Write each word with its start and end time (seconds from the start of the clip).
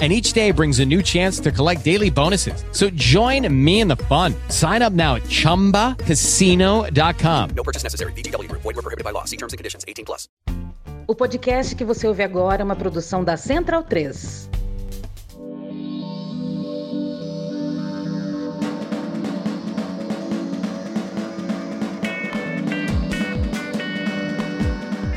And 0.00 0.14
each 0.14 0.32
day 0.32 0.50
brings 0.50 0.80
a 0.80 0.86
new 0.86 1.02
chance 1.02 1.38
to 1.40 1.52
collect 1.52 1.84
daily 1.84 2.08
bonuses. 2.08 2.64
So 2.72 2.88
join 2.90 3.46
me 3.52 3.80
in 3.80 3.88
the 3.88 3.98
fun. 4.08 4.34
Sign 4.48 4.80
up 4.80 4.94
now 4.94 5.16
at 5.16 5.24
chumbacasino.com. 5.24 7.50
No 7.54 7.62
purchase 7.62 7.82
necessary. 7.82 8.12
VGW 8.12 8.48
Group. 8.48 8.62
Void 8.62 8.76
were 8.76 8.82
prohibited 8.82 9.04
by 9.04 9.10
law. 9.10 9.26
See 9.26 9.36
terms 9.36 9.52
and 9.52 9.58
conditions. 9.58 9.84
18 9.86 10.06
plus. 10.06 10.26
O 11.06 11.14
podcast 11.14 11.74
que 11.74 11.84
você 11.84 12.06
ouve 12.06 12.22
agora 12.22 12.62
é 12.62 12.64
uma 12.64 12.76
produção 12.76 13.24
da 13.24 13.36
Central 13.36 13.82
3. 13.82 14.48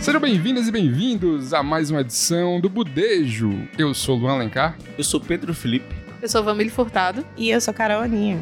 Sejam 0.04 0.20
bem-vindas 0.20 0.68
e 0.68 0.72
bem-vindos 0.72 1.54
a 1.54 1.64
mais 1.64 1.90
uma 1.90 2.02
edição 2.02 2.59
do 2.59 2.68
Budejo. 2.68 3.70
Eu 3.78 3.94
sou 3.94 4.18
Luan 4.18 4.34
Alencar. 4.34 4.78
Eu 4.98 5.04
sou 5.06 5.18
Pedro 5.18 5.54
Felipe. 5.54 5.95
Eu 6.22 6.28
sou 6.28 6.44
Vamília 6.44 6.70
Furtado. 6.70 7.26
E 7.38 7.50
eu 7.50 7.62
sou 7.62 7.73
Carol 7.73 8.02
Aninha. 8.02 8.42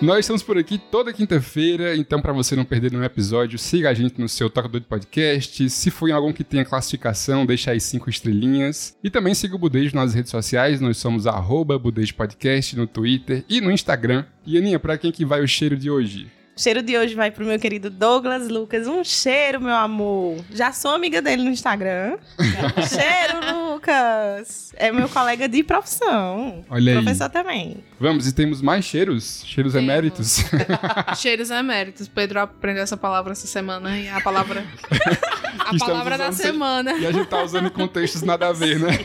Nós 0.00 0.20
estamos 0.20 0.40
por 0.40 0.56
aqui 0.56 0.78
toda 0.78 1.12
quinta-feira, 1.12 1.96
então 1.96 2.22
para 2.22 2.32
você 2.32 2.54
não 2.54 2.64
perder 2.64 2.92
nenhum 2.92 3.02
episódio, 3.02 3.58
siga 3.58 3.90
a 3.90 3.94
gente 3.94 4.20
no 4.20 4.28
seu 4.28 4.48
tocador 4.48 4.80
de 4.80 4.86
podcast. 4.86 5.68
Se 5.68 5.90
for 5.90 6.08
em 6.08 6.12
algum 6.12 6.32
que 6.32 6.44
tenha 6.44 6.64
classificação, 6.64 7.44
deixa 7.44 7.72
aí 7.72 7.80
cinco 7.80 8.08
estrelinhas. 8.08 8.96
E 9.02 9.10
também 9.10 9.34
siga 9.34 9.56
o 9.56 9.58
Budejo 9.58 9.96
nas 9.96 10.14
redes 10.14 10.30
sociais, 10.30 10.80
nós 10.80 10.96
somos 10.98 11.26
arroba 11.26 11.76
Budejo 11.76 12.14
Podcast 12.14 12.76
no 12.76 12.86
Twitter 12.86 13.44
e 13.48 13.60
no 13.60 13.72
Instagram. 13.72 14.24
E 14.46 14.56
Aninha, 14.56 14.78
para 14.78 14.96
quem 14.96 15.10
que 15.10 15.24
vai 15.24 15.42
o 15.42 15.48
cheiro 15.48 15.76
de 15.76 15.90
hoje? 15.90 16.37
O 16.58 16.60
cheiro 16.60 16.82
de 16.82 16.98
hoje 16.98 17.14
vai 17.14 17.30
pro 17.30 17.44
meu 17.44 17.56
querido 17.56 17.88
Douglas 17.88 18.48
Lucas. 18.48 18.88
Um 18.88 19.04
cheiro, 19.04 19.60
meu 19.60 19.76
amor. 19.76 20.44
Já 20.50 20.72
sou 20.72 20.90
amiga 20.90 21.22
dele 21.22 21.44
no 21.44 21.50
Instagram. 21.50 22.18
cheiro, 22.90 23.70
Lucas. 23.70 24.72
É 24.74 24.90
meu 24.90 25.08
colega 25.08 25.48
de 25.48 25.62
profissão. 25.62 26.64
Olha 26.68 26.94
aí. 26.94 27.00
Professor 27.00 27.30
também. 27.30 27.76
Vamos, 28.00 28.26
e 28.26 28.32
temos 28.32 28.60
mais 28.60 28.84
cheiros? 28.84 29.44
Cheiros 29.46 29.74
Temos. 29.74 29.88
eméritos? 29.88 30.44
Cheiros 31.16 31.48
eméritos. 31.48 32.08
Pedro 32.08 32.40
aprendeu 32.40 32.82
essa 32.82 32.96
palavra 32.96 33.30
essa 33.30 33.46
semana 33.46 33.96
e 33.96 34.08
a 34.08 34.20
palavra. 34.20 34.66
a 35.60 35.78
palavra 35.78 36.18
da 36.18 36.32
semana. 36.32 36.90
e 36.90 37.06
a 37.06 37.12
gente 37.12 37.28
tá 37.28 37.40
usando 37.40 37.68
em 37.68 37.70
contextos 37.70 38.22
nada 38.22 38.48
a 38.48 38.52
ver, 38.52 38.80
né? 38.80 38.98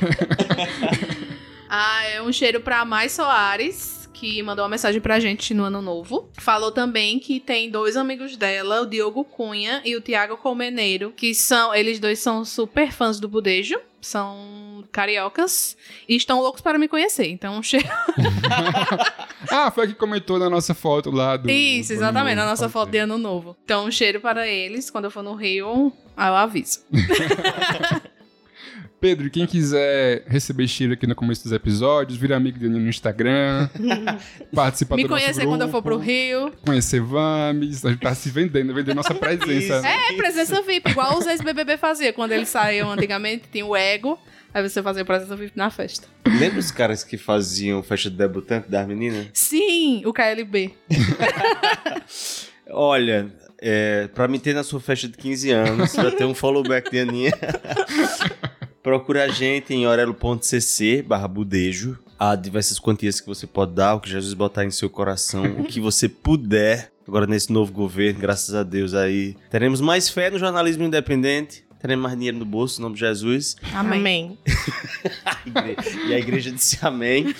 Ah, 1.70 2.04
é 2.06 2.20
um 2.20 2.34
cheiro 2.34 2.62
pra 2.62 2.84
Mais 2.84 3.12
Soares, 3.12 4.03
que 4.24 4.42
mandou 4.42 4.64
uma 4.64 4.70
mensagem 4.70 5.02
pra 5.02 5.20
gente 5.20 5.54
no 5.54 5.66
ano 5.66 5.82
novo. 5.82 6.30
Falou 6.38 6.72
também 6.72 7.20
que 7.20 7.42
tem 7.42 7.70
dois 7.70 7.98
amigos 7.98 8.38
dela, 8.38 8.80
o 8.80 8.86
Diogo 8.86 9.26
Cunha 9.26 9.82
e 9.84 9.98
o 9.98 10.02
Tiago 10.02 10.38
Colmeneiro, 10.38 11.12
que 11.12 11.36
são, 11.36 11.76
eles 11.76 12.00
dois 12.00 12.20
são 12.20 12.46
super 12.46 12.94
fãs 12.94 13.20
do 13.20 13.28
Budejo. 13.28 13.78
São 14.00 14.84
cariocas 14.92 15.78
e 16.10 16.16
estão 16.16 16.42
loucos 16.42 16.62
para 16.62 16.78
me 16.78 16.90
conhecer. 16.90 17.28
Então, 17.28 17.56
um 17.60 17.64
cheiro. 17.64 17.88
ah, 19.50 19.72
foi 19.72 19.86
a 19.86 19.88
que 19.88 19.94
comentou 19.94 20.38
na 20.40 20.50
nossa 20.50 20.74
foto 20.74 21.10
lá 21.12 21.38
do. 21.38 21.50
Isso, 21.50 21.92
exatamente, 21.92 22.36
na 22.36 22.46
nossa 22.46 22.70
foto 22.70 22.92
de 22.92 22.98
ano 23.00 23.18
novo. 23.18 23.58
Então, 23.64 23.86
um 23.86 23.92
cheiro 23.92 24.20
para 24.20 24.48
eles. 24.48 24.90
Quando 24.90 25.06
eu 25.06 25.12
for 25.12 25.24
no 25.24 25.36
Rio, 25.36 25.92
aí 26.16 26.30
eu 26.30 26.36
aviso. 26.36 26.80
Pedro, 29.04 29.30
quem 29.30 29.46
quiser 29.46 30.24
receber 30.28 30.66
cheiro 30.66 30.94
aqui 30.94 31.06
no 31.06 31.14
começo 31.14 31.44
dos 31.44 31.52
episódios, 31.52 32.18
vira 32.18 32.38
amigo 32.38 32.58
de 32.58 32.68
Aninha 32.68 32.84
no 32.84 32.88
Instagram, 32.88 33.68
participar 34.56 34.96
Me 34.96 35.04
do 35.04 35.10
nosso 35.10 35.22
conhecer 35.22 35.46
quando 35.46 35.64
eu 35.64 35.68
for 35.68 35.82
pro 35.82 35.96
grupo, 35.96 36.06
Rio. 36.06 36.54
Conhecer 36.66 37.02
Vames, 37.02 37.84
a 37.84 37.90
gente 37.90 38.00
tá 38.00 38.16
se 38.16 38.30
vendendo, 38.30 38.74
vendendo 38.74 38.96
nossa 38.96 39.14
presença. 39.20 39.86
É, 39.86 40.14
presença 40.16 40.62
VIP, 40.62 40.92
igual 40.92 41.18
os 41.18 41.28
ex-BBB 41.28 41.76
fazia. 41.76 42.14
Quando 42.14 42.32
eles 42.32 42.48
saíam 42.48 42.94
antigamente, 42.94 43.44
tinha 43.52 43.66
o 43.66 43.76
ego. 43.76 44.18
Aí 44.54 44.64
você 44.64 44.82
fazia 44.82 45.04
presença 45.04 45.36
VIP 45.36 45.58
na 45.58 45.70
festa. 45.70 46.08
Lembra 46.26 46.60
os 46.60 46.72
caras 46.72 47.04
que 47.04 47.18
faziam 47.18 47.84
festa 47.84 48.10
de 48.10 48.16
debutante 48.16 48.70
das 48.70 48.88
meninas? 48.88 49.28
Sim, 49.34 50.02
o 50.06 50.14
KLB. 50.14 50.72
Olha, 52.72 53.30
é, 53.66 54.08
pra 54.14 54.28
me 54.28 54.40
ter 54.40 54.54
na 54.54 54.62
sua 54.62 54.80
festa 54.82 55.08
de 55.08 55.18
15 55.18 55.52
anos, 55.52 55.94
pra 55.96 56.12
ter 56.12 56.26
um 56.26 56.36
followback 56.36 56.92
de 56.92 57.00
Aninha, 57.00 57.32
procura 58.84 59.24
a 59.24 59.28
gente 59.30 59.74
em 59.74 59.88
orelo.cc 59.88 61.02
barra 61.02 61.28
budejo. 61.28 61.98
Há 62.20 62.36
diversas 62.36 62.78
quantias 62.80 63.20
que 63.20 63.26
você 63.28 63.46
pode 63.48 63.74
dar, 63.74 63.96
o 63.96 64.00
que 64.00 64.10
Jesus 64.10 64.34
botar 64.34 64.64
em 64.66 64.72
seu 64.72 64.90
coração, 64.90 65.44
o 65.60 65.64
que 65.64 65.80
você 65.82 66.08
puder. 66.08 66.92
Agora, 67.08 67.26
nesse 67.28 67.52
novo 67.52 67.72
governo, 67.74 68.20
graças 68.20 68.54
a 68.56 68.64
Deus 68.64 68.94
aí, 68.94 69.36
teremos 69.50 69.82
mais 69.82 70.08
fé 70.10 70.30
no 70.30 70.38
jornalismo 70.40 70.84
independente, 70.86 71.66
teremos 71.82 72.04
mais 72.04 72.16
dinheiro 72.16 72.38
no 72.38 72.46
bolso, 72.46 72.80
em 72.80 72.84
nome 72.84 72.94
de 72.96 73.02
Jesus. 73.02 73.58
Amém. 73.74 74.38
A 75.26 75.38
igre- 75.46 75.76
e 76.08 76.14
a 76.14 76.20
igreja 76.20 76.50
disse 76.52 76.78
amém. 76.82 77.36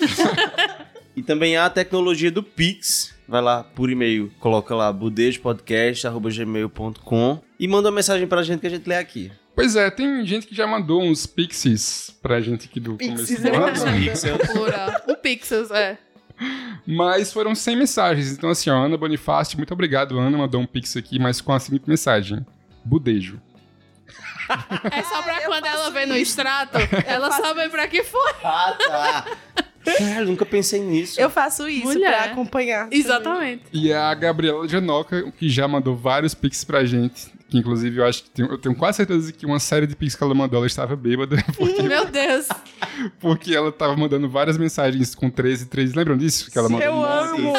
e 1.16 1.22
também 1.22 1.56
há 1.56 1.64
a 1.66 1.70
tecnologia 1.70 2.30
do 2.30 2.42
Pix. 2.42 3.14
Vai 3.26 3.40
lá 3.40 3.64
por 3.64 3.88
e-mail, 3.88 4.30
coloca 4.38 4.74
lá 4.74 4.92
budejopodcast.gmail.com 4.92 7.40
e 7.58 7.66
manda 7.66 7.88
uma 7.88 7.94
mensagem 7.94 8.26
pra 8.26 8.42
gente 8.42 8.60
que 8.60 8.66
a 8.66 8.70
gente 8.70 8.86
lê 8.86 8.96
aqui. 8.96 9.32
Pois 9.54 9.76
é, 9.76 9.90
tem 9.90 10.24
gente 10.26 10.46
que 10.46 10.54
já 10.54 10.66
mandou 10.66 11.02
uns 11.02 11.26
pixies 11.26 12.10
pra 12.22 12.40
gente 12.40 12.66
aqui 12.66 12.80
do 12.80 12.96
Pixies 12.96 13.38
começo 13.38 13.42
do 13.42 13.48
é 13.48 13.56
ano. 13.56 13.66
ótimo. 13.66 13.96
Pixel. 14.10 14.38
Plural. 14.38 14.90
O 15.08 15.16
Pixels, 15.16 15.70
é. 15.70 15.98
Mas 16.86 17.32
foram 17.32 17.54
100 17.54 17.76
mensagens. 17.76 18.32
Então, 18.32 18.50
assim, 18.50 18.68
ó, 18.68 18.84
Ana 18.84 18.96
Bonifácio, 18.96 19.56
muito 19.56 19.72
obrigado, 19.72 20.18
Ana. 20.18 20.36
Mandou 20.36 20.60
um 20.60 20.66
pix 20.66 20.96
aqui, 20.96 21.18
mas 21.18 21.40
com 21.40 21.52
a 21.52 21.60
seguinte 21.60 21.84
mensagem: 21.88 22.44
Budejo. 22.84 23.40
É 24.90 25.02
só 25.04 25.22
pra 25.22 25.40
quando 25.42 25.64
ela 25.66 25.90
vê 25.90 26.04
no 26.04 26.14
extrato, 26.16 26.76
ela 27.06 27.30
sabe 27.30 27.68
pra 27.70 27.86
que 27.88 28.02
foi. 28.04 28.32
Ah, 28.42 28.76
tá. 28.76 29.26
Caralho, 29.84 30.26
nunca 30.26 30.44
pensei 30.44 30.80
nisso. 30.80 31.20
Eu 31.20 31.30
faço 31.30 31.68
isso 31.68 31.86
Mulher. 31.86 32.10
pra 32.10 32.32
acompanhar. 32.32 32.84
também. 32.84 32.98
Exatamente. 32.98 33.62
E 33.72 33.92
a 33.92 34.12
Gabriela 34.14 34.66
Janoca, 34.68 35.30
que 35.38 35.48
já 35.48 35.66
mandou 35.68 35.94
vários 35.96 36.34
pix 36.34 36.64
pra 36.64 36.84
gente. 36.84 37.32
Que 37.54 37.58
inclusive 37.60 38.00
eu 38.00 38.04
acho 38.04 38.24
que 38.24 38.30
tem- 38.30 38.44
eu 38.50 38.58
tenho 38.58 38.74
quase 38.74 38.96
certeza 38.96 39.32
que 39.32 39.46
uma 39.46 39.60
série 39.60 39.86
de 39.86 39.94
pix 39.94 40.16
que 40.16 40.24
ela 40.24 40.34
mandou, 40.34 40.58
ela 40.58 40.66
estava 40.66 40.96
bêbada, 40.96 41.36
porque, 41.56 41.82
Meu 41.82 42.04
Deus. 42.06 42.48
porque 43.20 43.54
ela 43.54 43.70
tava 43.70 43.94
mandando 43.96 44.28
várias 44.28 44.58
mensagens 44.58 45.14
com 45.14 45.30
13 45.30 45.66
13. 45.66 45.94
Lembram 45.96 46.16
disso? 46.16 46.50
Que 46.50 46.58
ela 46.58 46.68
mandou 46.68 46.84
Eu 46.84 47.04
amo. 47.04 47.52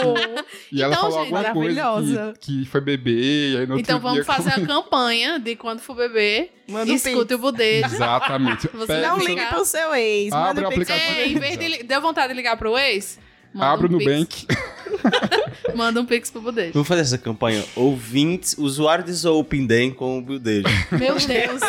E 0.69 0.83
ela 0.83 0.93
Então, 0.95 1.09
falou 1.09 1.23
gente, 1.25 1.33
alguma 1.35 1.53
coisa 1.53 1.81
maravilhosa. 1.81 2.33
que, 2.41 2.63
que 2.63 2.69
foi 2.69 2.81
beber, 2.81 3.53
e 3.53 3.57
aí 3.59 3.65
no 3.67 3.79
Então 3.79 3.97
vamos 4.01 4.25
fazer 4.25 4.49
a 4.49 4.65
campanha 4.65 5.39
de 5.39 5.55
quando 5.55 5.79
for 5.79 5.95
beber, 5.95 6.51
Manda 6.67 6.91
um 6.91 6.95
escute 6.95 7.33
o 7.33 7.37
budejo. 7.37 7.85
Exatamente. 7.95 8.67
Você 8.75 8.87
Pega 8.87 9.07
Não 9.07 9.15
o 9.15 9.19
seu- 9.21 9.29
ligue 9.29 9.45
pro 9.45 9.63
seu 9.65 9.95
ex. 9.95 10.33
Abre 10.33 10.47
Manda 10.47 10.61
o 10.61 10.67
aplicativo. 10.73 11.19
É, 11.19 11.27
em 11.29 11.39
vez 11.39 11.57
de 11.57 11.67
li- 11.69 11.83
deu 11.83 12.01
vontade 12.01 12.27
de 12.27 12.33
ligar 12.33 12.57
pro 12.57 12.77
ex, 12.77 13.17
manda 13.53 13.67
Abre 13.71 13.87
um 13.87 13.91
no 13.91 13.97
pix. 13.99 14.09
Nubank. 14.09 14.45
Manda 15.75 16.01
um 16.01 16.05
pix 16.05 16.31
pro 16.31 16.41
Budejo. 16.41 16.73
Vamos 16.73 16.87
fazer 16.87 17.01
essa 17.01 17.17
campanha. 17.17 17.63
Ouvintes, 17.75 18.55
usuários 18.57 19.21
de 19.21 19.27
Open 19.27 19.65
Day 19.67 19.91
com 19.91 20.17
o 20.17 20.21
Budejo. 20.21 20.65
Meu 20.91 21.15
Deus. 21.15 21.61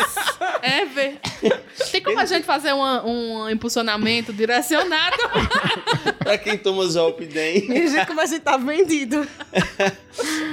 É, 0.61 0.85
ver. 0.85 1.19
Tem 1.91 2.01
como 2.01 2.19
a 2.19 2.25
gente 2.25 2.43
fazer 2.43 2.73
uma- 2.73 3.05
um 3.05 3.49
impulsionamento 3.49 4.33
direcionado? 4.33 5.17
pra 6.19 6.37
quem 6.37 6.57
toma. 6.57 6.83
E 6.83 7.87
gente, 7.87 8.05
como 8.07 8.21
a 8.21 8.25
gente 8.25 8.41
tá 8.41 8.57
vendido. 8.57 9.25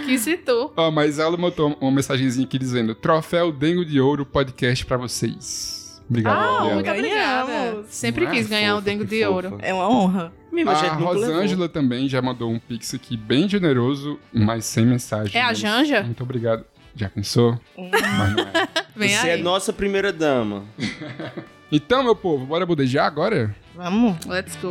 que 0.06 0.18
citou. 0.18 0.72
Ó, 0.76 0.90
mas 0.90 1.18
ela 1.18 1.36
botou 1.36 1.76
uma 1.80 1.90
mensagenzinha 1.90 2.46
aqui 2.46 2.58
dizendo: 2.58 2.94
Troféu 2.94 3.50
Dengo 3.52 3.84
de 3.84 4.00
Ouro 4.00 4.24
podcast 4.26 4.84
pra 4.84 4.96
vocês. 4.96 5.83
Obrigado, 6.08 6.36
Ah, 6.38 6.74
muito 6.74 6.90
obrigada. 6.90 7.84
Sempre 7.88 8.26
é? 8.26 8.30
quis 8.30 8.46
ganhar 8.46 8.74
o 8.74 8.76
Fofa, 8.78 8.84
Dengo 8.84 9.04
de 9.04 9.20
fofa. 9.20 9.30
Ouro. 9.30 9.58
É 9.62 9.72
uma 9.72 9.88
honra. 9.88 10.32
Mesmo 10.52 10.70
a. 10.70 10.74
Rosângela 10.94 11.68
também 11.68 12.08
já 12.08 12.20
mandou 12.20 12.50
um 12.50 12.58
pix 12.58 12.94
aqui 12.94 13.16
bem 13.16 13.48
generoso, 13.48 14.18
mas 14.32 14.64
sem 14.66 14.84
mensagem. 14.86 15.40
É 15.40 15.44
a 15.44 15.52
Janja? 15.54 16.02
Muito 16.02 16.22
obrigado. 16.22 16.64
Já 16.94 17.08
pensou? 17.08 17.58
Mas 17.76 18.36
não 18.36 18.44
é. 18.44 18.68
Vem 18.94 19.08
Você 19.08 19.30
aí. 19.30 19.40
é 19.40 19.42
nossa 19.42 19.72
primeira 19.72 20.12
dama. 20.12 20.64
Então, 21.72 22.04
meu 22.04 22.14
povo, 22.14 22.46
bora 22.46 22.64
budejar 22.64 23.04
agora? 23.06 23.52
Vamos. 23.74 24.24
Let's 24.26 24.54
go. 24.62 24.70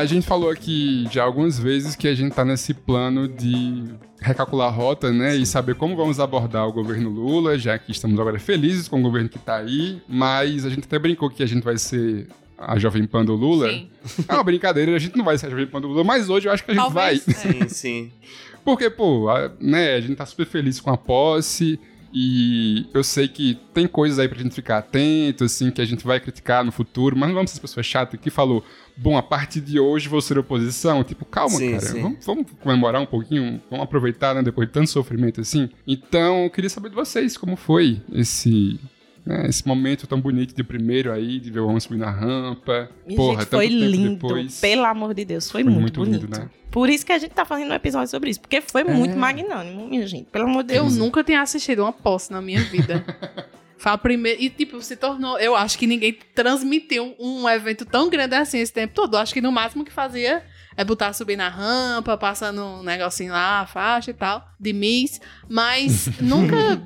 A 0.00 0.06
gente 0.06 0.26
falou 0.26 0.48
aqui 0.48 1.06
já 1.10 1.24
algumas 1.24 1.58
vezes 1.58 1.94
que 1.94 2.08
a 2.08 2.14
gente 2.14 2.34
tá 2.34 2.42
nesse 2.42 2.72
plano 2.72 3.28
de 3.28 3.84
recalcular 4.18 4.68
a 4.68 4.70
rota, 4.70 5.12
né? 5.12 5.36
E 5.36 5.44
saber 5.44 5.74
como 5.74 5.94
vamos 5.94 6.18
abordar 6.18 6.66
o 6.66 6.72
governo 6.72 7.10
Lula, 7.10 7.58
já 7.58 7.78
que 7.78 7.92
estamos 7.92 8.18
agora 8.18 8.38
felizes 8.38 8.88
com 8.88 8.98
o 8.98 9.02
governo 9.02 9.28
que 9.28 9.38
tá 9.38 9.56
aí. 9.56 10.00
Mas 10.08 10.64
a 10.64 10.70
gente 10.70 10.84
até 10.84 10.98
brincou 10.98 11.28
que 11.28 11.42
a 11.42 11.46
gente 11.46 11.62
vai 11.62 11.76
ser 11.76 12.28
a 12.56 12.78
Jovem 12.78 13.06
Pan 13.06 13.26
do 13.26 13.34
Lula. 13.34 13.68
Sim. 13.68 13.90
É 14.26 14.32
uma 14.32 14.42
brincadeira, 14.42 14.96
a 14.96 14.98
gente 14.98 15.18
não 15.18 15.24
vai 15.24 15.36
ser 15.36 15.48
a 15.48 15.50
Jovem 15.50 15.66
Pan 15.66 15.82
do 15.82 15.88
Lula, 15.88 16.02
mas 16.02 16.30
hoje 16.30 16.48
eu 16.48 16.52
acho 16.52 16.64
que 16.64 16.70
a 16.70 16.74
gente 16.74 16.82
Talvez. 16.82 17.26
vai. 17.26 17.34
Sim, 17.34 17.68
sim. 17.68 18.12
Porque, 18.64 18.88
pô, 18.88 19.28
a, 19.28 19.52
né, 19.60 19.96
a 19.96 20.00
gente 20.00 20.16
tá 20.16 20.24
super 20.24 20.46
feliz 20.46 20.80
com 20.80 20.88
a 20.88 20.96
posse 20.96 21.78
e 22.12 22.86
eu 22.92 23.04
sei 23.04 23.28
que 23.28 23.58
tem 23.72 23.86
coisas 23.86 24.18
aí 24.18 24.28
pra 24.28 24.38
gente 24.38 24.54
ficar 24.54 24.78
atento, 24.78 25.44
assim, 25.44 25.70
que 25.70 25.80
a 25.80 25.84
gente 25.84 26.04
vai 26.04 26.18
criticar 26.18 26.64
no 26.64 26.72
futuro, 26.72 27.16
mas 27.16 27.28
não 27.28 27.36
vamos 27.36 27.50
ser 27.50 27.56
as 27.56 27.60
pessoas 27.60 27.86
chatas 27.86 28.18
que 28.20 28.30
falou, 28.30 28.64
bom, 28.96 29.16
a 29.16 29.22
partir 29.22 29.60
de 29.60 29.78
hoje 29.78 30.08
vou 30.08 30.20
ser 30.20 30.38
oposição. 30.38 31.04
Tipo, 31.04 31.24
calma, 31.24 31.56
Sim, 31.56 31.70
cara, 31.72 31.82
sim. 31.82 32.02
Vamos, 32.02 32.26
vamos 32.26 32.46
comemorar 32.60 33.00
um 33.00 33.06
pouquinho, 33.06 33.60
vamos 33.70 33.84
aproveitar, 33.84 34.34
né, 34.34 34.42
depois 34.42 34.66
de 34.66 34.74
tanto 34.74 34.90
sofrimento 34.90 35.40
assim. 35.40 35.70
Então, 35.86 36.44
eu 36.44 36.50
queria 36.50 36.70
saber 36.70 36.88
de 36.88 36.94
vocês 36.96 37.36
como 37.36 37.56
foi 37.56 38.02
esse... 38.12 38.78
né, 39.24 39.46
esse 39.48 39.66
momento 39.66 40.06
tão 40.06 40.20
bonito 40.20 40.54
de 40.54 40.62
primeiro 40.64 41.12
aí, 41.12 41.38
de 41.38 41.50
ver 41.50 41.60
o 41.60 41.66
homem 41.68 41.80
subir 41.80 41.98
na 41.98 42.10
rampa. 42.10 42.88
E, 43.06 43.14
Porra, 43.16 43.40
gente, 43.40 43.48
foi 43.50 43.68
tanto 43.68 43.80
tempo 43.80 43.90
lindo. 43.96 44.14
depois. 44.14 44.60
Pelo 44.60 44.84
amor 44.84 45.14
de 45.14 45.24
Deus, 45.24 45.50
foi, 45.50 45.62
Foi 45.62 45.72
muito, 45.72 46.00
muito 46.00 46.04
lindo, 46.12 46.26
bonito. 46.26 46.40
né? 46.40 46.50
Por 46.70 46.88
isso 46.88 47.04
que 47.04 47.12
a 47.12 47.18
gente 47.18 47.32
tá 47.32 47.44
fazendo 47.44 47.70
um 47.70 47.74
episódio 47.74 48.08
sobre 48.08 48.30
isso. 48.30 48.40
Porque 48.40 48.60
foi 48.60 48.84
muito 48.84 49.16
magnânimo, 49.16 49.88
minha 49.88 50.06
gente. 50.06 50.26
Pelo 50.30 50.44
amor 50.44 50.62
de 50.62 50.74
Eu 50.74 50.82
Deus. 50.84 50.96
nunca 50.96 51.24
tinha 51.24 51.40
assistido 51.42 51.80
uma 51.80 51.92
posse 51.92 52.30
na 52.32 52.40
minha 52.40 52.62
vida. 52.62 53.04
Foi 53.76 53.90
a 53.92 53.96
primeira. 53.98 54.40
E, 54.40 54.50
tipo, 54.50 54.80
se 54.82 54.94
tornou. 54.94 55.38
Eu 55.38 55.56
acho 55.56 55.78
que 55.78 55.86
ninguém 55.86 56.16
transmitiu 56.34 57.14
um 57.18 57.48
evento 57.48 57.86
tão 57.86 58.10
grande 58.10 58.34
assim 58.34 58.58
esse 58.58 58.72
tempo 58.72 58.92
todo. 58.94 59.14
Eu 59.16 59.20
acho 59.20 59.32
que 59.32 59.40
no 59.40 59.50
máximo 59.50 59.84
que 59.86 59.90
fazia 59.90 60.44
é 60.80 60.84
botar 60.84 61.12
subir 61.12 61.36
na 61.36 61.48
rampa, 61.48 62.16
passando 62.16 62.62
um 62.64 62.82
negocinho 62.82 63.32
lá, 63.32 63.60
a 63.60 63.66
faixa 63.66 64.10
e 64.10 64.14
tal, 64.14 64.42
de 64.58 64.72
Miss. 64.72 65.20
Mas 65.48 66.08
nunca 66.20 66.82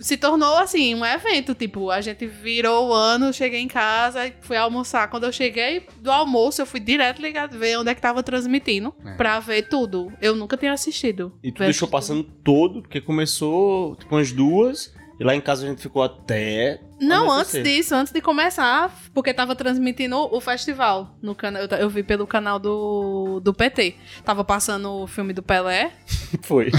se 0.00 0.16
tornou 0.16 0.56
assim, 0.56 0.94
um 0.94 1.04
evento. 1.04 1.54
Tipo, 1.54 1.90
a 1.90 2.00
gente 2.00 2.26
virou 2.26 2.88
o 2.88 2.92
ano, 2.94 3.32
cheguei 3.32 3.60
em 3.60 3.68
casa 3.68 4.26
e 4.26 4.32
fui 4.40 4.56
almoçar. 4.56 5.08
Quando 5.08 5.24
eu 5.24 5.32
cheguei 5.32 5.86
do 6.00 6.10
almoço, 6.10 6.62
eu 6.62 6.66
fui 6.66 6.80
direto 6.80 7.20
ligado 7.20 7.58
ver 7.58 7.78
onde 7.78 7.90
é 7.90 7.94
que 7.94 8.00
tava 8.00 8.22
transmitindo 8.22 8.94
É. 9.04 9.14
pra 9.14 9.40
ver 9.40 9.68
tudo. 9.68 10.10
Eu 10.22 10.34
nunca 10.34 10.56
tinha 10.56 10.72
assistido. 10.72 11.32
E 11.42 11.52
tu 11.52 11.58
deixou 11.58 11.86
tudo. 11.86 11.92
passando 11.92 12.22
todo, 12.24 12.80
porque 12.82 13.00
começou 13.00 13.94
tipo 13.96 14.14
umas 14.14 14.32
duas, 14.32 14.94
e 15.18 15.24
lá 15.24 15.34
em 15.34 15.40
casa 15.40 15.64
a 15.64 15.68
gente 15.68 15.80
ficou 15.82 16.02
até. 16.02 16.80
Não, 17.00 17.30
antes 17.30 17.62
disso, 17.62 17.94
antes 17.94 18.12
de 18.12 18.20
começar, 18.20 18.90
porque 19.12 19.32
tava 19.34 19.54
transmitindo 19.54 20.16
o 20.16 20.40
festival 20.40 21.16
no 21.22 21.34
canal. 21.34 21.62
Eu, 21.62 21.68
eu 21.78 21.90
vi 21.90 22.02
pelo 22.02 22.26
canal 22.26 22.58
do, 22.58 23.40
do 23.40 23.52
PT. 23.52 23.94
Tava 24.24 24.42
passando 24.44 24.90
o 24.90 25.06
filme 25.06 25.32
do 25.32 25.42
Pelé. 25.42 25.92
Foi. 26.42 26.70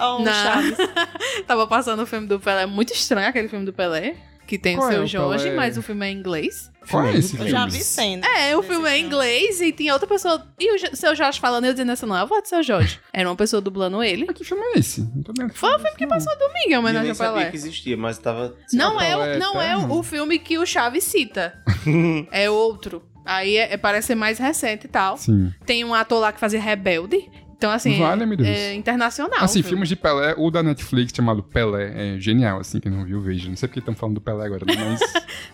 Oh, 0.00 0.20
Na- 0.24 0.32
Chaves. 0.32 0.76
tava 1.46 1.66
passando 1.66 2.02
o 2.02 2.06
filme 2.06 2.26
do 2.26 2.38
Pelé. 2.40 2.66
Muito 2.66 2.92
estranho 2.92 3.28
aquele 3.28 3.48
filme 3.48 3.64
do 3.66 3.72
Pelé. 3.72 4.16
Que 4.52 4.58
tem 4.58 4.76
Qual 4.76 4.86
o 4.86 4.90
é 4.90 4.94
seu 4.96 5.02
o 5.04 5.06
Jorge, 5.06 5.44
Pelé? 5.44 5.56
mas 5.56 5.78
o 5.78 5.82
filme 5.82 6.06
é 6.06 6.10
em 6.10 6.18
inglês. 6.18 6.70
Qual 6.90 7.06
é 7.06 7.14
esse 7.16 7.32
Eu 7.32 7.36
filme? 7.38 7.50
já 7.50 7.64
vi 7.64 7.82
cena. 7.82 8.26
É, 8.36 8.54
o 8.54 8.62
filme 8.62 8.86
é 8.86 8.98
em 8.98 9.06
inglês 9.06 9.62
e 9.62 9.72
tinha 9.72 9.94
outra 9.94 10.06
pessoa. 10.06 10.46
E 10.60 10.74
o 10.76 10.94
seu 10.94 11.16
Jorge 11.16 11.40
falando, 11.40 11.64
eu 11.64 11.72
dizendo 11.72 11.90
assim, 11.90 12.04
não 12.04 12.14
é 12.14 12.20
a 12.20 12.24
voz 12.26 12.42
do 12.42 12.48
seu 12.48 12.62
Jorge. 12.62 13.00
Era 13.14 13.26
uma 13.30 13.34
pessoa 13.34 13.62
dublando 13.62 14.02
ele. 14.02 14.26
Que 14.26 14.44
filme 14.44 14.62
é 14.62 14.78
esse? 14.78 15.00
Não 15.00 15.22
tô 15.22 15.32
vendo. 15.34 15.54
Foi 15.54 15.70
o 15.74 15.78
filme 15.78 15.96
que 15.96 16.06
passou 16.06 16.36
domingo 16.38 16.68
em 16.68 16.72
Eu 16.72 16.80
homenagem 16.80 17.00
nem 17.00 17.10
ao 17.12 17.14
sabia 17.16 17.32
Pelé. 17.38 17.50
que 17.50 17.56
existia, 17.56 17.96
mas 17.96 18.18
tava. 18.18 18.54
Não 18.74 19.00
é, 19.00 19.16
o, 19.16 19.38
não 19.38 19.58
é 19.62 19.74
o, 19.74 19.90
o 20.00 20.02
filme 20.02 20.38
que 20.38 20.58
o 20.58 20.66
Chaves 20.66 21.04
cita. 21.04 21.54
é 22.30 22.50
outro. 22.50 23.02
Aí 23.24 23.56
é, 23.56 23.72
é- 23.72 23.76
parece 23.78 24.08
ser 24.08 24.14
mais 24.16 24.38
recente 24.38 24.84
e 24.84 24.88
tal. 24.90 25.16
Sim. 25.16 25.50
Tem 25.64 25.84
um 25.84 25.94
ator 25.94 26.20
lá 26.20 26.30
que 26.30 26.40
fazia 26.40 26.60
Rebelde. 26.60 27.30
Então, 27.62 27.70
assim, 27.70 27.98
Vale-me 27.98 28.36
Deus. 28.36 28.48
é 28.48 28.74
internacional. 28.74 29.38
Assim, 29.40 29.60
filme. 29.62 29.68
filmes 29.68 29.88
de 29.88 29.96
Pelé, 29.96 30.34
o 30.36 30.50
da 30.50 30.62
Netflix 30.62 31.12
chamado 31.14 31.42
Pelé 31.42 31.92
é 32.16 32.18
genial, 32.18 32.58
assim, 32.60 32.80
quem 32.80 32.90
não 32.90 33.04
viu, 33.04 33.20
veja. 33.20 33.48
Não 33.48 33.56
sei 33.56 33.68
porque 33.68 33.78
estão 33.78 33.94
falando 33.94 34.16
do 34.16 34.20
Pelé 34.20 34.44
agora, 34.46 34.64
né? 34.66 34.74
mas... 34.76 35.00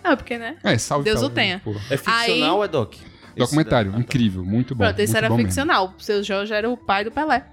Não, 0.03 0.17
porque, 0.17 0.38
né? 0.38 0.57
É, 0.65 0.79
salve 0.79 1.05
Deus 1.05 1.21
Pelé, 1.21 1.27
o 1.27 1.35
tenha. 1.35 1.59
porra. 1.61 1.81
É 1.91 1.97
ficcional 1.97 2.23
Aí- 2.25 2.43
ou 2.50 2.65
é 2.65 2.69
doc? 2.69 2.95
Documentário, 3.37 3.95
incrível, 3.97 4.45
muito 4.45 4.75
bom. 4.75 4.83
Pronto, 4.85 4.99
esse 4.99 5.17
era 5.17 5.29
bom 5.29 5.37
mesmo. 5.37 5.49
ficcional. 5.49 5.95
O 5.97 6.03
seu 6.03 6.25
Jorge 6.25 6.53
era 6.53 6.69
o 6.69 6.77
pai 6.77 7.05
do 7.05 7.11
Pelé. 7.12 7.45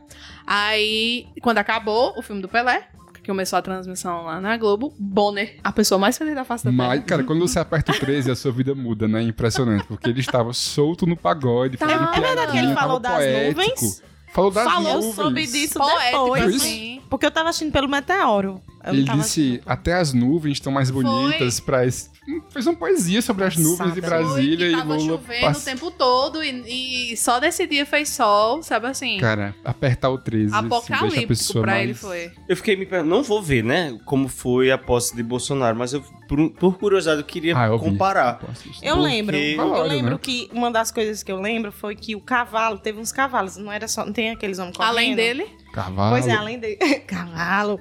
Aí, 0.47 1.27
quando 1.41 1.59
acabou 1.59 2.13
o 2.17 2.21
filme 2.23 2.41
do 2.41 2.47
Pelé, 2.47 2.87
que 3.13 3.21
começou 3.27 3.57
a 3.59 3.61
transmissão 3.61 4.23
lá 4.23 4.39
na 4.41 4.57
Globo, 4.57 4.93
Bonner, 4.97 5.57
a 5.63 5.71
pessoa 5.71 5.99
mais 5.99 6.17
feliz 6.17 6.33
da 6.33 6.43
face 6.43 6.65
da 6.65 6.71
Mas, 6.71 6.89
Terra. 6.99 7.03
cara, 7.03 7.23
quando 7.23 7.39
você 7.47 7.59
aperta 7.59 7.91
o 7.91 7.99
13, 7.99 8.31
a 8.31 8.35
sua 8.35 8.51
vida 8.51 8.73
muda, 8.73 9.07
né? 9.07 9.21
Impressionante. 9.21 9.85
Porque 9.85 10.09
ele 10.09 10.19
estava 10.21 10.53
solto 10.53 11.05
no 11.05 11.15
pagode, 11.15 11.77
Tá, 11.77 11.85
é 12.15 12.19
verdade 12.19 12.51
que 12.51 12.57
ele 12.57 12.73
falou 12.73 12.99
das 12.99 13.13
poético. 13.13 13.61
nuvens? 13.61 14.03
Falou 14.35 14.51
das 14.51 14.65
Falou, 14.65 14.93
nuvens. 14.95 15.15
soube 15.15 15.47
disso 15.47 15.79
Poético, 15.79 16.23
depois. 16.23 16.55
assim. 16.57 17.01
Porque 17.09 17.25
eu 17.25 17.31
tava 17.31 17.49
assistindo 17.49 17.71
pelo 17.71 17.87
Meteoro. 17.87 18.61
Eu 18.83 18.91
não 18.91 18.99
Ele 18.99 19.05
tava 19.07 19.21
disse, 19.21 19.61
até 19.65 19.93
as 19.93 20.11
nuvens 20.13 20.53
estão 20.57 20.71
mais 20.73 20.91
bonitas 20.91 21.59
pra... 21.61 21.85
esse- 21.85 22.09
Fez 22.49 22.65
uma 22.65 22.75
poesia 22.75 23.21
sobre 23.21 23.43
as 23.45 23.55
nuvens 23.57 23.93
de 23.93 24.01
Brasília 24.01 24.67
e 24.67 24.75
Lula... 24.75 24.99
chovendo 24.99 25.41
pass- 25.41 25.61
o 25.61 25.65
tempo 25.65 25.91
todo 25.91 26.43
e, 26.43 27.11
e 27.11 27.17
só 27.17 27.39
desse 27.39 27.67
dia 27.67 27.85
fez 27.85 28.09
sol, 28.09 28.63
sabe 28.63 28.87
assim? 28.87 29.17
Cara, 29.19 29.53
apertar 29.63 30.09
o 30.09 30.17
13 30.17 30.45
assim, 30.55 30.67
deixa 30.67 30.75
a 30.93 30.97
Apocalíptico 30.97 31.61
pra 31.61 31.71
mais... 31.73 31.83
ele 31.83 31.93
foi. 31.93 32.31
Eu 32.49 32.57
fiquei 32.57 32.75
me 32.75 32.85
perguntando, 32.85 33.15
não 33.15 33.23
vou 33.23 33.41
ver, 33.41 33.63
né, 33.63 33.97
como 34.05 34.27
foi 34.27 34.71
a 34.71 34.77
posse 34.77 35.15
de 35.15 35.21
Bolsonaro, 35.21 35.77
mas 35.77 35.93
eu, 35.93 36.01
por, 36.27 36.49
por 36.51 36.77
curiosidade, 36.79 37.19
eu 37.21 37.25
queria 37.25 37.55
Ah, 37.57 37.67
eu 37.67 37.77
vi. 37.77 37.85
comparar. 37.91 38.39
Eu 38.81 38.95
Porque- 38.95 38.99
lembro. 39.01 39.35
Eu 39.35 39.83
lembro 39.83 40.11
né? 40.13 40.19
que 40.21 40.49
uma 40.51 40.71
das 40.71 40.91
coisas 40.91 41.21
que 41.21 41.31
eu 41.31 41.39
lembro 41.39 41.71
foi 41.71 41.95
que 41.95 42.15
o 42.15 42.19
cavalo, 42.21 42.79
teve 42.79 42.99
uns 42.99 43.11
cavalos, 43.11 43.57
não 43.57 43.71
era 43.71 43.87
só. 43.87 44.03
Não 44.05 44.13
tem 44.13 44.31
aqueles 44.31 44.57
homens 44.57 44.75
correndo. 44.75 44.91
Além 44.91 45.15
dele? 45.15 45.45
Cavalo. 45.75 46.11
Pois 46.11 46.27
é, 46.27 46.31
além 46.33 46.57
dele. 46.57 46.77
cavalo. 47.05 47.77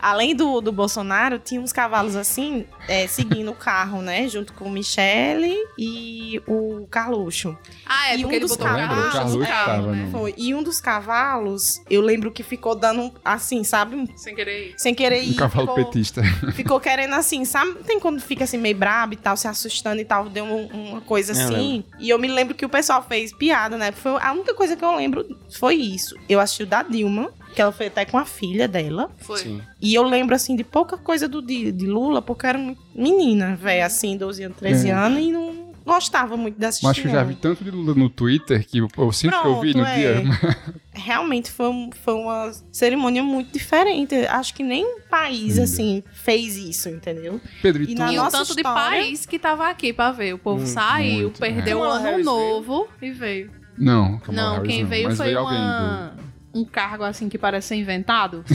além 0.00 0.36
do, 0.36 0.60
do 0.60 0.70
Bolsonaro, 0.70 1.38
tinha 1.38 1.60
uns 1.60 1.72
cavalos 1.72 2.14
assim, 2.14 2.66
é, 2.86 3.06
seguindo 3.06 3.50
o 3.50 3.54
carro, 3.54 4.02
né? 4.02 4.28
Junto 4.28 4.52
com 4.52 4.66
o 4.66 4.70
Michele 4.70 5.56
e 5.78 6.40
o 6.46 6.86
Carluxo. 6.90 7.56
Ah, 7.86 8.10
é, 8.10 8.16
e 8.16 8.18
porque 8.20 8.26
um 8.26 8.30
ele 8.36 8.40
dos 8.40 8.50
botou 8.56 8.66
cavalos. 8.66 9.12
Carluxo 9.12 9.42
é, 9.42 9.46
tava 9.64 9.94
no- 9.94 10.10
Foi. 10.10 10.34
E 10.36 10.54
um 10.54 10.62
dos 10.62 10.80
cavalos, 10.80 11.80
eu 11.90 12.00
lembro 12.02 12.30
que 12.30 12.42
ficou 12.42 12.74
dando 12.74 13.12
assim, 13.24 13.64
sabe? 13.64 14.08
Sem 14.16 14.34
querer 14.34 14.68
ir. 14.68 14.74
Sem 14.76 14.94
querer 14.94 15.22
ir. 15.22 15.32
Um 15.32 15.36
cavalo 15.36 15.68
ficou- 15.68 15.84
petista. 15.84 16.22
Ficou 16.58 16.78
querendo 16.80 17.14
assim, 17.14 17.44
sabe? 17.44 17.74
Tem 17.84 17.98
quando 18.00 18.20
fica 18.20 18.44
assim 18.44 18.58
meio 18.58 18.76
brabo 18.76 19.14
e 19.14 19.16
tal, 19.16 19.36
se 19.36 19.46
assustando 19.48 20.00
e 20.00 20.04
tal, 20.04 20.28
deu 20.28 20.44
um- 20.44 20.66
uma 20.90 21.00
coisa 21.00 21.32
É, 21.32 21.36
eu 21.36 21.48
assim. 21.48 21.84
E 21.98 22.10
eu 22.10 22.18
me 22.18 22.28
lembro 22.28 22.54
que 22.54 22.64
o 22.64 22.68
pessoal 22.68 23.02
fez 23.02 23.32
piada, 23.32 23.76
né? 23.78 23.90
Foi 23.92 24.12
a 24.20 24.32
única 24.32 24.52
coisa 24.54 24.76
que 24.76 24.84
eu 24.84 24.94
lembro 24.94 25.24
foi 25.58 25.74
isso. 25.76 26.14
Eu 26.28 26.40
assisti 26.40 26.62
o 26.62 26.66
da 26.66 26.82
Dilma, 26.82 27.30
que 27.58 27.62
ela 27.62 27.72
foi 27.72 27.86
até 27.88 28.04
com 28.04 28.16
a 28.16 28.24
filha 28.24 28.68
dela. 28.68 29.10
Foi. 29.18 29.38
Sim. 29.38 29.60
E 29.82 29.92
eu 29.92 30.04
lembro, 30.04 30.32
assim, 30.34 30.54
de 30.54 30.62
pouca 30.62 30.96
coisa 30.96 31.26
do 31.26 31.42
de, 31.42 31.72
de 31.72 31.86
Lula, 31.86 32.22
porque 32.22 32.46
eu 32.46 32.50
era 32.50 32.58
muito 32.58 32.80
menina, 32.94 33.56
velho, 33.56 33.84
assim, 33.84 34.16
12 34.16 34.44
anos, 34.44 34.56
13 34.58 34.88
É. 34.90 34.92
anos, 34.92 35.20
e 35.20 35.32
não 35.32 35.66
gostava 35.84 36.36
muito 36.36 36.56
da 36.58 36.68
Mas 36.82 36.98
que 36.98 37.06
eu 37.08 37.10
já 37.10 37.24
vi 37.24 37.34
tanto 37.34 37.64
de 37.64 37.70
Lula 37.70 37.94
no 37.94 38.08
Twitter 38.10 38.64
que 38.64 38.78
eu, 38.78 38.88
eu 38.96 39.10
sinto 39.10 39.40
que 39.40 39.46
eu 39.48 39.60
vi 39.60 39.68
no 39.74 39.82
Pronto, 39.82 39.94
dia. 39.96 40.08
é. 40.10 40.78
Realmente 40.94 41.50
foi, 41.50 41.68
um- 41.68 41.90
foi 42.04 42.14
uma 42.14 42.52
cerimônia 42.70 43.22
muito 43.22 43.50
diferente. 43.52 44.14
Acho 44.26 44.52
que 44.54 44.62
nem 44.62 44.84
um 44.84 45.00
país, 45.10 45.52
Linda. 45.54 45.62
assim, 45.64 46.02
fez 46.12 46.56
isso, 46.56 46.88
entendeu? 46.90 47.40
Pedro, 47.62 47.82
E 47.84 47.94
na 47.94 48.12
E 48.12 48.18
o 48.18 48.22
nossa 48.22 48.38
tanto 48.38 48.54
de 48.54 48.60
história- 48.60 49.00
país 49.00 49.24
que 49.26 49.38
tava 49.38 49.68
aqui 49.68 49.92
pra 49.92 50.12
ver. 50.12 50.34
O 50.34 50.38
povo 50.38 50.62
Hum, 50.62 50.66
saiu, 50.66 51.22
muito, 51.22 51.40
perdeu 51.40 51.78
é. 51.78 51.80
o 51.80 51.84
Kamala 51.84 51.98
ano 51.98 52.06
Harris 52.10 52.24
novo 52.26 52.88
e 53.02 53.10
veio. 53.10 53.50
Não, 53.78 54.18
Kamala 54.18 54.42
não, 54.48 54.54
Harris 54.56 54.68
quem 54.70 54.82
não, 54.82 54.90
veio 54.90 55.08
mas 55.08 55.16
foi 55.16 55.26
veio 55.26 55.40
uma... 55.40 56.12
um 56.60 56.64
cargo 56.64 57.04
assim 57.04 57.28
que 57.28 57.38
parece 57.38 57.68
ser 57.68 57.76
inventado. 57.76 58.44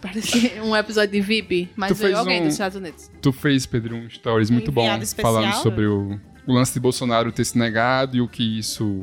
Parece 0.00 0.60
um 0.60 0.74
episódio 0.74 1.12
de 1.12 1.20
VIP, 1.20 1.68
mas 1.76 1.92
Tu 1.92 1.94
veio 2.02 2.18
alguém 2.18 2.40
um- 2.40 2.44
dos 2.46 2.54
Estados 2.54 2.76
Unidos. 2.76 3.08
Tu 3.20 3.32
fez, 3.32 3.64
Pedro, 3.66 3.94
um 3.94 4.10
stories 4.10 4.50
muito 4.50 4.72
bom 4.72 4.84
especial? 4.98 5.32
falando 5.34 5.54
sobre 5.62 5.86
o, 5.86 6.18
o 6.46 6.52
lance 6.52 6.74
de 6.74 6.80
Bolsonaro 6.80 7.30
ter 7.30 7.44
se 7.44 7.56
negado 7.56 8.16
e 8.16 8.20
o 8.20 8.26
que 8.26 8.58
isso 8.58 9.00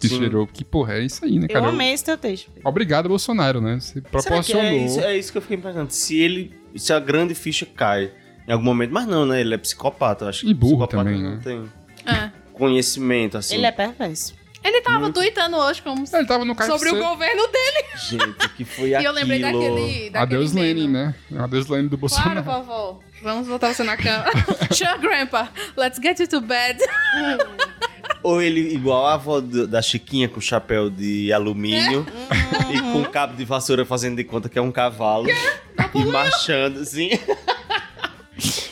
te 0.00 0.08
Sim. 0.08 0.18
gerou. 0.18 0.44
Que, 0.48 0.64
porra, 0.64 0.94
é 0.94 1.04
isso 1.04 1.24
aí, 1.24 1.38
né, 1.38 1.46
Eu 1.48 1.54
cara? 1.60 1.68
amei 1.68 1.92
esse 1.92 2.04
teu 2.04 2.18
texto. 2.18 2.50
Obrigado, 2.64 3.08
Bolsonaro, 3.08 3.60
né? 3.60 3.78
Você 3.78 3.92
Será 3.92 4.02
que 4.02 4.10
proporcionou. 4.10 4.64
é 4.66 4.76
isso, 4.78 5.00
é 5.00 5.16
isso 5.16 5.30
que 5.30 5.38
eu 5.38 5.42
fiquei 5.42 5.56
me 5.56 5.62
perguntando. 5.62 5.90
Se 5.92 6.18
ele. 6.18 6.52
Se 6.74 6.92
a 6.92 6.98
grande 6.98 7.34
ficha 7.36 7.64
cai 7.64 8.10
em 8.48 8.52
algum 8.52 8.64
momento. 8.64 8.90
Mas 8.90 9.06
não, 9.06 9.24
né? 9.24 9.40
Ele 9.40 9.54
é 9.54 9.58
psicopata. 9.58 10.24
Eu 10.24 10.28
acho 10.30 10.40
que 10.44 10.50
E 10.50 10.54
burro 10.54 10.86
psicopata 10.88 10.96
também, 11.04 11.22
não 11.22 11.36
né? 11.36 11.40
tem 11.44 11.62
É. 12.04 12.30
conhecimento, 12.52 13.38
assim. 13.38 13.54
Ele 13.54 13.66
é 13.66 13.70
perverso. 13.70 14.34
Ele 14.64 14.80
tava 14.80 15.10
tweetando 15.12 15.56
hoje 15.56 15.82
como 15.82 16.04
Ele 16.12 16.26
tava 16.26 16.44
no 16.44 16.54
KFC. 16.54 16.70
sobre 16.70 16.90
o 16.90 16.98
governo 16.98 17.42
dele. 17.48 17.84
Gente, 18.08 18.48
que 18.56 18.64
foi 18.64 18.90
E 18.90 18.94
aquilo. 18.94 19.10
eu 19.10 19.14
lembrei 19.14 19.40
daquele. 19.40 20.10
daquele 20.10 20.18
Adeus, 20.18 20.52
meme. 20.52 20.66
Lenin, 20.74 20.88
né? 20.88 21.14
Adeus, 21.38 21.66
Lenin 21.66 21.88
do 21.88 21.96
Bolsonaro. 21.96 22.42
Claro, 22.42 22.62
vovó. 22.64 23.00
Vamos 23.22 23.48
botar 23.48 23.72
você 23.74 23.82
na 23.82 23.96
cama. 23.96 24.24
sure, 24.72 24.98
grandpa. 25.00 25.48
Let's 25.76 25.98
get 26.00 26.18
you 26.20 26.28
to 26.28 26.40
bed. 26.40 26.78
Ou 28.22 28.40
ele 28.40 28.72
igual 28.72 29.06
a 29.06 29.14
avó 29.14 29.40
da 29.40 29.82
Chiquinha 29.82 30.28
com 30.28 30.40
chapéu 30.40 30.88
de 30.88 31.32
alumínio 31.32 32.06
e 32.72 32.80
com 32.80 33.04
cabo 33.04 33.34
de 33.34 33.44
vassoura 33.44 33.84
fazendo 33.84 34.16
de 34.16 34.22
conta 34.24 34.48
que 34.48 34.56
é 34.58 34.62
um 34.62 34.70
cavalo 34.70 35.26
e 35.92 36.04
marchando 36.04 36.80
assim. 36.80 37.10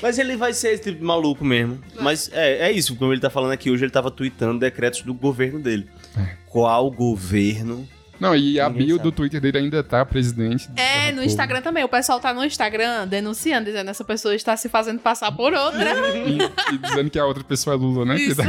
Mas 0.03 0.19
ele 0.19 0.37
vai 0.37 0.53
ser 0.53 0.73
esse 0.73 0.83
tipo 0.85 0.99
de 0.99 1.05
maluco 1.05 1.45
mesmo. 1.45 1.79
Mas 2.01 2.31
é, 2.33 2.69
é 2.69 2.73
isso, 2.73 2.97
como 2.97 3.13
ele 3.13 3.21
tá 3.21 3.31
falando 3.31 3.53
aqui 3.53 3.71
hoje, 3.71 3.85
ele 3.85 3.93
tava 3.93 4.11
tweetando 4.11 4.59
decretos 4.59 5.03
do 5.03 5.13
governo 5.15 5.61
dele. 5.61 5.89
Qual 6.47 6.91
governo? 6.91 7.87
Não, 8.21 8.37
e 8.37 8.61
a 8.61 8.69
Ninguém 8.69 8.87
bio 8.87 8.97
sabe. 8.97 9.09
do 9.09 9.13
Twitter 9.13 9.41
dele 9.41 9.59
ainda 9.59 9.83
tá 9.83 10.05
presidente. 10.05 10.69
É, 10.77 11.11
no. 11.11 11.23
Instagram 11.23 11.63
também. 11.63 11.83
O 11.83 11.89
pessoal 11.89 12.21
tá 12.21 12.35
no 12.35 12.45
Instagram 12.45 13.09
denunciando, 13.09 13.65
dizendo 13.65 13.89
essa 13.89 14.05
pessoa 14.05 14.35
está 14.35 14.55
se 14.59 14.69
fazendo 14.69 15.01
passar 15.01 15.33
por 15.33 15.55
outra. 15.55 15.91
E, 16.21 16.75
e 16.75 16.79
dizendo 16.79 17.11
que 17.11 17.19
a 17.19 17.25
outra 17.25 17.43
pessoa 17.43 17.75
é 17.75 17.79
Lula, 17.79 18.05
né? 18.05 18.17
Isso. 18.17 18.43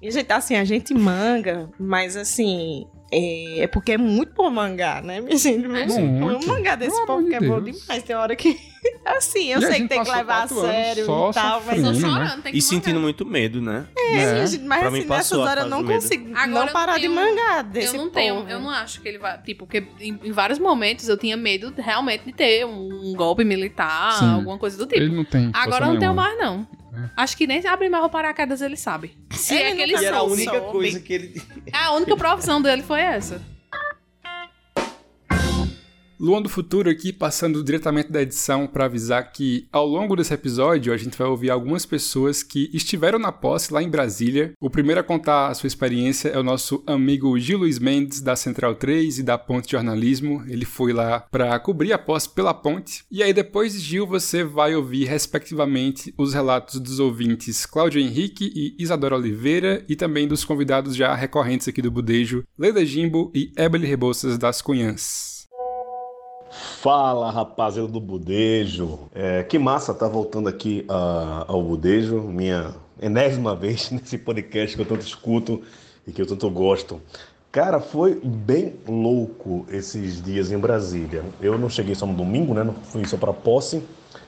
E, 0.00 0.10
gente, 0.10 0.30
assim, 0.30 0.56
a 0.56 0.64
gente 0.64 0.92
manga, 0.92 1.70
mas 1.78 2.16
assim. 2.16 2.86
É, 3.14 3.60
é 3.60 3.66
porque 3.66 3.92
é 3.92 3.98
muito 3.98 4.32
bom 4.34 4.48
mangá, 4.48 5.02
né, 5.02 5.20
minha 5.20 5.36
gente? 5.36 5.66
Vamos 5.68 5.98
Muito. 5.98 6.44
um 6.44 6.48
mangá 6.48 6.76
desse 6.76 6.94
Pelo 6.96 7.06
povo 7.06 7.28
que 7.28 7.34
é 7.34 7.38
de 7.40 7.46
bom 7.46 7.60
demais. 7.60 8.02
Tem 8.02 8.16
hora 8.16 8.34
que. 8.34 8.58
Assim, 9.04 9.52
eu 9.52 9.58
E 9.60 9.66
sei 9.66 9.80
que 9.82 9.88
tem 9.88 10.02
que 10.02 10.10
levar 10.10 10.44
a 10.44 10.48
sério 10.48 11.04
só 11.04 11.30
e 11.30 11.34
tal, 11.34 11.62
mas. 11.66 11.82
Tô 11.82 11.90
né? 11.92 12.00
chorando, 12.00 12.42
tem 12.42 12.52
que 12.52 12.58
E 12.58 12.62
sentindo 12.62 12.98
muito 12.98 13.24
medo, 13.26 13.60
né? 13.60 13.84
É, 13.96 14.46
gente, 14.46 14.64
mas 14.64 14.78
Pra 14.80 14.88
assim, 14.88 15.04
nessas 15.04 15.38
horas 15.38 15.64
eu 15.64 15.70
não 15.70 15.82
medo. 15.82 15.92
consigo 16.00 16.30
Agora 16.34 16.48
não 16.48 16.66
eu 16.66 16.72
parar 16.72 16.94
de 16.94 17.00
tenho- 17.02 17.14
mangá 17.14 17.62
desse 17.62 17.94
Eu 17.96 18.02
não 18.04 18.10
tenho, 18.10 18.34
povo. 18.36 18.48
eu 18.48 18.58
não 18.60 18.70
acho 18.70 19.00
que 19.02 19.08
ele 19.08 19.18
vai. 19.18 19.36
Tipo, 19.42 19.66
porque 19.66 19.84
em, 20.00 20.18
em 20.24 20.32
vários 20.32 20.58
momentos 20.58 21.06
eu 21.08 21.16
tinha 21.18 21.36
medo 21.36 21.72
realmente 21.76 22.24
de 22.24 22.32
ter 22.32 22.64
um, 22.66 23.12
golpe 23.14 23.44
militar, 23.44 24.18
Sim. 24.18 24.32
alguma 24.34 24.56
coisa 24.58 24.76
do 24.78 24.86
tipo. 24.86 25.00
Ele 25.00 25.14
não 25.14 25.24
tem. 25.24 25.50
Agora 25.52 25.86
eu 25.86 25.92
não 25.92 25.98
tenho 26.00 26.14
mais, 26.14 26.36
não. 26.38 26.66
É. 26.94 27.08
Acho 27.16 27.36
que 27.36 27.46
nem 27.46 27.66
abrir 27.66 27.88
mais 27.88 28.04
o 28.04 28.08
paraquedas 28.10 28.60
ele 28.60 28.76
sabe. 28.76 29.16
Se 29.30 29.54
é 29.56 29.68
Ele 29.70 29.76
que 29.76 29.82
ele 29.82 29.92
nunca 29.92 30.04
E 30.04 30.06
era 30.06 30.16
a 30.18 30.22
única 30.24 30.50
soube. 30.52 30.72
coisa 30.72 31.00
que 31.00 31.12
ele. 31.12 31.42
A 31.72 31.94
única 31.94 32.16
profissão 32.16 32.60
dele 32.60 32.82
foi 32.82 33.00
essa. 33.00 33.40
Luan 36.22 36.40
do 36.40 36.48
Futuro 36.48 36.88
aqui, 36.88 37.12
passando 37.12 37.64
diretamente 37.64 38.12
da 38.12 38.22
edição 38.22 38.68
para 38.68 38.84
avisar 38.84 39.32
que 39.32 39.66
ao 39.72 39.84
longo 39.84 40.14
desse 40.14 40.32
episódio 40.32 40.92
a 40.92 40.96
gente 40.96 41.18
vai 41.18 41.26
ouvir 41.26 41.50
algumas 41.50 41.84
pessoas 41.84 42.44
que 42.44 42.70
estiveram 42.72 43.18
na 43.18 43.32
posse 43.32 43.74
lá 43.74 43.82
em 43.82 43.90
Brasília. 43.90 44.52
O 44.60 44.70
primeiro 44.70 45.00
a 45.00 45.02
contar 45.02 45.48
a 45.48 45.54
sua 45.54 45.66
experiência 45.66 46.28
é 46.28 46.38
o 46.38 46.44
nosso 46.44 46.80
amigo 46.86 47.36
Gil 47.40 47.58
Luiz 47.58 47.80
Mendes, 47.80 48.20
da 48.20 48.36
Central 48.36 48.76
3 48.76 49.18
e 49.18 49.22
da 49.24 49.36
Ponte 49.36 49.72
Jornalismo. 49.72 50.44
Ele 50.46 50.64
foi 50.64 50.92
lá 50.92 51.18
para 51.28 51.58
cobrir 51.58 51.92
a 51.92 51.98
posse 51.98 52.28
pela 52.28 52.54
ponte. 52.54 53.02
E 53.10 53.20
aí 53.20 53.32
depois 53.32 53.72
de 53.72 53.80
Gil 53.80 54.06
você 54.06 54.44
vai 54.44 54.76
ouvir, 54.76 55.06
respectivamente, 55.06 56.14
os 56.16 56.32
relatos 56.32 56.78
dos 56.78 57.00
ouvintes 57.00 57.66
Cláudio 57.66 58.00
Henrique 58.00 58.52
e 58.54 58.76
Isadora 58.80 59.16
Oliveira 59.16 59.84
e 59.88 59.96
também 59.96 60.28
dos 60.28 60.44
convidados 60.44 60.94
já 60.94 61.16
recorrentes 61.16 61.66
aqui 61.66 61.82
do 61.82 61.90
Budejo, 61.90 62.44
Leila 62.56 62.86
Jimbo 62.86 63.32
e 63.34 63.50
Ebele 63.56 63.88
Rebouças 63.88 64.38
das 64.38 64.62
Cunhãs. 64.62 65.31
Fala 66.82 67.30
rapaziada 67.30 67.86
do 67.86 68.00
Budejo. 68.00 68.98
É, 69.14 69.44
que 69.44 69.56
massa 69.56 69.94
tá 69.94 70.08
voltando 70.08 70.48
aqui 70.48 70.84
ah, 70.88 71.44
ao 71.46 71.62
Budejo, 71.62 72.22
minha 72.22 72.74
enésima 73.00 73.54
vez 73.54 73.92
nesse 73.92 74.18
podcast 74.18 74.74
que 74.74 74.82
eu 74.82 74.86
tanto 74.86 75.06
escuto 75.06 75.62
e 76.04 76.10
que 76.10 76.20
eu 76.20 76.26
tanto 76.26 76.50
gosto. 76.50 77.00
Cara, 77.52 77.78
foi 77.78 78.16
bem 78.16 78.74
louco 78.88 79.64
esses 79.70 80.20
dias 80.20 80.50
em 80.50 80.58
Brasília. 80.58 81.24
Eu 81.40 81.56
não 81.56 81.70
cheguei 81.70 81.94
só 81.94 82.04
no 82.04 82.14
domingo, 82.14 82.52
né? 82.52 82.64
Não 82.64 82.74
fui 82.74 83.06
só 83.06 83.16
para 83.16 83.32
posse. 83.32 83.80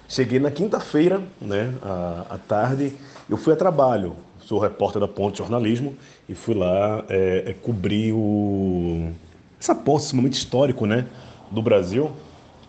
Cheguei 0.08 0.38
na 0.38 0.52
quinta-feira, 0.52 1.20
né? 1.40 1.74
À, 1.82 2.26
à 2.30 2.38
tarde. 2.38 2.94
Eu 3.28 3.36
fui 3.36 3.52
a 3.52 3.56
trabalho. 3.56 4.14
Sou 4.38 4.60
repórter 4.60 5.00
da 5.00 5.08
Ponte 5.08 5.38
Jornalismo 5.38 5.96
e 6.28 6.36
fui 6.36 6.54
lá 6.54 7.04
é, 7.08 7.46
é, 7.48 7.52
cobrir 7.52 8.12
o 8.12 9.10
essa 9.58 9.74
posse, 9.74 10.06
esse 10.06 10.14
momento 10.14 10.34
histórico, 10.34 10.86
né? 10.86 11.08
Do 11.50 11.60
Brasil. 11.60 12.12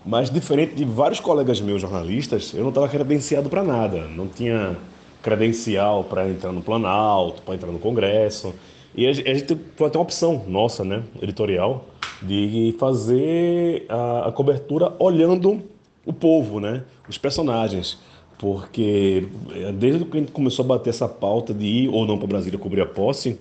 Mas 0.06 0.30
diferente 0.30 0.76
de 0.76 0.86
vários 0.86 1.20
colegas 1.20 1.60
meus 1.60 1.82
jornalistas, 1.82 2.54
eu 2.54 2.62
não 2.62 2.70
estava 2.70 2.88
credenciado 2.88 3.50
para 3.50 3.64
nada. 3.64 4.08
Não 4.08 4.28
tinha 4.28 4.78
credencial 5.22 6.04
para 6.04 6.30
entrar 6.30 6.52
no 6.52 6.62
Planalto, 6.62 7.42
para 7.42 7.56
entrar 7.56 7.72
no 7.72 7.80
Congresso. 7.80 8.54
E 8.94 9.08
a, 9.08 9.14
gen- 9.14 9.28
a 9.28 9.34
gente 9.34 9.58
foi 9.76 9.88
até 9.88 9.98
uma 9.98 10.04
opção 10.04 10.46
nossa, 10.48 10.84
né, 10.86 11.04
editorial, 11.22 11.90
de 12.22 12.76
fazer 12.80 13.86
a, 13.90 14.28
a 14.28 14.32
cobertura 14.32 14.96
olhando 15.00 15.64
o 16.06 16.14
povo, 16.14 16.60
né, 16.60 16.84
os 17.08 17.18
personagens. 17.18 18.00
Porque 18.38 19.28
eh, 19.56 19.72
desde 19.72 20.06
que 20.06 20.18
a 20.18 20.20
gente 20.20 20.32
começou 20.32 20.64
a 20.66 20.68
bater 20.68 20.92
essa 20.92 21.08
pauta 21.10 21.54
de 21.54 21.66
ir 21.66 21.90
ou 21.90 22.06
não 22.06 22.18
para 22.18 22.28
Brasília 22.28 22.60
cobrir 22.60 22.82
a 22.82 22.86
posse, 22.86 23.40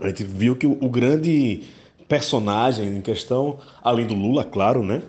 a 0.00 0.08
gente 0.08 0.24
viu 0.24 0.56
que 0.56 0.66
o, 0.66 0.72
o 0.80 0.88
grande 0.88 1.64
personagem 2.08 2.88
em 2.96 3.00
questão, 3.02 3.58
além 3.82 4.06
do 4.06 4.14
Lula, 4.14 4.44
claro, 4.44 4.82
né? 4.82 5.02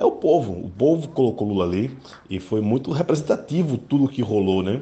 É 0.00 0.04
o 0.04 0.12
povo. 0.12 0.52
O 0.52 0.70
povo 0.70 1.08
colocou 1.08 1.46
Lula 1.46 1.66
ali 1.66 1.94
e 2.30 2.40
foi 2.40 2.62
muito 2.62 2.90
representativo 2.90 3.76
tudo 3.76 4.08
que 4.08 4.22
rolou, 4.22 4.62
né? 4.62 4.80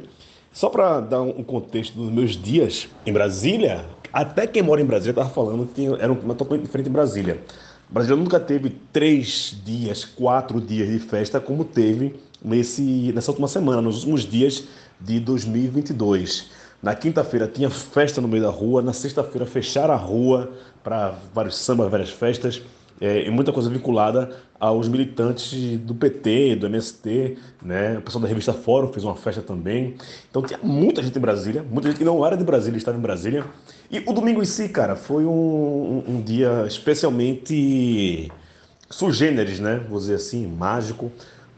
Só 0.53 0.71
para 0.71 1.01
dar 1.01 1.23
um 1.23 1.43
contexto 1.43 1.95
dos 1.97 2.09
meus 2.09 2.41
dias 2.41 2.89
em 3.05 3.13
Brasília, 3.13 3.85
até 4.13 4.47
quem 4.47 4.63
mora 4.63 4.81
em 4.81 4.85
Brasília 4.85 5.11
estava 5.11 5.29
falando 5.29 5.67
que 5.75 5.87
era 5.87 6.13
uma 6.13 6.37
totalmente 6.37 6.67
diferente 6.67 6.89
em 6.89 6.93
Brasília. 6.93 7.43
Brasília 7.91 8.17
nunca 8.17 8.39
teve 8.39 8.71
três 8.93 9.61
dias, 9.65 10.05
quatro 10.05 10.61
dias 10.61 10.89
de 10.89 11.01
festa 11.01 11.41
como 11.41 11.65
teve 11.65 12.15
nesse, 12.41 13.11
nessa 13.13 13.33
última 13.33 13.49
semana, 13.49 13.83
nos 13.83 13.99
últimos 13.99 14.25
dias 14.25 14.69
de 15.01 15.19
2022. 15.19 16.49
Na 16.81 16.95
quinta-feira 16.95 17.49
tinha 17.49 17.69
festa 17.69 18.21
no 18.21 18.29
meio 18.29 18.45
da 18.45 18.51
rua, 18.51 18.81
na 18.83 18.93
sexta-feira 18.93 19.45
fecharam 19.45 19.95
a 19.95 19.97
rua 19.97 20.53
para 20.85 21.17
vários 21.35 21.57
sambas, 21.57 21.91
várias 21.91 22.11
festas, 22.11 22.63
é, 23.01 23.27
e 23.27 23.31
muita 23.31 23.53
coisa 23.53 23.71
vinculada 23.71 24.31
aos 24.59 24.89
militantes 24.89 25.79
do 25.79 25.95
PT, 25.95 26.57
do 26.57 26.67
MST, 26.67 27.37
né? 27.63 27.99
O 27.99 28.03
pessoal 28.03 28.23
da 28.23 28.29
revista 28.29 28.53
Fórum 28.53 28.93
fez 28.93 29.05
uma 29.05 29.15
festa 29.15 29.41
também. 29.41 29.95
Então 30.29 30.43
tinha 30.43 30.59
muita 30.63 31.03
gente 31.03 31.17
em 31.17 31.21
Brasília, 31.21 31.65
muita 31.71 31.89
gente 31.89 31.99
que 31.99 32.05
não 32.05 32.27
era 32.27 32.37
de 32.37 32.45
Brasília 32.45 32.77
estava 32.77 32.99
em 32.99 33.01
Brasília. 33.01 33.45
E 33.91 34.01
o 34.01 34.13
domingo 34.13 34.43
em 34.43 34.45
si, 34.45 34.69
cara, 34.69 34.97
foi 34.97 35.25
um, 35.25 36.03
um- 36.09 36.23
dia 36.23 36.65
especialmente 36.67 38.31
sugêneres, 38.91 39.61
né? 39.61 39.81
Vou 39.89 39.99
dizer 39.99 40.15
assim, 40.15 40.47
mágico, 40.47 41.11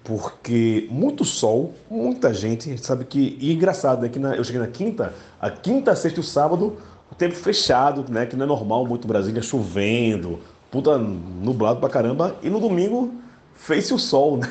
porque 0.04 0.86
muito 0.90 1.24
sol, 1.24 1.74
muita 1.90 2.32
gente, 2.34 2.76
sabe 2.84 3.04
que. 3.04 3.36
E 3.40 3.52
engraçado, 3.52 4.04
é 4.04 4.08
que 4.08 4.18
na- 4.18 4.34
eu 4.36 4.44
cheguei 4.44 4.60
na 4.60 4.66
quinta, 4.66 5.14
a 5.40 5.50
quinta, 5.50 5.94
sexta 5.96 6.20
e 6.20 6.22
o 6.22 6.24
sábado, 6.24 6.76
o 7.10 7.14
tempo 7.14 7.34
fechado, 7.34 8.04
né? 8.10 8.26
Que 8.26 8.36
não 8.36 8.44
é 8.44 8.48
normal 8.48 8.86
muito 8.86 9.06
Brasília, 9.06 9.42
chovendo, 9.42 10.38
puta 10.70 10.96
nublado 10.98 11.80
pra 11.80 11.88
caramba, 11.88 12.36
e 12.42 12.50
no 12.50 12.60
domingo 12.60 13.14
fez-se 13.54 13.92
o 13.94 13.98
sol, 13.98 14.36
né? 14.38 14.48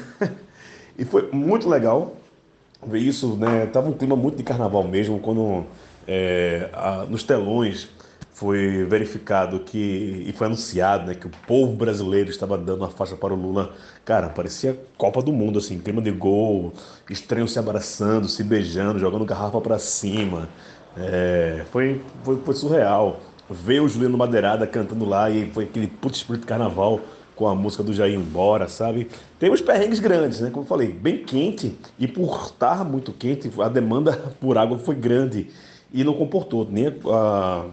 E 0.98 1.06
foi 1.06 1.30
muito 1.32 1.70
legal 1.70 2.18
ver 2.86 3.00
isso, 3.00 3.36
né? 3.38 3.66
Tava 3.68 3.90
um 3.90 3.94
clima 3.94 4.16
muito 4.16 4.38
de 4.38 4.44
carnaval 4.44 4.84
mesmo, 4.84 5.20
quando 5.20 5.66
é, 6.08 6.70
a- 6.74 7.06
nos 7.10 7.24
telões 7.24 7.90
foi 8.34 8.86
verificado 8.86 9.60
que 9.62 10.24
e 10.28 10.32
foi 10.34 10.48
anunciado, 10.48 11.08
né, 11.08 11.14
que 11.16 11.28
o 11.28 11.32
povo 11.46 11.74
brasileiro 11.74 12.30
estava 12.30 12.58
dando 12.58 12.86
a 12.86 12.90
faixa 12.90 13.16
para 13.18 13.34
o 13.34 13.38
Lula. 13.38 13.74
Cara, 14.06 14.30
parecia 14.30 14.80
Copa 14.98 15.22
do 15.22 15.34
Mundo 15.34 15.60
assim, 15.60 15.78
clima 15.80 16.02
de 16.02 16.12
gol, 16.12 16.74
estranhos 17.10 17.52
se 17.52 17.60
abraçando, 17.60 18.28
se 18.30 18.44
beijando, 18.44 18.98
jogando 19.00 19.26
garrafa 19.26 19.60
para 19.62 19.78
cima. 19.80 20.48
É, 20.96 21.66
foi, 21.72 22.02
foi, 22.24 22.38
foi 22.38 22.56
surreal. 22.56 23.20
Ver 23.50 23.82
o 23.82 23.88
Juliano 23.88 24.18
Madeirada 24.18 24.68
cantando 24.68 25.06
lá 25.06 25.30
e 25.30 25.50
foi 25.52 25.64
aquele 25.64 25.88
puto 25.88 26.16
espírito 26.16 26.46
carnaval 26.46 27.02
com 27.36 27.48
a 27.48 27.56
música 27.56 27.82
do 27.82 27.94
Jair 27.94 28.20
embora, 28.20 28.68
sabe? 28.68 29.08
Tem 29.40 29.50
uns 29.50 29.62
perrengues 29.62 30.00
grandes, 30.00 30.42
né? 30.42 30.50
Como 30.50 30.66
eu 30.66 30.68
falei, 30.68 30.90
bem 30.90 31.24
quente 31.24 31.78
e 31.98 32.06
por 32.06 32.44
estar 32.46 32.84
muito 32.84 33.14
quente, 33.14 33.50
a 33.60 33.70
demanda 33.70 34.12
por 34.42 34.58
água 34.58 34.78
foi 34.78 34.94
grande 34.94 35.48
e 35.94 36.04
não 36.04 36.14
comportou. 36.14 36.68
Nem 36.70 36.88
a, 36.88 37.66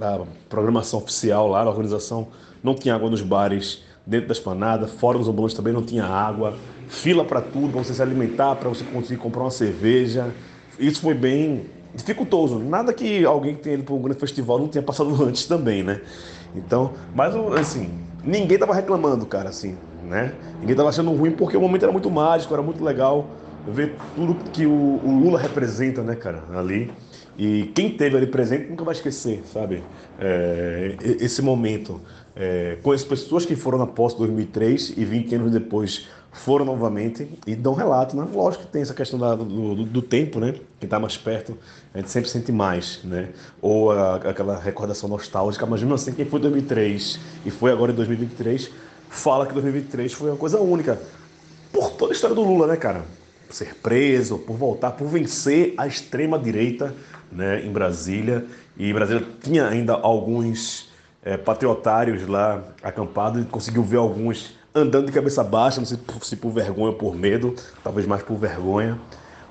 a 0.00 0.20
programação 0.48 0.98
oficial 0.98 1.48
lá, 1.48 1.60
a 1.60 1.68
organização, 1.68 2.28
não 2.62 2.74
tinha 2.74 2.94
água 2.94 3.10
nos 3.10 3.20
bares 3.20 3.82
dentro 4.06 4.28
da 4.28 4.32
esplanada, 4.32 4.88
fora 4.88 5.18
dos 5.18 5.28
ambulantes 5.28 5.54
também 5.54 5.72
não 5.72 5.82
tinha 5.82 6.04
água, 6.04 6.56
fila 6.88 7.24
para 7.24 7.40
tudo, 7.40 7.72
para 7.72 7.84
você 7.84 7.94
se 7.94 8.02
alimentar, 8.02 8.56
para 8.56 8.68
você 8.68 8.84
conseguir 8.84 9.20
comprar 9.20 9.42
uma 9.42 9.50
cerveja. 9.50 10.32
Isso 10.78 11.00
foi 11.02 11.14
bem 11.14 11.66
dificultoso. 11.94 12.58
Nada 12.58 12.92
que 12.92 13.24
alguém 13.24 13.54
que 13.54 13.62
tenha 13.62 13.74
ido 13.74 13.84
para 13.84 13.94
um 13.94 14.02
grande 14.02 14.20
festival 14.20 14.58
não 14.58 14.68
tenha 14.68 14.82
passado 14.82 15.10
antes 15.22 15.46
também, 15.46 15.82
né? 15.82 16.00
Então, 16.54 16.94
mas 17.14 17.34
assim, 17.58 18.00
ninguém 18.22 18.58
tava 18.58 18.74
reclamando, 18.74 19.26
cara, 19.26 19.48
assim, 19.48 19.76
né? 20.02 20.34
Ninguém 20.60 20.76
tava 20.76 20.88
achando 20.88 21.12
ruim 21.12 21.32
porque 21.32 21.56
o 21.56 21.60
momento 21.60 21.84
era 21.84 21.92
muito 21.92 22.10
mágico, 22.10 22.52
era 22.52 22.62
muito 22.62 22.82
legal 22.82 23.36
ver 23.64 23.96
tudo 24.14 24.34
que 24.50 24.66
o, 24.66 24.72
o 24.72 25.18
Lula 25.20 25.38
representa, 25.38 26.02
né, 26.02 26.16
cara, 26.16 26.44
ali. 26.58 26.96
E 27.36 27.72
quem 27.74 27.96
teve 27.96 28.16
ali 28.16 28.26
presente 28.26 28.68
nunca 28.68 28.84
vai 28.84 28.94
esquecer, 28.94 29.44
sabe? 29.46 29.88
É, 30.18 30.96
esse 31.00 31.40
momento. 31.40 32.02
É, 32.34 32.78
conheço 32.82 33.06
pessoas 33.08 33.44
que 33.44 33.56
foram 33.56 33.78
na 33.78 33.86
posse 33.86 34.14
de 34.14 34.20
2003 34.20 34.94
e 34.96 35.04
20 35.04 35.34
anos 35.34 35.52
depois 35.52 36.08
foram 36.32 36.64
novamente 36.64 37.28
e 37.46 37.54
dão 37.56 37.74
relato, 37.74 38.16
né? 38.16 38.26
Lógico 38.32 38.64
que 38.64 38.70
tem 38.70 38.82
essa 38.82 38.94
questão 38.94 39.18
da- 39.18 39.34
do, 39.34 39.44
do- 39.44 39.84
do 39.84 40.02
tempo, 40.02 40.38
né? 40.38 40.52
Quem 40.78 40.86
está 40.86 40.98
mais 40.98 41.16
perto, 41.16 41.56
a 41.92 41.98
gente 41.98 42.10
sempre 42.10 42.30
sente 42.30 42.52
mais, 42.52 43.00
né? 43.04 43.30
Ou 43.60 43.90
a- 43.90 44.16
aquela 44.16 44.58
recordação 44.58 45.08
nostálgica, 45.08 45.66
mas 45.66 45.80
mesmo 45.80 45.94
assim, 45.94 46.12
quem 46.12 46.24
foi 46.24 46.38
em 46.38 46.42
2003 46.42 47.18
e 47.44 47.50
foi 47.50 47.72
agora 47.72 47.90
em 47.92 47.94
2023, 47.94 48.70
fala 49.08 49.44
que 49.46 49.52
2023 49.52 50.12
foi 50.12 50.30
uma 50.30 50.36
coisa 50.36 50.60
única. 50.60 51.00
Por 51.72 51.90
toda 51.92 52.12
a 52.12 52.14
história 52.14 52.34
do 52.34 52.42
Lula, 52.42 52.66
né, 52.68 52.76
cara? 52.76 53.02
Por 53.48 53.54
ser 53.54 53.74
preso, 53.76 54.38
por 54.38 54.56
voltar, 54.56 54.92
por 54.92 55.08
vencer 55.08 55.74
a 55.76 55.86
extrema-direita 55.86 56.94
né, 57.32 57.64
em 57.64 57.72
Brasília. 57.72 58.44
E 58.76 58.92
Brasília 58.92 59.26
tinha 59.42 59.66
ainda 59.68 59.94
alguns 59.94 60.88
é, 61.24 61.36
patriotários 61.36 62.26
lá 62.26 62.62
acampados 62.82 63.42
e 63.42 63.44
conseguiu 63.46 63.82
ver 63.82 63.96
alguns 63.98 64.58
andando 64.74 65.06
de 65.06 65.12
cabeça 65.12 65.42
baixa, 65.42 65.80
não 65.80 65.86
sei 65.86 65.98
se 66.22 66.36
por 66.36 66.50
vergonha 66.50 66.90
ou 66.90 66.94
por 66.94 67.14
medo, 67.14 67.54
talvez 67.82 68.06
mais 68.06 68.22
por 68.22 68.36
vergonha. 68.36 68.98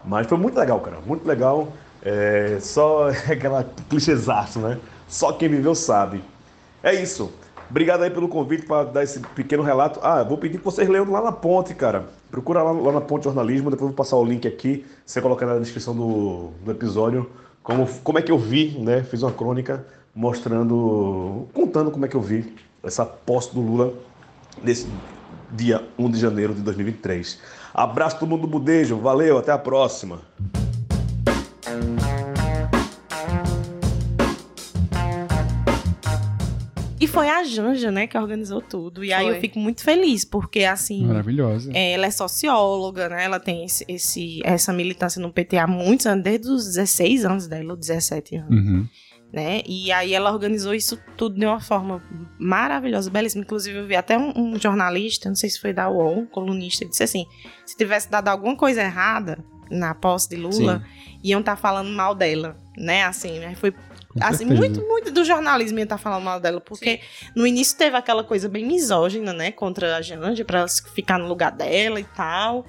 Mas 0.05 0.27
foi 0.27 0.38
muito 0.38 0.58
legal, 0.58 0.79
cara, 0.79 0.97
muito 1.05 1.27
legal. 1.27 1.69
É, 2.01 2.58
só 2.62 3.10
aquela 3.29 3.63
clichêzaço, 3.89 4.60
né? 4.60 4.79
Só 5.08 5.34
quem 5.34 5.49
viveu 5.49 5.75
sabe. 5.75 6.23
É 6.82 6.93
isso. 6.93 7.32
Obrigado 7.69 8.03
aí 8.03 8.10
pelo 8.10 8.27
convite 8.27 8.65
para 8.65 8.86
dar 8.86 9.03
esse 9.03 9.19
pequeno 9.19 9.62
relato. 9.62 9.99
Ah, 10.01 10.23
vou 10.23 10.38
pedir 10.38 10.58
que 10.58 10.65
vocês 10.65 10.88
leiam 10.88 11.10
lá 11.12 11.21
na 11.21 11.32
ponte, 11.32 11.73
cara. 11.75 12.05
Procura 12.32 12.63
lá, 12.63 12.71
lá 12.71 12.91
na 12.93 13.01
ponte 13.01 13.25
jornalismo, 13.25 13.69
depois 13.69 13.89
vou 13.89 13.95
passar 13.95 14.15
o 14.17 14.25
link 14.25 14.47
aqui, 14.47 14.86
você 15.05 15.21
coloca 15.21 15.45
na 15.45 15.58
descrição 15.60 15.95
do, 15.95 16.51
do 16.63 16.71
episódio 16.71 17.29
como, 17.62 17.88
como 18.03 18.17
é 18.17 18.21
que 18.21 18.32
eu 18.32 18.38
vi, 18.38 18.77
né? 18.79 19.03
Fiz 19.03 19.21
uma 19.21 19.32
crônica 19.32 19.86
mostrando, 20.15 21.47
contando 21.53 21.91
como 21.91 22.05
é 22.05 22.08
que 22.08 22.15
eu 22.15 22.21
vi 22.21 22.55
essa 22.84 23.05
posse 23.05 23.53
do 23.53 23.62
Lula 23.62 23.93
nesse 24.63 24.88
dia 25.52 25.84
1 25.98 26.10
de 26.12 26.19
janeiro 26.19 26.54
de 26.54 26.62
2023. 26.62 27.39
Abraço 27.74 28.19
todo 28.19 28.30
mundo 28.30 28.41
do 28.41 28.48
Budejo, 28.48 28.98
valeu, 28.98 29.38
até 29.38 29.52
a 29.52 29.58
próxima. 29.58 30.19
E 37.02 37.08
foi 37.08 37.30
a 37.30 37.45
Janja, 37.45 37.89
né, 37.89 38.08
que 38.08 38.17
organizou 38.17 38.62
tudo. 38.62 39.06
E 39.06 39.13
aí 39.13 39.26
Foi. 39.26 39.38
eu 39.38 39.39
fico 39.39 39.58
muito 39.58 39.82
feliz, 39.82 40.26
porque 40.26 40.65
assim. 40.65 41.06
Maravilhosa. 41.06 41.72
é, 41.74 41.93
ela 41.93 42.06
é 42.08 42.12
socióloga, 42.12 43.08
né? 43.08 43.24
Ela 43.24 43.39
tem 43.39 43.63
esse, 43.63 43.86
esse- 43.88 44.41
essa 44.43 44.74
militância 44.74 45.22
no 45.22 45.32
PT 45.32 45.58
há 45.58 45.65
muitos 45.65 46.06
anos, 46.06 46.24
desde 46.26 46.50
os 46.50 46.65
16 46.65 47.24
anos 47.24 47.48
dela, 47.48 47.72
ou 47.72 47.78
17 47.78 48.36
anos. 48.36 48.50
Uhum. 48.52 48.86
Né? 49.32 49.62
E 49.65 49.92
aí 49.92 50.13
ela 50.13 50.32
organizou 50.32 50.74
isso 50.74 50.98
tudo 51.15 51.39
de 51.39 51.46
uma 51.46 51.60
forma 51.60 52.02
maravilhosa, 52.39 53.12
belíssima. 53.12 53.44
Inclusive, 53.44 53.78
eu 53.78 53.86
vi 53.86 53.96
até 53.96 54.18
um, 54.18 54.34
um 54.36 54.60
jornalista, 54.60 55.30
não 55.30 55.36
sei 55.36 55.52
se 55.52 55.60
foi 55.60 55.72
da 55.72 55.88
UOL, 55.88 56.20
um 56.20 56.26
colunista, 56.26 56.84
disse 56.84 57.04
assim: 57.04 57.26
se 57.63 57.78
tivesse 57.78 58.10
dado 58.10 58.28
alguma 58.28 58.56
coisa 58.56 58.82
errada 58.82 59.38
na 59.70 59.94
posse 59.94 60.30
de 60.30 60.36
Lula, 60.36 60.84
iam 61.24 61.42
estar 61.42 61.56
falando 61.56 61.92
mal 61.92 62.15
dela, 62.15 62.58
né? 62.76 63.04
Assim, 63.04 63.38
né? 63.38 63.54
Foi 63.54 63.72
assim, 64.20 64.46
muito, 64.46 64.82
muito 64.82 65.12
do 65.12 65.24
jornalismo 65.24 65.78
ia 65.78 65.84
estar 65.84 65.98
falando 65.98 66.24
mal 66.24 66.39
dela, 66.39 66.60
porque 66.60 67.00
no 67.36 67.46
início 67.46 67.78
teve 67.78 67.96
aquela 67.96 68.24
coisa 68.24 68.50
bem 68.50 68.65
misógina, 68.65 69.32
né, 69.34 69.52
contra 69.52 69.98
a 69.98 70.02
Janja, 70.02 70.44
pra 70.44 70.60
ela 70.60 70.68
ficar 70.68 71.20
no 71.20 71.28
lugar 71.28 71.52
dela 71.52 72.00
e 72.00 72.04
tal. 72.04 72.65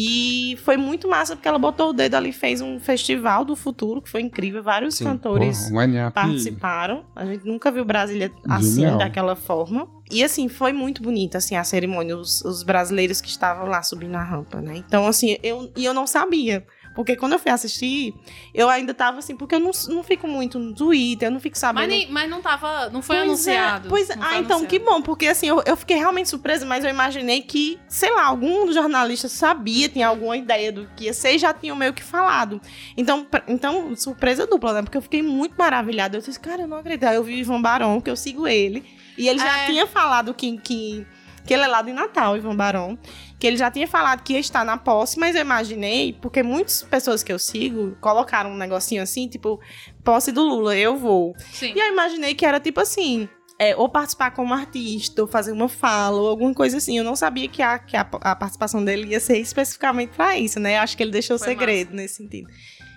E 0.00 0.56
foi 0.58 0.76
muito 0.76 1.08
massa 1.08 1.34
porque 1.34 1.48
ela 1.48 1.58
botou 1.58 1.90
o 1.90 1.92
dedo 1.92 2.14
ali, 2.14 2.32
fez 2.32 2.60
um 2.60 2.78
festival 2.78 3.44
do 3.44 3.56
futuro, 3.56 4.00
que 4.00 4.08
foi 4.08 4.20
incrível. 4.20 4.62
Vários 4.62 4.94
Sim. 4.94 5.04
cantores 5.04 5.70
Porra, 5.70 6.10
participaram. 6.12 7.04
A 7.16 7.24
gente 7.24 7.44
nunca 7.44 7.72
viu 7.72 7.84
Brasília 7.84 8.30
assim, 8.48 8.82
Genial. 8.82 8.98
daquela 8.98 9.34
forma. 9.34 9.88
E 10.08 10.22
assim, 10.22 10.48
foi 10.48 10.72
muito 10.72 11.02
bonita 11.02 11.38
assim, 11.38 11.56
a 11.56 11.64
cerimônia, 11.64 12.16
os, 12.16 12.42
os 12.42 12.62
brasileiros 12.62 13.20
que 13.20 13.28
estavam 13.28 13.66
lá 13.66 13.82
subindo 13.82 14.14
a 14.14 14.22
rampa, 14.22 14.60
né? 14.60 14.76
Então, 14.76 15.06
assim, 15.06 15.36
eu, 15.42 15.70
e 15.76 15.84
eu 15.84 15.92
não 15.92 16.06
sabia. 16.06 16.64
Porque 16.98 17.14
quando 17.14 17.34
eu 17.34 17.38
fui 17.38 17.48
assistir, 17.52 18.12
eu 18.52 18.68
ainda 18.68 18.92
tava 18.92 19.20
assim, 19.20 19.36
porque 19.36 19.54
eu 19.54 19.60
não, 19.60 19.70
não 19.86 20.02
fico 20.02 20.26
muito 20.26 20.58
no 20.58 20.74
Twitter, 20.74 21.28
eu 21.28 21.30
não 21.32 21.38
fico 21.38 21.56
sabendo. 21.56 21.82
Mas, 21.82 21.88
nem- 21.88 22.10
mas 22.10 22.28
não 22.28 22.42
tava. 22.42 22.90
Não 22.90 23.00
foi 23.00 23.14
Pois 23.18 23.46
é, 23.46 23.56
anunciado. 23.56 23.88
pois 23.88 24.10
é. 24.10 24.14
Foi 24.14 24.22
Ah, 24.26 24.38
então 24.40 24.56
anunciado. 24.58 24.66
que 24.66 24.78
bom, 24.80 25.00
porque 25.00 25.28
assim, 25.28 25.46
eu, 25.46 25.62
eu 25.64 25.76
fiquei 25.76 25.96
realmente 25.96 26.28
surpresa, 26.28 26.66
mas 26.66 26.82
eu 26.82 26.90
imaginei 26.90 27.40
que, 27.40 27.78
sei 27.88 28.12
lá, 28.12 28.24
algum 28.24 28.66
dos 28.66 28.74
jornalistas 28.74 29.30
sabia, 29.30 29.88
tinha 29.88 30.08
alguma 30.08 30.36
ideia 30.36 30.72
do 30.72 30.88
que 30.96 31.04
ia 31.04 31.14
ser 31.14 31.36
e 31.36 31.38
já 31.38 31.54
tinham 31.54 31.76
meio 31.76 31.92
que 31.94 32.02
falado. 32.02 32.60
Então, 32.96 33.24
pra- 33.24 33.44
então 33.46 33.94
surpresa 33.94 34.44
dupla, 34.44 34.72
né? 34.72 34.82
Porque 34.82 34.98
eu 34.98 35.02
fiquei 35.02 35.22
muito 35.22 35.54
maravilhada. 35.56 36.16
Eu 36.16 36.20
disse, 36.20 36.40
cara, 36.40 36.62
eu 36.62 36.66
não 36.66 36.78
acredito. 36.78 37.04
Aí 37.04 37.14
eu 37.14 37.22
vi 37.22 37.34
o 37.34 37.38
Ivan 37.38 37.62
Barão, 37.62 38.00
que 38.00 38.10
eu 38.10 38.16
sigo 38.16 38.48
ele, 38.48 38.84
e 39.16 39.28
ele 39.28 39.38
já 39.38 39.58
É. 39.60 39.66
tinha 39.66 39.86
falado 39.86 40.34
que, 40.34 40.58
que, 40.58 41.06
que 41.46 41.54
ele 41.54 41.62
é 41.62 41.68
lá 41.68 41.80
de 41.80 41.92
Natal, 41.92 42.36
Ivan 42.36 42.56
Barão. 42.56 42.98
Que 43.38 43.46
ele 43.46 43.56
já 43.56 43.70
tinha 43.70 43.86
falado 43.86 44.22
que 44.22 44.32
ia 44.32 44.40
estar 44.40 44.64
na 44.64 44.76
posse, 44.76 45.18
mas 45.18 45.36
eu 45.36 45.42
imaginei, 45.42 46.12
porque 46.12 46.42
muitas 46.42 46.82
pessoas 46.82 47.22
que 47.22 47.32
eu 47.32 47.38
sigo 47.38 47.96
colocaram 48.00 48.50
um 48.50 48.56
negocinho 48.56 49.02
assim, 49.02 49.28
tipo, 49.28 49.60
posse 50.02 50.32
do 50.32 50.42
Lula, 50.42 50.76
eu 50.76 50.96
vou. 50.96 51.34
Sim. 51.52 51.72
E 51.74 51.78
eu 51.78 51.92
imaginei 51.92 52.34
que 52.34 52.44
era 52.44 52.58
tipo 52.58 52.80
assim. 52.80 53.28
é, 53.60 53.74
ou 53.74 53.88
participar 53.88 54.30
como 54.30 54.54
artista, 54.54 55.22
ou 55.22 55.26
fazer 55.28 55.50
uma 55.50 55.68
fala, 55.68 56.20
ou 56.20 56.28
alguma 56.28 56.54
coisa 56.54 56.76
assim. 56.76 56.96
Eu 56.96 57.02
não 57.04 57.16
sabia 57.16 57.48
que 57.48 57.60
a, 57.60 57.78
que 57.78 57.96
a, 57.96 58.02
a 58.20 58.36
participação 58.36 58.84
dele 58.84 59.08
ia 59.08 59.18
ser 59.20 59.38
especificamente 59.38 60.10
pra 60.10 60.38
isso, 60.38 60.60
né? 60.60 60.76
Eu 60.76 60.82
acho 60.82 60.96
que 60.96 61.02
ele 61.02 61.10
deixou 61.10 61.36
Foi 61.38 61.48
segredo 61.48 61.92
nesse 61.94 62.14
sentido. 62.14 62.48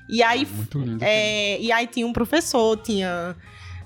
E 0.08 0.22
aí, 0.22 0.48
é, 1.02 1.60
e 1.60 1.72
aí 1.72 1.88
tinha 1.88 2.06
um 2.06 2.14
professor, 2.14 2.78
tinha. 2.78 3.36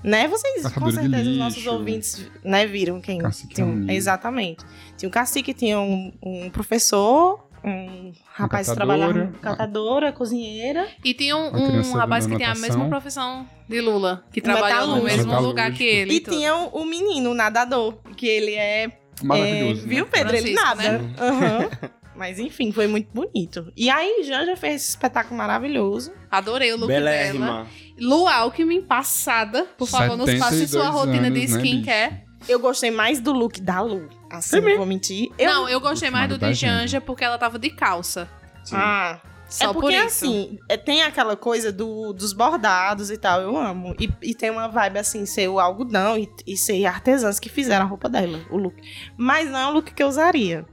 Né? 0.04 0.28
Vocês, 0.28 0.62
com 0.62 0.68
Catadora 0.68 0.92
de 0.92 1.00
certeza, 1.00 1.30
os 1.30 1.36
nossos 1.36 1.56
lixo. 1.58 1.70
ouvintes, 1.72 2.30
né, 2.44 2.66
viram 2.66 3.00
quem. 3.00 3.18
Cacique 3.18 3.54
tinha 3.54 3.66
um- 3.66 3.70
Raoni. 3.74 3.94
exatamente. 3.94 4.64
Tinha 4.96 5.08
um 5.08 5.12
cacique, 5.12 5.52
tinha 5.52 5.78
um, 5.80 6.12
um 6.22 6.50
professor, 6.50 7.48
um 7.64 8.12
rapaz 8.32 8.68
que 8.68 8.74
trabalhava 8.76 9.12
catadora. 9.12 9.30
como 9.32 9.42
catadora, 9.42 10.12
cozinheira. 10.12 10.86
E 11.04 11.12
tinha 11.12 11.36
um, 11.36 11.48
um 11.56 11.92
rapaz 11.92 12.26
que 12.26 12.36
tinha 12.36 12.52
a 12.52 12.54
mesma 12.54 12.88
profissão 12.88 13.46
de 13.68 13.80
Lula, 13.80 14.24
que 14.32 14.38
Um 14.40 14.42
trabalhou 14.44 14.96
no 14.96 15.02
mesmo 15.02 15.40
lugar 15.40 15.72
que 15.72 15.82
ele. 15.82 16.14
E 16.14 16.20
tudo. 16.20 16.36
tinha 16.36 16.54
o, 16.54 16.82
o 16.82 16.84
menino, 16.84 17.30
o 17.30 17.34
nadador, 17.34 17.98
que 18.16 18.26
ele 18.28 18.54
é 18.54 18.92
Maravilhoso. 19.22 19.80
É, 19.80 19.82
né? 19.82 19.88
viu, 19.88 20.06
Pedro? 20.06 20.36
Ele 20.36 20.54
Francisco, 20.54 20.64
nada. 20.64 20.98
né? 20.98 21.14
Aham. 21.18 21.70
Mas 22.14 22.38
enfim, 22.38 22.72
foi 22.72 22.86
muito 22.86 23.08
bonito. 23.12 23.70
E 23.76 23.90
aí, 23.90 24.22
Janja 24.24 24.56
fez 24.56 24.76
esse 24.76 24.90
espetáculo 24.90 25.36
maravilhoso. 25.36 26.12
Adorei 26.30 26.72
o 26.72 26.76
look 26.78 26.88
dela. 26.88 27.66
Lu 27.98 28.26
Alckmin, 28.26 28.82
passada. 28.82 29.64
Por 29.78 29.86
favor, 29.88 30.16
nos 30.16 30.26
passe 30.34 30.66
72 30.66 30.70
sua 30.70 30.88
rotina 30.90 31.30
de 31.30 31.40
anos, 31.40 31.52
né, 31.52 31.58
skincare. 31.62 32.26
Eu 32.48 32.60
gostei 32.60 32.90
mais 32.90 33.20
do 33.20 33.32
look 33.32 33.60
da 33.60 33.80
Lu. 33.80 34.08
Assim, 34.30 34.60
não 34.60 34.76
vou 34.76 34.86
mentir. 34.86 35.30
Eu... 35.38 35.50
Não, 35.50 35.68
eu 35.68 35.80
gostei 35.80 36.10
mais 36.10 36.28
do 36.28 36.38
de 36.38 36.54
Janja 36.54 37.00
porque 37.00 37.24
ela 37.24 37.38
tava 37.38 37.58
de 37.58 37.70
calça. 37.70 38.28
Ah, 38.72 39.20
Só 39.48 39.64
é 39.70 39.72
por 39.72 39.80
porque 39.82 39.96
isso. 39.96 40.06
assim, 40.06 40.58
é, 40.68 40.76
tem 40.76 41.02
aquela 41.02 41.36
coisa 41.36 41.72
do, 41.72 42.12
dos 42.12 42.32
bordados 42.32 43.10
e 43.10 43.16
tal, 43.16 43.40
eu 43.40 43.56
amo. 43.56 43.94
E, 43.98 44.08
e 44.22 44.34
tem 44.34 44.50
uma 44.50 44.68
vibe 44.68 44.98
assim, 44.98 45.24
ser 45.24 45.48
o 45.48 45.58
algodão 45.58 46.16
e, 46.18 46.28
e 46.46 46.56
ser 46.56 46.84
artesãs 46.86 47.38
que 47.40 47.48
fizeram 47.48 47.84
a 47.86 47.88
roupa 47.88 48.08
dela, 48.08 48.40
o 48.50 48.56
look. 48.56 48.76
Mas 49.16 49.48
não 49.50 49.58
é 49.58 49.66
o 49.68 49.70
look 49.72 49.92
que 49.94 50.02
eu 50.02 50.08
usaria. 50.08 50.64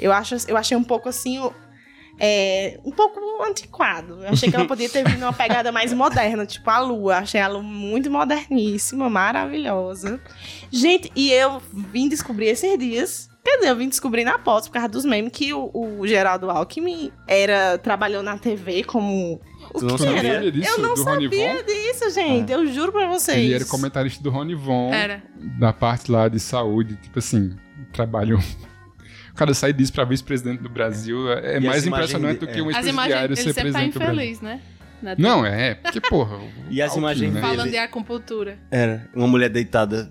Eu, 0.00 0.12
acho, 0.12 0.36
eu 0.46 0.56
achei 0.56 0.76
um 0.76 0.84
pouco 0.84 1.08
assim, 1.08 1.38
o- 1.40 1.52
é, 2.18 2.78
um 2.84 2.90
pouco 2.90 3.20
antiquado. 3.42 4.22
Eu 4.22 4.28
achei 4.30 4.50
que 4.50 4.56
ela 4.56 4.66
podia 4.66 4.88
ter 4.88 5.08
vindo 5.08 5.22
uma 5.22 5.32
pegada 5.34 5.70
mais 5.70 5.92
moderna, 5.92 6.44
tipo 6.46 6.68
a 6.68 6.80
Lua. 6.80 7.18
Achei 7.18 7.40
a 7.40 7.48
Lua 7.48 7.62
muito 7.62 8.10
moderníssima, 8.10 9.08
maravilhosa. 9.08 10.20
Gente, 10.70 11.10
e 11.14 11.30
eu 11.32 11.60
vim 11.72 12.08
descobrir 12.08 12.46
esses 12.46 12.78
dias. 12.78 13.28
Quer 13.44 13.58
dizer, 13.58 13.70
eu 13.70 13.76
vim 13.76 13.88
descobrir 13.88 14.24
na 14.24 14.38
pós, 14.38 14.66
por 14.68 14.74
causa 14.74 14.88
dos 14.88 15.04
memes, 15.06 15.32
que 15.32 15.54
o, 15.54 15.70
o 15.72 16.06
Geraldo 16.06 16.50
Alckmin 16.50 17.10
era, 17.26 17.78
trabalhou 17.78 18.22
na 18.22 18.36
TV 18.36 18.84
como. 18.84 19.40
O 19.72 19.78
Tu 19.78 19.86
não 19.86 19.96
que 19.96 20.02
sabia 20.02 20.32
era? 20.32 20.52
disso, 20.52 20.70
eu 20.70 20.78
não 20.78 20.96
sabia 20.96 21.28
Von? 21.30 21.62
disso, 21.64 22.10
gente. 22.10 22.52
Eu 22.52 22.66
juro 22.66 22.92
pra 22.92 23.06
vocês. 23.08 23.38
Ele 23.38 23.54
era 23.54 23.64
comentarista 23.64 24.22
do 24.22 24.28
Rony 24.30 24.54
Von, 24.54 24.92
Era. 24.92 25.22
da 25.58 25.72
parte 25.72 26.10
lá 26.10 26.28
de 26.28 26.38
saúde, 26.40 26.96
tipo 26.96 27.18
assim, 27.18 27.54
trabalho. 27.92 28.38
O 29.38 29.44
cara 29.46 29.54
sair 29.54 29.72
disso 29.72 29.92
pra 29.92 30.02
vice-presidente 30.02 30.60
do 30.60 30.68
Brasil 30.68 31.32
é 31.32 31.58
é 31.58 31.60
mais 31.60 31.86
impressionante 31.86 32.40
de- 32.40 32.46
do 32.46 32.52
que 32.52 32.60
um 32.60 32.70
As 32.70 32.84
imagens, 32.84 32.88
ex-presidiário 32.88 33.36
ser 33.36 33.42
sempre 33.44 33.54
tá 33.54 33.60
presidente 33.62 33.92
do 33.92 33.98
Brasil. 34.00 34.14
infeliz, 34.16 34.40
né? 34.40 34.60
Na 35.00 35.14
Não, 35.16 35.46
é, 35.46 35.74
porque, 35.76 36.00
porra. 36.00 36.38
o 36.38 36.48
E 36.68 36.82
as 36.82 36.96
imagens 36.96 37.32
né? 37.32 37.40
Falando 37.40 37.70
de 37.70 37.78
acupuntura. 37.78 38.58
Era 38.68 39.08
uma 39.14 39.28
mulher 39.28 39.48
deitada 39.48 40.10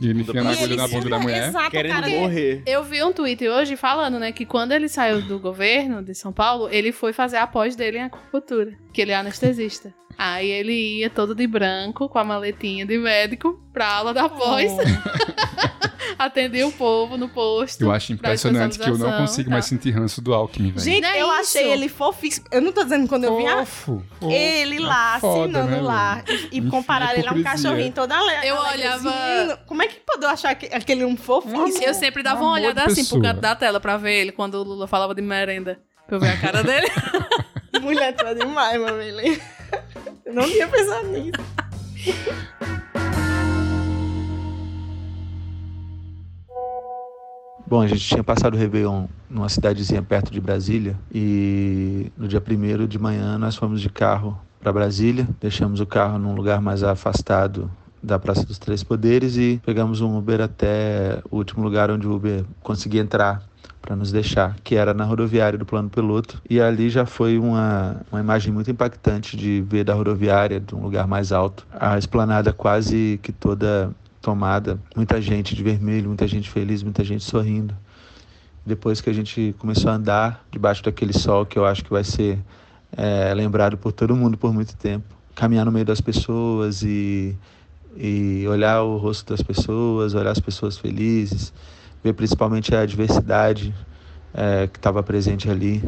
E 0.00 0.08
ele 0.08 0.20
enfiando 0.20 0.46
a 0.46 0.50
agulha 0.52 0.64
ele 0.66 0.76
na 0.76 0.86
bunda 0.86 1.08
da 1.08 1.18
mulher. 1.18 1.48
Exato, 1.48 1.68
querendo 1.72 1.94
cara. 1.94 2.08
morrer. 2.10 2.62
Eu 2.64 2.84
vi 2.84 3.02
um 3.02 3.12
tweet 3.12 3.48
hoje 3.48 3.74
falando, 3.76 4.20
né, 4.20 4.30
que 4.30 4.46
quando 4.46 4.70
ele 4.70 4.88
saiu 4.88 5.20
do 5.20 5.40
governo 5.40 6.00
de 6.00 6.14
São 6.14 6.32
Paulo, 6.32 6.68
ele 6.70 6.92
foi 6.92 7.12
fazer 7.12 7.38
a 7.38 7.48
pós 7.48 7.74
dele 7.74 7.98
em 7.98 8.02
acupuntura, 8.04 8.70
que 8.92 9.02
ele 9.02 9.10
é 9.10 9.16
anestesista. 9.16 9.92
Aí 10.16 10.48
ele 10.48 10.98
ia 11.00 11.10
todo 11.10 11.34
de 11.34 11.46
branco, 11.48 12.08
com 12.08 12.18
a 12.20 12.24
maletinha 12.24 12.86
de 12.86 12.96
médico, 12.98 13.60
pra 13.72 13.88
aula 13.96 14.14
da 14.14 14.28
pós. 14.28 14.70
Atendia 16.22 16.66
o 16.66 16.72
povo 16.72 17.16
no 17.16 17.30
posto. 17.30 17.82
Eu 17.82 17.90
acho 17.90 18.12
impressionante 18.12 18.78
que 18.78 18.86
eu 18.90 18.98
não 18.98 19.10
consigo 19.16 19.48
mais 19.48 19.64
tal. 19.64 19.70
sentir 19.70 19.90
ranço 19.92 20.20
do 20.20 20.34
Alckmin, 20.34 20.70
velho. 20.70 20.80
Gente, 20.84 21.06
é 21.06 21.22
eu 21.22 21.26
isso. 21.28 21.40
achei 21.56 21.72
ele 21.72 21.88
fofíssimo. 21.88 22.44
Eu 22.52 22.60
não 22.60 22.72
tô 22.72 22.82
dizendo 22.84 23.08
quando 23.08 23.24
eu 23.24 23.38
vi 23.38 23.46
a 23.46 23.64
Fofo, 23.64 24.02
fofo. 24.20 24.30
ele 24.30 24.78
lá, 24.78 25.16
É 25.16 25.20
foda, 25.20 25.42
assinando 25.62 25.70
né, 25.76 25.80
lá. 25.80 26.14
velho? 26.16 26.48
E, 26.52 26.58
e 26.58 26.68
comparar 26.68 27.18
ele 27.18 27.26
a 27.26 27.32
um 27.32 27.42
cachorrinho 27.42 27.90
todo 27.92 28.12
ale 28.12 28.46
Eu 28.46 28.54
olhava- 28.54 29.56
Como 29.66 29.82
é 29.82 29.86
que 29.86 29.98
pode 30.06 30.22
eu 30.22 30.28
achar 30.28 30.54
que- 30.54 30.66
aquele 30.66 31.06
um 31.06 31.16
fofíssimo? 31.16 31.82
Eu 31.84 31.94
sempre 31.94 32.22
dava 32.22 32.42
Um 32.42 32.48
uma 32.48 32.52
olhada 32.52 32.84
assim 32.84 33.02
pro 33.06 33.22
canto 33.22 33.40
da 33.40 33.56
tela 33.56 33.80
pra 33.80 33.96
ver 33.96 34.12
ele 34.20 34.30
quando 34.32 34.56
o 34.56 34.62
Lula 34.62 34.86
falava 34.86 35.14
de 35.14 35.22
merenda. 35.22 35.80
Pra 36.06 36.16
eu 36.16 36.20
ver 36.20 36.32
a 36.32 36.36
cara 36.36 36.62
dele. 36.62 36.86
Mulher 37.80 38.12
tá 38.14 38.34
demais, 38.34 38.78
mamãe. 38.78 39.40
Eu 40.26 40.34
não 40.34 40.44
tinha 40.44 40.68
pensado 40.68 41.06
nisso. 41.08 41.32
Bom, 47.70 47.82
a 47.82 47.86
gente 47.86 48.00
tinha 48.00 48.24
passado 48.24 48.54
o 48.54 48.56
Réveillon 48.56 49.06
numa 49.30 49.48
cidadezinha 49.48 50.02
perto 50.02 50.32
de 50.32 50.40
Brasília 50.40 50.98
e 51.14 52.10
no 52.18 52.26
dia 52.26 52.40
primeiro 52.40 52.84
de 52.84 52.98
manhã 52.98 53.38
nós 53.38 53.54
fomos 53.54 53.80
de 53.80 53.88
carro 53.88 54.36
para 54.60 54.72
Brasília, 54.72 55.28
deixamos 55.40 55.78
o 55.78 55.86
carro 55.86 56.18
num 56.18 56.34
lugar 56.34 56.60
mais 56.60 56.82
afastado 56.82 57.70
da 58.02 58.18
Praça 58.18 58.44
dos 58.44 58.58
Três 58.58 58.82
Poderes 58.82 59.36
e 59.36 59.62
pegamos 59.64 60.00
um 60.00 60.18
Uber 60.18 60.40
até 60.40 61.22
o 61.30 61.36
último 61.36 61.62
lugar 61.62 61.92
onde 61.92 62.08
o 62.08 62.16
Uber 62.16 62.44
conseguia 62.60 63.00
entrar 63.00 63.40
para 63.80 63.94
nos 63.94 64.10
deixar, 64.10 64.56
que 64.64 64.74
era 64.74 64.92
na 64.92 65.04
rodoviária 65.04 65.56
do 65.56 65.64
Plano 65.64 65.88
Piloto. 65.88 66.42
E 66.50 66.60
ali 66.60 66.90
já 66.90 67.06
foi 67.06 67.38
uma, 67.38 68.00
uma 68.10 68.20
imagem 68.20 68.52
muito 68.52 68.68
impactante 68.68 69.36
de 69.36 69.64
ver 69.64 69.84
da 69.84 69.94
rodoviária, 69.94 70.58
de 70.58 70.74
um 70.74 70.82
lugar 70.82 71.06
mais 71.06 71.30
alto, 71.30 71.64
a 71.70 71.96
esplanada 71.96 72.52
quase 72.52 73.20
que 73.22 73.30
toda 73.30 73.94
tomada, 74.20 74.78
muita 74.94 75.20
gente 75.20 75.54
de 75.54 75.62
vermelho, 75.62 76.08
muita 76.08 76.26
gente 76.26 76.50
feliz, 76.50 76.82
muita 76.82 77.02
gente 77.02 77.24
sorrindo. 77.24 77.74
Depois 78.64 79.00
que 79.00 79.08
a 79.08 79.12
gente 79.12 79.54
começou 79.58 79.90
a 79.90 79.94
andar 79.94 80.44
debaixo 80.50 80.82
daquele 80.82 81.12
sol 81.12 81.46
que 81.46 81.58
eu 81.58 81.64
acho 81.64 81.82
que 81.82 81.90
vai 81.90 82.04
ser 82.04 82.38
é, 82.96 83.32
lembrado 83.34 83.78
por 83.78 83.92
todo 83.92 84.14
mundo 84.14 84.36
por 84.36 84.52
muito 84.52 84.76
tempo, 84.76 85.14
caminhar 85.34 85.64
no 85.64 85.72
meio 85.72 85.86
das 85.86 86.00
pessoas 86.00 86.82
e, 86.82 87.36
e 87.96 88.44
olhar 88.48 88.82
o 88.82 88.98
rosto 88.98 89.30
das 89.30 89.42
pessoas, 89.42 90.14
olhar 90.14 90.30
as 90.30 90.40
pessoas 90.40 90.76
felizes, 90.76 91.52
ver 92.04 92.12
principalmente 92.12 92.74
a 92.74 92.84
diversidade 92.84 93.74
é, 94.34 94.66
que 94.66 94.78
estava 94.78 95.02
presente 95.02 95.50
ali, 95.50 95.82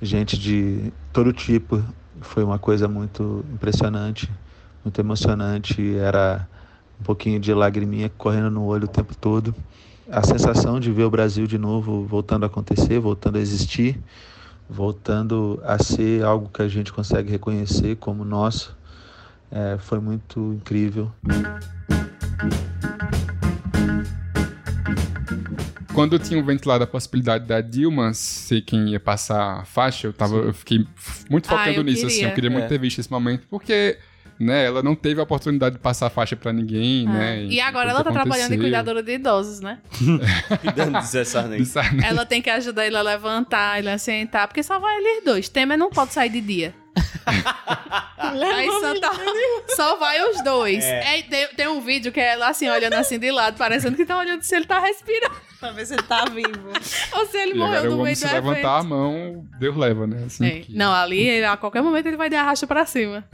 gente 0.00 0.38
de 0.38 0.92
todo 1.12 1.32
tipo, 1.32 1.82
foi 2.20 2.44
uma 2.44 2.58
coisa 2.58 2.86
muito 2.86 3.44
impressionante, 3.52 4.30
muito 4.84 5.00
emocionante, 5.00 5.96
era 5.96 6.48
um 7.00 7.04
pouquinho 7.04 7.38
de 7.40 7.52
lagriminha 7.52 8.10
correndo 8.16 8.50
no 8.50 8.64
olho 8.64 8.84
o 8.84 8.88
tempo 8.88 9.14
todo. 9.14 9.54
A 10.10 10.22
sensação 10.22 10.78
de 10.78 10.90
ver 10.92 11.04
o 11.04 11.10
Brasil 11.10 11.46
de 11.46 11.56
novo 11.58 12.04
voltando 12.04 12.44
a 12.44 12.46
acontecer, 12.46 12.98
voltando 12.98 13.36
a 13.36 13.40
existir, 13.40 13.98
voltando 14.68 15.60
a 15.64 15.82
ser 15.82 16.22
algo 16.24 16.48
que 16.52 16.62
a 16.62 16.68
gente 16.68 16.92
consegue 16.92 17.30
reconhecer 17.30 17.96
como 17.96 18.24
nosso, 18.24 18.76
é, 19.50 19.76
foi 19.78 20.00
muito 20.00 20.52
incrível. 20.54 21.10
Quando 25.94 26.18
tinham 26.18 26.44
ventilado 26.44 26.82
a 26.82 26.86
possibilidade 26.88 27.46
da 27.46 27.60
Dilma 27.60 28.12
ser 28.14 28.62
quem 28.62 28.88
ia 28.90 28.98
passar 29.00 29.60
a 29.60 29.64
faixa, 29.64 30.08
eu, 30.08 30.12
tava, 30.12 30.36
eu 30.36 30.52
fiquei 30.52 30.84
muito 31.30 31.46
Ah, 31.46 31.58
focando 31.58 31.78
eu 31.78 31.84
nisso, 31.84 32.06
assim. 32.06 32.16
queria. 32.16 32.28
Eu 32.30 32.34
queria 32.34 32.50
muito 32.50 32.64
É. 32.64 32.68
ter 32.68 32.78
visto 32.78 32.98
esse 32.98 33.10
momento, 33.10 33.46
porque 33.48 33.96
né, 34.38 34.66
ela 34.66 34.82
não 34.82 34.94
teve 34.94 35.20
a 35.20 35.22
oportunidade 35.22 35.76
de 35.76 35.80
passar 35.80 36.06
a 36.06 36.10
faixa 36.10 36.36
pra 36.36 36.52
ninguém, 36.52 37.06
né? 37.06 37.32
Ah. 37.32 37.36
E 37.36 37.46
enfim, 37.46 37.60
agora 37.60 37.90
ela 37.90 38.02
tá 38.02 38.10
que 38.10 38.14
trabalhando 38.14 38.48
de 38.48 38.54
aconteceu. 38.54 38.62
cuidadora 38.62 39.02
de 39.02 39.12
idosos, 39.14 39.60
né? 39.60 39.78
Cuidando 40.60 41.00
de 41.00 41.06
Zé 41.06 41.24
Sarney. 41.24 41.62
Ela 42.02 42.26
tem 42.26 42.42
que 42.42 42.50
ajudar 42.50 42.86
ele 42.86 42.96
a 42.96 43.02
levantar, 43.02 43.78
ele 43.78 43.90
a 43.90 43.98
sentar, 43.98 44.48
porque 44.48 44.62
só 44.62 44.78
vai 44.78 44.96
eles 44.98 45.24
dois. 45.24 45.48
Temer 45.48 45.78
não 45.78 45.90
pode 45.90 46.12
sair 46.12 46.30
de 46.30 46.40
dia. 46.40 46.74
Aí 48.54 48.70
Santa 48.80 49.10
só 49.74 49.96
vai 49.96 50.22
os 50.30 50.42
dois. 50.42 50.84
É. 50.84 51.18
É, 51.18 51.22
tem, 51.22 51.48
tem 51.48 51.68
um 51.68 51.80
vídeo 51.80 52.10
que 52.12 52.20
é 52.20 52.32
ela 52.32 52.48
assim, 52.48 52.68
olhando 52.68 52.94
assim 52.94 53.18
de 53.18 53.30
lado, 53.30 53.56
parecendo 53.56 53.96
que 53.96 54.04
tá 54.04 54.18
olhando 54.18 54.42
se 54.42 54.54
ele 54.54 54.66
tá 54.66 54.78
respirando. 54.80 55.34
pra 55.60 55.70
ver 55.72 55.86
se 55.86 55.94
ele 55.94 56.02
tá 56.02 56.24
vivo. 56.26 56.68
Ou 57.14 57.26
se 57.26 57.36
ele 57.36 57.52
E 57.52 57.58
morreu 57.58 57.78
agora 57.78 57.90
no 57.90 58.02
meio 58.02 58.16
se 58.16 58.26
do 58.26 58.32
levantar 58.32 58.58
evento. 58.58 58.66
a 58.68 58.82
mão, 58.82 59.46
Deus 59.58 59.76
leva, 59.76 60.06
né? 60.06 60.24
Assim, 60.26 60.46
É. 60.46 60.62
Não, 60.70 60.92
ali, 60.92 61.20
ele- 61.20 61.44
a 61.46 61.56
qualquer 61.56 61.82
momento 61.82 62.06
ele 62.06 62.16
vai 62.16 62.28
dar 62.30 62.40
arrasto 62.42 62.66
pra 62.66 62.84
cima. 62.86 63.24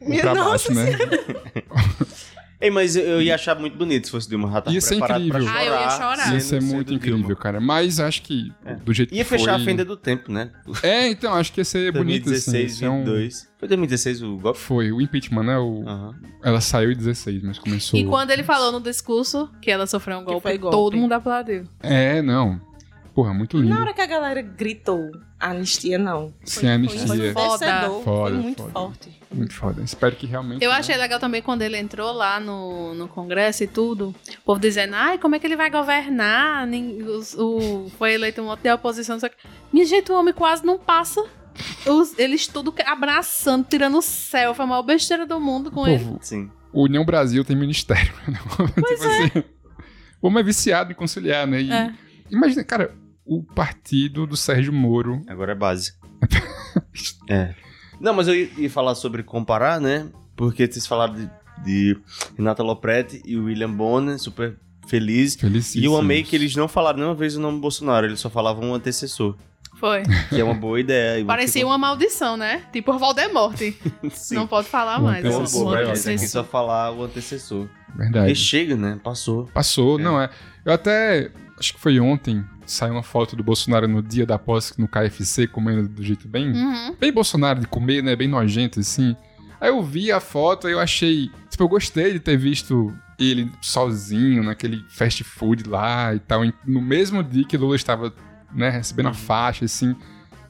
ou 0.00 0.18
pra 0.20 0.34
baixo, 0.34 0.72
né? 0.74 0.84
Ei, 2.62 2.70
mas 2.70 2.94
eu, 2.94 3.20
ia 3.20 3.34
achar 3.34 3.58
muito 3.58 3.76
bonito 3.76 4.04
se 4.04 4.10
fosse 4.12 4.28
Dilma 4.28 4.48
já 4.52 4.60
tava 4.60 4.72
Ia 4.74 4.80
ser 4.80 4.88
preparado 4.90 5.24
incrível. 5.24 5.46
pra 5.50 5.58
Ah, 5.58 5.64
eu 5.64 5.72
ia 5.74 5.90
chorar. 5.90 6.32
Ia 6.32 6.40
ser 6.40 6.62
muito 6.62 6.94
incrível, 6.94 7.36
cara. 7.36 7.60
Mas 7.60 7.98
acho 7.98 8.22
que 8.22 8.52
do 8.84 8.92
jeito 8.94 9.12
Ia 9.12 9.24
que 9.24 9.30
fechar 9.30 9.54
foi... 9.54 9.62
a 9.62 9.64
fenda 9.64 9.84
do 9.84 9.96
tempo, 9.96 10.30
né? 10.30 10.52
É, 10.80 11.08
então, 11.08 11.34
acho 11.34 11.52
que 11.52 11.60
ia 11.60 11.64
ser 11.64 11.90
bonito, 11.90 12.30
assim. 12.30 12.52
2016, 12.52 12.72
ia 12.72 12.78
ser 12.78 12.88
um- 12.88 12.98
22. 13.04 13.52
Foi 13.58 13.66
2016 13.68 14.22
o 14.22 14.36
golpe? 14.36 14.60
Foi, 14.60 14.92
o 14.92 15.00
impeachment, 15.00 15.42
né? 15.42 15.58
O... 15.58 15.84
Ela 16.42 16.60
saiu 16.60 16.92
em 16.92 16.96
16, 16.96 17.42
mas 17.42 17.58
começou... 17.58 17.98
E 17.98 18.04
quando 18.04 18.30
ele 18.30 18.44
falou 18.44 18.70
no 18.70 18.80
discurso 18.80 19.50
que 19.60 19.68
ela 19.68 19.86
sofreu 19.86 20.18
um 20.18 20.24
golpe, 20.24 20.42
foi 20.42 20.56
golpe. 20.56 20.76
todo 20.76 20.96
mundo 20.96 21.12
aplaudiu. 21.14 21.64
É, 21.82 22.22
não. 22.22 22.60
Porra, 23.14 23.34
muito 23.34 23.56
lindo. 23.58 23.68
Na 23.74 23.80
hora 23.80 23.92
que 23.92 24.00
a 24.00 24.06
galera 24.06 24.40
gritou 24.40 25.10
anistia, 25.50 25.98
não. 25.98 26.32
Sem 26.44 26.70
anistia. 26.70 27.06
Foi 27.06 27.16
ensurdecedor, 27.28 28.02
Foda, 28.02 28.30
foi 28.30 28.32
muito 28.42 28.62
foda. 28.62 28.72
forte. 28.72 29.22
Muito 29.32 29.54
foda. 29.54 29.82
Espero 29.82 30.14
que 30.14 30.26
realmente... 30.26 30.62
Eu 30.64 30.70
achei 30.70 30.96
legal 30.96 31.18
também 31.18 31.40
quando 31.42 31.62
ele 31.62 31.76
entrou 31.78 32.12
lá 32.12 32.38
no, 32.38 32.94
no 32.94 33.08
Congresso 33.08 33.64
e 33.64 33.66
tudo. 33.66 34.14
O 34.40 34.44
povo 34.44 34.60
dizendo, 34.60 34.94
ai, 34.94 35.16
como 35.18 35.34
é 35.34 35.38
que 35.38 35.46
ele 35.46 35.56
vai 35.56 35.70
governar? 35.70 36.66
Nem- 36.66 37.02
os- 37.02 37.34
o, 37.34 37.90
foi 37.98 38.12
eleito 38.14 38.40
um 38.42 38.44
monte 38.46 38.60
de 38.60 38.70
oposição. 38.70 39.18
Só 39.18 39.28
que, 39.28 39.36
minha 39.72 39.86
gente, 39.86 40.12
o 40.12 40.14
homem 40.18 40.34
quase 40.34 40.64
não 40.66 40.78
passa. 40.78 41.24
Os- 41.86 42.18
eles 42.18 42.46
tudo 42.46 42.74
abraçando, 42.86 43.66
tirando 43.68 44.00
selfie, 44.02 44.62
a 44.62 44.66
maior 44.66 44.82
besteira 44.82 45.26
do 45.26 45.40
mundo 45.40 45.70
com 45.70 45.86
ele. 45.88 46.04
Povo, 46.04 46.18
Sim. 46.22 46.50
O 46.72 46.84
União 46.84 47.04
Brasil 47.04 47.42
tem 47.44 47.56
ministério. 47.56 48.12
né? 48.28 48.38
Pois 48.56 48.66
tipo 49.00 49.06
assim, 49.08 49.44
o 50.20 50.26
homem 50.28 50.40
é 50.40 50.44
viciado 50.44 50.92
em 50.92 50.94
conciliar, 50.94 51.46
né? 51.46 51.60
E, 51.62 51.72
É. 51.72 51.92
Imagina, 52.30 52.64
cara, 52.64 52.94
o 53.38 53.42
partido 53.42 54.26
do 54.26 54.36
Sérgio 54.36 54.72
Moro. 54.72 55.22
Agora 55.26 55.52
é 55.52 55.54
base. 55.54 55.94
é. 57.28 57.54
Não, 58.00 58.12
mas 58.14 58.28
eu 58.28 58.34
ia, 58.34 58.68
falar 58.70 58.94
sobre 58.94 59.22
comparar, 59.22 59.80
né? 59.80 60.08
Porque 60.34 60.66
vocês 60.66 60.86
falaram 60.86 61.14
de, 61.14 61.30
de 61.64 61.98
Renata 62.36 62.62
Lopretti 62.62 63.22
e 63.24 63.36
o 63.36 63.44
William 63.44 63.70
Bonner, 63.70 64.18
super 64.18 64.56
feliz. 64.86 65.38
E 65.74 65.84
eu 65.84 65.96
amei 65.96 66.22
que 66.22 66.34
eles 66.34 66.56
não 66.56 66.66
falaram 66.66 66.98
nenhuma 66.98 67.14
vez 67.14 67.36
o 67.36 67.40
nome 67.40 67.60
Bolsonaro, 67.60 68.06
eles 68.06 68.18
só 68.20 68.28
falavam 68.28 68.70
um 68.70 68.74
antecessor. 68.74 69.36
Foi. 69.78 70.02
Que 70.28 70.40
é 70.40 70.44
uma 70.44 70.54
boa 70.54 70.78
ideia. 70.78 71.24
Parecia 71.24 71.66
uma 71.66 71.76
maldição, 71.78 72.36
né? 72.36 72.62
Tipo 72.72 72.96
Voldemort. 72.98 73.58
Não 74.30 74.46
pode 74.46 74.68
falar 74.68 75.00
mais. 75.00 75.24
É 75.24 75.28
uma 75.28 75.40
o- 75.40 75.44
o 75.44 75.50
boa? 75.50 75.92
Aqui 75.92 76.18
só 76.18 76.44
falar 76.44 76.92
o 76.92 77.02
antecessor. 77.02 77.68
Verdade. 77.96 78.30
E 78.30 78.36
chega, 78.36 78.76
né? 78.76 79.00
Passou. 79.02 79.46
Passou, 79.46 79.98
não 79.98 80.20
é. 80.20 80.30
Eu 80.64 80.72
até. 80.72 81.30
Acho 81.58 81.74
que 81.74 81.80
foi 81.80 81.98
ontem. 81.98 82.44
Saiu 82.72 82.94
uma 82.94 83.02
foto 83.02 83.36
do 83.36 83.42
Bolsonaro 83.44 83.86
no 83.86 84.02
dia 84.02 84.24
da 84.24 84.38
posse 84.38 84.72
no 84.80 84.88
KFC, 84.88 85.46
comendo 85.46 85.88
do 85.88 86.02
jeito 86.02 86.26
bem. 86.26 86.52
Uhum. 86.52 86.96
Bem 86.98 87.12
Bolsonaro 87.12 87.60
de 87.60 87.66
comer, 87.66 88.02
né? 88.02 88.16
Bem 88.16 88.28
nojento, 88.28 88.80
assim. 88.80 89.14
Aí 89.60 89.68
eu 89.68 89.82
vi 89.82 90.10
a 90.10 90.20
foto 90.20 90.68
e 90.68 90.72
eu 90.72 90.80
achei. 90.80 91.30
Tipo, 91.50 91.64
eu 91.64 91.68
gostei 91.68 92.12
de 92.14 92.18
ter 92.20 92.36
visto 92.36 92.92
ele 93.18 93.50
sozinho 93.60 94.42
naquele 94.42 94.84
fast 94.88 95.22
food 95.22 95.68
lá 95.68 96.14
e 96.14 96.18
tal. 96.18 96.42
No 96.66 96.80
mesmo 96.80 97.22
dia 97.22 97.44
que 97.44 97.56
Lula 97.56 97.76
estava, 97.76 98.12
né, 98.52 98.70
recebendo 98.70 99.08
a 99.10 99.14
faixa, 99.14 99.64
assim. 99.64 99.94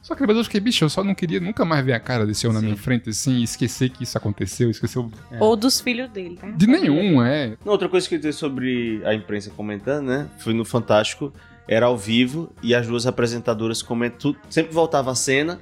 Só 0.01 0.15
que 0.15 0.19
depois 0.21 0.37
eu 0.37 0.43
fiquei, 0.43 0.59
bicho, 0.59 0.83
eu 0.83 0.89
só 0.89 1.01
não 1.03 1.15
queria 1.15 1.39
nunca 1.39 1.63
mais 1.63 1.85
ver 1.85 1.93
a 1.93 1.99
cara 1.99 2.25
desse 2.25 2.45
homem 2.45 2.59
na 2.61 2.65
minha 2.65 2.77
frente, 2.77 3.09
assim, 3.09 3.37
e 3.37 3.43
esquecer 3.43 3.89
que 3.89 4.03
isso 4.03 4.17
aconteceu, 4.17 4.69
esquecer 4.69 4.99
o- 4.99 5.09
Ou 5.39 5.55
dos 5.55 5.79
filhos 5.79 6.09
dele, 6.09 6.37
né? 6.43 6.53
de 6.57 6.67
nenhum, 6.67 7.23
é. 7.23 7.55
Não, 7.63 7.71
outra 7.71 7.87
coisa 7.87 8.07
que 8.09 8.15
eu 8.15 8.19
vi 8.19 8.33
sobre 8.33 9.01
a 9.05 9.13
imprensa 9.13 9.49
comentando, 9.51 10.07
né? 10.07 10.27
Foi 10.39 10.53
no 10.53 10.65
Fantástico, 10.65 11.31
era 11.67 11.85
ao 11.85 11.97
vivo 11.97 12.53
e 12.61 12.75
as 12.75 12.87
duas 12.87 13.07
apresentadoras 13.07 13.81
comentam, 13.81 14.35
sempre 14.49 14.73
voltava 14.73 15.11
a 15.11 15.15
cena. 15.15 15.59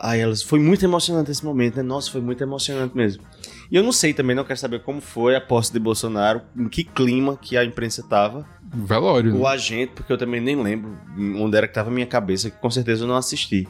Aí 0.00 0.20
elas, 0.20 0.42
foi 0.42 0.60
muito 0.60 0.84
emocionante 0.84 1.30
esse 1.30 1.44
momento, 1.44 1.76
né? 1.76 1.82
Nossa, 1.82 2.10
foi 2.10 2.20
muito 2.20 2.40
emocionante 2.42 2.96
mesmo. 2.96 3.24
E 3.70 3.74
eu 3.74 3.82
não 3.82 3.90
sei 3.90 4.14
também, 4.14 4.36
não 4.36 4.44
quero 4.44 4.58
saber 4.58 4.80
como 4.82 5.00
foi 5.00 5.34
a 5.34 5.40
posse 5.40 5.72
de 5.72 5.78
Bolsonaro, 5.80 6.40
em 6.56 6.68
que 6.68 6.84
clima 6.84 7.36
que 7.36 7.56
a 7.56 7.64
imprensa 7.64 8.02
tava. 8.02 8.46
Velório. 8.62 9.34
O 9.34 9.42
né? 9.42 9.48
agente, 9.48 9.92
porque 9.94 10.12
eu 10.12 10.16
também 10.16 10.40
nem 10.40 10.60
lembro 10.62 10.96
onde 11.36 11.56
era 11.56 11.66
que 11.66 11.74
tava 11.74 11.90
a 11.90 11.92
minha 11.92 12.06
cabeça, 12.06 12.48
que 12.48 12.56
com 12.58 12.70
certeza 12.70 13.02
eu 13.04 13.08
não 13.08 13.16
assisti. 13.16 13.66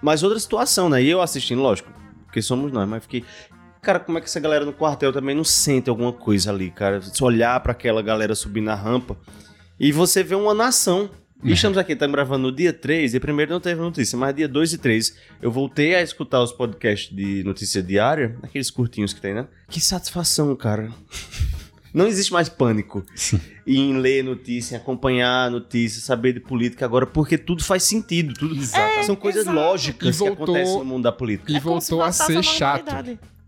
Mas 0.00 0.22
outra 0.22 0.38
situação, 0.38 0.88
né? 0.88 1.02
E 1.02 1.08
eu 1.08 1.20
assistindo, 1.20 1.60
lógico, 1.60 1.90
porque 2.24 2.40
somos 2.40 2.70
nós, 2.70 2.88
mas 2.88 3.02
fiquei. 3.02 3.24
Cara, 3.80 3.98
como 3.98 4.18
é 4.18 4.20
que 4.20 4.28
essa 4.28 4.38
galera 4.38 4.64
no 4.64 4.72
quartel 4.72 5.12
também 5.12 5.34
não 5.34 5.42
sente 5.42 5.90
alguma 5.90 6.12
coisa 6.12 6.50
ali, 6.52 6.70
cara? 6.70 7.02
Se 7.02 7.22
olhar 7.24 7.58
pra 7.60 7.72
aquela 7.72 8.00
galera 8.00 8.34
subir 8.36 8.60
na 8.60 8.76
rampa 8.76 9.16
e 9.78 9.90
você 9.90 10.22
vê 10.22 10.36
uma 10.36 10.54
nação. 10.54 11.10
E 11.42 11.52
estamos 11.52 11.76
aqui, 11.76 11.92
estamos 11.92 12.14
gravando 12.14 12.48
no 12.50 12.52
dia 12.54 12.72
3, 12.72 13.14
e 13.14 13.20
primeiro 13.20 13.52
não 13.52 13.60
teve 13.60 13.80
notícia, 13.80 14.16
mas 14.16 14.34
dia 14.34 14.46
2 14.46 14.74
e 14.74 14.78
3 14.78 15.16
eu 15.40 15.50
voltei 15.50 15.94
a 15.94 16.02
escutar 16.02 16.40
os 16.40 16.52
podcasts 16.52 17.14
de 17.14 17.42
notícia 17.42 17.82
diária, 17.82 18.36
aqueles 18.42 18.70
curtinhos 18.70 19.12
que 19.12 19.20
tem, 19.20 19.34
né? 19.34 19.48
Que 19.68 19.80
satisfação, 19.80 20.54
cara. 20.54 20.90
Não 21.92 22.06
existe 22.06 22.32
mais 22.32 22.48
pânico 22.48 23.04
em 23.66 23.98
ler 23.98 24.24
notícia, 24.24 24.76
em 24.76 24.78
acompanhar 24.78 25.50
notícia, 25.50 26.00
saber 26.00 26.32
de 26.32 26.40
política 26.40 26.86
agora, 26.86 27.06
porque 27.06 27.36
tudo 27.36 27.62
faz 27.62 27.82
sentido. 27.82 28.32
Tudo 28.32 28.56
São 29.04 29.14
coisas 29.14 29.44
lógicas 29.44 30.08
E 30.08 30.12
que 30.12 30.18
voltou- 30.26 30.44
acontecem 30.54 30.78
no 30.78 30.84
mundo 30.86 31.02
da 31.02 31.12
política. 31.12 31.52
E 31.52 31.60
voltou 31.60 32.02
a 32.02 32.10
ser 32.10 32.42
chato. 32.42 32.90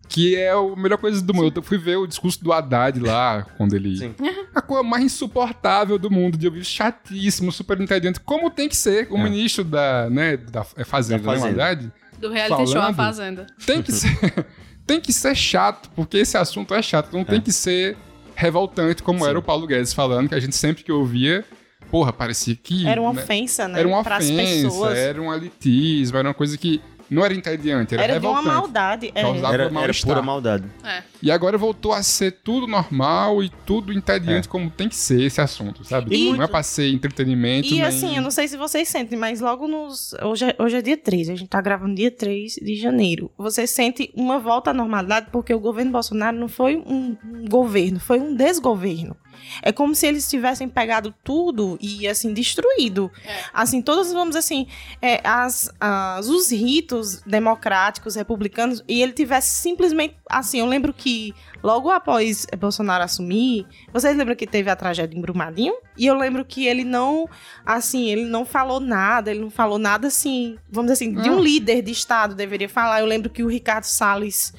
Que 0.08 0.36
é 0.36 0.50
a 0.50 0.76
melhor 0.76 0.98
coisa 0.98 1.22
do 1.22 1.34
mundo. 1.34 1.52
Eu 1.56 1.62
fui 1.62 1.78
ver 1.78 1.96
o 1.96 2.06
discurso 2.06 2.42
do 2.42 2.52
Haddad 2.52 3.00
lá, 3.00 3.46
quando 3.56 3.74
ele. 3.74 4.14
A 4.54 4.60
coisa 4.60 4.82
mais 4.82 5.04
insuportável 5.04 5.98
do 5.98 6.10
mundo, 6.10 6.36
de 6.36 6.46
ouvir 6.46 6.64
chatíssimo, 6.64 7.50
super 7.50 7.80
entediante. 7.80 8.20
Como 8.20 8.50
tem 8.50 8.68
que 8.68 8.76
ser 8.76 9.08
o 9.10 9.18
ministro 9.18 9.64
da, 9.64 10.08
né, 10.10 10.36
da 10.36 10.64
é 10.76 10.84
Fazenda, 10.84 11.22
Da 11.22 11.32
Fazenda. 11.32 11.56
né, 11.56 11.62
Haddad? 11.62 11.92
Do 12.18 12.30
reality 12.30 12.66
show 12.70 12.80
A 12.80 12.92
Falando. 12.92 12.96
Fazenda. 12.96 13.46
Tem 13.66 13.82
que 13.82 13.92
ser. 13.92 14.46
tem 14.86 15.00
que 15.00 15.12
ser 15.12 15.34
chato, 15.34 15.90
porque 15.96 16.18
esse 16.18 16.36
assunto 16.36 16.74
é 16.74 16.82
chato. 16.82 17.12
Não 17.12 17.24
tem 17.24 17.40
que 17.40 17.52
ser 17.52 17.96
revoltante, 18.34 19.02
como 19.02 19.26
era 19.26 19.38
o 19.38 19.42
Paulo 19.42 19.66
Guedes 19.66 19.92
falando, 19.92 20.28
que 20.28 20.34
a 20.34 20.40
gente 20.40 20.56
sempre 20.56 20.84
que 20.84 20.92
ouvia. 20.92 21.44
Porra, 21.90 22.12
parecia 22.12 22.56
que. 22.56 22.86
Era 22.86 23.00
uma 23.00 23.12
né, 23.12 23.22
ofensa, 23.22 23.68
né? 23.68 23.78
Era 23.78 23.88
uma 23.88 24.00
ofensa, 24.00 24.68
pessoas. 24.68 24.98
era 24.98 25.20
um 25.20 25.32
elitismo, 25.32 26.18
era 26.18 26.28
uma 26.28 26.34
coisa 26.34 26.58
que 26.58 26.80
não 27.10 27.24
era 27.24 27.34
entediante, 27.34 27.94
era, 27.94 28.04
Era 28.04 28.20
de 28.20 28.26
uma 28.26 28.42
maldade. 28.42 29.12
É. 29.14 29.22
Causava 29.22 29.54
Era, 29.54 29.64
era 29.64 29.92
pura 30.02 30.22
maldade. 30.22 30.64
É. 30.82 31.02
E 31.22 31.30
agora 31.30 31.56
voltou 31.56 31.92
a 31.92 32.02
ser 32.02 32.32
tudo 32.44 32.66
normal 32.66 33.42
e 33.42 33.50
tudo 33.64 33.92
entediante 33.92 34.48
como 34.48 34.70
tem 34.70 34.88
que 34.88 34.96
ser 34.96 35.22
esse 35.22 35.40
assunto, 35.40 35.84
sabe? 35.84 36.14
E 36.14 36.32
não 36.32 36.44
é 36.44 36.46
pra 36.46 36.62
ser 36.62 36.92
entretenimento, 36.92 37.68
E 37.68 37.72
nem... 37.72 37.82
assim, 37.82 38.16
eu 38.16 38.22
não 38.22 38.30
sei 38.30 38.48
se 38.48 38.56
vocês 38.56 38.88
sentem, 38.88 39.18
mas 39.18 39.40
logo 39.40 39.66
nos. 39.66 40.14
Hoje 40.22 40.46
é, 40.46 40.56
hoje 40.62 40.76
é 40.76 40.82
dia 40.82 40.96
3, 40.96 41.30
a 41.30 41.34
gente 41.34 41.48
tá 41.48 41.60
gravando 41.60 41.94
dia 41.94 42.10
3 42.10 42.54
de 42.54 42.76
janeiro. 42.76 43.30
Você 43.38 43.66
sente 43.66 44.10
uma 44.14 44.38
volta 44.38 44.70
à 44.70 44.74
normalidade 44.74 45.28
porque 45.32 45.54
o 45.54 45.60
governo 45.60 45.92
Bolsonaro 45.92 46.36
não 46.36 46.48
foi 46.48 46.76
um 46.76 47.16
governo, 47.48 48.00
foi 48.00 48.20
um 48.20 48.34
desgoverno. 48.34 49.16
É 49.62 49.72
como 49.72 49.94
se 49.94 50.06
eles 50.06 50.28
tivessem 50.28 50.68
pegado 50.68 51.14
tudo 51.22 51.78
e, 51.80 52.06
assim, 52.08 52.32
destruído. 52.32 53.10
Assim, 53.52 53.80
todos, 53.82 54.12
vamos 54.12 54.36
assim, 54.36 54.66
é, 55.00 55.20
as, 55.24 55.70
as, 55.80 56.28
os 56.28 56.50
ritos 56.50 57.20
democráticos, 57.26 58.14
republicanos, 58.14 58.82
e 58.88 59.02
ele 59.02 59.12
tivesse 59.12 59.54
simplesmente, 59.56 60.16
assim, 60.28 60.60
eu 60.60 60.66
lembro 60.66 60.92
que 60.92 61.34
logo 61.62 61.90
após 61.90 62.46
Bolsonaro 62.58 63.04
assumir, 63.04 63.66
vocês 63.92 64.16
lembram 64.16 64.36
que 64.36 64.46
teve 64.46 64.70
a 64.70 64.76
tragédia 64.76 65.16
em 65.16 65.20
Brumadinho? 65.20 65.74
E 65.96 66.06
eu 66.06 66.16
lembro 66.16 66.44
que 66.44 66.66
ele 66.66 66.84
não, 66.84 67.28
assim, 67.64 68.10
ele 68.10 68.24
não 68.24 68.44
falou 68.44 68.80
nada, 68.80 69.30
ele 69.30 69.40
não 69.40 69.50
falou 69.50 69.78
nada, 69.78 70.08
assim, 70.08 70.58
vamos 70.70 70.90
dizer 70.92 71.04
assim, 71.04 71.22
de 71.22 71.30
um 71.30 71.38
Ah. 71.38 71.40
líder 71.40 71.82
de 71.82 71.92
Estado 71.92 72.34
deveria 72.34 72.68
falar. 72.68 73.00
Eu 73.00 73.06
lembro 73.06 73.30
que 73.30 73.42
o 73.42 73.48
Ricardo 73.48 73.84
Salles 73.84 74.52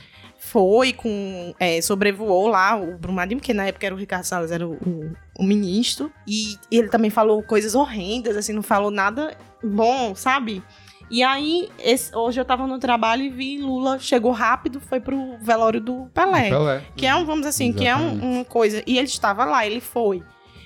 foi 0.55 0.93
com 0.93 1.53
é, 1.59 1.81
sobrevoou 1.81 2.47
lá 2.47 2.77
o 2.77 2.97
Brumadinho, 2.97 3.39
porque 3.41 3.53
na 3.53 3.65
época 3.67 3.85
era 3.85 3.93
o 3.93 3.97
Ricardo 3.97 4.23
Salles, 4.23 4.51
era 4.51 4.65
o, 4.65 4.71
o- 4.75 5.11
o 5.37 5.43
ministro, 5.43 6.09
e 6.25 6.55
ele 6.71 6.87
também 6.87 7.09
falou 7.09 7.43
coisas 7.43 7.75
horrendas, 7.75 8.37
assim, 8.37 8.53
não 8.53 8.63
falou 8.63 8.89
nada 8.89 9.35
bom, 9.61 10.15
sabe? 10.15 10.63
E 11.11 11.21
aí, 11.21 11.67
esse- 11.77 12.15
hoje 12.15 12.39
eu 12.39 12.45
tava 12.45 12.65
no 12.65 12.79
trabalho 12.79 13.23
e 13.23 13.29
vi 13.29 13.57
Lula 13.57 13.99
chegou 13.99 14.31
rápido, 14.31 14.79
foi 14.79 15.01
pro 15.01 15.35
velório 15.41 15.81
do 15.81 16.05
Pelé. 16.13 16.47
Pelé. 16.49 16.83
Que 16.95 17.05
é 17.05 17.13
um, 17.13 17.25
vamos 17.25 17.45
assim, 17.45 17.73
que 17.73 17.85
é 17.85 17.93
um- 17.93 18.11
Exatamente. 18.13 18.25
uma 18.37 18.45
coisa. 18.45 18.81
E 18.87 18.97
ele 18.97 19.07
estava 19.07 19.43
lá, 19.43 19.65
ele 19.65 19.81
foi. 19.81 20.23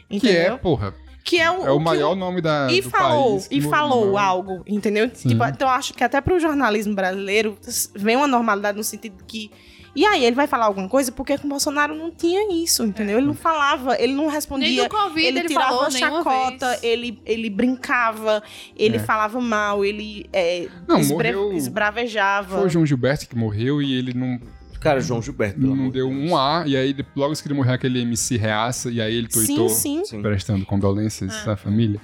Que 0.07 0.17
Entendeu? 0.17 0.53
é, 0.53 0.57
porra, 0.57 0.93
Que 1.23 1.39
é 1.39 1.49
o, 1.49 1.65
é 1.65 1.71
o 1.71 1.77
que 1.79 1.83
maior 1.83 2.15
nome 2.15 2.41
da, 2.41 2.67
e 2.71 2.81
falou, 2.83 3.31
país. 3.31 3.47
e 3.51 3.59
falou 3.59 4.17
algo, 4.19 4.63
entendeu? 4.67 5.09
Tipo, 5.09 5.43
então 5.45 5.67
eu 5.67 5.73
acho 5.73 5.93
que 5.95 6.03
até 6.03 6.21
pro 6.21 6.39
jornalismo 6.39 6.93
brasileiro 6.95 7.57
vem 7.95 8.15
uma 8.15 8.27
normalidade 8.27 8.77
no 8.77 8.83
sentido 8.83 9.23
que 9.27 9.51
E 9.95 10.05
aí 10.05 10.23
ele 10.23 10.35
vai 10.35 10.45
falar 10.47 10.65
alguma 10.65 10.87
coisa 10.87 11.11
porque 11.11 11.37
com 11.37 11.47
o 11.47 11.49
Bolsonaro 11.49 11.95
não 11.95 12.11
tinha 12.11 12.53
isso, 12.63 12.83
entendeu? 12.85 13.17
Ele 13.17 13.27
não 13.27 13.33
falava, 13.33 13.95
ele 13.99 14.13
não 14.13 14.27
respondia. 14.27 14.67
Nem 14.67 14.83
do 14.83 14.89
Covid 14.89 15.25
ele, 15.25 15.39
ele 15.39 15.47
tirava 15.47 15.69
falou 15.75 15.91
chacota, 15.91 16.69
vez. 16.69 16.83
ele, 16.83 17.19
ele 17.25 17.49
brincava, 17.49 18.43
ele 18.75 18.97
É. 18.97 18.99
falava 18.99 19.41
mal, 19.41 19.83
ele 19.83 20.25
é, 20.31 20.67
Não, 20.87 20.99
esbre- 20.99 21.31
morreu- 21.33 21.53
esbravejava. 21.53 22.57
Foi 22.57 22.67
o 22.67 22.69
João 22.69 22.85
Gilberto 22.85 23.27
que 23.27 23.35
morreu 23.35 23.81
e 23.81 23.93
ele 23.93 24.13
não. 24.13 24.39
Cara, 24.79 25.01
João 25.01 25.21
Gilberto, 25.21 25.55
pelo 25.59 25.67
Não 25.67 25.73
amor 25.81 25.87
de 25.87 25.93
deu 25.97 26.07
um 26.09 26.37
A, 26.37 26.63
e 26.65 26.77
aí 26.77 26.93
de- 26.93 27.05
logo 27.15 27.35
que 27.35 27.45
ele 27.47 27.53
morreu 27.53 27.73
aquele 27.73 27.99
MC 28.01 28.37
reaça, 28.37 28.89
e 28.89 29.01
aí 29.01 29.13
ele 29.13 29.27
Sim, 29.29 29.45
tuitou 29.45 29.69
sim. 29.69 30.03
prestando 30.21 30.65
condolências 30.65 31.45
à 31.47 31.57
família. 31.57 31.99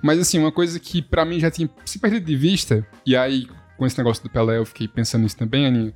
Mas 0.00 0.18
assim, 0.20 0.38
uma 0.38 0.52
coisa 0.52 0.78
que 0.78 1.02
pra 1.02 1.24
mim 1.24 1.40
já 1.40 1.50
tinha 1.50 1.68
se 1.84 1.98
perdido 1.98 2.24
de 2.24 2.36
vista, 2.36 2.86
e 3.04 3.16
aí 3.16 3.48
com 3.76 3.84
esse 3.86 3.98
negócio 3.98 4.22
do 4.22 4.30
Pelé 4.30 4.58
eu 4.58 4.64
fiquei 4.66 4.86
pensando 4.86 5.22
nisso 5.22 5.36
também, 5.36 5.66
Aninha, 5.66 5.92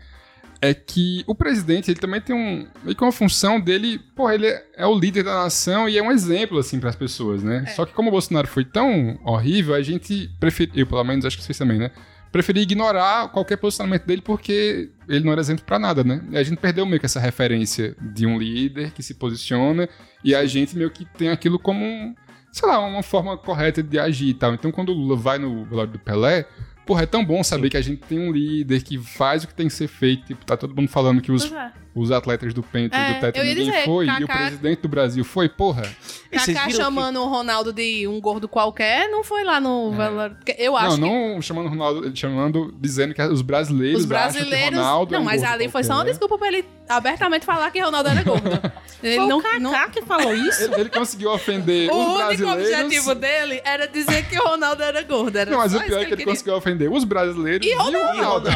é 0.65 0.73
que 0.73 1.23
o 1.27 1.35
presidente, 1.35 1.91
ele 1.91 2.01
também 2.01 2.21
tem 2.21 2.35
um. 2.35 2.67
meio 2.83 2.97
que 2.97 3.03
uma 3.03 3.13
função 3.13 3.61
dele, 3.61 4.01
pô, 4.17 4.31
ele 4.31 4.47
é, 4.47 4.65
é 4.79 4.87
o 4.87 4.99
líder 4.99 5.23
da 5.23 5.35
nação 5.35 5.89
e 5.89 5.99
é 5.99 6.03
um 6.03 6.11
exemplo, 6.11 6.59
assim, 6.59 6.81
pras 6.81 6.97
pessoas, 6.97 7.43
né? 7.43 7.67
Só 7.77 7.85
que 7.85 7.93
como 7.93 8.09
o 8.09 8.13
Bolsonaro 8.13 8.49
foi 8.49 8.65
tão 8.65 9.19
horrível, 9.25 9.75
a 9.75 9.83
gente 9.83 10.31
preferiu, 10.41 10.75
eu 10.75 10.87
pelo 10.87 11.05
menos 11.05 11.27
acho 11.27 11.37
que 11.37 11.43
vocês 11.43 11.59
também, 11.59 11.79
né? 11.79 11.91
Preferi 12.33 12.63
ignorar 12.63 13.29
qualquer 13.29 13.57
posicionamento 13.57 14.07
dele 14.07 14.23
porque 14.23 14.91
ele 15.09 15.25
não 15.25 15.33
era 15.33 15.41
exemplo 15.41 15.65
pra 15.65 15.79
nada, 15.79 16.03
né? 16.03 16.21
E 16.31 16.37
a 16.37 16.43
gente 16.43 16.59
perdeu 16.59 16.85
meio 16.87 16.99
que 16.99 17.07
essa 17.07 17.21
referência 17.21 17.95
de 18.01 18.27
um 18.27 18.39
líder 18.39 18.91
que 18.91 19.03
se 19.03 19.15
posiciona 19.15 19.89
e 20.25 20.35
a 20.35 20.45
gente 20.47 20.77
meio 20.77 20.91
que 20.91 21.05
tem 21.05 21.29
aquilo 21.29 21.59
como 21.61 21.85
um, 21.85 22.15
sei 22.51 22.69
lá, 22.69 22.81
uma 22.81 23.03
forma 23.05 23.37
correta 23.37 23.83
de 23.83 23.99
agir 23.99 24.31
e 24.31 24.35
tal. 24.35 24.55
Então 24.55 24.73
quando 24.73 24.89
o 24.89 24.95
Lula 24.95 25.17
vai 25.17 25.39
no 25.39 25.65
velório 25.65 25.93
do 25.93 25.99
Pelé, 25.99 26.47
porra, 26.87 27.03
é 27.03 27.07
tão 27.07 27.25
bom 27.25 27.43
saber 27.43 27.71
que 27.71 27.77
a 27.77 27.83
gente 27.83 28.03
tem 28.03 28.19
um 28.19 28.31
líder 28.33 28.83
que 28.83 28.99
faz 28.99 29.45
o 29.45 29.49
que 29.49 29.55
tem 29.55 29.67
que 29.69 29.73
ser 29.75 29.89
feito. 29.89 30.27
Tipo, 30.27 30.45
tá 30.45 30.57
todo 30.57 30.75
mundo 30.75 30.89
falando 30.89 31.21
que 31.21 31.33
os, 31.33 31.51
é. 31.51 31.73
os 31.95 32.11
atletas 32.11 32.53
do 32.53 32.63
Penta 32.63 32.97
e 32.97 33.01
É, 33.01 33.15
do 33.15 33.21
Tetra 33.21 33.43
eu 33.43 33.47
ia 33.47 33.55
ninguém 33.55 33.71
dizer, 33.73 33.85
foi, 33.85 34.07
e 34.07 34.25
o 34.25 34.27
Kaká- 34.27 34.39
presidente 34.47 34.81
do 34.83 34.89
Brasil 34.89 35.25
foi, 35.25 35.49
porra. 35.49 35.83
Kaká 36.31 36.71
chamando 36.71 37.21
o 37.21 37.27
Ronaldo 37.29 37.73
de 37.73 38.07
um 38.09 38.21
gordo 38.21 38.49
qualquer, 38.49 39.09
não 39.09 39.23
foi 39.25 39.45
lá 39.45 39.61
no. 39.61 39.93
Porque 40.37 40.55
Eu 40.59 40.77
acho 40.77 40.97
não, 40.97 41.09
que 41.09 41.35
não 41.35 41.43
chamando 41.43 41.67
o 41.67 41.71
Ronaldo, 41.71 42.05
ele 42.07 42.17
chamando, 42.17 42.75
dizendo 42.81 43.15
que 43.15 43.23
os 43.23 43.43
brasileiros, 43.43 44.01
os 44.01 44.07
brasileiros. 44.07 44.53
acham 44.53 44.69
que 44.71 44.77
Ronaldo 44.77 45.13
não, 45.13 45.19
é 45.19 45.23
um 45.23 45.25
mas 45.25 45.41
gordo 45.41 45.53
ali 45.55 45.69
foi 45.69 45.85
só 45.85 45.95
uma 45.95 46.05
desculpa 46.05 46.37
pra 46.39 46.49
ele 46.49 46.65
abertamente 46.89 47.45
falar 47.47 47.71
que 47.71 47.81
Ronaldo 47.81 48.09
era 48.09 48.23
gordo. 48.23 48.51
ele 49.03 49.17
Foi 49.17 49.27
não, 49.27 49.39
o 49.39 49.43
Kaká 49.43 49.59
não... 49.59 49.91
que 49.91 50.03
falou 50.03 50.35
isso? 50.35 50.65
Ele, 50.65 50.75
ele 50.83 50.91
conseguiu 50.91 51.31
ofender 51.31 51.91
O 51.91 51.97
os 51.97 52.07
único 52.07 52.17
brasileiros. 52.47 52.85
objetivo 52.85 53.15
dele 53.15 53.61
era 53.65 53.87
dizer 53.89 54.27
que 54.29 54.39
o 54.39 54.43
Ronaldo 54.43 54.83
era 54.83 55.03
gordo. 55.03 55.37
Era 55.37 55.51
Não, 55.51 55.59
mas 55.59 55.75
o 55.75 55.81
pior 55.81 55.87
é 55.87 55.89
que 55.89 55.95
ele 55.97 56.09
queria. 56.17 56.27
conseguiu 56.27 56.55
ofender 56.57 56.91
os 56.91 57.05
brasileiros 57.05 57.67
e, 57.67 57.75
o 57.75 57.79
Ronaldo. 57.83 58.49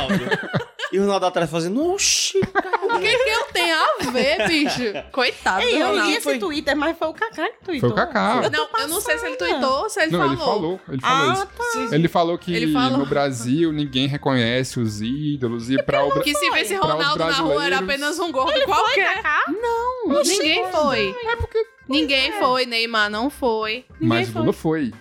E 0.90 0.98
o 0.98 1.02
Ronaldo 1.02 1.26
atrás 1.26 1.50
fazendo, 1.50 1.84
oxi, 1.92 2.38
O 2.38 2.98
que, 2.98 3.18
que 3.18 3.30
eu 3.30 3.44
tenho 3.52 3.76
a 3.76 4.10
ver, 4.10 4.48
bicho? 4.48 4.80
Coitado 5.12 5.60
Ei, 5.60 5.72
do 5.72 5.76
eu 5.80 5.86
Ronaldo. 5.88 6.10
li 6.10 6.16
esse 6.16 6.38
Twitter, 6.38 6.74
mas 6.76 6.96
foi 6.98 7.08
o 7.08 7.12
Kaká 7.12 7.50
que 7.50 7.62
tweetou. 7.64 7.90
Foi 7.90 7.90
o 7.90 7.94
Kaká. 8.06 8.48
Não, 8.50 8.68
eu 8.80 8.88
não 8.88 9.00
sei 9.00 9.18
se 9.18 9.26
ele 9.26 9.36
tweetou 9.36 9.82
ou 9.82 9.90
se 9.90 10.00
ele 10.00 10.12
não, 10.16 10.20
falou. 10.20 10.32
ele 10.32 10.38
falou, 10.40 10.80
ele 10.88 11.00
falou 11.02 11.30
Ah, 11.30 11.32
isso. 11.34 11.46
tá. 11.90 11.94
Ele 11.94 12.08
falou 12.08 12.38
que 12.38 12.54
Ele 12.54 12.72
falou. 12.72 12.98
no 12.98 13.06
Brasil 13.06 13.70
ninguém 13.70 14.06
reconhece 14.06 14.80
os 14.80 15.02
ídolos 15.02 15.68
e 15.70 15.76
pra 15.82 16.02
o 16.04 16.08
Bra- 16.08 16.22
Que 16.22 16.34
se 16.34 16.48
pra 16.50 16.62
os 16.62 16.70
Ronaldo 16.70 17.18
na 17.18 17.32
rua 17.32 17.66
era 17.66 17.82
brasileiros- 17.82 17.86
um 18.18 18.32
gordo 18.32 18.60
qualquer. 18.64 19.22
Não, 19.48 20.22
ninguém 20.22 20.70
foi. 20.70 21.14
É 21.24 21.36
porque 21.36 21.64
Ninguém 21.88 22.32
foi, 22.32 22.66
Neymar 22.66 23.10
não 23.10 23.30
foi. 23.30 23.86
Ninguém 23.98 24.08
Mas 24.08 24.28
foi. 24.28 24.40
Lula 24.42 24.52
foi. 24.52 24.92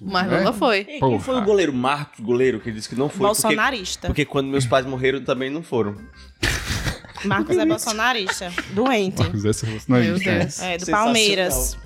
Mas 0.00 0.26
né? 0.26 0.38
Lula 0.40 0.52
foi. 0.52 0.86
Ei, 0.86 0.98
Porra. 0.98 1.12
Quem 1.12 1.20
foi 1.20 1.36
o 1.36 1.42
goleiro? 1.42 1.72
Marcos, 1.72 2.20
goleiro, 2.20 2.60
que 2.60 2.70
disse 2.70 2.88
que 2.88 2.94
não 2.94 3.08
foi. 3.08 3.26
Bolsonarista. 3.26 4.08
Porque, 4.08 4.24
porque 4.24 4.30
quando 4.30 4.48
meus 4.48 4.66
pais 4.66 4.84
morreram 4.84 5.24
também 5.24 5.48
não 5.48 5.62
foram. 5.62 5.96
Marcos 7.24 7.56
é 7.56 7.64
bolsonarista. 7.64 8.52
Doente. 8.70 9.22
Marcos 9.22 9.44
Essa 9.46 9.66
bolsonarista. 9.66 10.30
Meu 10.30 10.38
Deus. 10.40 10.60
É, 10.60 10.76
do. 10.76 10.86
Palmeiras. 10.86 11.78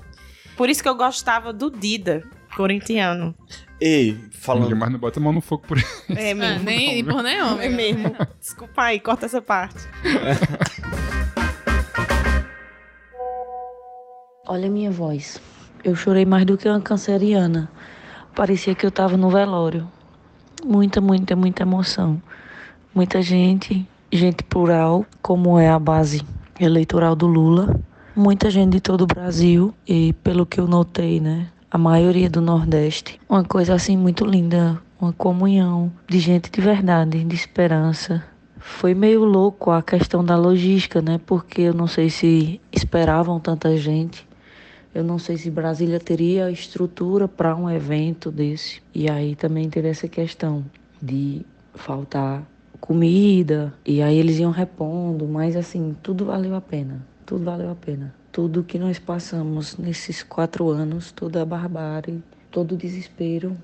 Por 0.57 0.69
isso 0.69 0.83
que 0.83 0.89
eu 0.89 0.95
gostava 0.95 1.53
do 1.53 1.71
Dida, 1.71 2.23
corintiano. 2.57 3.33
Ei, 3.81 4.17
falando. 4.31 4.75
mais 4.75 4.91
não 4.91 4.99
bota 4.99 5.19
a 5.19 5.23
mão 5.23 5.31
no 5.31 5.39
fogo 5.41 5.63
por 5.67 5.77
ele. 5.77 5.87
É 6.19 6.31
É, 6.31 6.33
mesmo. 6.33 6.63
nem 6.65 7.03
por 7.05 7.23
nenhum. 7.23 7.61
É 7.61 7.69
mesmo. 7.69 8.13
Desculpa 8.39 8.81
aí, 8.83 8.99
corta 8.99 9.25
essa 9.25 9.41
parte. 9.41 9.77
Olha 14.47 14.67
a 14.67 14.71
minha 14.71 14.91
voz. 14.91 15.39
Eu 15.83 15.95
chorei 15.95 16.25
mais 16.25 16.45
do 16.45 16.57
que 16.57 16.67
uma 16.67 16.81
canceriana. 16.81 17.69
Parecia 18.35 18.75
que 18.75 18.85
eu 18.85 18.89
estava 18.89 19.15
no 19.15 19.29
velório. 19.29 19.87
Muita, 20.65 20.99
muita, 20.99 21.35
muita 21.35 21.63
emoção. 21.63 22.21
Muita 22.93 23.21
gente, 23.21 23.87
gente 24.11 24.43
plural, 24.43 25.05
como 25.21 25.57
é 25.59 25.69
a 25.69 25.79
base 25.79 26.21
eleitoral 26.59 27.15
do 27.15 27.27
Lula. 27.27 27.79
Muita 28.15 28.49
gente 28.49 28.71
de 28.73 28.81
todo 28.81 29.03
o 29.03 29.07
Brasil 29.07 29.73
e, 29.87 30.11
pelo 30.23 30.45
que 30.45 30.59
eu 30.59 30.67
notei, 30.67 31.19
né, 31.21 31.47
a 31.71 31.77
maioria 31.77 32.29
do 32.29 32.41
Nordeste. 32.41 33.19
Uma 33.29 33.43
coisa 33.43 33.75
assim 33.75 33.95
muito 33.95 34.25
linda, 34.25 34.81
uma 34.99 35.13
comunhão 35.13 35.91
de 36.07 36.19
gente 36.19 36.49
de 36.49 36.59
verdade, 36.59 37.23
de 37.23 37.35
esperança. 37.35 38.23
Foi 38.57 38.93
meio 38.93 39.23
louco 39.23 39.71
a 39.71 39.81
questão 39.81 40.23
da 40.23 40.35
logística, 40.35 41.01
né? 41.01 41.19
Porque 41.25 41.61
eu 41.61 41.73
não 41.73 41.87
sei 41.87 42.09
se 42.09 42.59
esperavam 42.71 43.39
tanta 43.39 43.77
gente. 43.77 44.27
Eu 44.93 45.03
não 45.03 45.19
sei 45.19 45.37
se 45.37 45.51
Brasília 45.51 45.99
teria 45.99 46.49
estrutura 46.49 47.27
para 47.27 47.55
um 47.55 47.69
evento 47.69 48.31
desse. 48.31 48.81
E 48.93 49.09
aí 49.09 49.35
também 49.35 49.69
teve 49.69 49.87
essa 49.87 50.07
questão 50.07 50.65
de 51.01 51.45
faltar 51.75 52.43
comida. 52.81 53.71
E 53.85 54.01
aí 54.01 54.17
eles 54.17 54.39
iam 54.39 54.51
repondo. 54.51 55.27
Mas 55.27 55.55
assim, 55.55 55.95
tudo 56.01 56.25
valeu 56.25 56.55
a 56.55 56.61
pena. 56.61 57.05
Tudo 57.25 57.45
valeu 57.45 57.71
a 57.71 57.75
pena. 57.75 58.18
Tudo 58.31 58.63
que 58.63 58.77
nós 58.77 58.99
passamos 58.99 59.77
nesses 59.77 60.21
quatro 60.23 60.69
anos, 60.69 61.11
toda 61.11 61.41
a 61.41 61.45
barbárie, 61.45 62.23
todo 62.51 62.73
o 62.73 62.77
desespero, 62.77 63.57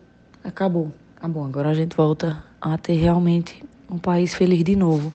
acabou. 0.44 0.92
Acabou. 1.16 1.46
Agora 1.46 1.70
a 1.70 1.74
gente 1.74 1.96
volta 1.96 2.44
a 2.60 2.78
ter 2.78 2.94
realmente 2.94 3.64
um 3.90 3.98
país 3.98 4.34
feliz 4.34 4.64
de 4.64 4.76
novo. 4.76 5.12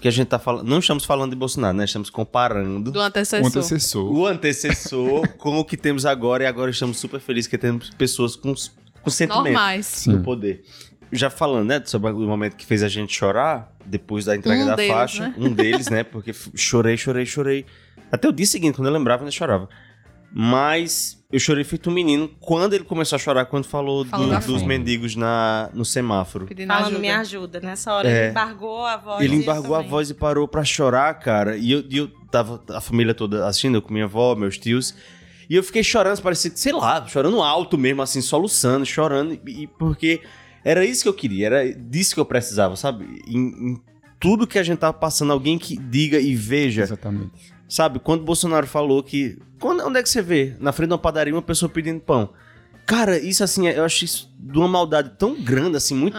Que 0.00 0.08
a 0.08 0.10
gente 0.10 0.28
tá 0.28 0.38
falando. 0.38 0.68
Não 0.68 0.78
estamos 0.78 1.04
falando 1.04 1.30
de 1.30 1.36
Bolsonaro, 1.36 1.76
né? 1.76 1.84
Estamos 1.84 2.10
comparando 2.10 2.90
Do 2.92 2.98
O 2.98 3.02
antecessor. 3.02 3.46
antecessor. 3.46 4.12
o 4.12 4.26
antecessor 4.26 5.28
com 5.38 5.58
o 5.58 5.64
que 5.64 5.76
temos 5.76 6.04
agora. 6.06 6.44
E 6.44 6.46
agora 6.46 6.70
estamos 6.70 6.98
super 6.98 7.18
felizes 7.20 7.48
que 7.48 7.58
temos 7.58 7.90
pessoas 7.90 8.36
com, 8.36 8.54
com 9.02 9.10
sentimento 9.10 9.44
Normais. 9.44 10.06
no 10.06 10.22
poder. 10.22 10.62
Já 11.16 11.30
falando, 11.30 11.68
né, 11.68 11.82
sobre 11.84 12.10
o 12.12 12.18
momento 12.20 12.56
que 12.56 12.64
fez 12.66 12.82
a 12.82 12.88
gente 12.88 13.14
chorar, 13.16 13.72
depois 13.84 14.24
da 14.24 14.36
entrega 14.36 14.62
Um 14.62 14.66
da 14.66 14.76
deles, 14.76 14.92
faixa. 14.92 15.28
né? 15.28 15.34
Um 15.38 15.52
deles, 15.52 15.88
né? 15.88 16.04
Porque 16.04 16.32
chorei, 16.54 16.96
chorei, 16.96 17.24
chorei. 17.26 17.64
Até 18.12 18.28
o 18.28 18.32
dia 18.32 18.46
seguinte, 18.46 18.76
quando 18.76 18.86
eu 18.88 18.92
lembrava, 18.92 19.20
eu 19.22 19.24
ainda 19.24 19.32
chorava. 19.32 19.68
Mas 20.38 21.24
eu 21.32 21.38
chorei 21.40 21.64
feito 21.64 21.88
um 21.88 21.92
menino 21.92 22.28
quando 22.40 22.74
ele 22.74 22.84
começou 22.84 23.16
a 23.16 23.18
chorar, 23.18 23.46
quando 23.46 23.64
falou, 23.64 24.04
Falou 24.04 24.26
do- 24.28 24.34
dos 24.34 24.44
fome. 24.44 24.66
mendigos 24.66 25.16
na, 25.16 25.70
no 25.72 25.84
semáforo. 25.84 26.46
Pedindo 26.46 26.68
Falando 26.68 26.84
ajuda. 26.86 27.00
me 27.00 27.10
ajuda. 27.10 27.60
Nessa 27.60 27.92
hora 27.94 28.08
É. 28.08 28.20
ele 28.24 28.30
embargou 28.32 28.84
a 28.84 28.96
voz. 28.98 29.24
Ele 29.24 29.36
embargou 29.36 29.74
a 29.74 29.78
também. 29.78 29.90
voz 29.90 30.10
e 30.10 30.14
parou 30.14 30.46
pra 30.46 30.62
chorar, 30.64 31.14
cara. 31.14 31.56
E 31.56 31.72
eu, 31.72 31.84
e 31.88 31.96
eu 31.96 32.08
tava 32.30 32.62
a 32.68 32.80
família 32.82 33.14
toda 33.14 33.46
assistindo, 33.46 33.76
eu 33.76 33.82
com 33.82 33.92
minha 33.92 34.04
avó, 34.04 34.34
meus 34.34 34.58
tios. 34.58 34.94
E 35.48 35.54
eu 35.56 35.62
fiquei 35.62 35.82
chorando, 35.82 36.20
parecia, 36.20 36.50
sei 36.54 36.72
lá, 36.72 37.06
chorando 37.06 37.40
alto 37.40 37.78
mesmo, 37.78 38.02
assim, 38.02 38.20
soluçando, 38.20 38.84
chorando. 38.84 39.32
E, 39.46 39.62
e 39.62 39.66
porque 39.66 40.20
era 40.66 40.84
isso 40.84 41.04
que 41.04 41.08
eu 41.08 41.14
queria, 41.14 41.46
era 41.46 41.72
disso 41.72 42.12
que 42.12 42.20
eu 42.20 42.24
precisava, 42.26 42.74
sabe? 42.74 43.22
Em, 43.28 43.38
em 43.38 43.80
tudo 44.18 44.48
que 44.48 44.58
a 44.58 44.64
gente 44.64 44.80
tava 44.80 44.92
passando, 44.92 45.32
alguém 45.32 45.56
que 45.60 45.76
diga 45.76 46.18
e 46.18 46.34
veja. 46.34 46.82
Exatamente. 46.82 47.54
Sabe, 47.68 48.00
quando 48.00 48.22
o 48.22 48.24
Bolsonaro 48.24 48.66
falou 48.66 49.00
que. 49.00 49.38
Quando, 49.60 49.86
onde 49.86 50.00
é 50.00 50.02
que 50.02 50.08
você 50.08 50.20
vê? 50.20 50.56
Na 50.58 50.72
frente 50.72 50.88
de 50.88 50.94
uma 50.94 50.98
padaria, 50.98 51.32
uma 51.32 51.40
pessoa 51.40 51.68
pedindo 51.68 52.00
pão. 52.00 52.30
Cara, 52.84 53.16
isso 53.16 53.44
assim, 53.44 53.68
eu 53.68 53.84
acho 53.84 54.04
isso 54.04 54.34
de 54.36 54.58
uma 54.58 54.66
maldade 54.66 55.12
tão 55.16 55.40
grande, 55.40 55.76
assim, 55.76 55.94
muito. 55.94 56.18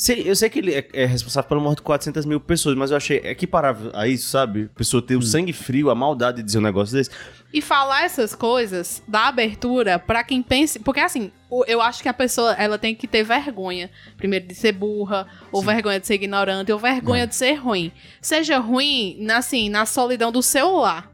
Sei- 0.00 0.22
eu 0.24 0.36
sei 0.36 0.48
que 0.48 0.60
ele 0.60 0.72
é, 0.74 0.88
é 0.92 1.04
responsável 1.06 1.48
pela 1.48 1.60
morte 1.60 1.78
de 1.78 1.82
400 1.82 2.24
mil 2.24 2.38
pessoas, 2.38 2.76
mas 2.76 2.92
eu 2.92 2.96
achei 2.96 3.16
equiparável 3.16 3.90
a 3.92 4.06
isso, 4.06 4.28
sabe? 4.30 4.70
A 4.72 4.78
pessoa 4.78 5.02
ter 5.02 5.16
o 5.16 5.22
sangue 5.22 5.52
frio, 5.52 5.90
a 5.90 5.94
maldade 5.94 6.36
de 6.36 6.44
dizer 6.44 6.58
um 6.58 6.62
negócio 6.62 6.96
desse. 6.96 7.10
E 7.52 7.60
falar 7.60 8.04
essas 8.04 8.32
coisas 8.34 9.02
da 9.08 9.26
abertura 9.26 9.98
pra 9.98 10.22
quem 10.22 10.40
pense. 10.40 10.78
Porque 10.78 11.00
assim, 11.00 11.32
eu 11.66 11.80
acho 11.82 12.00
que 12.02 12.08
a 12.08 12.14
pessoa 12.14 12.52
ela 12.52 12.78
tem 12.78 12.94
que 12.94 13.08
ter 13.08 13.24
vergonha. 13.24 13.90
Primeiro 14.16 14.46
de 14.46 14.54
ser 14.54 14.70
burra, 14.70 15.26
ou 15.50 15.62
vergonha 15.62 15.98
de 15.98 16.06
ser 16.06 16.14
ignorante, 16.14 16.70
ou 16.70 16.78
vergonha 16.78 17.26
de 17.26 17.34
ser 17.34 17.54
ruim. 17.54 17.90
Seja 18.20 18.58
ruim, 18.58 19.16
na- 19.20 19.38
assim, 19.38 19.68
na 19.68 19.84
solidão 19.84 20.30
do 20.30 20.42
seu 20.42 20.76
lar. 20.76 21.10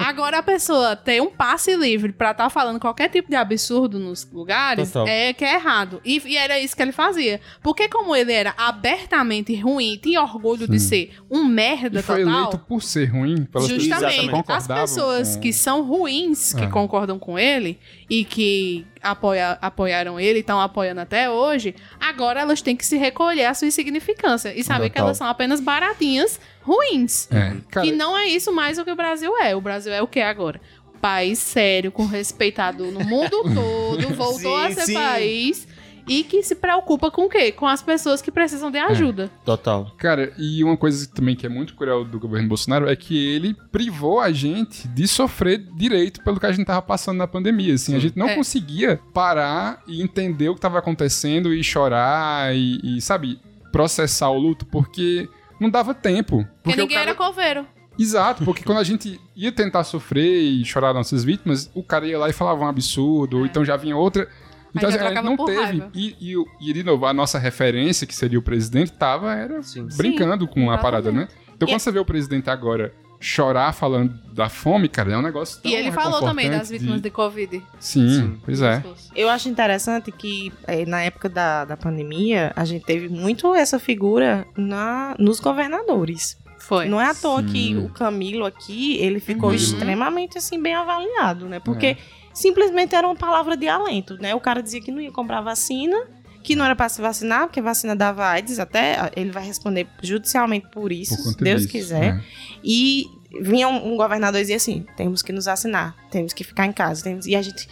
Agora 0.00 0.38
a 0.38 0.42
pessoa 0.42 0.96
ter 0.96 1.20
um 1.20 1.30
passe 1.30 1.76
livre 1.76 2.12
pra 2.12 2.30
estar 2.30 2.48
falando 2.50 2.80
qualquer 2.80 3.08
tipo 3.08 3.28
de 3.28 3.36
absurdo 3.36 3.98
nos 3.98 4.28
lugares 4.32 4.90
Total. 4.90 5.06
é 5.06 5.32
que 5.32 5.44
é 5.44 5.54
errado. 5.54 6.00
E, 6.04 6.20
e 6.26 6.36
era 6.36 6.58
isso 6.58 6.74
que 6.74 6.82
ele 6.82 6.92
fazia. 6.92 7.40
Porque 7.62 7.88
como 7.88 8.14
ele 8.16 8.32
era 8.32 8.54
abertamente 8.56 9.54
ruim, 9.54 9.98
tinha 10.02 10.22
orgulho 10.22 10.66
de 10.66 10.78
Sim. 10.80 10.88
ser 10.88 11.10
um 11.30 11.44
merda 11.44 12.00
E 12.00 12.02
foi 12.02 12.24
total. 12.24 12.38
eleito 12.40 12.58
por 12.58 12.82
ser 12.82 13.06
ruim, 13.06 13.44
pelas 13.44 13.68
que 13.68 13.78
Justamente. 13.80 14.30
As 14.48 14.66
pessoas 14.66 15.34
com- 15.36 15.42
que 15.42 15.52
são 15.52 15.82
ruins, 15.82 16.52
que 16.54 16.64
É. 16.64 16.66
concordam 16.68 17.18
com 17.18 17.38
ele 17.38 17.78
e 18.08 18.24
que 18.24 18.86
apoia, 19.02 19.58
apoiaram 19.62 20.18
ele 20.20 20.38
e 20.38 20.40
estão 20.40 20.60
apoiando 20.60 21.00
até 21.00 21.30
hoje, 21.30 21.74
agora 22.00 22.40
elas 22.40 22.60
têm 22.62 22.76
que 22.76 22.84
se 22.84 22.96
recolher 22.96 23.44
à 23.46 23.54
sua 23.54 23.68
insignificância 23.68 24.52
e 24.54 24.62
saber 24.64 24.84
que 24.90 24.94
Total. 24.96 25.06
elas 25.06 25.18
são 25.18 25.26
apenas 25.26 25.60
baratinhas 25.60 26.40
ruins. 26.62 27.28
É, 27.30 27.56
cara, 27.70 27.86
Que 27.86 27.92
não 27.92 28.16
é 28.16 28.26
isso 28.26 28.52
mais 28.52 28.78
o 28.78 28.84
que 28.84 28.90
o 28.92 28.96
Brasil 28.96 29.36
é. 29.38 29.54
O 29.56 29.60
Brasil 29.60 29.92
é 29.92 30.02
o 30.02 30.06
que 30.06 30.20
agora? 30.20 30.60
País 31.00 31.38
sério, 31.38 31.90
com 31.90 32.04
respeitado 32.06 32.84
no 32.90 33.00
mundo 33.00 33.42
todo, 33.54 34.08
voltou 34.14 34.58
Sim, 34.58 34.64
a 34.66 34.70
ser 34.72 34.82
sim. 34.86 34.94
país 34.94 35.66
e 36.08 36.24
que 36.24 36.42
se 36.42 36.56
preocupa 36.56 37.10
com 37.10 37.26
o 37.26 37.28
quê? 37.28 37.52
Com 37.52 37.66
as 37.68 37.82
pessoas 37.82 38.20
que 38.20 38.30
precisam 38.32 38.70
de 38.70 38.78
ajuda. 38.78 39.30
Total. 39.44 39.90
Cara, 39.96 40.32
e 40.36 40.62
uma 40.64 40.76
coisa 40.76 41.06
também 41.08 41.36
que 41.36 41.46
é 41.46 41.48
muito 41.48 41.74
cruel 41.74 42.04
do 42.04 42.18
governo 42.18 42.48
Bolsonaro 42.48 42.88
é 42.88 42.96
que 42.96 43.16
ele 43.34 43.54
privou 43.70 44.18
a 44.18 44.32
gente 44.32 44.88
de 44.88 45.06
sofrer 45.06 45.58
direito 45.76 46.22
pelo 46.24 46.40
que 46.40 46.46
a 46.46 46.52
gente 46.52 46.66
tava 46.66 46.82
passando 46.82 47.18
na 47.18 47.28
pandemia. 47.28 47.74
Assim, 47.74 47.94
a 47.94 47.98
gente 48.00 48.18
não 48.18 48.28
É. 48.28 48.34
conseguia 48.34 48.98
parar 49.14 49.82
e 49.86 50.02
entender 50.02 50.48
o 50.48 50.54
que 50.54 50.60
tava 50.60 50.78
acontecendo 50.80 51.54
e 51.54 51.62
chorar 51.62 52.54
e, 52.56 52.80
e, 52.82 53.00
sabe, 53.00 53.38
processar 53.70 54.30
o 54.30 54.38
luto 54.38 54.66
porque 54.66 55.28
não 55.60 55.70
dava 55.70 55.94
tempo. 55.94 56.38
Porque 56.38 56.58
Porque 56.62 56.80
o 56.80 56.82
ninguém 56.82 56.96
cara... 56.96 57.10
era 57.10 57.16
coveiro. 57.16 57.66
Exato, 57.98 58.44
porque 58.44 58.62
quando 58.64 58.78
a 58.78 58.84
gente 58.84 59.20
ia 59.36 59.52
tentar 59.52 59.84
sofrer 59.84 60.40
e 60.40 60.64
chorar 60.64 60.94
nossas 60.94 61.22
vítimas, 61.22 61.70
o 61.74 61.82
cara 61.82 62.06
ia 62.06 62.18
lá 62.18 62.30
e 62.30 62.32
falava 62.32 62.64
um 62.64 62.66
absurdo, 62.66 63.38
ou 63.38 63.46
então 63.46 63.62
já 63.62 63.76
vinha 63.76 63.94
outra. 63.94 64.26
Então 64.74 64.88
assim, 64.88 64.98
a 64.98 65.08
gente 65.08 65.22
não 65.22 65.36
teve. 65.36 65.82
E, 65.94 66.16
e, 66.18 66.44
e, 66.60 66.72
de 66.72 66.82
novo, 66.82 67.04
a 67.04 67.12
nossa 67.12 67.38
referência, 67.38 68.06
que 68.06 68.14
seria 68.14 68.38
o 68.38 68.42
presidente, 68.42 68.92
tava 68.92 69.34
era 69.34 69.60
brincando 69.96 70.48
com 70.48 70.70
a 70.70 70.78
parada, 70.78 71.12
né? 71.12 71.28
Então 71.54 71.68
E 71.68 71.72
quando 71.72 71.80
você 71.80 71.92
vê 71.92 71.98
o 71.98 72.04
presidente 72.04 72.48
agora 72.48 72.94
chorar 73.22 73.74
falando 73.74 74.14
da 74.32 74.48
fome, 74.48 74.88
cara, 74.88 75.12
é 75.12 75.16
um 75.18 75.20
negócio 75.22 75.60
tão 75.60 75.70
E 75.70 75.74
ele 75.74 75.92
falou 75.92 76.20
também 76.20 76.50
das 76.50 76.70
vítimas 76.70 77.02
de, 77.02 77.10
Covid. 77.10 77.62
Sim, 77.78 78.40
pois 78.42 78.62
é. 78.62 78.82
Eu 79.14 79.28
acho 79.28 79.48
interessante 79.48 80.10
que 80.10 80.50
eh, 80.66 80.86
na 80.86 81.02
época 81.02 81.28
da, 81.28 81.66
da 81.66 81.76
pandemia 81.76 82.50
a 82.56 82.64
gente 82.64 82.84
teve 82.86 83.10
muito 83.10 83.54
essa 83.54 83.78
figura 83.78 84.46
na, 84.56 85.14
nos 85.18 85.38
governadores. 85.38 86.38
Foi. 86.58 86.88
Não 86.88 87.00
é 87.00 87.06
à 87.10 87.14
toa 87.14 87.42
Sim. 87.42 87.48
que 87.48 87.76
o 87.76 87.88
Camilo 87.90 88.46
aqui, 88.46 88.96
ele 88.98 89.20
ficou 89.20 89.50
Uhum. 89.50 89.54
extremamente 89.54 90.38
assim 90.38 90.60
bem 90.62 90.74
avaliado, 90.74 91.46
né? 91.46 91.58
Porque 91.60 91.86
É. 91.86 91.96
simplesmente 92.32 92.94
era 92.94 93.06
uma 93.06 93.16
palavra 93.16 93.56
de 93.56 93.68
alento, 93.68 94.16
né? 94.20 94.34
O 94.34 94.40
cara 94.40 94.62
dizia 94.62 94.80
que 94.80 94.90
não 94.90 95.00
ia 95.00 95.10
comprar 95.10 95.40
vacina, 95.42 95.96
que 96.42 96.56
não 96.56 96.64
era 96.64 96.74
para 96.74 96.88
se 96.88 97.00
vacinar, 97.00 97.46
porque 97.46 97.60
vacina 97.60 97.94
dava 97.94 98.26
AIDS, 98.26 98.58
até 98.58 99.10
ele 99.16 99.30
vai 99.30 99.44
responder 99.44 99.86
judicialmente 100.02 100.68
por 100.72 100.90
isso, 100.90 101.16
Por 101.16 101.32
se 101.32 101.38
Deus 101.38 101.60
disso, 101.62 101.72
quiser. 101.72 102.14
né? 102.14 102.24
E 102.64 103.06
vinha 103.40 103.68
um, 103.68 103.92
um 103.92 103.96
governador 103.96 104.40
e 104.40 104.42
dizia 104.42 104.56
assim: 104.56 104.86
temos 104.96 105.22
que 105.22 105.32
nos 105.32 105.44
vacinar, 105.44 105.94
temos 106.10 106.32
que 106.32 106.42
ficar 106.42 106.66
em 106.66 106.72
casa. 106.72 107.02
Temos... 107.04 107.26
E 107.26 107.36
a 107.36 107.42
gente. 107.42 107.68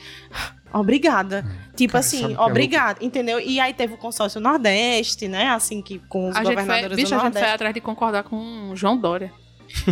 Obrigada. 0.72 1.46
Tipo 1.74 1.92
Cara, 1.94 2.00
assim, 2.04 2.34
é 2.34 2.40
obrigada, 2.40 3.02
entendeu? 3.02 3.40
E 3.40 3.58
aí 3.58 3.72
teve 3.72 3.94
o 3.94 3.96
consórcio 3.96 4.38
Nordeste, 4.40 5.26
né? 5.26 5.48
Assim 5.48 5.80
que 5.80 5.98
com 6.08 6.28
os 6.28 6.36
A 6.36 6.40
gente, 6.40 6.46
foi, 6.46 6.54
governadores 6.56 6.96
bicho, 6.96 7.08
do 7.08 7.14
a 7.14 7.18
gente 7.18 7.22
foi 7.22 7.30
Nordeste. 7.40 7.54
atrás 7.54 7.74
de 7.74 7.80
concordar 7.80 8.22
com 8.24 8.70
o 8.70 8.76
João 8.76 8.98
Dória. 8.98 9.32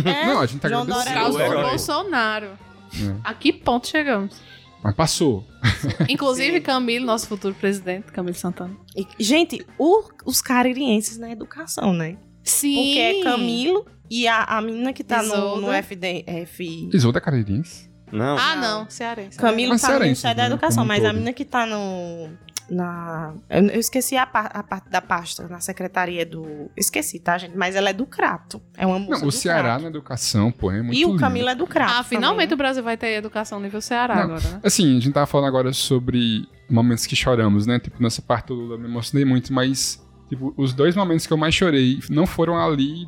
É, 0.05 0.25
Não, 0.25 0.41
a 0.41 0.45
gente 0.45 0.59
tá 0.59 0.69
João. 0.69 0.85
Dória 0.85 1.11
Por 1.11 1.19
causa 1.19 1.49
do. 1.49 1.61
Bolsonaro. 1.69 2.45
É. 2.93 3.15
A 3.23 3.33
que 3.33 3.51
ponto 3.51 3.87
chegamos? 3.87 4.39
Mas 4.87 4.95
passou. 4.95 5.45
Inclusive, 6.07 6.61
Camilo, 6.61 7.05
nosso 7.05 7.27
futuro 7.27 7.53
presidente, 7.53 8.05
Camilo 8.05 8.35
Santana. 8.37 8.73
E, 8.95 9.05
gente, 9.21 9.65
o- 9.77 10.03
os 10.25 10.41
caririenses 10.41 11.17
na 11.17 11.29
educação, 11.29 11.91
né? 11.91 12.15
Sim. 12.41 12.73
Porque 12.75 12.99
é 12.99 13.21
Camilo 13.23 13.85
e 14.09 14.29
a, 14.29 14.43
a 14.45 14.61
menina 14.61 14.93
que 14.93 15.03
tá 15.03 15.21
no, 15.21 15.27
Isolda. 15.33 15.61
no 15.67 15.73
FDF. 15.73 16.89
Isolda 16.93 17.19
Caririense. 17.19 17.91
Não. 18.09 18.37
Ah, 18.37 18.55
não, 18.55 18.89
cearense. 18.89 19.37
Camilo 19.37 19.71
Mas 19.71 19.81
tá 19.81 19.93
no 19.95 19.99
Ministério 19.99 20.37
da 20.37 20.43
né, 20.43 20.49
Educação, 20.51 20.85
mas 20.85 21.03
a 21.03 21.07
todo. 21.07 21.13
menina 21.15 21.33
que 21.33 21.43
tá 21.43 21.65
no. 21.65 22.29
Na. 22.69 23.33
Eu, 23.49 23.63
eu 23.67 23.79
esqueci 23.79 24.17
a, 24.17 24.25
pa- 24.25 24.51
a 24.53 24.61
parte 24.63 24.89
da 24.89 25.01
pasta, 25.01 25.47
na 25.47 25.59
secretaria 25.59 26.25
do. 26.25 26.69
Esqueci, 26.75 27.19
tá, 27.19 27.37
gente? 27.37 27.55
Mas 27.57 27.75
ela 27.75 27.89
é 27.89 27.93
do 27.93 28.05
Crato. 28.05 28.61
É 28.77 28.85
uma 28.85 28.99
moça. 28.99 29.11
Não, 29.11 29.21
do 29.21 29.27
o 29.27 29.31
Ceará 29.31 29.63
Crato. 29.69 29.81
na 29.83 29.87
educação, 29.89 30.51
pô, 30.51 30.71
é 30.71 30.81
muito 30.81 30.97
E 30.97 31.05
o 31.05 31.09
lindo. 31.09 31.19
Camilo 31.19 31.49
é 31.49 31.55
do 31.55 31.65
Crato. 31.65 31.93
Ah, 31.99 32.03
finalmente 32.03 32.49
também. 32.49 32.53
o 32.55 32.57
Brasil 32.57 32.83
vai 32.83 32.97
ter 32.97 33.13
educação 33.15 33.59
nível 33.59 33.81
Ceará 33.81 34.15
Não, 34.15 34.23
agora, 34.23 34.41
né? 34.49 34.59
Assim, 34.63 34.97
a 34.97 34.99
gente 34.99 35.13
tava 35.13 35.25
falando 35.25 35.47
agora 35.47 35.71
sobre 35.71 36.47
momentos 36.69 37.05
que 37.05 37.15
choramos, 37.15 37.65
né? 37.65 37.79
Tipo, 37.79 38.01
nessa 38.03 38.21
parte 38.21 38.47
do 38.47 38.55
Lula 38.55 38.75
eu 38.75 38.79
me 38.79 38.85
emocionei 38.87 39.23
muito, 39.23 39.53
mas 39.53 40.05
tipo, 40.29 40.53
os 40.57 40.73
dois 40.73 40.95
momentos 40.95 41.25
que 41.27 41.33
eu 41.33 41.37
mais 41.37 41.53
chorei 41.55 41.99
não 42.09 42.25
foram 42.25 42.57
ali 42.57 43.07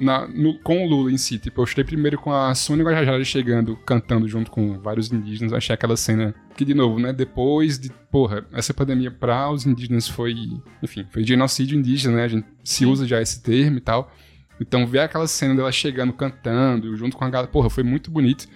na- 0.00 0.26
no- 0.28 0.58
com 0.60 0.84
o 0.84 0.88
Lula 0.88 1.10
em 1.12 1.16
si. 1.18 1.38
Tipo, 1.38 1.62
eu 1.62 1.66
chorei 1.66 1.84
primeiro 1.84 2.18
com 2.18 2.32
a 2.32 2.54
Sônia 2.54 2.84
Guajajara 2.84 3.22
chegando, 3.24 3.76
cantando 3.86 4.28
junto 4.28 4.50
com 4.50 4.78
vários 4.78 5.12
indígenas. 5.12 5.52
Achei 5.52 5.74
aquela 5.74 5.96
cena 5.96 6.34
que, 6.56 6.64
de 6.64 6.74
novo, 6.74 6.98
né? 6.98 7.12
Depois 7.12 7.78
de, 7.78 7.90
porra, 8.10 8.44
essa 8.52 8.74
pandemia 8.74 9.10
para 9.10 9.50
os 9.50 9.66
indígenas 9.66 10.08
foi, 10.08 10.34
enfim, 10.82 11.06
foi 11.10 11.24
genocídio 11.24 11.78
indígena, 11.78 12.16
né? 12.16 12.24
A 12.24 12.28
gente 12.28 12.46
se 12.64 12.84
usa 12.86 13.06
já 13.06 13.20
esse 13.22 13.42
termo 13.42 13.78
e 13.78 13.80
tal. 13.80 14.12
Então, 14.60 14.86
ver 14.86 14.98
aquela 15.00 15.26
cena 15.28 15.54
dela 15.54 15.70
chegando, 15.70 16.12
cantando, 16.12 16.96
junto 16.96 17.16
com 17.16 17.24
a 17.24 17.30
galera, 17.30 17.50
porra, 17.50 17.70
foi 17.70 17.84
muito 17.84 18.10
bonito. 18.10 18.48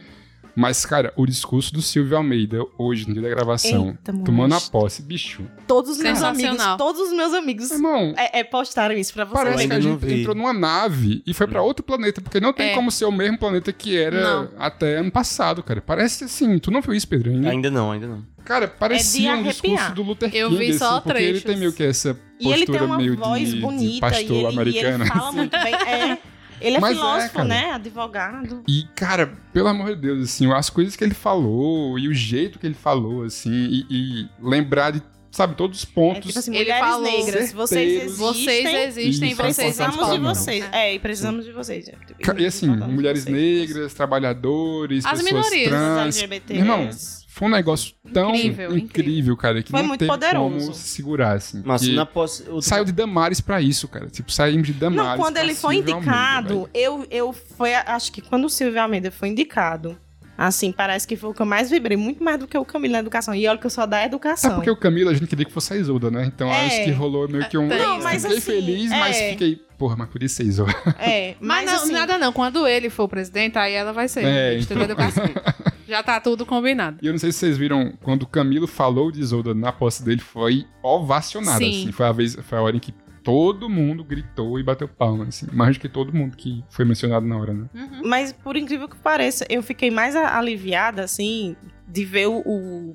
Mas, 0.55 0.85
cara, 0.85 1.13
o 1.17 1.25
discurso 1.27 1.73
do 1.73 1.81
Silvio 1.81 2.17
Almeida, 2.17 2.59
hoje, 2.77 3.07
no 3.09 3.15
dia 3.15 3.23
da 3.23 3.29
gravação, 3.31 3.89
Eita, 3.89 4.13
tomando 4.25 4.55
a 4.55 4.61
posse, 4.61 5.01
bicho. 5.03 5.43
Todos 5.67 5.93
os 5.93 5.99
meus 5.99 6.23
amigos, 6.23 6.59
todos 6.77 7.01
os 7.01 7.13
meus 7.13 7.33
amigos 7.33 7.71
Irmão, 7.71 8.13
é, 8.17 8.41
é, 8.41 8.45
postaram 8.45 8.95
isso 8.95 9.15
pra 9.15 9.25
vocês. 9.25 9.45
parece 9.45 9.67
que 9.69 9.73
a 9.73 9.81
gente 9.81 9.99
vi. 10.05 10.21
entrou 10.21 10.35
numa 10.35 10.53
nave 10.53 11.23
e 11.27 11.33
foi 11.33 11.47
pra 11.47 11.63
outro 11.63 11.83
planeta, 11.83 12.21
porque 12.21 12.39
não 12.41 12.53
tem 12.53 12.71
É. 12.71 12.75
como 12.75 12.91
ser 12.91 13.07
o 13.07 13.13
mesmo 13.13 13.39
planeta 13.39 13.73
que 13.73 13.97
era 13.97 14.21
Não. 14.21 14.49
até 14.59 14.97
ano 14.99 15.11
passado, 15.11 15.63
cara. 15.63 15.81
Parece 15.81 16.25
assim, 16.25 16.59
tu 16.59 16.71
não 16.71 16.83
viu 16.83 16.93
isso, 16.95 17.09
Pedro? 17.09 17.31
Ainda? 17.31 17.51
Ainda 17.51 17.71
não, 17.71 17.91
ainda 17.93 18.07
não. 18.07 18.23
Cara, 18.45 18.69
parecia 18.69 19.31
um 19.31 19.35
arrepiar. 19.41 19.53
discurso 19.53 19.95
do 19.95 20.03
Luther 20.03 20.29
King, 20.31 20.41
Eu 20.43 20.51
vi 20.51 20.75
só 20.77 20.95
assim, 20.97 21.03
porque 21.05 21.19
ele 21.23 21.27
trechos. 21.31 21.45
tem 21.45 21.57
meio 21.57 21.73
que 21.73 21.83
essa 21.85 22.19
E 22.41 22.49
ele 22.49 22.67
postura 22.67 22.79
tem 22.79 22.87
uma 22.87 22.97
meio 22.99 23.17
voz 23.17 23.49
de, 23.51 23.61
de 23.95 24.01
pastor 24.01 24.31
e 24.37 24.39
ele, 24.41 24.47
americano. 24.49 25.05
e 25.05 25.07
ele 25.07 25.11
fala 25.11 25.33
muito 25.33 25.51
bem. 25.63 25.75
É, 25.75 26.19
ele 26.63 26.77
é 26.77 26.81
Mas 26.81 26.93
é, 26.93 26.95
filósofo, 27.01 27.33
cara. 27.35 27.45
né? 27.49 27.71
Advogado. 27.73 28.63
E, 28.69 28.85
cara, 28.95 29.33
pelo 29.53 29.69
amor 29.69 29.95
de 29.95 30.01
Deus, 30.03 30.23
assim, 30.25 30.51
as 30.53 30.71
coisas 30.71 30.97
que 30.97 31.05
ele 31.05 31.15
falou 31.15 31.99
e 31.99 32.09
o 32.09 32.15
jeito 32.15 32.59
que 32.59 32.67
ele 32.67 32.75
falou, 32.75 33.25
assim, 33.25 33.51
e, 33.53 33.87
e 33.91 34.29
lembrar 34.41 34.91
de, 34.93 35.03
sabe, 35.31 35.55
todos 35.55 35.79
os 35.83 35.85
É, 35.85 35.93
pontos. 35.95 36.27
tipo 36.27 36.39
assim, 36.39 36.51
Ele 36.55 36.65
mulheres 36.65 36.85
falou, 36.85 37.03
negras, 37.11 37.53
vocês 37.53 38.03
existem. 38.03 38.17
Vocês 38.17 38.97
existem, 38.97 39.29
Isso, 39.31 39.43
vocês 39.43 39.57
precisamos 39.77 40.11
de 40.13 40.19
vocês. 40.19 40.65
É, 40.73 40.95
e 40.95 40.99
precisamos 40.99 41.45
de 41.45 41.53
vocês. 41.53 41.91
E 42.39 42.47
assim, 42.47 42.67
mulheres 42.69 43.25
vocês. 43.25 43.35
negras, 43.35 43.95
trabalhadores, 43.95 45.05
As 45.05 45.23
pessoas 45.23 45.25
minorias, 45.51 45.69
trans. 45.69 46.17
LGBTs. 46.17 46.59
Irmão, 46.59 46.91
foi 47.35 47.49
um 47.49 47.51
negócio 47.51 47.95
tão 48.13 48.35
Incrível, 48.35 48.77
incrível, 48.77 49.37
cara, 49.39 49.63
que 49.63 49.71
Foi 49.71 49.81
não 49.81 49.89
muito 49.89 50.01
teve 50.01 50.11
poderoso. 50.11 50.51
como 50.67 50.75
se 50.75 50.89
segurar, 50.89 51.33
assim. 51.37 51.63
Mas 51.65 51.81
que 51.81 51.95
na 51.95 52.05
posse. 52.05 52.45
o- 52.51 52.61
Saiu 52.61 52.85
de 52.85 52.93
Damares 52.93 53.41
pra 53.41 53.61
isso, 53.63 53.89
cara. 53.89 54.07
Tipo, 54.09 54.31
saímos 54.31 54.67
de 54.67 54.75
Damares 54.75 55.13
Não, 55.13 55.17
quando 55.19 55.35
pra 55.35 55.43
ele 55.45 55.55
foi 55.55 55.77
Silvio 55.77 55.95
Almeida, 55.95 56.11
indicado, 56.11 56.49
velho. 56.49 56.71
eu, 56.75 57.07
eu 57.11 57.33
foi, 57.33 57.75
acho 57.75 58.13
que 58.13 58.21
quando 58.21 58.45
o 58.45 58.51
Silvio 58.51 58.83
Almeida 58.83 59.11
foi 59.11 59.29
indicado, 59.29 59.97
assim, 60.37 60.73
parece 60.73 61.09
que 61.09 61.17
foi 61.17 61.31
o 61.31 61.35
que 61.35 61.41
eu 61.41 61.47
mais 61.47 61.71
vibrei, 61.71 61.97
muito 61.97 62.23
mais 62.23 62.39
do 62.39 62.47
que 62.47 62.59
o 62.59 62.65
Camilo 62.67 62.93
na 62.93 62.99
educação. 62.99 63.35
E 63.35 63.49
olha 63.49 63.59
que 63.59 63.65
eu 63.67 63.71
sou 63.71 63.87
da 63.87 64.05
educação. 64.05 64.51
Sabe 64.51 64.55
porque 64.57 64.71
o 64.71 64.77
Camilo 64.77 65.09
a 65.09 65.15
gente 65.15 65.27
queria 65.27 65.47
que 65.47 65.53
fosse 65.53 65.73
a 65.73 65.77
Isolda, 65.79 66.11
né? 66.11 66.25
Então 66.27 66.49
É. 66.53 66.67
acho 66.67 66.85
que 66.85 66.91
rolou 66.91 67.27
meio 67.29 67.49
que 67.49 67.57
um. 67.57 67.67
Não, 67.67 67.95
isso. 67.97 68.05
mas 68.05 68.23
fiquei 68.23 68.37
assim, 68.39 68.47
feliz, 68.53 68.91
mas 68.91 69.17
é. 69.17 69.31
fiquei. 69.31 69.57
Porra, 69.79 69.97
mas 69.97 70.09
podia 70.11 70.29
ser 70.29 70.45
Isolda. 70.45 70.75
É, 70.99 71.35
Mas, 71.41 71.65
mas, 71.65 71.67
não, 71.73 71.83
assim, 71.83 71.93
nada 71.93 72.17
não. 72.19 72.31
Quando 72.33 72.69
ele 72.69 72.89
for 72.91 73.09
presidente, 73.09 73.59
aí 73.59 73.73
ela 73.73 73.93
vai 73.93 74.07
ser. 74.07 74.25
É, 74.25 74.59
então. 74.59 74.77
da 74.77 74.85
Educação. 74.85 75.25
Já 75.89 76.03
tá 76.03 76.21
tudo 76.21 76.45
combinado. 76.47 76.99
E 77.03 77.07
eu 77.07 77.13
não 77.13 77.19
sei 77.19 77.33
se 77.33 77.39
vocês 77.39 77.59
viram, 77.59 77.93
quando 78.03 78.23
o 78.23 78.27
Camilo 78.27 78.67
falou 78.67 79.11
de 79.11 79.21
Isolda 79.21 79.55
na 79.55 79.73
posse 79.73 80.05
dele, 80.05 80.21
foi 80.21 80.65
ovacionado, 80.83 81.59
Sim. 81.59 81.71
assim. 81.71 81.93
Foi 81.93 82.07
a, 82.07 82.13
vez, 82.13 82.37
foi 82.43 82.59
a 82.59 82.63
hora 82.63 82.77
em 82.77 82.81
que 82.81 82.93
todo 83.25 83.69
mundo 83.69 84.03
gritou 84.03 84.59
e 84.59 84.63
bateu 84.63 84.89
palma, 84.89 85.25
assim. 85.27 85.47
Mais 85.53 85.77
do 85.77 85.81
que 85.81 85.89
todo 85.89 86.13
mundo 86.13 86.37
que 86.37 86.65
foi 86.69 86.85
mencionado 86.85 87.25
na 87.27 87.37
hora, 87.37 87.53
né? 87.53 87.67
Mas 88.05 88.33
por 88.33 88.57
incrível 88.57 88.89
que 88.89 88.97
pareça, 88.97 89.47
eu 89.49 89.63
fiquei 89.63 89.91
mais 89.91 90.17
a- 90.17 90.37
aliviada, 90.39 91.03
assim, 91.05 91.55
de 91.87 92.05
ver 92.05 92.27
o, 92.27 92.39
o, 92.45 92.95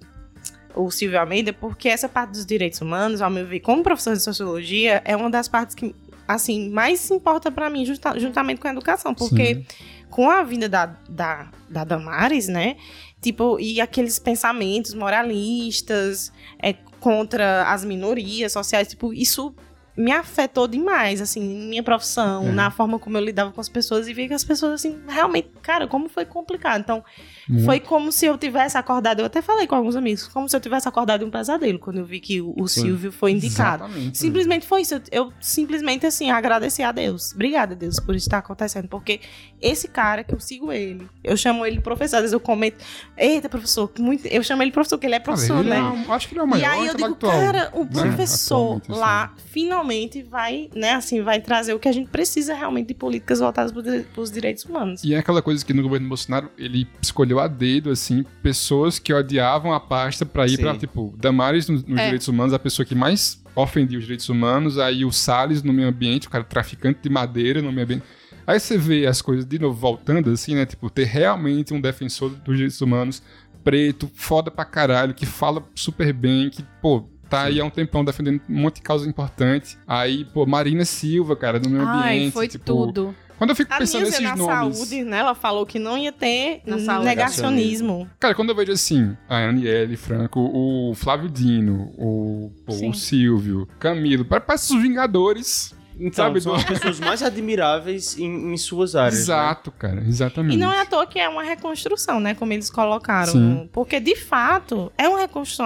o 0.76 0.92
Silvio 0.92 1.20
Almeida, 1.20 1.54
porque 1.54 1.88
essa 1.90 2.10
parte 2.10 2.32
dos 2.32 2.46
direitos 2.46 2.82
humanos, 2.82 3.22
ao 3.22 3.30
meu 3.30 3.46
ver, 3.46 3.60
como 3.62 3.84
professor 3.84 4.14
de 4.16 4.22
sociologia, 4.22 5.02
é 5.06 5.16
uma 5.16 5.30
das 5.30 5.48
partes 5.48 5.74
que, 5.76 5.96
assim, 6.28 6.70
mais 6.70 7.00
se 7.00 7.14
importa 7.14 7.50
pra 7.52 7.70
mim, 7.70 7.86
justa- 7.86 8.20
juntamente 8.20 8.60
com 8.60 8.68
a 8.68 8.72
educação. 8.72 9.14
Porque 9.14 9.56
Sim. 9.56 9.66
Com 10.10 10.30
a 10.30 10.44
vinda 10.44 10.68
da, 10.70 10.86
da, 11.10 11.52
da 11.70 11.84
Damares, 11.84 12.48
né? 12.48 12.78
Tipo, 13.22 13.60
e 13.60 13.82
aqueles 13.82 14.20
pensamentos 14.20 14.94
moralistas 14.94 16.32
é, 16.62 16.74
contra 17.00 17.72
as 17.72 17.84
minorias 17.84 18.52
sociais, 18.52 18.88
tipo, 18.88 19.14
isso 19.14 19.56
me 19.98 20.12
afetou 20.12 20.68
demais, 20.68 21.20
assim, 21.22 21.42
minha 21.68 21.82
profissão, 21.82 22.48
É. 22.48 22.52
na 22.52 22.70
forma 22.70 23.00
como 23.00 23.18
eu 23.18 23.24
lidava 23.24 23.52
com 23.52 23.60
as 23.60 23.68
pessoas 23.68 24.08
e 24.08 24.14
vi 24.14 24.28
que 24.28 24.34
as 24.36 24.44
pessoas, 24.44 24.74
assim, 24.74 25.00
realmente, 25.08 25.50
cara, 25.62 25.88
como 25.88 26.08
foi 26.08 26.24
complicado. 26.24 26.82
Então, 26.82 27.04
Muito. 27.50 27.66
foi 27.66 27.80
como 27.80 28.12
se 28.12 28.26
eu 28.28 28.38
tivesse 28.38 28.78
acordado, 28.78 29.20
eu 29.22 29.26
até 29.26 29.42
falei 29.42 29.66
com 29.66 29.74
alguns 29.76 29.96
amigos, 29.96 30.28
como 30.28 30.48
se 30.48 30.56
eu 30.56 30.60
tivesse 30.60 30.88
acordado 30.88 31.22
de 31.22 31.26
um 31.26 31.32
pesadelo 31.32 31.80
quando 31.80 31.98
eu 31.98 32.06
vi 32.06 32.20
que 32.20 32.40
o, 32.42 32.54
o. 32.56 32.68
Silvio 32.68 33.12
foi 33.12 33.32
indicado. 33.32 33.86
Exatamente. 33.86 34.18
Simplesmente 34.20 34.68
foi 34.68 34.82
isso. 34.82 34.94
Eu, 34.94 35.02
eu 35.12 35.34
simplesmente, 35.42 36.06
assim, 36.06 36.30
agradeci 36.30 36.84
a 36.84 36.92
Deus. 36.92 37.34
Obrigada, 37.34 37.76
Deus, 37.76 38.00
por 38.00 38.16
isso 38.16 38.28
estar 38.28 38.38
acontecendo. 38.38 38.88
Porque 38.88 39.20
esse 39.60 39.88
cara, 39.88 40.24
que 40.24 40.36
eu 40.36 40.40
sigo 40.40 40.72
ele, 40.72 41.08
eu 41.24 41.36
chamo 41.36 41.66
ele 41.66 41.80
professor, 41.82 42.18
às 42.18 42.22
vezes 42.22 42.34
eu 42.34 42.40
comento, 42.40 42.78
eita, 43.18 43.50
professor, 43.50 43.92
muito... 43.98 44.28
eu 44.28 44.44
chamo 44.44 44.62
ele 44.62 44.72
professor, 44.72 44.98
porque 44.98 45.08
ele 45.08 45.16
é 45.16 45.20
professor, 45.20 45.60
ele 45.62 45.72
é 45.72 45.82
né? 45.82 45.82
um- 45.82 46.14
acho 46.14 46.28
que 46.28 46.34
ele 46.36 46.42
é 46.42 46.44
o 46.44 46.46
E 46.46 46.50
maior 46.50 46.70
aí 46.72 46.80
eu 46.88 46.94
digo, 46.96 46.98
intelectual, 47.10 47.32
cara, 47.32 47.72
o 47.74 47.84
né, 47.84 47.90
professor 47.92 48.82
assim. 48.88 49.00
lá 49.00 49.34
finalmente 49.48 49.87
vai, 50.30 50.70
né, 50.76 50.94
assim, 50.94 51.22
vai 51.22 51.40
trazer 51.42 51.74
o 51.74 51.80
que 51.80 51.88
a 51.88 51.92
gente 51.92 52.10
precisa 52.10 52.54
realmente 52.54 52.88
de 52.88 52.94
políticas 52.94 53.40
voltadas 53.40 53.72
para 53.72 54.22
os 54.22 54.32
direitos 54.32 54.66
humanos. 54.66 55.04
E 55.04 55.14
é 55.14 55.18
aquela 55.18 55.42
coisa 55.42 55.66
que 55.66 55.74
no 55.74 55.82
governo 55.84 56.08
Bolsonaro 56.08 56.50
ele 56.58 56.88
escolheu 57.02 57.40
a 57.40 57.48
dedo, 57.48 57.90
assim, 57.90 58.24
pessoas 58.44 59.00
que 59.00 59.14
odiavam 59.14 59.74
a 59.74 59.80
pasta 59.80 60.26
pra 60.26 60.46
ir 60.48 60.58
pra, 60.60 60.76
tipo, 60.78 61.14
Damares 61.18 61.68
nos, 61.70 61.84
nos 61.84 61.98
É. 62.00 62.06
direitos 62.06 62.28
humanos, 62.28 62.54
a 62.54 62.60
pessoa 62.60 62.86
que 62.86 62.96
mais 62.96 63.42
ofendia 63.56 63.98
os 63.98 64.04
direitos 64.04 64.30
humanos, 64.30 64.78
aí 64.78 65.04
o 65.04 65.12
Salles 65.12 65.64
no 65.64 65.74
meio 65.74 65.88
ambiente, 65.90 66.28
o 66.28 66.30
cara 66.30 66.44
traficante 66.44 67.00
de 67.02 67.10
madeira 67.10 67.62
no 67.62 67.72
meio 67.72 67.86
ambiente. 67.86 68.04
Aí 68.46 68.60
você 68.60 68.78
vê 68.78 69.06
as 69.06 69.22
coisas 69.22 69.46
de 69.46 69.60
novo 69.60 69.78
voltando, 69.78 70.30
assim, 70.30 70.56
né? 70.56 70.66
Tipo, 70.66 70.90
ter 70.90 71.06
realmente 71.06 71.74
um 71.74 71.82
defensor 71.82 72.30
dos 72.30 72.56
direitos 72.56 72.80
humanos 72.80 73.22
preto, 73.64 74.10
foda 74.16 74.50
pra 74.50 74.64
caralho, 74.64 75.14
que 75.14 75.26
fala 75.26 75.62
super 75.76 76.14
bem, 76.14 76.50
que, 76.50 76.64
pô, 76.82 77.10
tá 77.30 77.44
aí 77.44 77.60
há 77.60 77.66
um 77.66 77.70
tempão 77.70 78.04
defendendo 78.06 78.42
um 78.50 78.62
monte 78.62 78.76
de 78.76 78.82
causa 78.82 79.08
importante. 79.08 79.78
Aí, 79.88 80.26
pô, 80.26 80.46
Marina 80.46 80.86
Silva, 80.86 81.36
cara, 81.36 81.60
no 81.60 81.70
meio 81.70 81.86
Ai, 81.88 82.16
ambiente. 82.18 82.34
foi 82.34 82.48
tipo, 82.48 82.66
tudo. 82.66 83.16
Quando 83.38 83.52
eu 83.52 83.56
fico 83.56 83.72
A 83.72 83.78
pensando 83.78 84.02
Nilce, 84.02 84.22
nesses 84.24 84.38
na 84.40 84.44
nomes. 84.60 84.78
saúde, 84.78 85.04
né, 85.04 85.20
ela 85.20 85.36
falou 85.36 85.64
que 85.64 85.78
não 85.78 85.96
ia 85.96 86.12
ter 86.12 86.62
negacionismo. 87.04 88.10
Cara, 88.20 88.34
quando 88.34 88.50
eu 88.50 88.56
vejo 88.56 88.72
assim, 88.72 89.16
a 89.30 89.38
Aniele 89.50 89.96
Franco, 89.96 90.40
o 90.40 90.94
Flávio 90.96 91.30
Dino, 91.30 91.92
o, 91.98 92.52
Sim. 92.70 92.90
o 92.90 92.94
Silvio, 92.94 93.68
Camilo, 93.80 94.26
pa- 94.26 94.40
parece 94.40 94.74
os 94.76 94.82
Vingadores. 94.82 95.76
Então, 96.00 96.26
sabe? 96.26 96.40
são 96.42 96.52
do- 96.54 96.58
as 96.58 96.64
pessoas 96.64 97.00
mais 97.00 97.24
admiráveis 97.24 98.18
em, 98.20 98.54
em 98.54 98.58
suas 98.58 98.96
áreas. 98.96 99.16
né? 99.16 99.22
Exato, 99.22 99.72
cara, 99.72 100.04
exatamente. 100.08 100.54
E 100.54 100.58
não 100.58 100.72
é 100.72 100.82
à 100.82 100.86
toa 100.86 101.08
que 101.08 101.20
é 101.20 101.28
uma 101.28 101.42
reconstrução, 101.42 102.20
né? 102.20 102.36
Como 102.36 102.54
eles 102.54 102.70
colocaram. 102.70 103.32
Sim. 103.32 103.70
Porque, 103.74 104.00
de 104.00 104.16
fato, 104.16 104.92
é 104.96 105.08
uma 105.10 105.18
reconstrução. 105.20 105.66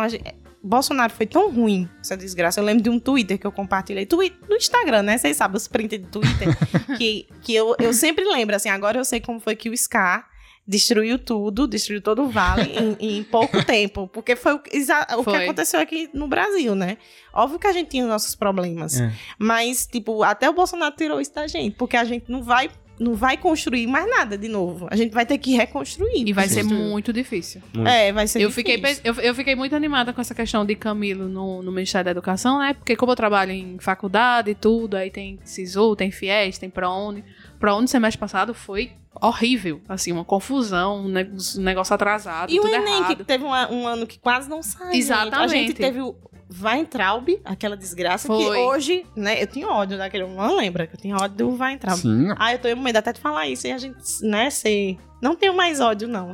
Bolsonaro 0.64 1.12
foi 1.14 1.26
tão 1.26 1.52
ruim, 1.52 1.90
essa 2.00 2.16
desgraça. 2.16 2.60
Eu 2.60 2.64
lembro 2.64 2.84
de 2.84 2.90
um 2.90 3.00
Twitter 3.00 3.38
que 3.40 3.48
eu 3.48 3.52
compartilhei. 3.52 4.06
Twi- 4.06 4.34
no 4.50 4.56
Instagram, 4.56 5.02
né? 5.04 5.18
Vocês 5.18 5.36
sabem, 5.38 5.58
os 5.58 5.68
prints 5.68 6.00
de 6.00 6.06
Twitter. 6.08 6.48
que 6.98 7.28
que 7.42 7.56
eu, 7.56 7.76
eu 7.80 7.94
sempre 7.94 8.24
lembro, 8.26 8.56
assim. 8.56 8.70
Agora 8.70 8.98
eu 9.00 9.06
sei 9.06 9.20
como 9.20 9.40
foi 9.40 9.56
que 9.56 9.70
o 9.70 9.78
Scar 9.78 10.30
destruiu 10.68 11.18
tudo, 11.18 11.68
destruiu 11.68 12.02
todo 12.02 12.22
o 12.22 12.30
vale 12.30 12.72
em, 13.00 13.18
em 13.20 13.24
pouco 13.24 13.66
tempo. 13.66 14.08
Porque 14.08 14.36
foi, 14.36 14.54
o, 14.54 14.58
o 14.58 14.60
que 14.62 14.86
Foi. 15.24 15.44
aconteceu 15.44 15.80
aqui 15.80 16.10
no 16.14 16.28
Brasil, 16.28 16.76
né? 16.76 16.98
Óbvio 17.34 17.58
que 17.60 17.68
a 17.68 17.74
gente 17.74 17.90
tinha 17.90 18.04
os 18.04 18.10
nossos 18.10 18.36
problemas. 18.36 19.00
É. 19.02 19.12
Mas, 19.40 19.88
tipo, 19.88 20.22
até 20.24 20.50
o 20.50 20.54
Bolsonaro 20.54 20.96
tirou 20.96 21.20
isso 21.20 21.34
da 21.34 21.48
gente. 21.48 21.76
Porque 21.76 21.98
a 21.98 22.04
gente 22.06 22.32
não 22.32 22.44
vai, 22.44 22.70
não 23.02 23.16
vai 23.16 23.36
construir 23.36 23.88
mais 23.88 24.08
nada 24.08 24.38
de 24.38 24.48
novo. 24.48 24.88
A 24.92 24.96
gente 24.96 25.12
vai 25.12 25.26
ter 25.26 25.40
que 25.40 25.56
reconstruir. 25.56 26.24
E 26.24 26.32
vai 26.32 26.48
ser 26.48 26.64
Sim. 26.64 26.74
muito 26.74 27.12
difícil. 27.12 27.60
É, 27.84 28.14
vai 28.14 28.28
ser 28.28 28.44
Eu 28.44 28.50
difícil. 28.50 28.78
fiquei, 28.78 29.02
eu, 29.04 29.14
eu 29.16 29.34
fiquei 29.34 29.56
muito 29.56 29.76
animada 29.76 30.14
com 30.14 30.22
essa 30.22 30.36
questão 30.36 30.64
de 30.64 30.76
Camilo 30.76 31.28
no, 31.28 31.64
no 31.64 31.72
Ministério 31.72 32.06
da 32.06 32.12
Educação, 32.12 32.60
né? 32.60 32.76
Porque 32.76 32.96
como 32.96 33.12
eu 33.12 33.16
trabalho 33.16 33.52
em 33.52 33.80
faculdade 33.80 34.52
e 34.52 34.56
tudo, 34.56 34.96
aí 34.96 35.10
tem 35.10 35.40
SISU, 35.44 35.96
tem 35.96 36.12
FIES, 36.12 36.60
tem 36.60 36.70
ProUni. 36.70 37.24
ProUni 37.60 37.88
semestre 37.88 38.20
passado 38.20 38.54
foi 38.54 38.92
horrível. 39.20 39.82
Assim, 39.90 40.12
uma 40.12 40.24
confusão, 40.26 41.06
um 41.06 41.08
ne- 41.08 41.32
negócio 41.58 41.94
atrasado, 41.94 42.52
E 42.52 42.60
o 42.60 42.62
tudo 42.62 42.74
Enem, 42.74 42.98
errado. 43.00 43.16
que 43.18 43.24
teve 43.24 43.44
uma- 43.44 43.70
um 43.72 43.88
ano 43.88 44.06
que 44.08 44.20
quase 44.20 44.50
não 44.50 44.62
saiu. 44.62 44.94
Exatamente. 44.94 45.44
A 45.44 45.48
gente 45.48 45.74
teve 45.74 46.02
o 46.02 46.16
Weintraub, 46.62 47.30
aquela 47.46 47.78
desgraça, 47.78 48.28
que 48.28 48.34
Foi. 48.44 48.58
hoje, 48.58 49.06
né, 49.16 49.42
eu 49.42 49.48
tinha 49.48 49.68
ódio 49.70 49.98
daquele, 49.98 50.26
não 50.28 50.56
lembra 50.58 50.86
que 50.86 50.96
eu 50.96 51.00
tinha 51.00 51.16
ódio 51.16 51.38
do 51.38 51.50
Weintraub. 51.58 51.98
Sim. 52.00 52.28
Ah, 52.38 52.54
eu 52.54 52.60
tô 52.60 52.68
com 52.70 52.82
medo 52.82 52.98
até 52.98 53.14
de 53.14 53.20
falar 53.22 53.48
isso, 53.48 53.68
e 53.68 53.72
a 53.72 53.78
gente, 53.78 53.98
né, 54.22 54.50
ser... 54.50 54.98
Não 55.22 55.36
tenho 55.36 55.54
mais 55.56 55.80
ódio, 55.80 56.08
não, 56.08 56.32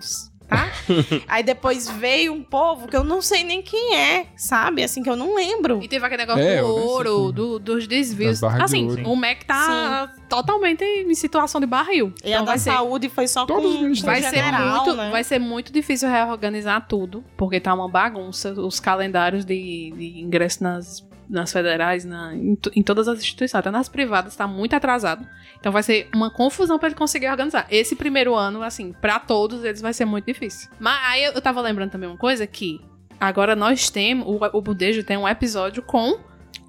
tá? 0.47 0.69
Aí 1.27 1.43
depois 1.43 1.89
veio 1.89 2.33
um 2.33 2.41
povo 2.43 2.87
que 2.87 2.95
eu 2.95 3.03
não 3.03 3.21
sei 3.21 3.43
nem 3.43 3.61
quem 3.61 3.95
é, 3.95 4.27
sabe? 4.35 4.83
Assim, 4.83 5.03
que 5.03 5.09
eu 5.09 5.15
não 5.15 5.35
lembro. 5.35 5.79
E 5.83 5.87
teve 5.87 6.05
aquele 6.05 6.21
negócio 6.25 6.41
É, 6.43 6.61
do 6.61 6.67
ouro, 6.67 7.25
quem. 7.25 7.31
do- 7.33 7.59
dos 7.59 7.87
desvios. 7.87 8.39
De 8.39 8.45
Assim, 8.45 8.87
ouro. 8.89 9.09
o 9.09 9.15
MEC 9.15 9.45
tá 9.45 10.11
totalmente 10.29 10.83
em 10.83 11.13
situação 11.15 11.59
de 11.61 11.67
barril. 11.67 12.13
E 12.23 12.27
a 12.27 12.35
Então 12.35 12.45
da 12.45 12.51
vai 12.51 12.59
ser 12.59 12.71
saúde 12.71 13.09
foi 13.09 13.27
só 13.27 13.45
Todos 13.45 13.75
os 13.75 13.81
com. 13.81 14.01
Vai 14.01 14.21
ser, 14.21 14.35
general, 14.35 14.75
muito, 14.85 14.95
né? 14.95 15.09
vai 15.11 15.23
ser 15.23 15.39
muito 15.39 15.71
difícil 15.71 16.09
reorganizar 16.09 16.87
tudo, 16.87 17.23
porque 17.35 17.59
tá 17.59 17.73
uma 17.73 17.89
bagunça. 17.89 18.51
Os 18.53 18.79
calendários 18.79 19.43
de, 19.45 19.91
de 19.95 20.19
ingresso 20.21 20.63
nas, 20.63 21.05
nas 21.29 21.51
federais, 21.51 22.05
na- 22.05 22.33
em, 22.35 22.57
em 22.75 22.83
todas 22.83 23.07
as 23.07 23.19
instituições, 23.19 23.55
até 23.59 23.69
nas 23.71 23.89
privadas, 23.89 24.35
tá 24.35 24.47
muito 24.47 24.75
atrasado. 24.75 25.27
Então 25.59 25.71
vai 25.71 25.83
ser 25.83 26.07
uma 26.15 26.29
confusão 26.29 26.77
pra 26.79 26.87
ele 26.87 26.95
conseguir 26.95 27.27
organizar. 27.29 27.65
Esse 27.69 27.95
primeiro 27.95 28.35
ano, 28.35 28.61
assim, 28.61 28.93
pra 29.01 29.19
todos 29.19 29.63
eles 29.63 29.81
vai 29.81 29.93
ser 29.93 30.05
muito 30.05 30.25
difícil. 30.25 30.69
Mas 30.79 30.99
aí 31.03 31.23
eu, 31.25 31.33
eu 31.33 31.41
tava 31.41 31.59
lembrando 31.61 31.91
também 31.91 32.07
uma 32.09 32.17
coisa 32.17 32.45
que 32.47 32.79
agora 33.19 33.55
nós 33.55 33.89
temos, 33.89 34.25
o, 34.27 34.39
o 34.57 34.61
Budejo 34.61 35.03
tem 35.03 35.17
um 35.17 35.27
episódio 35.27 35.81
com 35.81 36.19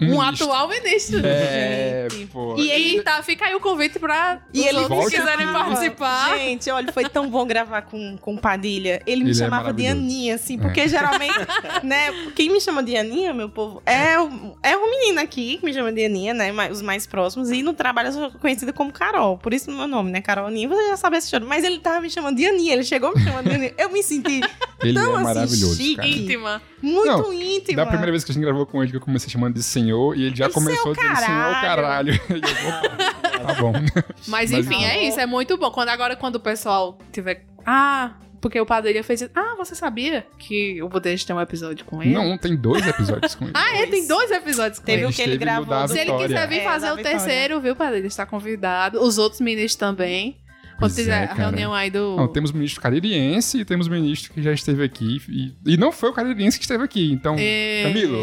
um 0.01 0.07
Ministro. 0.21 0.47
atual 0.47 0.69
ministro. 0.69 1.21
É, 1.25 2.07
gente. 2.11 2.27
pô. 2.27 2.55
E 2.57 2.71
ele 2.71 3.03
tá, 3.03 3.23
fica 3.23 3.47
aí 3.47 3.55
o 3.55 3.61
convite 3.61 3.99
pra 3.99 4.41
E 4.55 4.63
ele 4.65 4.79
outros 4.79 5.07
quiserem 5.11 5.47
chamava- 5.47 5.65
participar. 5.71 6.39
Gente, 6.39 6.71
olha, 6.71 6.93
foi 6.93 7.05
tão 7.09 7.29
bom 7.29 7.45
gravar 7.47 7.83
com, 7.83 8.17
com 8.19 8.35
o 8.35 8.39
Padilha. 8.41 9.03
Ele 9.07 9.25
me 9.25 9.31
Ele 9.31 9.39
é 9.39 9.45
chamava 9.45 9.73
de 9.73 9.83
maravilhoso. 9.83 9.99
Aninha, 10.15 10.35
assim, 10.37 10.59
porque 10.59 10.83
É. 10.83 10.89
geralmente, 10.89 11.35
né, 11.83 12.13
quem 12.37 12.51
me 12.51 12.61
chama 12.61 12.83
de 12.83 12.97
Aninha, 12.97 13.35
meu 13.35 13.49
povo, 13.49 13.83
é, 13.85 14.19
o- 14.21 14.57
é 14.63 14.77
uma 14.77 14.89
menina 14.89 15.23
aqui 15.23 15.59
que 15.59 15.65
me 15.65 15.73
chama 15.75 15.93
de 15.93 16.05
Aninha, 16.05 16.33
né, 16.35 16.53
os 16.71 16.81
mais 16.83 17.07
próximos, 17.07 17.51
e 17.51 17.63
no 17.63 17.73
trabalho 17.73 18.09
eu 18.09 18.13
sou 18.13 18.31
conhecida 18.33 18.73
como 18.73 18.93
Carol, 18.93 19.37
por 19.39 19.53
isso 19.53 19.71
meu 19.71 19.89
nome, 19.89 20.11
né, 20.11 20.21
Carol 20.21 20.47
Aninha, 20.47 20.69
você 20.69 20.89
já 20.91 20.97
sabe 20.97 21.17
essa 21.17 21.27
história, 21.27 21.47
mas 21.47 21.65
ele 21.65 21.79
tava 21.79 22.01
me 22.01 22.11
chamando 22.11 22.37
de 22.37 22.47
Aninha, 22.47 22.73
ele 22.75 22.85
chegou 22.85 23.13
me 23.15 23.23
chamando 23.23 23.49
de 23.49 23.55
Aninha, 23.55 23.75
eu 23.77 23.91
me 23.91 24.03
senti 24.03 24.41
Ele 24.83 24.95
tão, 24.95 25.13
é 25.13 25.15
assim, 25.17 25.25
maravilhoso, 25.25 25.77
chique, 25.77 25.97
cara. 25.97 26.09
Íntima. 26.09 26.63
Muito 26.83 27.07
Não, 27.07 27.33
íntima. 27.33 27.77
Da 27.77 27.87
primeira 27.87 28.11
vez 28.13 28.25
que 28.25 28.31
a 28.31 28.35
gente 28.35 28.43
gravou 28.45 28.65
com 28.67 28.83
ele, 28.83 28.91
que 28.91 28.97
eu 28.97 29.01
comecei 29.01 29.29
chamando 29.31 29.55
de 29.55 29.63
senhor, 29.63 30.17
e 30.17 30.25
ele 30.27 30.37
já 30.37 30.47
Ele, 30.47 30.55
começou 30.55 30.95
dizendo 30.95 31.17
senhor 31.17 31.61
caralho. 31.61 32.13
E 32.31 32.35
eu, 32.35 33.47
tá 33.47 33.55
bom. 33.55 33.73
Mas 34.27 34.51
Mas 34.51 34.53
enfim, 34.53 34.83
não. 34.83 34.85
é 34.89 35.05
isso, 35.05 35.19
é 35.21 35.27
muito 35.27 35.57
bom. 35.57 35.71
Quando 35.71 35.89
agora, 35.91 36.17
quando 36.17 36.37
o 36.37 36.41
pessoal 36.41 36.99
tiver. 37.13 37.45
Ah, 37.65 38.13
porque 38.41 38.61
o 38.61 38.65
padrinho 38.67 39.03
fez 39.03 39.21
isso. 39.23 39.31
Ah, 39.35 39.55
você 39.57 39.75
sabia 39.75 40.25
que 40.39 40.81
o 40.83 40.89
Budejo 40.89 41.27
tem 41.27 41.35
um 41.35 41.41
episódio 41.41 41.85
com 41.85 42.01
ele? 42.03 42.15
Não, 42.15 42.39
tem 42.39 42.55
dois 42.57 42.87
episódios 42.87 43.35
com 43.35 43.45
ele. 43.47 43.53
Ah, 43.55 43.79
é, 43.79 43.87
tem 43.87 44.07
dois 44.07 44.31
episódios 44.31 44.79
com 44.79 44.85
Teve 44.87 45.03
ele. 45.03 45.11
o 45.11 45.13
que 45.13 45.23
ele 45.23 45.37
gravou. 45.37 45.89
Se 45.89 45.99
ele 45.99 46.13
quiser 46.19 46.49
vir 46.49 46.61
É, 46.61 46.65
fazer 46.65 46.93
o 46.93 46.97
terceiro, 46.99 47.61
viu? 47.61 47.77
Ele 47.93 48.07
está 48.07 48.25
convidado. 48.25 49.01
Os 49.03 49.19
outros 49.19 49.41
ministros 49.41 49.75
também. 49.77 50.37
Quando 50.79 50.93
Pois 50.93 50.95
fizer 50.95 51.11
é, 51.21 51.25
a 51.25 51.29
cara. 51.29 51.43
reunião 51.43 51.75
aí 51.75 51.91
do. 51.91 52.15
Não, 52.17 52.29
temos 52.29 52.53
ministro 52.53 52.81
caririense 52.81 53.59
e 53.61 53.65
temos 53.65 53.89
ministro 53.89 54.33
que 54.33 54.41
já 54.41 54.53
esteve 54.53 54.85
aqui. 54.85 55.21
E, 55.29 55.73
e 55.75 55.77
não 55.77 55.91
foi 55.91 56.11
o 56.11 56.13
caririense 56.13 56.57
que 56.57 56.65
esteve 56.65 56.85
aqui. 56.85 57.11
Então, 57.11 57.35
É, 57.39 57.83
Camilo, 57.83 58.19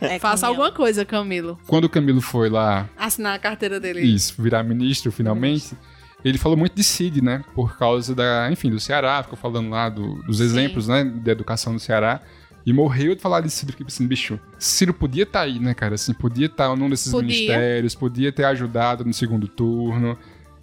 É, 0.00 0.18
Faça 0.18 0.46
Camilo. 0.46 0.62
alguma 0.64 0.72
coisa, 0.72 1.04
Camilo. 1.04 1.58
quando 1.66 1.84
o 1.84 1.88
Camilo 1.88 2.20
foi 2.22 2.48
lá, 2.48 2.88
Assinar 2.96 3.34
a 3.34 3.38
carteira 3.38 3.78
dele. 3.78 4.00
isso, 4.00 4.40
virar 4.42 4.62
ministro 4.62 5.12
finalmente, 5.12 5.76
ele 6.24 6.38
falou 6.38 6.56
muito 6.56 6.74
de 6.74 6.82
Cid, 6.82 7.20
né? 7.22 7.44
Por 7.54 7.76
causa 7.78 8.14
da, 8.14 8.48
enfim, 8.50 8.70
do 8.70 8.80
Ceará, 8.80 9.22
ficou 9.22 9.36
falando 9.38 9.68
lá 9.68 9.90
do- 9.90 10.22
dos 10.22 10.40
exemplos, 10.40 10.88
né, 10.88 11.04
da 11.04 11.32
educação 11.32 11.74
do 11.74 11.78
Ceará. 11.78 12.22
E 12.66 12.72
morreu 12.72 13.14
de 13.14 13.20
falar 13.22 13.40
de 13.40 13.50
Ciro, 13.50 13.72
porque 13.72 13.84
assim, 13.86 14.06
bicho, 14.06 14.38
Ciro 14.58 14.92
podia 14.92 15.22
estar 15.24 15.40
aí, 15.42 15.58
né, 15.58 15.72
cara? 15.74 15.94
Assim, 15.94 16.12
podia 16.12 16.46
estar 16.46 16.74
num 16.76 16.88
desses 16.90 17.10
Podia. 17.12 17.28
ministérios, 17.28 17.94
podia 17.94 18.32
ter 18.32 18.44
ajudado 18.44 19.04
no 19.04 19.12
segundo 19.14 19.46
turno. 19.48 20.18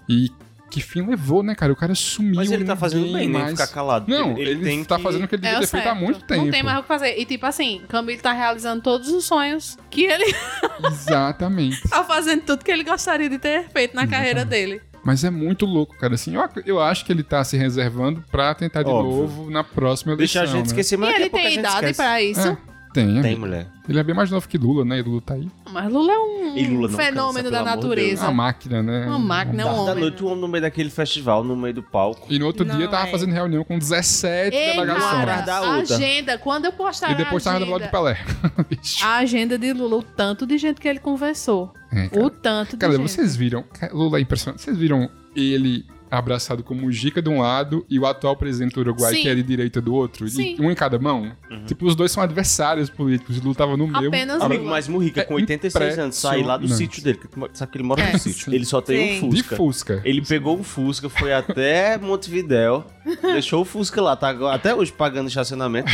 E 0.07 0.29
que 0.69 0.81
fim 0.81 1.05
levou, 1.07 1.41
né, 1.43 1.55
cara? 1.55 1.71
O 1.71 1.75
cara 1.75 1.93
sumiu. 1.95 2.35
Mas 2.35 2.51
ele 2.51 2.65
tá 2.65 2.75
fazendo 2.75 3.11
bem, 3.13 3.29
né? 3.29 3.39
mais- 3.39 3.51
Ficar 3.51 3.67
calado. 3.67 4.09
Não, 4.09 4.31
Ele- 4.31 4.41
ele, 4.41 4.51
ele 4.51 4.63
tem 4.63 4.83
tá 4.83 4.97
que- 4.97 5.03
fazendo 5.03 5.23
o 5.23 5.27
que 5.27 5.35
ele 5.35 5.45
É 5.45 5.49
devia 5.51 5.57
o 5.59 5.61
ter 5.61 5.67
feito 5.67 5.87
há 5.87 5.95
muito 5.95 6.21
tempo. 6.25 6.43
Não 6.45 6.51
tem 6.51 6.63
mais 6.63 6.79
o 6.79 6.81
que 6.81 6.87
fazer. 6.87 7.17
E 7.17 7.25
tipo 7.25 7.45
assim, 7.45 7.81
Camilo 7.87 8.21
tá 8.21 8.33
realizando 8.33 8.81
todos 8.81 9.09
os 9.09 9.23
sonhos 9.25 9.77
que 9.89 10.03
ele 10.05 10.25
Exatamente. 10.85 11.87
tá 11.87 12.03
fazendo 12.03 12.41
tudo 12.41 12.63
que 12.63 12.71
ele 12.71 12.83
gostaria 12.83 13.29
de 13.29 13.37
ter 13.37 13.69
feito 13.69 13.95
na 13.95 14.07
carreira 14.07 14.43
dele. 14.43 14.81
Mas 15.03 15.23
é 15.23 15.29
muito 15.29 15.65
louco, 15.67 15.95
cara. 15.97 16.15
Assim, 16.15 16.33
eu, 16.35 16.41
eu 16.65 16.81
acho 16.81 17.05
que 17.05 17.11
ele 17.11 17.21
tá 17.23 17.43
se 17.43 17.55
reservando 17.55 18.23
pra 18.31 18.55
tentar 18.55 18.81
de 18.81 18.89
Óbvio. 18.89 19.11
novo 19.21 19.51
na 19.51 19.63
próxima 19.63 20.13
eleição. 20.13 20.41
Deixa 20.41 20.41
a 20.41 20.45
gente 20.57 20.65
né? 20.65 20.67
esquecer, 20.71 20.97
mas 20.97 21.09
e 21.09 21.11
daqui 21.11 21.21
a 21.21 21.25
ele 21.25 21.29
tem 21.29 21.43
gente 21.51 21.59
idade 21.59 21.75
esquece. 21.91 21.95
pra 21.95 22.21
isso. 22.21 22.47
É. 22.47 22.57
Tem. 22.95 23.21
Tem 23.21 23.35
mulher. 23.35 23.67
Ele 23.87 23.99
é 23.99 24.03
bem 24.03 24.15
mais 24.15 24.31
novo 24.31 24.47
que 24.47 24.57
Lula, 24.57 24.83
né? 24.83 24.97
E 24.97 25.01
Lula 25.03 25.21
tá 25.21 25.33
aí. 25.35 25.47
Mas 25.71 25.91
Lula 25.91 26.11
é 26.11 26.17
um 26.17 26.57
E 26.57 26.67
Lula 26.67 26.87
não 26.87 26.97
fenômeno 26.97 27.33
cansa, 27.33 27.51
da 27.51 27.57
pelo 27.57 27.57
amor 27.57 27.75
de 27.75 27.81
Deus. 27.81 27.85
natureza. 27.85 28.23
Uma 28.23 28.31
máquina, 28.33 28.81
né? 28.81 29.05
Uma 29.05 29.19
máquina, 29.19 29.61
é 29.61 29.65
um 29.65 29.69
Da, 29.69 29.75
da 29.75 29.81
homem. 29.91 29.99
noite, 29.99 30.23
um 30.23 30.27
homem 30.27 30.41
no 30.41 30.47
meio 30.47 30.61
daquele 30.63 30.89
festival, 30.89 31.43
no 31.43 31.55
meio 31.55 31.73
do 31.73 31.83
palco. 31.83 32.25
E 32.33 32.39
no 32.39 32.45
outro 32.47 32.65
Não, 32.65 32.75
dia 32.77 32.87
tava 32.87 33.07
é. 33.07 33.11
fazendo 33.11 33.31
reunião 33.33 33.63
com 33.63 33.77
17 33.77 34.55
Ei, 34.55 34.73
delegações. 34.73 35.03
cara, 35.11 35.41
da 35.41 35.57
a 35.57 35.77
outra. 35.77 35.95
agenda, 35.95 36.37
quando 36.37 36.65
eu 36.65 36.71
postar 36.71 37.11
E 37.11 37.15
depois 37.15 37.45
a 37.45 37.51
tava 37.51 37.63
agenda, 37.65 37.79
do 37.85 37.91
Pelé. 37.91 38.17
Bicho. 38.69 39.05
a 39.05 39.17
agenda 39.17 39.57
de 39.59 39.73
Lula, 39.73 39.97
o 39.97 40.03
tanto 40.03 40.47
de 40.47 40.57
gente 40.57 40.79
que 40.81 40.87
ele 40.87 40.99
conversou. 40.99 41.71
É, 41.91 42.07
cara. 42.07 42.25
o 42.25 42.29
tanto 42.29 42.71
de 42.71 42.77
Cara, 42.77 42.93
gente. 42.93 43.01
vocês 43.11 43.35
viram. 43.35 43.63
Lula 43.91 44.17
é 44.17 44.21
impressionante. 44.21 44.61
Vocês 44.63 44.77
viram 44.77 45.09
ele 45.35 45.85
abraçado 46.17 46.63
com 46.63 46.73
Mujica 46.73 47.21
de 47.21 47.29
um 47.29 47.41
lado 47.41 47.85
e 47.89 47.97
o 47.99 48.05
atual 48.05 48.35
presidente 48.35 48.73
do 48.75 48.81
Uruguai, 48.81 49.13
Sim. 49.13 49.21
que 49.21 49.29
é 49.29 49.35
de 49.35 49.43
direita 49.43 49.79
do 49.81 49.93
outro? 49.93 50.27
Sim. 50.27 50.55
E 50.57 50.61
um 50.61 50.71
em 50.71 50.75
cada 50.75 50.97
mão? 50.99 51.31
Tipo, 51.65 51.85
os 51.85 51.95
dois 51.95 52.11
são 52.11 52.21
adversários 52.23 52.89
políticos. 52.89 53.37
E 53.37 53.39
Lula 53.39 53.55
tava 53.55 53.75
no 53.77 53.87
meio. 53.87 54.07
Apenas 54.09 54.41
abra- 54.41 54.55
Amigo, 54.57 54.69
mas 54.69 54.87
Murrica, 54.87 55.23
com 55.25 55.35
86 55.35 55.97
anos, 55.99 56.15
sai 56.15 56.43
lá 56.43 56.57
do 56.57 56.67
sítio 56.67 57.03
dele. 57.03 57.19
Sabe 57.53 57.71
que 57.71 57.77
ele 57.77 57.83
mora 57.85 58.01
É. 58.01 58.13
no 58.13 58.19
sítio. 58.19 58.53
Ele 58.53 58.65
só 58.65 58.81
tem 58.81 59.19
Sim. 59.19 59.25
um 59.25 59.29
De 59.29 59.41
Fusca. 59.43 59.55
Fusca. 59.55 60.01
Ele 60.05 60.21
pegou 60.21 60.57
um 60.57 60.63
Fusca, 60.63 61.09
foi 61.09 61.33
até 61.33 61.97
Montevidéu, 62.01 62.85
deixou 63.21 63.61
o 63.61 63.65
Fusca 63.65 64.01
lá, 64.01 64.15
tá 64.15 64.29
até 64.53 64.73
hoje 64.75 64.91
pagando 64.91 65.27
estacionamento. 65.27 65.91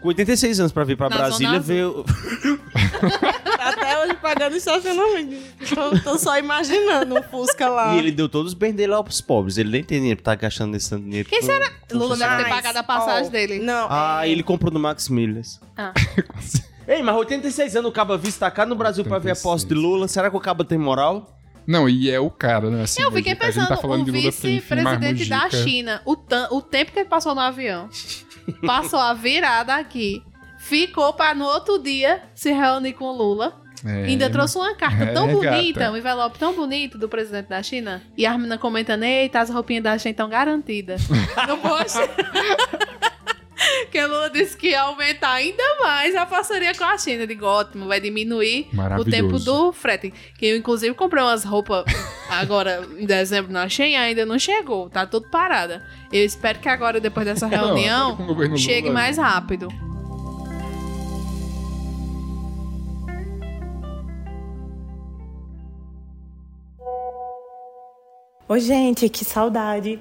Com 0.00 0.08
86 0.08 0.60
anos 0.60 0.72
pra 0.72 0.84
vir 0.84 0.96
pra 0.96 1.08
Na 1.08 1.16
Brasília 1.16 1.60
Zona 1.60 2.04
hoje 4.08 4.18
pagando 4.20 4.56
estacionamento. 4.56 5.36
Tô, 5.74 5.98
tô 6.12 6.18
só 6.18 6.38
imaginando 6.38 7.18
o 7.18 7.22
Fusca 7.22 7.68
lá. 7.68 7.94
E 7.94 7.98
ele 7.98 8.10
deu 8.12 8.28
todos 8.28 8.52
os 8.52 8.58
bens 8.58 8.74
dele 8.74 8.92
lá 8.92 9.02
pros 9.02 9.20
pobres. 9.20 9.58
Ele 9.58 9.70
nem 9.70 9.84
tem 9.84 9.98
dinheiro 9.98 10.22
pra 10.22 10.32
estar 10.34 10.42
gastando 10.46 10.76
esse 10.76 10.90
tanto 10.90 11.04
dinheiro. 11.04 11.28
Quem 11.28 11.40
com- 11.40 11.46
será? 11.46 11.70
com 11.70 11.96
Lula 11.98 12.16
deve 12.16 12.18
ter 12.18 12.26
funcionário. 12.36 12.48
pagado 12.56 12.78
a 12.78 12.82
passagem 12.82 13.26
ó, 13.28 13.30
dele. 13.30 13.58
Não. 13.60 13.86
Ah, 13.90 14.26
é- 14.26 14.30
ele 14.30 14.42
comprou 14.42 14.72
no 14.72 14.78
Max 14.80 15.08
Milhas. 15.08 15.60
Ah. 15.76 15.92
Ei, 16.88 17.02
mas 17.02 17.14
86 17.16 17.76
anos 17.76 17.90
o 17.90 17.92
Caba 17.92 18.16
visto 18.16 18.38
tá 18.38 18.50
cá 18.50 18.64
no 18.64 18.74
Brasil 18.74 19.04
pra 19.04 19.18
ver 19.18 19.32
a 19.32 19.36
posse 19.36 19.66
de 19.66 19.74
Lula. 19.74 20.08
Será 20.08 20.30
que 20.30 20.36
o 20.36 20.40
Caba 20.40 20.64
tem 20.64 20.78
moral? 20.78 21.34
Não, 21.66 21.86
e 21.86 22.10
é 22.10 22.18
o 22.18 22.30
cara, 22.30 22.70
né? 22.70 22.84
Assim, 22.84 23.02
Eu 23.02 23.12
fiquei 23.12 23.34
Mujica. 23.34 23.44
A 23.44 23.50
gente 23.50 23.60
pensando, 23.60 23.76
tá 23.76 23.82
falando 23.82 24.00
o 24.00 24.04
de 24.06 24.10
Lula 24.10 24.32
porque, 24.32 24.48
enfim, 24.48 24.66
mas 24.70 24.78
vice-presidente 24.98 25.28
da 25.28 25.44
Mujica- 25.44 25.62
China, 25.64 26.02
o, 26.06 26.16
tan- 26.16 26.48
o 26.50 26.62
tempo 26.62 26.92
que 26.92 27.00
ele 27.00 27.08
passou 27.10 27.34
no 27.34 27.42
avião, 27.42 27.90
passou 28.64 28.98
a 28.98 29.12
virada 29.12 29.74
aqui, 29.74 30.22
ficou 30.58 31.12
pra 31.12 31.34
no 31.34 31.44
outro 31.44 31.78
dia 31.78 32.22
se 32.34 32.50
reunir 32.52 32.94
com 32.94 33.04
o 33.04 33.12
Lula. 33.12 33.54
É. 33.84 34.04
Ainda 34.06 34.28
trouxe 34.30 34.56
uma 34.58 34.74
carta 34.74 35.04
É, 35.08 35.12
tão 35.12 35.28
bonita, 35.28 35.80
gata. 35.80 35.92
um 35.92 35.96
envelope 35.96 36.38
tão 36.38 36.54
bonito 36.54 36.98
do 36.98 37.08
presidente 37.08 37.48
da 37.48 37.62
China. 37.62 38.02
E 38.16 38.26
a 38.26 38.32
menina 38.36 38.58
comentando, 38.58 39.02
eita, 39.04 39.40
as 39.40 39.50
roupinhas 39.50 39.82
da 39.84 39.98
China 39.98 40.10
estão 40.10 40.28
garantidas. 40.28 41.02
no 41.46 41.58
post. 41.58 41.98
que 43.90 44.00
o 44.00 44.06
Lula 44.08 44.30
disse 44.30 44.56
que 44.56 44.68
ia 44.68 44.82
aumentar 44.82 45.32
ainda 45.32 45.62
mais 45.80 46.14
a 46.14 46.24
parceria 46.26 46.74
com 46.74 46.84
a 46.84 46.96
China. 46.96 47.22
Eu 47.22 47.26
digo, 47.26 47.44
ótimo, 47.46 47.86
vai 47.86 48.00
diminuir 48.00 48.68
o 48.98 49.04
tempo 49.04 49.38
do 49.38 49.72
frete. 49.72 50.12
Que 50.38 50.46
eu, 50.46 50.56
inclusive, 50.56 50.94
comprei 50.94 51.22
umas 51.22 51.44
roupas 51.44 51.84
agora 52.30 52.86
em 52.98 53.06
dezembro 53.06 53.52
na 53.52 53.68
Shein, 53.68 53.96
ainda 53.96 54.24
não 54.26 54.38
chegou, 54.38 54.88
tá 54.88 55.06
tudo 55.06 55.28
parada. 55.30 55.84
Eu 56.12 56.24
espero 56.24 56.58
que 56.58 56.68
agora, 56.68 57.00
depois 57.00 57.26
dessa 57.26 57.46
Não, 57.48 57.58
reunião, 57.74 58.08
agora 58.12 58.16
com 58.18 58.22
o 58.22 58.26
governo 58.26 58.54
Lula, 58.54 58.64
chegue 58.66 58.90
mais 58.90 59.16
rápido. 59.18 59.68
Ô, 68.50 68.58
gente, 68.58 69.10
que 69.10 69.26
saudade. 69.26 70.00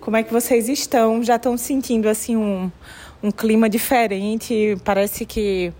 Como 0.00 0.16
é 0.16 0.22
que 0.22 0.32
vocês 0.32 0.68
estão? 0.68 1.20
Já 1.20 1.34
estão 1.34 1.58
sentindo 1.58 2.08
assim 2.08 2.36
um, 2.36 2.70
um 3.20 3.32
clima 3.32 3.68
diferente? 3.68 4.76
Parece 4.84 5.26
que 5.26 5.72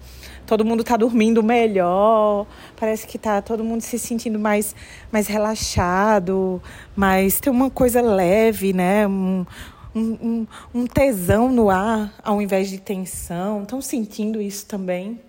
todo 0.44 0.64
mundo 0.64 0.80
está 0.80 0.96
dormindo 0.96 1.44
melhor. 1.44 2.44
Parece 2.74 3.06
que 3.06 3.16
tá 3.16 3.40
todo 3.40 3.62
mundo 3.62 3.82
se 3.82 4.00
sentindo 4.00 4.36
mais, 4.36 4.74
mais 5.12 5.28
relaxado, 5.28 6.60
mas 6.96 7.38
tem 7.38 7.52
uma 7.52 7.70
coisa 7.70 8.00
leve, 8.00 8.72
né? 8.72 9.06
Um, 9.06 9.46
um, 9.94 10.46
um 10.74 10.86
tesão 10.88 11.52
no 11.52 11.70
ar 11.70 12.12
ao 12.20 12.42
invés 12.42 12.68
de 12.68 12.78
tensão. 12.78 13.62
Estão 13.62 13.80
sentindo 13.80 14.42
isso 14.42 14.66
também? 14.66 15.20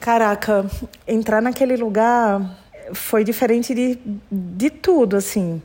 Caraca, 0.00 0.64
entrar 1.06 1.42
naquele 1.42 1.76
lugar 1.76 2.56
foi 2.92 3.24
diferente 3.24 3.74
de, 3.74 3.98
de 4.30 4.70
tudo, 4.70 5.16
assim. 5.16 5.62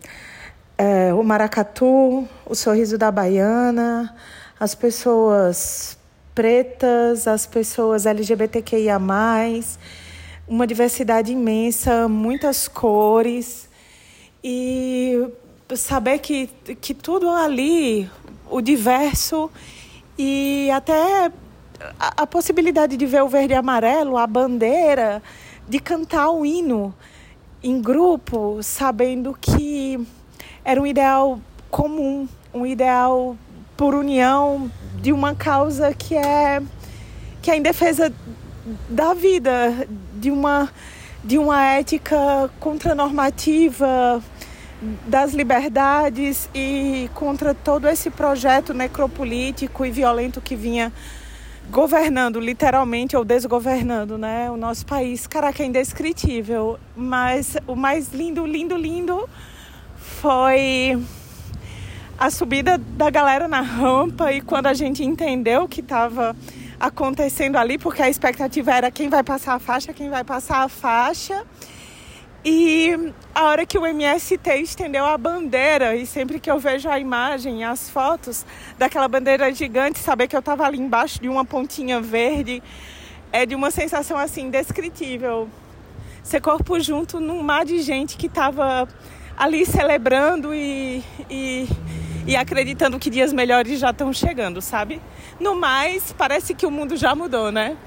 É, 0.77 1.13
o 1.13 1.23
maracatu, 1.23 2.27
o 2.45 2.55
sorriso 2.55 2.97
da 2.97 3.11
baiana, 3.11 4.15
as 4.59 4.73
pessoas 4.73 5.97
pretas, 6.33 7.27
as 7.27 7.45
pessoas 7.45 8.05
LGBTQIA+, 8.05 8.99
uma 10.47 10.65
diversidade 10.65 11.31
imensa, 11.31 12.07
muitas 12.07 12.67
cores. 12.67 13.69
E 14.43 15.27
saber 15.75 16.19
que, 16.19 16.47
que 16.81 16.93
tudo 16.93 17.29
ali, 17.29 18.09
o 18.49 18.61
diverso 18.61 19.49
e 20.17 20.69
até 20.71 21.31
a, 21.99 22.23
a 22.23 22.27
possibilidade 22.27 22.97
de 22.97 23.05
ver 23.05 23.23
o 23.23 23.27
verde 23.27 23.53
e 23.53 23.55
amarelo, 23.55 24.17
a 24.17 24.27
bandeira, 24.27 25.23
de 25.67 25.79
cantar 25.79 26.29
o 26.29 26.45
hino 26.45 26.93
em 27.63 27.81
grupo, 27.81 28.59
sabendo 28.61 29.35
que 29.39 30.05
era 30.65 30.81
um 30.81 30.85
ideal 30.85 31.39
comum, 31.71 32.27
um 32.53 32.65
ideal 32.65 33.37
por 33.77 33.95
união 33.95 34.69
de 35.01 35.13
uma 35.13 35.33
causa 35.33 35.93
que 35.93 36.15
é 36.15 36.61
que 37.41 37.49
é 37.49 37.57
em 37.57 37.61
defesa 37.61 38.13
da 38.89 39.13
vida, 39.13 39.87
de 40.13 40.29
uma 40.29 40.69
de 41.23 41.37
uma 41.37 41.63
ética 41.63 42.49
contranormativa 42.59 44.21
das 45.07 45.33
liberdades 45.33 46.49
e 46.53 47.09
contra 47.13 47.53
todo 47.53 47.87
esse 47.87 48.09
projeto 48.09 48.73
necropolítico 48.73 49.85
e 49.85 49.91
violento 49.91 50.41
que 50.41 50.55
vinha 50.55 50.91
governando 51.73 52.39
literalmente 52.39 53.17
ou 53.17 53.25
desgovernando, 53.25 54.15
né, 54.15 54.49
o 54.51 54.55
nosso 54.55 54.85
país. 54.85 55.25
Caraca, 55.25 55.63
é 55.63 55.65
indescritível, 55.65 56.79
mas 56.95 57.57
o 57.65 57.75
mais 57.75 58.13
lindo, 58.13 58.45
lindo, 58.45 58.77
lindo 58.77 59.27
foi 59.97 61.01
a 62.15 62.29
subida 62.29 62.77
da 62.77 63.09
galera 63.09 63.47
na 63.47 63.61
rampa 63.61 64.31
e 64.31 64.39
quando 64.39 64.67
a 64.67 64.73
gente 64.75 65.03
entendeu 65.03 65.67
que 65.67 65.81
estava 65.81 66.35
acontecendo 66.79 67.57
ali, 67.57 67.79
porque 67.79 68.03
a 68.03 68.09
expectativa 68.09 68.71
era 68.71 68.91
quem 68.91 69.09
vai 69.09 69.23
passar 69.23 69.55
a 69.55 69.59
faixa, 69.59 69.91
quem 69.93 70.11
vai 70.11 70.23
passar 70.23 70.59
a 70.59 70.69
faixa. 70.69 71.43
E 72.45 73.13
a 73.33 73.45
hora 73.45 73.65
que 73.65 73.77
o 73.77 73.85
MST 73.85 74.49
estendeu 74.61 75.05
a 75.05 75.17
bandeira, 75.17 75.95
e 75.95 76.05
sempre 76.05 76.41
que 76.41 76.51
eu 76.51 76.59
vejo 76.59 76.89
a 76.89 76.99
imagem, 76.99 77.63
as 77.63 77.89
fotos 77.89 78.45
daquela 78.77 79.07
bandeira 79.07 79.53
gigante, 79.53 79.99
saber 79.99 80.27
que 80.27 80.35
eu 80.35 80.41
estava 80.41 80.65
ali 80.65 80.77
embaixo 80.77 81.21
de 81.21 81.29
uma 81.29 81.45
pontinha 81.45 82.01
verde, 82.01 82.61
é 83.31 83.45
de 83.45 83.55
uma 83.55 83.71
sensação 83.71 84.17
assim 84.17 84.47
indescritível. 84.47 85.47
Ser 86.21 86.41
corpo 86.41 86.77
junto 86.81 87.21
num 87.21 87.41
mar 87.41 87.63
de 87.63 87.81
gente 87.81 88.17
que 88.17 88.27
estava 88.27 88.89
ali 89.37 89.65
celebrando 89.65 90.53
e, 90.53 91.01
e, 91.29 91.65
e 92.27 92.35
acreditando 92.35 92.99
que 92.99 93.09
dias 93.09 93.31
melhores 93.31 93.79
já 93.79 93.91
estão 93.91 94.11
chegando, 94.11 94.61
sabe? 94.61 95.01
No 95.39 95.55
mais, 95.55 96.13
parece 96.17 96.53
que 96.53 96.65
o 96.65 96.71
mundo 96.71 96.97
já 96.97 97.15
mudou, 97.15 97.53
né? 97.53 97.77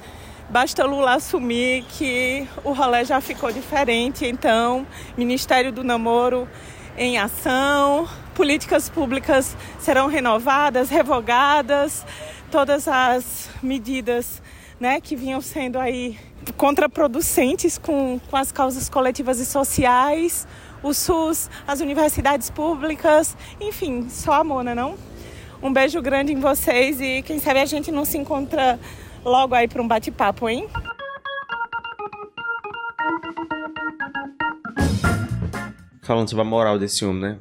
Basta 0.48 0.84
Lula 0.84 1.14
assumir 1.14 1.84
que 1.98 2.46
o 2.62 2.72
rolê 2.72 3.04
já 3.04 3.20
ficou 3.20 3.50
diferente, 3.50 4.24
então, 4.24 4.86
Ministério 5.16 5.72
do 5.72 5.82
Namoro 5.82 6.48
em 6.96 7.18
ação, 7.18 8.08
políticas 8.32 8.88
públicas 8.88 9.56
serão 9.80 10.06
renovadas, 10.06 10.88
revogadas, 10.88 12.06
todas 12.48 12.86
as 12.86 13.50
medidas 13.60 14.40
né, 14.78 15.00
que 15.00 15.16
vinham 15.16 15.40
sendo 15.40 15.80
aí 15.80 16.16
contraproducentes 16.56 17.76
com, 17.76 18.20
com 18.30 18.36
as 18.36 18.52
causas 18.52 18.88
coletivas 18.88 19.40
e 19.40 19.46
sociais, 19.46 20.46
o 20.80 20.94
SUS, 20.94 21.50
as 21.66 21.80
universidades 21.80 22.50
públicas, 22.50 23.36
enfim, 23.60 24.08
só 24.08 24.34
amor, 24.34 24.62
né 24.62 24.76
não? 24.76 24.96
Um 25.60 25.72
beijo 25.72 26.00
grande 26.00 26.32
em 26.32 26.38
vocês 26.38 27.00
e 27.00 27.22
quem 27.22 27.40
sabe 27.40 27.58
a 27.60 27.66
gente 27.66 27.90
não 27.90 28.04
se 28.04 28.16
encontra 28.16 28.78
logo 29.26 29.54
aí 29.54 29.66
para 29.68 29.82
um 29.82 29.88
bate-papo, 29.88 30.48
hein? 30.48 30.66
Falando 36.02 36.28
sobre 36.30 36.42
a 36.42 36.44
moral 36.44 36.78
desse 36.78 37.04
homem, 37.04 37.20
né? 37.22 37.38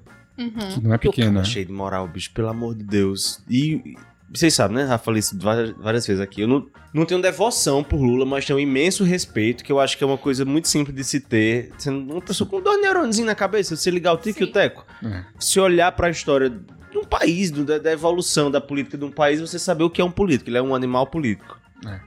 Que 0.73 0.81
não 0.83 0.93
é 0.93 0.97
pequena. 0.97 1.43
cheio 1.43 1.65
de 1.65 1.71
moral, 1.71 2.07
bicho, 2.07 2.31
pelo 2.33 2.49
amor 2.49 2.75
de 2.75 2.83
Deus. 2.83 3.41
E 3.49 3.95
vocês 4.33 4.53
sabem, 4.53 4.77
né? 4.77 4.87
Já 4.87 4.97
falei 4.97 5.19
isso 5.19 5.37
várias, 5.39 5.71
várias 5.77 6.05
vezes 6.07 6.19
aqui. 6.21 6.41
Eu 6.41 6.47
não, 6.47 6.67
não 6.93 7.05
tenho 7.05 7.21
devoção 7.21 7.83
por 7.83 8.01
Lula, 8.01 8.25
mas 8.25 8.43
tenho 8.45 8.57
um 8.57 8.61
imenso 8.61 9.03
respeito, 9.03 9.63
que 9.63 9.71
eu 9.71 9.79
acho 9.79 9.97
que 9.97 10.03
é 10.03 10.07
uma 10.07 10.17
coisa 10.17 10.43
muito 10.43 10.67
simples 10.67 10.95
de 10.95 11.03
se 11.03 11.19
ter. 11.19 11.71
Sendo 11.77 12.11
uma 12.11 12.21
pessoa 12.21 12.49
com 12.49 12.59
dois 12.59 12.81
neurônios 12.81 13.19
na 13.19 13.35
cabeça, 13.35 13.75
você 13.75 13.91
ligar 13.91 14.13
o 14.13 14.17
tico 14.17 14.41
e 14.41 14.43
o 14.45 14.51
teco. 14.51 14.83
É. 15.03 15.23
Se 15.39 15.59
olhar 15.59 15.91
pra 15.91 16.09
história 16.09 16.49
de 16.49 16.97
um 16.97 17.05
país, 17.05 17.51
do- 17.51 17.63
da, 17.63 17.77
da 17.77 17.91
evolução 17.91 18.49
da 18.49 18.59
política 18.59 18.97
de 18.97 19.05
um 19.05 19.11
país, 19.11 19.39
você 19.39 19.59
saber 19.59 19.83
o 19.83 19.89
que 19.89 20.01
é 20.01 20.03
um 20.05 20.11
político. 20.11 20.49
Ele 20.49 20.57
é 20.57 20.61
um 20.61 20.73
animal 20.73 21.05
político. 21.07 21.59
É. 21.85 21.99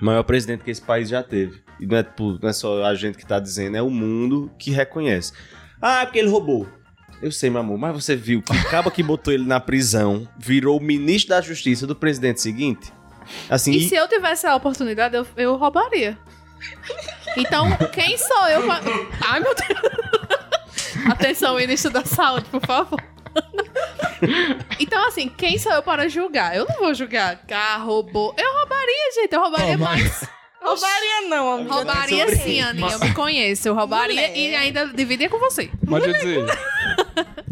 O 0.00 0.04
maior 0.04 0.22
presidente 0.24 0.64
que 0.64 0.70
esse 0.70 0.82
país 0.82 1.08
já 1.08 1.22
teve. 1.22 1.62
E 1.80 1.86
não 1.86 1.96
é, 1.96 2.06
não 2.42 2.48
é 2.48 2.52
só 2.52 2.84
a 2.84 2.94
gente 2.94 3.16
que 3.18 3.26
tá 3.26 3.38
dizendo, 3.38 3.76
é 3.76 3.82
o 3.82 3.90
mundo 3.90 4.50
que 4.58 4.70
reconhece. 4.70 5.32
Ah, 5.80 6.02
é 6.02 6.06
porque 6.06 6.18
ele 6.18 6.28
roubou. 6.28 6.68
Eu 7.22 7.30
sei, 7.32 7.48
meu 7.48 7.60
amor, 7.60 7.78
mas 7.78 7.94
você 8.04 8.14
viu 8.16 8.42
que 8.42 8.52
o 8.52 8.64
cabo 8.68 8.90
que 8.90 9.02
botou 9.02 9.32
ele 9.32 9.46
na 9.46 9.60
prisão 9.60 10.28
virou 10.38 10.78
o 10.78 10.82
ministro 10.82 11.30
da 11.30 11.40
justiça 11.40 11.86
do 11.86 11.94
presidente 11.96 12.40
seguinte? 12.40 12.92
Assim, 13.48 13.72
E 13.72 13.78
e- 13.86 13.88
se 13.88 13.94
eu 13.94 14.06
tivesse 14.08 14.46
a 14.46 14.54
oportunidade, 14.54 15.16
eu, 15.16 15.26
eu 15.36 15.56
roubaria. 15.56 16.18
Então, 17.36 17.66
quem 17.92 18.16
sou 18.18 18.48
eu. 18.48 18.62
Ai, 19.26 19.40
meu 19.40 19.54
Deus. 19.54 19.80
Atenção, 21.10 21.56
ministro 21.56 21.90
da 21.90 22.04
saúde, 22.04 22.46
por 22.50 22.60
favor. 22.66 23.00
Então, 24.80 25.06
assim, 25.06 25.28
quem 25.28 25.58
sou 25.58 25.72
eu 25.72 25.82
para 25.82 26.08
julgar? 26.08 26.56
Eu 26.56 26.66
não 26.66 26.78
vou 26.78 26.94
julgar. 26.94 27.40
Ah, 27.50 27.76
roubou. 27.76 28.34
Eu 28.38 28.54
roubaria, 28.54 29.12
gente. 29.14 29.32
Eu 29.32 29.40
roubaria 29.40 29.74
Oh, 29.74 29.78
mais. 29.78 30.24
Roubaria 30.64 31.28
não, 31.28 31.52
amiga. 31.52 31.74
Roubaria 31.74 32.24
Sobre 32.24 32.36
sim, 32.36 32.58
isso. 32.58 32.68
Aninha. 32.68 32.92
Eu 32.92 32.98
me 33.00 33.12
conheço. 33.12 33.68
Eu 33.68 33.74
roubaria 33.74 34.34
e 34.34 34.56
ainda 34.56 34.86
dividia 34.86 35.28
com 35.28 35.38
você. 35.38 35.70
Mas 35.86 36.04
quer 36.04 36.12
dizer, 36.12 36.46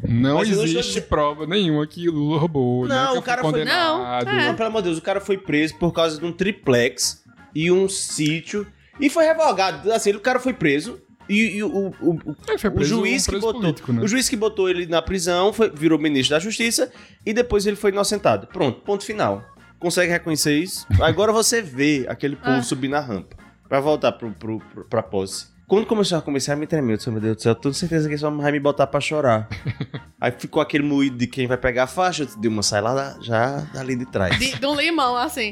não 0.09 0.39
Mas 0.39 0.49
eu 0.49 0.57
não 0.57 0.65
existe 0.65 1.01
prova 1.03 1.47
nenhuma 1.47 1.87
que 1.87 2.09
Lula 2.09 2.39
roubou. 2.39 2.89
Não, 2.89 3.09
nunca 3.09 3.19
o 3.19 3.23
cara 3.23 3.43
foi 3.43 3.53
condenado. 3.53 4.25
Não, 4.25 4.55
pelo 4.55 4.69
amor 4.69 4.81
de 4.81 4.89
Deus, 4.89 4.99
o 4.99 5.03
cara 5.03 5.21
foi 5.21 5.37
preso 5.37 5.77
por 5.77 5.93
causa 5.93 6.19
de 6.19 6.25
um 6.25 6.33
triplex 6.33 7.23
e 7.55 7.71
um 7.71 7.87
sítio. 7.87 8.67
E 8.99 9.11
foi 9.11 9.27
revogado. 9.27 9.93
Assim, 9.93 10.13
o 10.13 10.21
cara 10.21 10.41
foi 10.41 10.55
preso. 10.55 10.99
E, 11.29 11.57
e 11.57 11.63
o, 11.63 11.69
o, 11.69 11.87
o, 12.01 12.11
o 12.31 12.35
preso 12.35 12.85
juiz 12.85 13.29
um 13.29 13.33
que 13.33 13.39
botou. 13.39 13.61
político, 13.61 13.93
né? 13.93 14.03
O 14.03 14.09
juiz 14.09 14.29
que 14.29 14.37
botou 14.37 14.69
ele 14.69 14.87
na 14.87 15.01
prisão 15.01 15.53
foi, 15.53 15.71
virou 15.71 15.99
ministro 15.99 16.35
da 16.37 16.41
justiça 16.41 16.91
e 17.25 17.33
depois 17.33 17.67
ele 17.67 17.77
foi 17.77 17.91
inocentado. 17.91 18.47
Pronto, 18.49 18.81
ponto 18.81 19.05
final. 19.05 19.43
Consegue 19.79 20.13
reconhecer 20.13 20.59
isso? 20.59 20.87
Agora 21.01 21.33
você 21.33 21.61
vê 21.63 22.05
aquele 22.09 22.37
povo 22.37 22.51
Ah. 22.59 22.63
subir 22.63 22.89
na 22.89 23.01
rampa. 23.01 23.37
Pra 23.69 23.81
voltar 23.81 24.13
pro, 24.13 24.31
pro, 24.33 24.59
pro, 24.73 24.85
pra 24.85 25.03
posse. 25.03 25.47
Quando 25.73 25.87
começou 25.87 26.19
a 26.19 26.21
começar 26.21 26.53
a 26.53 26.57
me 26.57 26.67
tremer, 26.67 26.93
eu 26.93 26.97
disse, 26.99 27.09
"Oh, 27.09 27.13
meu 27.13 27.21
Deus 27.23 27.37
do 27.37 27.43
céu, 27.45 27.53
eu 27.53 27.57
tenho 27.57 27.73
certeza 27.73 28.07
que 28.07 28.15
esse 28.15 28.27
homem 28.27 28.43
vai 28.43 28.53
me 28.53 28.61
botar 28.61 28.87
pra 28.87 29.01
chorar. 29.01 29.49
Aí 30.21 30.31
ficou 30.31 30.61
aquele 30.61 30.85
moído 30.85 31.17
de 31.17 31.27
quem 31.27 31.47
vai 31.47 31.57
pegar 31.57 31.85
a 31.85 31.87
faixa, 31.87 32.25
eu 32.25 32.27
disse, 32.27 32.39
Dilma, 32.39 32.63
sai 32.63 32.83
lá 32.83 32.93
da- 32.95 33.17
já 33.23 33.57
dali 33.73 33.97
de 33.97 34.05
trás. 34.05 34.39
De, 34.39 34.55
de 34.59 34.67
um 34.67 34.75
limão, 34.79 35.17
assim. 35.17 35.51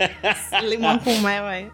Limão 0.62 0.98
com 0.98 1.16
mel, 1.20 1.46
aí. 1.46 1.70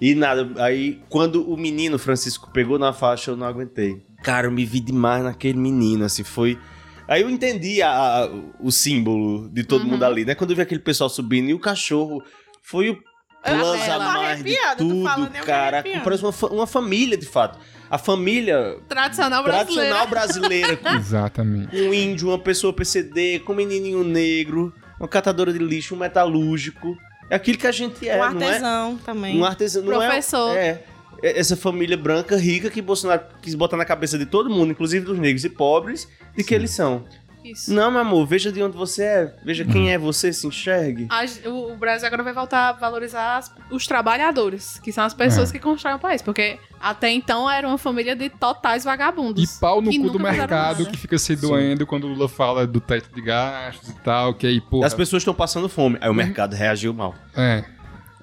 E 0.00 0.14
nada, 0.14 0.50
aí 0.64 1.02
quando 1.10 1.46
o 1.46 1.58
menino 1.58 1.98
Francisco 1.98 2.50
pegou 2.50 2.78
na 2.78 2.90
faixa, 2.94 3.32
eu 3.32 3.36
não 3.36 3.46
aguentei. 3.46 4.02
Cara, 4.22 4.46
eu 4.46 4.50
me 4.50 4.64
vi 4.64 4.80
demais 4.80 5.22
naquele 5.24 5.58
menino, 5.58 6.06
assim, 6.06 6.24
foi. 6.24 6.58
Aí 7.06 7.20
eu 7.20 7.28
entendi 7.28 7.82
a- 7.82 7.90
a- 8.24 8.30
o 8.58 8.70
símbolo 8.72 9.50
de 9.50 9.62
todo 9.62 9.82
Uhum. 9.84 9.90
mundo 9.90 10.04
ali, 10.04 10.24
né? 10.24 10.34
Quando 10.34 10.52
eu 10.52 10.56
vi 10.56 10.62
aquele 10.62 10.80
pessoal 10.80 11.10
subindo 11.10 11.50
e 11.50 11.52
o 11.54 11.58
cachorro 11.60 12.22
foi 12.62 12.88
o 12.88 12.98
Tô 13.44 13.92
a 13.92 13.98
mais 13.98 14.42
de 14.42 14.56
tudo, 14.76 15.02
falando, 15.04 15.32
cara. 15.44 15.84
Parece 16.02 16.22
uma, 16.22 16.32
fa- 16.32 16.46
uma 16.48 16.66
família, 16.66 17.16
de 17.16 17.26
fato. 17.26 17.58
A 17.90 17.98
família 17.98 18.78
Tradicional 18.88 19.42
brasileira. 19.44 19.94
tradicional 19.94 20.06
brasileira, 20.08 20.76
com 20.76 20.88
Exatamente. 20.96 21.76
um 21.76 21.92
índio, 21.94 22.28
uma 22.28 22.38
pessoa 22.38 22.72
PCD, 22.72 23.40
com 23.40 23.52
um 23.52 23.56
menininho 23.56 24.02
negro, 24.02 24.72
uma 24.98 25.06
catadora 25.08 25.52
de 25.52 25.58
lixo, 25.58 25.94
um 25.94 25.98
metalúrgico. 25.98 26.96
É 27.30 27.36
aquilo 27.36 27.58
que 27.58 27.66
a 27.66 27.72
gente 27.72 28.08
é, 28.08 28.16
um 28.16 28.18
não 28.34 28.40
é? 28.42 28.46
artesão 28.48 28.98
também. 29.04 29.38
Um 29.38 29.44
artesão, 29.44 29.82
não 29.82 30.02
é- 30.02 30.06
Professor. 30.08 30.56
É, 30.56 30.82
é 31.22 31.38
essa 31.38 31.56
família 31.56 31.96
branca 31.96 32.36
rica 32.36 32.68
que 32.70 32.82
Bolsonaro 32.82 33.22
quis 33.40 33.54
botar 33.54 33.76
na 33.76 33.84
cabeça 33.84 34.18
de 34.18 34.26
todo 34.26 34.50
mundo, 34.50 34.70
inclusive 34.72 35.04
dos 35.04 35.18
negros 35.18 35.44
e 35.44 35.48
pobres, 35.50 36.08
de 36.36 36.42
que 36.42 36.54
eles 36.54 36.70
são. 36.70 37.04
Isso. 37.44 37.72
Não, 37.72 37.90
meu 37.90 38.00
amor, 38.00 38.26
veja 38.26 38.50
de 38.50 38.62
onde 38.62 38.76
você 38.76 39.02
é, 39.04 39.34
veja 39.44 39.64
quem 39.64 39.92
é 39.92 39.98
você, 39.98 40.32
se 40.32 40.46
enxergue. 40.46 41.06
A- 41.10 41.24
o, 41.48 41.72
o 41.72 41.76
Brasil 41.76 42.06
agora 42.06 42.22
vai 42.22 42.32
voltar 42.32 42.70
a 42.70 42.72
valorizar 42.72 43.36
as- 43.36 43.52
os 43.70 43.86
trabalhadores, 43.86 44.78
que 44.78 44.90
são 44.92 45.04
as 45.04 45.12
pessoas 45.14 45.50
É. 45.50 45.52
que 45.52 45.58
constroem 45.58 45.96
o 45.96 45.98
país. 45.98 46.22
Porque 46.22 46.58
até 46.80 47.10
então 47.10 47.50
era 47.50 47.66
uma 47.68 47.78
família 47.78 48.16
de 48.16 48.28
totais 48.30 48.82
E 48.82 48.86
vagabundos. 48.86 49.58
pau 49.58 49.80
no 49.82 49.90
cu 49.90 50.10
do 50.10 50.18
mercado 50.20 50.86
que 50.86 50.96
fica 50.96 51.18
se 51.18 51.36
doendo 51.36 51.86
quando 51.86 52.04
o 52.04 52.08
Lula 52.08 52.28
fala 52.28 52.66
do 52.66 52.80
teto 52.80 53.14
de 53.14 53.20
gastos 53.20 53.90
e 53.90 53.94
tal, 54.00 54.34
que 54.34 54.46
aí, 54.46 54.60
porra. 54.60 54.86
As 54.86 54.94
pessoas 54.94 55.20
estão 55.22 55.34
passando 55.34 55.68
fome, 55.68 55.98
aí 56.00 56.08
o 56.08 56.14
mercado 56.14 56.54
reagiu 56.54 56.94
mal. 56.94 57.14
É. 57.36 57.64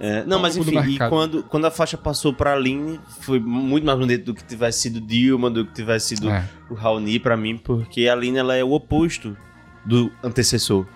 É, 0.03 0.23
não, 0.23 0.37
Pau 0.37 0.41
mas 0.41 0.57
enfim, 0.57 0.79
e 0.79 0.97
quando, 0.97 1.43
quando 1.43 1.65
a 1.65 1.69
faixa 1.69 1.95
passou 1.95 2.33
pra 2.33 2.53
Aline, 2.53 2.99
foi 3.19 3.39
muito 3.39 3.85
mais 3.85 3.99
bonito 3.99 4.25
do 4.25 4.33
que 4.33 4.43
tivesse 4.43 4.79
sido 4.79 4.99
Dilma, 4.99 5.47
do 5.47 5.63
que 5.63 5.73
tivesse 5.73 6.15
sido 6.15 6.27
É. 6.27 6.49
o 6.71 6.73
Raoni 6.73 7.19
pra 7.19 7.37
mim, 7.37 7.55
porque 7.55 8.07
a 8.07 8.13
Aline 8.13 8.39
ela 8.39 8.55
é 8.55 8.63
o 8.63 8.71
oposto 8.71 9.37
do 9.85 10.11
antecessor. 10.23 10.87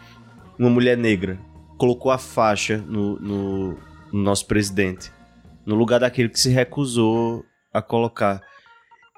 Uma 0.57 0.71
mulher 0.71 0.97
negra 0.97 1.39
colocou 1.77 2.11
a 2.11 2.17
faixa 2.17 2.77
no, 2.87 3.19
no, 3.19 3.69
no 4.11 4.23
nosso 4.23 4.47
presidente, 4.47 5.11
no 5.67 5.75
lugar 5.75 5.99
daquele 5.99 6.29
que 6.29 6.39
se 6.39 6.49
recusou 6.49 7.45
a 7.71 7.83
colocar. 7.83 8.41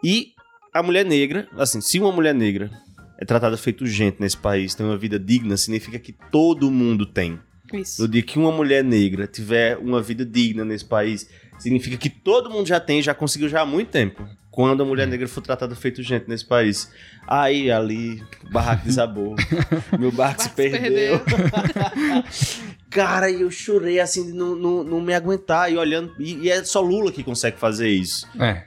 E 0.04 0.34
a 0.74 0.84
mulher 0.84 1.06
negra, 1.06 1.48
assim, 1.58 1.80
se 1.80 1.98
uma 1.98 2.12
mulher 2.12 2.36
negra 2.36 2.70
é 3.18 3.24
tratada 3.24 3.56
feito 3.56 3.86
gente 3.86 4.20
nesse 4.20 4.38
país, 4.38 4.76
tem 4.76 4.86
uma 4.86 4.98
vida 4.98 5.18
digna, 5.18 5.56
significa 5.56 5.98
que 5.98 6.12
todo 6.30 6.70
mundo 6.70 7.06
tem. 7.06 7.40
Isso. 7.74 8.01
No 8.01 8.07
dia 8.07 8.22
que 8.22 8.39
uma 8.39 8.51
mulher 8.51 8.84
negra 8.84 9.28
tiver 9.28 9.78
uma 9.78 10.01
vida 10.01 10.26
digna 10.26 10.63
nesse 10.63 10.86
país, 10.86 11.30
significa 11.57 11.97
que 11.97 12.09
todo 12.09 12.49
mundo 12.49 12.68
já 12.68 12.80
tem, 12.80 13.01
já 13.01 13.13
conseguiu 13.13 13.49
já 13.49 13.61
há 13.61 13.65
muito 13.65 13.89
tempo. 13.89 14.28
Quando 14.51 14.82
a 14.82 14.86
mulher 14.86 15.05
negra 15.05 15.28
for 15.28 15.41
tratada 15.41 15.76
feito 15.76 16.01
gente 16.01 16.28
nesse 16.28 16.43
país. 16.43 16.91
Aí, 17.28 17.70
ali, 17.70 18.24
o 18.43 18.51
barraco 18.51 18.86
desabou. 18.86 19.36
Meu 19.99 20.11
barco 20.11 20.41
se 20.41 20.49
perdeu. 20.49 21.22
Cara, 22.89 23.30
e 23.30 23.41
eu 23.41 23.51
chorei 23.51 23.99
assim 23.99 24.26
de 24.26 24.34
não, 24.34 24.55
não, 24.55 24.84
não 24.84 25.01
me 25.01 25.13
aguentar. 25.13 25.72
E 25.72 25.78
olhando. 25.78 26.11
E, 26.18 26.45
e 26.45 26.49
é 26.49 26.63
só 26.63 26.82
Lula 26.82 27.11
que 27.11 27.24
consegue 27.24 27.59
fazer 27.59 27.89
isso. 27.89 28.28
É. 28.39 28.63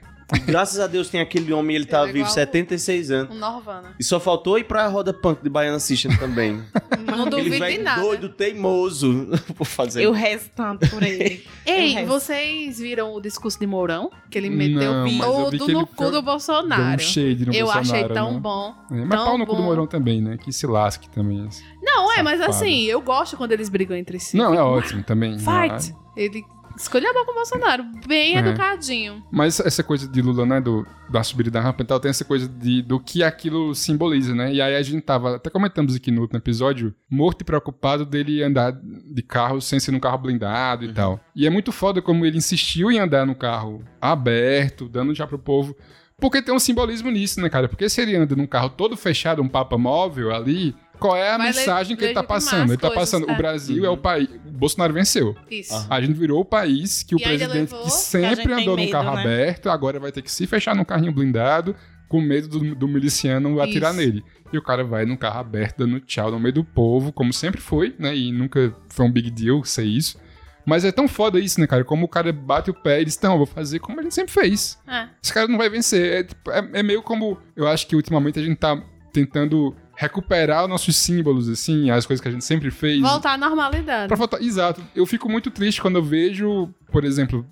Graças 0.47 0.79
a 0.81 0.87
Deus 0.87 1.09
tem 1.09 1.21
aquele 1.21 1.53
homem, 1.53 1.77
ele 1.77 1.87
tá 1.87 2.01
Ele 2.03 2.11
é 2.11 2.13
vivo 2.13 2.25
igual 2.25 2.35
76 2.35 3.11
anos. 3.11 3.37
Um 3.37 3.39
Norvana. 3.39 3.95
E 3.99 4.05
só 4.05 4.21
faltou 4.21 4.59
ir 4.59 4.65
pra 4.65 4.87
roda 4.87 5.13
punk 5.13 5.43
de 5.43 5.51
Baiana 5.51 5.79
System 5.79 6.17
também. 6.17 6.63
Não 7.07 7.27
Aquele 7.27 7.51
duvido 7.51 7.67
de 7.67 7.79
nada. 7.79 8.01
doido, 8.01 8.29
teimoso. 8.29 9.29
por 9.57 9.65
fazer. 9.65 10.03
Eu 10.03 10.13
rezo 10.13 10.51
tanto 10.55 10.89
por 10.89 11.03
ele. 11.03 11.45
Ei, 11.67 12.05
vocês 12.05 12.79
viram 12.79 13.15
o 13.15 13.21
discurso 13.21 13.59
de 13.59 13.67
Mourão? 13.67 14.11
Que 14.31 14.39
ele 14.39 14.51
meteu 14.51 14.93
Não, 14.93 15.07
ele 15.07 15.73
no 15.73 15.87
cu 15.87 16.11
do 16.11 16.23
Bolsonaro. 16.23 16.97
um 16.97 16.99
shade 16.99 17.47
no 17.47 17.55
eu 17.55 17.71
achei 17.71 18.05
Bolsonaro, 18.05 18.15
tão 18.15 18.33
né? 18.35 18.41
bom. 18.41 18.75
É, 18.91 18.95
mas 19.05 19.09
tão 19.09 19.25
pau 19.25 19.39
no 19.39 19.47
cu 19.47 19.53
do 19.53 19.59
bom. 19.59 19.65
Mourão 19.65 19.87
também, 19.87 20.21
né? 20.21 20.37
Que 20.37 20.53
se 20.53 20.67
lasque 20.67 21.09
também. 21.11 21.49
Não, 21.83 22.13
é, 22.13 22.23
mas 22.23 22.39
Safado. 22.39 22.57
assim, 22.57 22.85
eu 22.85 23.01
gosto 23.01 23.37
quando 23.37 23.53
eles 23.53 23.69
brigam 23.69 23.97
entre 23.97 24.19
si. 24.21 24.37
Não, 24.37 24.55
é 24.55 24.63
ótimo 24.63 25.03
também. 25.03 25.39
Fight! 25.39 25.95
Ele 26.17 26.45
boca 26.77 27.25
com 27.25 27.33
o 27.33 27.35
Bolsonaro. 27.35 27.85
Bem 28.07 28.37
É. 28.37 28.39
educadinho. 28.41 29.23
Mas 29.31 29.61
essa 29.61 29.83
coisa 29.83 30.07
de 30.09 30.23
Lula, 30.23 30.47
né, 30.47 30.61
do, 30.61 30.87
da 31.11 31.23
subida 31.23 31.51
da 31.51 31.61
rampa 31.61 31.83
e 31.83 31.87
tal, 31.87 32.01
tem 32.01 32.09
essa 32.11 32.25
coisa 32.25 32.49
de, 32.49 32.83
do 32.83 32.99
que 32.99 33.23
aquilo 33.23 33.75
simboliza, 33.75 34.35
né? 34.35 34.53
E 34.53 34.61
aí 34.63 34.75
a 34.77 34.83
gente 34.83 35.03
tava, 35.03 35.37
até 35.37 35.51
comentamos 35.51 35.95
aqui 35.95 36.11
no 36.11 36.23
outro 36.23 36.37
episódio, 36.39 36.95
morto 37.11 37.43
e 37.43 37.45
preocupado 37.45 38.05
dele 38.07 38.43
andar 38.43 38.73
de 38.83 39.23
carro 39.23 39.61
sem 39.61 39.79
ser 39.81 39.93
num 39.93 40.01
carro 40.01 40.19
blindado 40.19 40.85
e 40.85 40.93
tal. 40.93 41.21
E 41.35 41.47
é 41.47 41.51
muito 41.51 41.73
foda 41.73 42.01
como 42.01 42.25
ele 42.25 42.39
insistiu 42.39 42.91
em 42.91 42.99
andar 42.99 43.27
no 43.27 43.35
carro 43.35 43.85
aberto, 44.01 44.89
dando 44.89 45.15
já 45.15 45.27
pro 45.27 45.39
povo. 45.39 45.77
Porque 46.19 46.43
tem 46.43 46.55
um 46.55 46.59
simbolismo 46.59 47.11
nisso, 47.11 47.41
né, 47.41 47.49
cara? 47.49 47.67
Porque 47.67 47.89
se 47.89 48.01
ele 48.01 48.15
anda 48.15 48.37
num 48.37 48.47
carro 48.47 48.69
todo 48.69 48.95
fechado, 48.97 49.41
um 49.41 49.49
papa 49.49 49.79
móvel 49.79 50.35
ali, 50.35 50.75
qual 51.01 51.17
é 51.17 51.31
a 51.33 51.37
Vai 51.39 51.47
mensagem 51.49 51.97
que 51.97 52.05
ele 52.05 52.15
tá 52.15 52.23
passando? 52.23 52.65
as 52.65 52.71
Ele 52.71 52.77
tá 52.79 52.89
coisas, 52.89 53.11
passando, 53.11 53.31
o 53.31 53.37
Brasil 53.37 53.85
é 53.85 53.89
o 53.91 53.97
país. 53.97 54.29
O 54.29 54.53
Bolsonaro 54.53 54.93
venceu. 54.93 55.35
Isso. 55.51 55.87
A 55.91 56.01
gente 56.01 56.13
virou 56.13 56.41
o 56.41 56.45
país 56.45 57.03
que 57.03 57.15
o 57.15 57.19
E 57.19 57.25
ainda 57.25 57.47
presidente 57.49 57.71
levou- 57.73 57.85
que 57.85 57.91
sempre 57.91 58.53
andou 58.53 58.77
num 58.77 58.83
medo, 58.83 58.93
carro 58.93 59.15
né? 59.17 59.21
aberto, 59.23 59.71
agora 59.71 59.99
vai 59.99 60.13
ter 60.13 60.23
que 60.23 60.31
se 60.31 60.47
fechar 60.47 60.77
num 60.77 60.85
carrinho 60.85 61.13
blindado, 61.13 61.75
com 62.09 62.21
medo 62.21 62.47
do, 62.49 62.75
do 62.75 62.87
miliciano 62.89 63.61
atirar 63.61 63.93
Isso. 63.93 64.01
nele. 64.01 64.25
E 64.53 64.59
o 64.59 64.63
cara 64.63 64.83
vai 64.85 65.05
num 65.05 65.17
carro 65.17 65.39
aberto, 65.41 65.79
dando 65.79 66.01
tchau 66.01 66.31
no 66.31 66.39
meio 66.41 66.53
do 66.53 66.65
povo, 66.65 67.13
como 67.13 67.33
sempre 67.33 67.61
foi, 67.61 67.95
né? 67.99 68.15
E 68.17 68.33
nunca 68.33 68.75
foi 68.89 69.07
um 69.07 69.11
big 69.13 69.31
deal 69.31 69.65
ser 69.65 69.85
isso. 69.85 70.19
Mas 70.67 70.85
é 70.85 70.93
tão 70.93 71.09
foda 71.09 71.39
isso, 71.41 71.59
né, 71.61 71.67
cara? 71.67 71.85
Como 71.85 72.05
o 72.05 72.09
cara 72.09 72.33
bate 72.33 72.71
o 72.71 72.75
pé 72.75 73.01
e 73.01 73.05
diz, 73.05 73.19
não, 73.23 73.33
eu 73.33 73.39
vou 73.39 73.47
fazer 73.47 73.79
como 73.79 73.99
a 73.99 74.03
gente 74.03 74.15
sempre 74.15 74.33
fez. 74.33 74.79
É. 74.87 75.07
Esse 75.23 75.33
cara 75.33 75.49
não 75.49 75.57
vai 75.57 75.71
vencer. 75.71 76.29
É, 76.49 76.59
é- 76.59 76.81
é 76.81 76.83
meio 76.83 77.01
como. 77.03 77.39
Eu 77.57 77.67
acho 77.67 77.87
que 77.87 77.97
ultimamente 77.97 78.39
a 78.39 78.43
gente 78.43 78.59
tá 78.59 78.81
tentando 79.13 79.75
recuperar 80.01 80.63
os 80.65 80.69
nossos 80.71 80.97
símbolos, 80.97 81.47
assim, 81.47 81.91
as 81.91 82.07
coisas 82.07 82.23
que 82.23 82.29
a 82.29 82.31
gente 82.33 82.45
sempre 82.45 82.71
fez. 82.71 83.03
Voltar 83.03 83.35
à 83.35 83.37
normalidade. 83.39 84.09
Pra 84.09 84.17
voltar, 84.17 84.41
exato. 84.43 84.83
Eu 84.97 85.05
fico 85.05 85.29
muito 85.29 85.51
triste 85.51 85.79
quando 85.83 85.97
eu 85.97 86.03
vejo, 86.03 86.71
por 86.91 87.05
exemplo, 87.05 87.45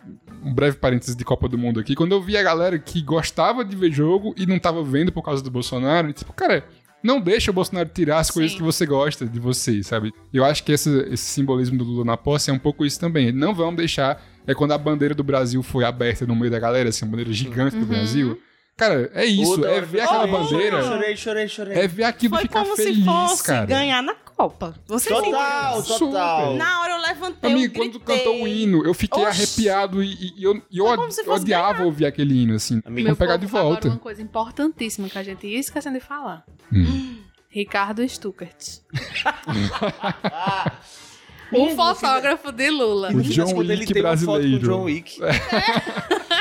um 0.42 0.54
breve 0.54 0.78
parênteses 0.78 1.14
de 1.14 1.24
Copa 1.26 1.46
do 1.46 1.58
Mundo 1.58 1.78
aqui, 1.78 1.94
quando 1.94 2.12
eu 2.12 2.22
vi 2.22 2.38
a 2.38 2.42
galera 2.42 2.78
que 2.78 3.02
gostava 3.02 3.62
de 3.62 3.76
ver 3.76 3.92
jogo 3.92 4.34
e 4.34 4.46
não 4.46 4.58
tava 4.58 4.82
vendo 4.82 5.12
por 5.12 5.22
causa 5.22 5.42
do 5.44 5.50
Bolsonaro, 5.50 6.08
e 6.08 6.14
tipo, 6.14 6.32
cara, 6.32 6.64
não 7.02 7.20
deixa 7.20 7.50
o 7.50 7.54
Bolsonaro 7.54 7.90
tirar 7.92 8.18
as 8.18 8.30
coisas 8.30 8.56
que 8.56 8.62
você 8.62 8.86
gosta 8.86 9.26
de 9.26 9.38
você, 9.38 9.82
sabe? 9.82 10.10
Eu 10.32 10.42
acho 10.42 10.64
que 10.64 10.72
esse, 10.72 10.88
esse 11.10 11.24
simbolismo 11.24 11.76
do 11.76 11.84
Lula 11.84 12.04
na 12.06 12.16
posse 12.16 12.48
é 12.50 12.52
um 12.52 12.58
pouco 12.58 12.86
isso 12.86 12.98
também. 12.98 13.30
Não 13.30 13.54
vamos 13.54 13.76
deixar. 13.76 14.22
É 14.46 14.54
quando 14.54 14.72
a 14.72 14.78
bandeira 14.78 15.14
do 15.14 15.22
Brasil 15.22 15.62
foi 15.62 15.84
aberta 15.84 16.26
no 16.26 16.34
meio 16.34 16.50
da 16.50 16.58
galera, 16.58 16.88
assim, 16.88 17.04
a 17.04 17.08
bandeira 17.08 17.30
gigante 17.30 17.76
do 17.76 17.82
Uhum. 17.82 17.88
Brasil. 17.88 18.40
Cara, 18.78 19.10
é 19.12 19.24
isso. 19.26 19.64
É 19.66 19.80
ver 19.80 20.02
aquela 20.02 20.20
chorei, 20.28 20.32
bandeira. 20.32 20.82
Chorei, 20.84 21.16
chorei, 21.16 21.48
chorei. 21.48 21.78
É 21.78 21.88
ver 21.88 22.04
aquilo 22.04 22.36
Foi 22.36 22.42
ficar 22.44 22.62
como 22.62 22.76
feliz, 22.76 22.96
se 22.98 23.04
fosse 23.04 23.42
cara. 23.42 23.66
ganhar 23.66 24.00
na 24.02 24.14
Copa. 24.14 24.72
Você 24.86 25.08
Total, 25.08 25.82
sentiu? 25.82 25.98
total. 26.06 26.54
Na 26.54 26.82
hora 26.82 26.92
eu 26.92 27.00
levantei, 27.02 27.50
Amigo, 27.50 27.74
eu 27.74 27.78
quando 27.90 27.98
cantou 28.00 28.42
o 28.42 28.46
hino, 28.46 28.86
eu 28.86 28.94
fiquei 28.94 29.20
Oxi. 29.24 29.42
arrepiado 29.42 30.00
e, 30.00 30.12
e- 30.14 30.44
eu, 30.44 30.62
e 30.70 30.78
eu 30.78 30.86
odiava 31.26 31.82
ouvir 31.82 32.06
aquele 32.06 32.40
hino, 32.42 32.54
assim. 32.54 32.80
Vamos 32.84 33.18
pegar 33.18 33.32
povo, 33.34 33.38
de 33.38 33.46
volta. 33.46 33.78
Agora 33.78 33.94
uma 33.94 33.98
coisa 33.98 34.22
importantíssima 34.22 35.08
que 35.08 35.18
a 35.18 35.24
gente 35.24 35.44
ia 35.44 35.58
esquecendo 35.58 35.98
de 35.98 36.04
falar. 36.04 36.44
Hum. 36.72 37.16
Ricardo 37.50 38.08
Stuckert. 38.08 38.78
o 41.52 41.70
fotógrafo 41.70 42.52
de 42.52 42.70
Lula. 42.70 43.10
O 43.12 43.22
John 43.22 43.52
quando 43.54 43.70
ele 43.70 43.80
Wick 43.82 43.92
tem 43.92 44.02
uma 44.02 44.16
foto 44.16 44.24
com 44.26 44.30
o 44.32 44.34
brasileiro. 44.34 44.64
John 44.68 44.82
Wick. 44.84 45.18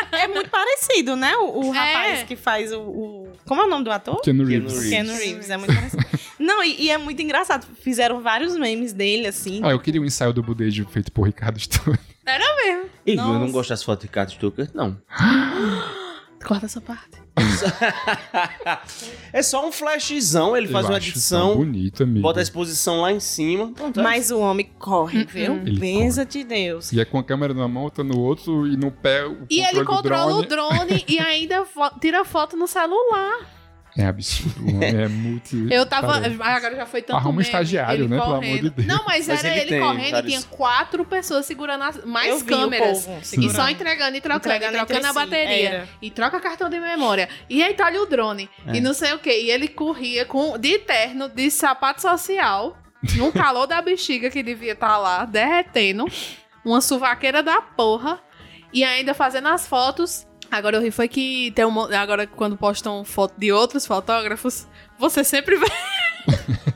É 0.10 0.26
muito 0.28 0.50
parecido, 0.50 1.16
né? 1.16 1.36
O, 1.36 1.68
o 1.70 1.76
É. 1.76 1.78
rapaz 1.78 2.24
que 2.24 2.36
faz 2.36 2.72
o, 2.72 2.80
o- 2.80 3.28
Como 3.46 3.62
é 3.62 3.66
o 3.66 3.70
nome 3.70 3.84
do 3.84 3.92
ator? 3.92 4.20
Keanu 4.22 4.48
Keanu 4.48 4.68
Reeves. 4.68 4.90
Keanu 4.90 5.14
Reeves. 5.14 5.50
É 5.50 5.58
muito 5.58 5.76
parecido. 5.76 6.04
Não, 6.40 6.64
e, 6.64 6.82
e 6.86 6.90
é 6.90 6.98
muito 6.98 7.22
engraçado. 7.22 7.68
Fizeram 7.82 8.20
vários 8.22 8.58
memes 8.58 8.94
dele, 8.94 9.28
assim. 9.28 9.60
Ah, 9.64 9.72
eu 9.72 9.80
queria 9.80 10.02
um 10.02 10.06
ensaio 10.06 10.34
do 10.34 10.42
budejo 10.42 10.88
feito 10.90 11.12
por 11.12 11.24
Ricardo 11.28 11.60
Stuart. 11.60 12.00
Era 12.26 12.44
mesmo. 12.56 12.90
E 13.06 13.12
eu 13.16 13.24
não 13.26 13.52
gosto 13.52 13.70
das 13.70 13.84
fotos 13.84 14.02
de 14.04 14.08
Ricardo 14.08 14.32
Stuckert, 14.32 14.72
não. 14.74 14.98
Corta 16.46 16.66
essa 16.66 16.80
parte. 16.82 17.18
É 19.34 19.42
só 19.44 19.68
um 19.68 19.72
flashzão, 19.72 20.56
ele 20.56 20.68
faz 20.68 20.86
Eu 20.86 20.92
uma 20.92 20.98
acho 20.98 21.10
edição, 21.10 21.50
tão 21.50 21.58
bonito, 21.58 22.04
amigo. 22.04 22.22
bota 22.22 22.40
a 22.40 22.44
exposição 22.44 23.02
lá 23.02 23.12
em 23.12 23.20
cima. 23.20 23.72
Pronto, 23.74 24.00
é 24.00 24.04
Mas 24.04 24.32
o 24.32 24.40
homem 24.40 24.70
corre, 24.80 25.26
viu? 25.26 25.56
Ele 25.58 25.80
Benza 25.80 26.26
de 26.26 26.44
Deus. 26.44 26.92
E 26.92 27.00
é 27.00 27.06
com 27.06 27.20
a 27.20 27.24
câmera 27.24 27.54
na 27.54 27.68
mão, 27.68 27.84
outra 27.84 28.04
no 28.04 28.20
outro 28.20 28.66
e 28.68 28.76
no 28.78 28.92
pé 28.92 29.26
o 29.26 29.46
E 29.50 29.60
ele 29.62 29.84
controle 29.84 29.86
do 29.86 29.86
controla 29.86 30.36
o 30.38 30.42
drone. 30.46 30.78
drone 30.88 31.06
e 31.08 31.20
ainda 31.20 31.66
fo- 31.66 32.00
tira 32.00 32.24
foto 32.26 32.56
no 32.58 32.68
celular. 32.68 33.57
É 33.98 34.06
absurdo, 34.06 34.84
é 34.84 35.08
muito... 35.10 35.56
Eu 35.74 35.86
tava. 35.86 36.22
Cara, 36.22 36.56
Agora 36.58 36.76
já 36.76 36.86
foi 36.86 37.02
tanto. 37.02 37.18
Arruma 37.18 37.40
um 37.40 37.42
estagiário, 37.42 38.04
ele 38.04 38.08
né, 38.08 38.18
pelo 38.18 38.36
correndo. 38.36 38.50
amor 38.50 38.62
de 38.62 38.70
Deus. 38.70 38.88
Não, 38.88 39.06
mas, 39.06 39.28
Mas 39.28 39.44
era 39.44 39.54
ele 39.56 39.62
ele, 39.62 39.70
tem 39.70 39.80
correndo 39.80 40.20
e 40.20 40.24
tinha 40.24 40.42
quatro 40.44 41.04
pessoas 41.04 41.46
segurando 41.46 41.84
as, 41.84 42.06
mais 42.06 42.30
Eu 42.30 42.46
câmeras. 42.46 43.06
povo 43.06 43.22
E 43.42 43.50
só 43.50 43.68
entregando 43.70 44.16
e 44.16 44.22
trocando, 44.22 44.56
Entregando 44.56 44.78
e 44.78 44.86
trocando 44.86 45.08
a 45.08 45.14
bateria. 45.14 45.90
E 46.00 46.12
troca 46.12 46.40
cartão 46.40 46.70
de 46.70 46.80
memória. 46.80 47.28
E 47.50 47.64
aí 47.64 47.74
tá 47.74 47.88
ali 47.88 47.98
o 47.98 48.06
drone. 48.06 48.50
É. 48.68 48.76
E 48.76 48.82
não 48.82 48.94
sei 48.94 49.14
o 49.14 49.20
quê. 49.20 49.42
E 49.42 49.50
ele 49.50 49.68
corria 49.68 50.26
com, 50.26 50.58
de 50.60 50.78
terno, 50.80 51.28
de 51.28 51.50
sapato 51.50 52.02
social, 52.02 52.78
num 53.16 53.32
calor 53.32 53.66
da 53.66 53.82
bexiga 53.82 54.30
que 54.30 54.44
devia 54.44 54.74
estar 54.74 54.98
lá, 54.98 55.26
derretendo. 55.26 56.06
Uma 56.64 56.82
suvaqueira 56.82 57.42
da 57.42 57.62
porra. 57.62 58.20
E 58.72 58.84
ainda 58.84 59.14
fazendo 59.14 59.48
as 59.48 59.66
fotos. 59.66 60.27
Agora 60.52 60.78
eu 60.78 60.82
ri 60.82 60.92
foi 60.92 61.08
que 61.08 61.52
tem 61.52 61.66
um, 61.66 61.80
agora 61.80 62.26
quando 62.28 62.58
postam 62.58 63.04
foto 63.04 63.34
de 63.38 63.52
outros 63.52 63.86
fotógrafos, 63.86 64.68
você 64.98 65.24
sempre 65.24 65.58
vê 65.58 65.66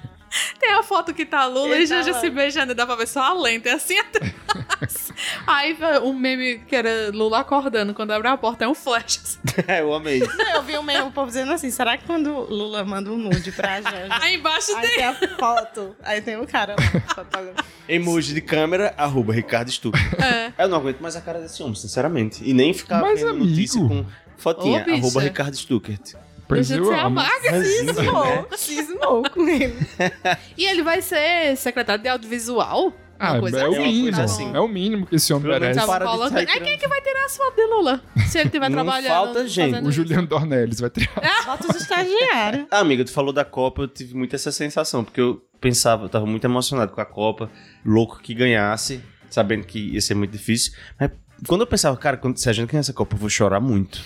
Tem 0.62 0.74
a 0.74 0.84
foto 0.84 1.12
que 1.12 1.26
tá 1.26 1.48
Lula 1.48 1.74
Ele 1.74 1.86
e 1.86 1.88
Janja 1.88 2.14
tá 2.14 2.20
se 2.20 2.30
beijando, 2.30 2.72
e 2.72 2.76
dá 2.76 2.86
pra 2.86 2.96
ver 2.96 3.08
só 3.08 3.20
a 3.20 3.34
lenta, 3.34 3.68
é 3.70 3.74
assim 3.74 3.98
atrás. 3.98 5.12
Aí 5.48 5.76
um 6.04 6.14
meme 6.14 6.60
que 6.60 6.76
era 6.76 7.10
Lula 7.12 7.40
acordando, 7.40 7.96
quando 7.96 8.12
abre 8.12 8.28
a 8.28 8.38
porta 8.38 8.64
é 8.66 8.68
um 8.68 8.76
flash. 8.76 9.40
É, 9.68 9.82
eu 9.82 9.94
amei. 9.94 10.20
Não, 10.20 10.54
eu 10.56 10.64
vi 10.64 10.78
o 10.78 10.84
mesmo 10.84 11.08
o 11.08 11.12
povo 11.12 11.28
dizendo 11.28 11.52
assim: 11.52 11.70
será 11.70 11.98
que 11.98 12.06
quando 12.06 12.32
Lula 12.32 12.86
manda 12.86 13.12
um 13.12 13.18
nude 13.18 13.52
pra 13.52 13.82
Janja? 13.82 14.08
Aí 14.10 14.36
embaixo 14.36 14.74
Aí 14.76 14.82
tem. 14.88 14.96
tem 14.98 15.04
a 15.04 15.14
foto. 15.38 15.96
Aí 16.04 16.22
tem 16.22 16.38
o 16.38 16.48
cara 16.48 16.74
lá, 16.80 17.02
fotógrafo. 17.14 17.64
Emoji 17.90 18.34
de 18.34 18.40
câmera, 18.42 18.94
arroba 18.98 19.34
Ricardo 19.34 19.70
Stuckert. 19.70 20.14
É. 20.24 20.54
Eu 20.58 20.70
não 20.70 20.78
aguento 20.78 21.00
mais 21.02 21.16
a 21.18 21.22
cara 21.22 21.40
desse 21.40 21.62
homem, 21.62 21.76
sinceramente. 21.76 22.42
E 22.48 22.54
nem 22.54 22.74
ficar 22.74 23.02
Mas, 23.02 23.20
vendo 23.20 23.32
amigo. 23.32 23.46
notícia 23.46 23.82
com 23.82 24.06
fotinha, 24.38 24.86
Ô, 24.88 24.94
arroba 24.94 25.22
Ricardo 25.22 25.56
Stuckert. 25.56 26.14
Pois 26.54 26.68
Deixa 26.68 26.82
de 26.84 26.88
eu 26.90 26.94
ser 26.94 27.00
amarga. 27.00 27.52
Ranzinza, 27.52 27.94
né? 27.94 27.94
Cismou, 27.94 28.48
cismou 28.58 29.24
com 29.34 29.48
ele. 29.48 29.76
E 30.58 30.66
ele 30.66 30.84
vai 30.84 31.02
ser 31.02 31.56
secretário 31.56 32.04
de 32.04 32.10
audiovisual? 32.10 32.94
Ah, 33.18 33.34
Uma 33.34 33.40
coisa 33.42 33.60
é 33.62 33.68
o 33.70 33.72
assim. 33.72 33.82
mínimo. 33.84 34.22
assim. 34.22 34.52
É 34.56 34.60
o 34.60 34.68
mínimo 34.68 35.06
que 35.06 35.16
esse 35.16 35.32
homem 35.32 35.48
Pelo 35.48 35.60
merece. 35.62 35.86
para 35.86 36.06
de 36.06 36.12
colocando. 36.12 36.34
sair 36.34 36.50
Aí 36.50 36.60
quem 36.60 36.74
é 36.74 36.78
que 36.78 36.88
vai 36.88 37.00
tirar 37.02 37.24
as 37.26 37.38
fotos 37.38 37.56
de 37.56 37.66
Lula? 37.70 38.02
Se 38.28 38.38
ele 38.40 38.48
estiver 38.48 38.70
trabalhando. 38.72 39.12
falta 39.14 39.48
gente. 39.48 39.78
O. 39.80 39.92
Juliano 39.92 40.28
Dornelles 40.28 40.80
vai 40.80 40.90
tirar. 40.90 41.14
Bota 41.46 41.68
os 41.70 41.76
estagiários. 41.82 42.66
Ah, 42.72 42.80
amiga, 42.80 43.06
tu 43.06 43.12
falou 43.12 43.32
da 43.32 43.46
Copa, 43.46 43.84
eu 43.84 43.88
tive 43.88 44.16
muito 44.16 44.36
essa 44.36 44.52
sensação, 44.52 45.04
porque 45.06 45.22
eu 45.22 45.42
pensava, 45.62 46.06
eu 46.06 46.10
tava 46.10 46.26
muito 46.26 46.44
emocionado 46.44 46.92
com 46.92 47.00
a 47.00 47.06
Copa, 47.06 47.50
louco 47.86 48.20
que 48.22 48.34
ganhasse, 48.34 49.02
sabendo 49.30 49.66
que 49.68 49.94
ia 49.94 50.02
ser 50.02 50.16
muito 50.16 50.32
difícil. 50.32 50.74
Mas 51.00 51.12
quando 51.48 51.62
eu 51.62 51.68
pensava, 51.68 51.96
cara, 51.98 52.18
quando, 52.18 52.38
se 52.38 52.50
a 52.50 52.54
gente 52.54 52.70
ganhar 52.72 52.80
essa 52.82 52.92
Copa, 52.92 53.16
eu 53.16 53.20
vou 53.20 53.30
chorar 53.30 53.60
muito. 53.62 54.02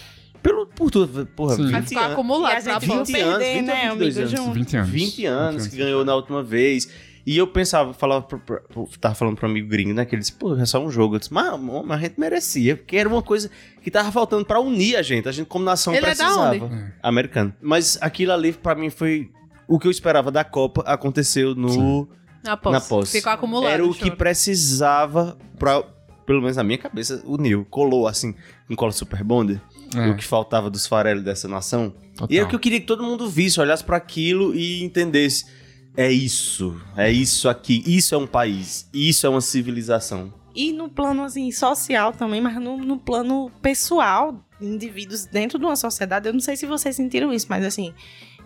Pelo, 0.48 0.68
por 0.68 0.92
tudo, 0.92 1.26
porra, 1.36 1.56
Sim. 1.56 1.72
Vai 1.72 1.82
20 1.82 1.90
ficar 1.90 2.02
anos. 2.02 2.14
acumulado 2.14 2.54
E 2.54 2.58
a 2.58 2.62
pra 2.62 2.80
gente 2.80 2.86
próxima. 2.86 3.18
20 3.18 3.26
perder, 3.26 3.30
anos, 3.34 3.48
20 3.56 3.66
né, 3.66 3.74
ou 3.92 3.98
22 3.98 4.18
amigo, 4.18 4.20
anos. 4.20 4.32
junto. 4.46 4.54
20 4.54 4.76
anos. 4.78 4.90
20 4.92 5.26
anos, 5.26 5.64
20 5.64 5.72
que 5.72 5.78
ganhou 5.78 6.06
na 6.06 6.16
última 6.16 6.44
vez. 6.44 6.90
E 7.26 7.36
eu 7.36 7.48
pensava, 7.48 7.92
falava 7.96 8.22
pro, 8.22 8.38
pro, 8.38 8.62
pro- 8.62 8.88
tava 9.02 9.16
falando 9.16 9.36
pro 9.36 9.48
amigo 9.48 9.68
gringo, 9.68 9.92
né? 9.96 10.06
Que 10.06 10.14
ele 10.14 10.20
disse, 10.20 10.34
pô, 10.34 10.56
é 10.56 10.64
só 10.68 10.80
um 10.86 10.92
jogo. 10.92 11.16
Eu 11.16 11.20
disse, 11.20 11.34
mas, 11.34 11.60
mas 11.60 11.98
a 12.00 12.02
gente 12.04 12.20
merecia, 12.20 12.78
porque 12.78 12.96
era 12.96 13.10
uma 13.10 13.24
coisa 13.24 13.50
que 13.82 13.90
tava 13.90 14.12
faltando 14.12 14.46
pra 14.46 14.60
unir 14.60 14.96
a 14.98 15.02
gente. 15.02 15.28
A 15.28 15.32
gente, 15.32 15.48
como 15.48 15.66
nação, 15.66 15.92
Ele 15.96 16.06
é 16.06 16.14
da 16.14 16.24
precisava. 16.24 16.66
onde? 16.66 16.94
Americano. 17.02 17.52
Mas 17.60 17.98
aquilo 18.00 18.32
ali, 18.32 18.54
pra 18.54 18.76
mim, 18.76 18.92
foi 18.92 19.32
o 19.68 19.80
que 19.80 19.88
eu 19.88 19.92
esperava 19.92 20.30
da 20.32 20.44
Copa, 20.44 20.84
aconteceu 20.86 21.56
no, 21.56 22.08
Na 22.44 22.56
posse. 22.56 22.74
na 22.74 22.82
posse. 22.82 23.12
Ficou 23.18 23.32
acumulado. 23.34 23.74
Era 23.74 23.84
o 23.84 23.92
choro. 23.92 24.12
que 24.12 24.16
precisava 24.60 25.36
pra, 25.58 25.82
pelo 26.28 26.42
menos 26.42 26.58
na 26.58 26.64
minha 26.64 26.78
cabeça, 26.78 27.24
uniu. 27.26 27.66
Colou, 27.72 28.08
assim, 28.08 28.36
com 28.68 28.76
cola 28.76 28.92
super 28.92 29.24
bonder. 29.24 29.60
É. 29.94 30.10
O 30.10 30.16
que 30.18 30.24
faltava 30.26 30.70
dos 30.70 30.88
farelos 30.88 31.24
dessa 31.24 31.48
nação. 31.48 31.94
Total. 32.16 32.28
E 32.32 32.38
era 32.38 32.46
o 32.46 32.50
que 32.50 32.56
eu 32.56 32.60
queria 32.60 32.80
que 32.80 32.88
todo 32.88 33.04
mundo 33.04 33.30
visse, 33.30 33.60
olhasse 33.60 33.84
pra 33.84 33.98
aquilo 33.98 34.56
e 34.56 34.84
entendesse. 34.84 35.46
É 35.98 36.12
isso, 36.12 36.76
é 36.98 37.10
isso 37.12 37.48
aqui, 37.48 37.82
isso 37.86 38.14
é 38.14 38.18
um 38.18 38.28
país, 38.28 38.90
isso 38.94 39.26
é 39.26 39.30
uma 39.30 39.40
civilização. 39.40 40.34
E 40.54 40.72
no 40.74 40.90
plano, 40.90 41.24
assim, 41.24 41.50
social 41.52 42.12
também, 42.14 42.42
mas 42.42 42.56
no, 42.62 42.78
no 42.78 42.98
plano 42.98 43.50
pessoal, 43.62 44.46
indivíduos 44.62 45.26
dentro 45.26 45.58
de 45.60 45.66
uma 45.66 45.76
sociedade, 45.76 46.28
eu 46.28 46.34
não 46.34 46.40
sei 46.42 46.56
se 46.58 46.66
vocês 46.66 46.96
sentiram 46.96 47.32
isso, 47.34 47.46
mas 47.50 47.64
assim, 47.66 47.94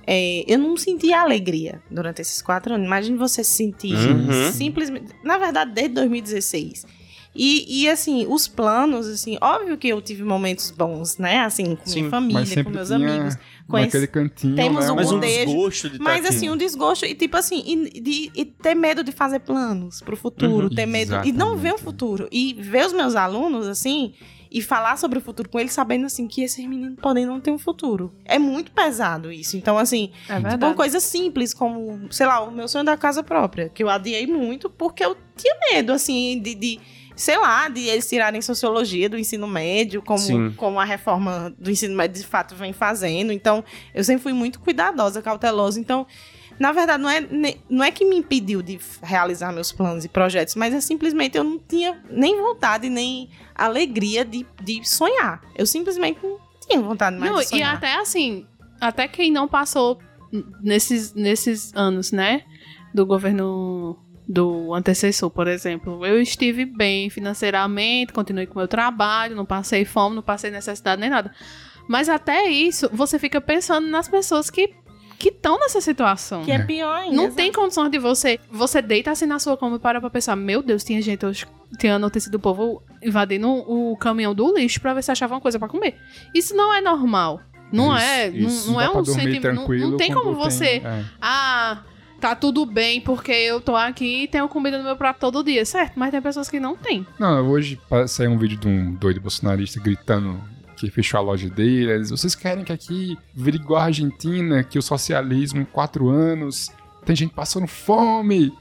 é, 0.06 0.44
eu 0.48 0.58
não 0.60 0.76
senti 0.78 1.12
alegria 1.14 1.82
durante 1.90 2.22
esses 2.22 2.42
quatro 2.42 2.74
anos. 2.74 2.86
Imagine 2.86 3.18
você 3.18 3.44
se 3.44 3.52
sentir 3.52 3.94
Uhum. 3.96 4.52
simplesmente. 4.52 5.08
Na 5.24 5.38
verdade, 5.38 5.72
desde 5.72 5.94
2016. 5.96 6.86
E, 7.42 7.84
e, 7.84 7.90
assim, 7.90 8.26
os 8.28 8.50
planos, 8.50 9.08
assim, 9.08 9.38
óbvio 9.40 9.78
que 9.78 9.88
eu 9.88 10.02
tive 10.02 10.24
momentos 10.24 10.72
bons, 10.72 11.18
né? 11.18 11.40
Assim, 11.40 11.74
com 11.78 11.86
Sim, 11.86 12.00
minha 12.00 12.10
família, 12.12 12.64
com 12.66 12.70
meus 12.70 12.88
tinha 12.90 12.98
amigos. 13.00 13.38
Com 13.66 13.78
esse- 13.78 13.86
naquele 13.88 14.08
cantinho, 14.08 14.56
Temos 14.58 14.86
né? 14.86 14.92
um 14.92 14.96
Mas 14.96 15.12
um 15.12 15.20
desgosto 15.22 15.90
de 15.90 16.00
Mas 16.00 16.26
assim, 16.26 16.50
um 16.50 16.58
desgosto 16.58 17.06
e 17.06 17.16
tipo 17.16 17.38
assim, 17.38 17.64
e, 17.66 18.02
de, 18.02 18.32
e 18.36 18.44
ter 18.44 18.76
medo 18.76 19.06
de 19.06 19.14
fazer 19.14 19.40
planos 19.40 20.02
pro 20.02 20.18
futuro, 20.18 20.68
Uhum. 20.68 20.76
ter 20.76 20.86
medo 20.86 21.14
e 21.24 21.32
não 21.32 21.56
ver 21.56 21.70
o 21.72 21.76
Exatamente. 21.76 21.84
futuro 21.84 22.28
e 22.30 22.54
ver 22.56 22.88
os 22.88 22.92
meus 22.94 23.16
alunos 23.16 23.68
assim 23.68 24.14
e 24.52 24.62
falar 24.62 24.98
sobre 24.98 25.20
o 25.20 25.22
futuro 25.22 25.48
com 25.48 25.60
eles 25.60 25.72
sabendo 25.72 26.08
assim 26.08 26.28
que 26.28 26.42
esses 26.42 26.66
meninos 26.66 26.98
podem 27.00 27.26
não 27.26 27.40
ter 27.40 27.52
um 27.52 27.60
futuro. 27.60 28.12
É 28.26 28.38
muito 28.40 28.72
pesado 28.72 29.32
isso. 29.32 29.56
Então 29.56 29.78
assim, 29.78 30.12
É 30.28 30.42
tipo, 30.50 30.66
uma 30.66 30.74
coisa 30.74 31.00
simples 31.00 31.54
como, 31.54 32.12
sei 32.12 32.26
lá, 32.26 32.42
o 32.42 32.52
meu 32.52 32.68
sonho 32.68 32.84
da 32.84 32.98
casa 32.98 33.22
própria, 33.24 33.70
que 33.70 33.82
eu 33.84 33.90
adiei 33.90 34.26
muito 34.28 34.70
porque 34.70 35.06
eu 35.06 35.16
tinha 35.38 35.56
medo 35.72 35.94
assim 35.94 36.42
de, 36.42 36.54
de 36.56 36.80
sei 37.20 37.38
lá, 37.38 37.68
de 37.68 37.82
eles 37.82 38.08
tirarem 38.08 38.42
sociologia 38.42 39.10
do 39.10 39.18
ensino 39.18 39.46
médio, 39.46 40.02
como, 40.02 40.20
Sim. 40.20 40.54
como 40.56 40.80
a 40.80 40.86
reforma 40.86 41.54
do 41.60 41.70
ensino 41.70 41.94
médio 41.94 42.22
de 42.22 42.26
fato 42.26 42.56
vem 42.56 42.72
fazendo. 42.72 43.34
Então, 43.34 43.62
eu 43.94 44.06
sempre 44.06 44.24
fui 44.24 44.32
muito 44.32 44.58
cuidadosa, 44.62 45.22
cautelosa. 45.22 45.78
Então, 45.82 46.08
na 46.58 46.72
verdade, 46.72 47.04
não 47.04 47.10
é, 47.10 47.28
não 47.70 47.84
é 47.84 47.92
que 47.92 48.06
me 48.06 48.16
impediu 48.16 48.62
de 48.62 48.80
realizar 49.04 49.52
meus 49.52 49.70
planos 49.70 50.06
e 50.06 50.08
projetos, 50.08 50.56
mas 50.56 50.74
é 50.74 50.80
simplesmente 50.80 51.38
eu 51.38 51.44
não 51.44 51.60
tinha 51.60 52.02
nem 52.10 52.38
vontade, 52.38 52.90
nem 52.90 53.30
alegria 53.54 54.24
de, 54.24 54.46
de 54.64 54.88
sonhar. 54.88 55.42
Eu 55.58 55.66
simplesmente 55.66 56.20
não 56.24 56.40
tinha 56.66 56.82
vontade 56.82 57.18
mais 57.18 57.32
Não, 57.34 57.40
de 57.40 57.46
e 57.46 57.50
sonhar. 57.50 57.76
até 57.76 57.96
assim, 57.96 58.48
até 58.80 59.10
quem 59.10 59.30
não 59.30 59.46
passou 59.46 60.00
nesses, 60.62 61.14
nesses 61.14 61.76
anos, 61.76 62.14
né? 62.14 62.44
Do 62.94 63.06
governo 63.06 64.00
do 64.32 64.74
antecessor, 64.76 65.30
por 65.32 65.48
exemplo. 65.48 66.06
Eu 66.06 66.22
estive 66.22 66.64
bem 66.64 67.10
financeiramente, 67.10 68.14
continuei 68.14 68.46
com 68.46 68.54
o 68.54 68.58
meu 68.60 68.68
trabalho, 68.68 69.36
não 69.36 69.46
passei 69.46 69.84
fome, 69.86 70.16
não 70.16 70.22
passei 70.22 70.52
necessidade 70.52 71.02
nem 71.02 71.10
nada. 71.10 71.32
Mas 71.88 72.08
até 72.08 72.48
isso, 72.48 72.88
você 72.94 73.18
fica 73.18 73.42
pensando 73.42 73.88
nas 73.88 74.08
pessoas 74.08 74.50
que 74.52 74.76
que 75.18 75.28
estão 75.28 75.60
nessa 75.60 75.82
situação. 75.82 76.46
Que 76.46 76.52
é 76.54 76.60
pior 76.60 76.96
ainda. 76.96 77.14
Não 77.14 77.30
tem 77.30 77.52
condições 77.52 77.92
de 77.92 78.00
você. 78.00 78.40
Você 78.50 78.82
deita 78.82 79.12
assim 79.12 79.26
na 79.26 79.38
sua 79.38 79.58
cama 79.58 79.76
e 79.76 79.80
para 79.80 80.00
pra 80.00 80.10
pensar: 80.10 80.34
Meu 80.38 80.62
Deus, 80.62 80.82
tinha 80.82 81.02
gente 81.02 81.26
hoje. 81.26 81.46
Tinha 81.78 81.96
a 81.96 82.00
notícia 82.00 82.32
do 82.32 82.40
povo 82.40 82.82
invadindo 83.04 83.50
o 83.50 83.98
caminhão 83.98 84.34
do 84.34 84.56
lixo 84.56 84.80
pra 84.80 84.94
ver 84.94 85.04
se 85.04 85.12
achava 85.12 85.34
uma 85.34 85.42
coisa 85.42 85.60
pra 85.60 85.68
comer. 85.68 85.98
Isso 86.34 86.56
não 86.56 86.74
é 86.74 86.80
normal. 86.80 87.42
Não 87.70 87.94
Isso, 87.98 88.06
é. 88.06 88.30
isso. 88.30 88.68
Não, 88.68 88.74
não 88.76 88.82
é 88.82 88.90
um 88.90 89.04
sentimento. 89.04 89.52
Não, 89.52 89.68
não 89.68 89.98
tem 89.98 90.14
como 90.14 90.28
tem- 90.32 90.36
você. 90.36 90.66
é. 90.86 91.04
Ah, 91.22 91.84
tá 92.20 92.36
tudo 92.36 92.66
bem 92.66 93.02
porque 93.02 93.32
eu 93.32 93.62
tô 93.62 93.76
aqui 93.76 94.24
e 94.24 94.28
tenho 94.28 94.48
comida 94.48 94.78
no 94.78 94.84
meu 94.84 94.96
prato 94.96 95.20
todo 95.20 95.44
dia. 95.44 95.66
Certo, 95.66 95.94
mas 95.98 96.12
tem 96.12 96.22
pessoas 96.22 96.50
que 96.50 96.60
não 96.60 96.76
têm. 96.76 97.06
Não, 97.18 97.48
hoje 97.50 97.80
saiu 98.08 98.32
um 98.32 98.38
vídeo 98.38 98.58
de 98.58 98.68
um 98.68 98.94
doido 98.94 99.22
bolsonarista 99.22 99.80
gritando 99.80 100.42
porque 100.80 100.90
fechou 100.90 101.20
a 101.20 101.24
loja 101.24 101.50
deles. 101.50 102.10
Vocês 102.10 102.36
querem 102.36 102.64
que 102.64 102.72
aqui 102.72 103.18
vire 103.34 103.58
igual 103.58 103.82
a 103.82 103.86
Argentina, 103.86 104.64
que 104.64 104.80
o 104.80 104.82
socialismo 104.82 105.62
em 105.62 105.66
quatro 105.66 106.08
anos, 106.08 106.72
tem 107.06 107.16
gente 107.16 107.34
passando 107.34 107.68
fome. 107.68 108.54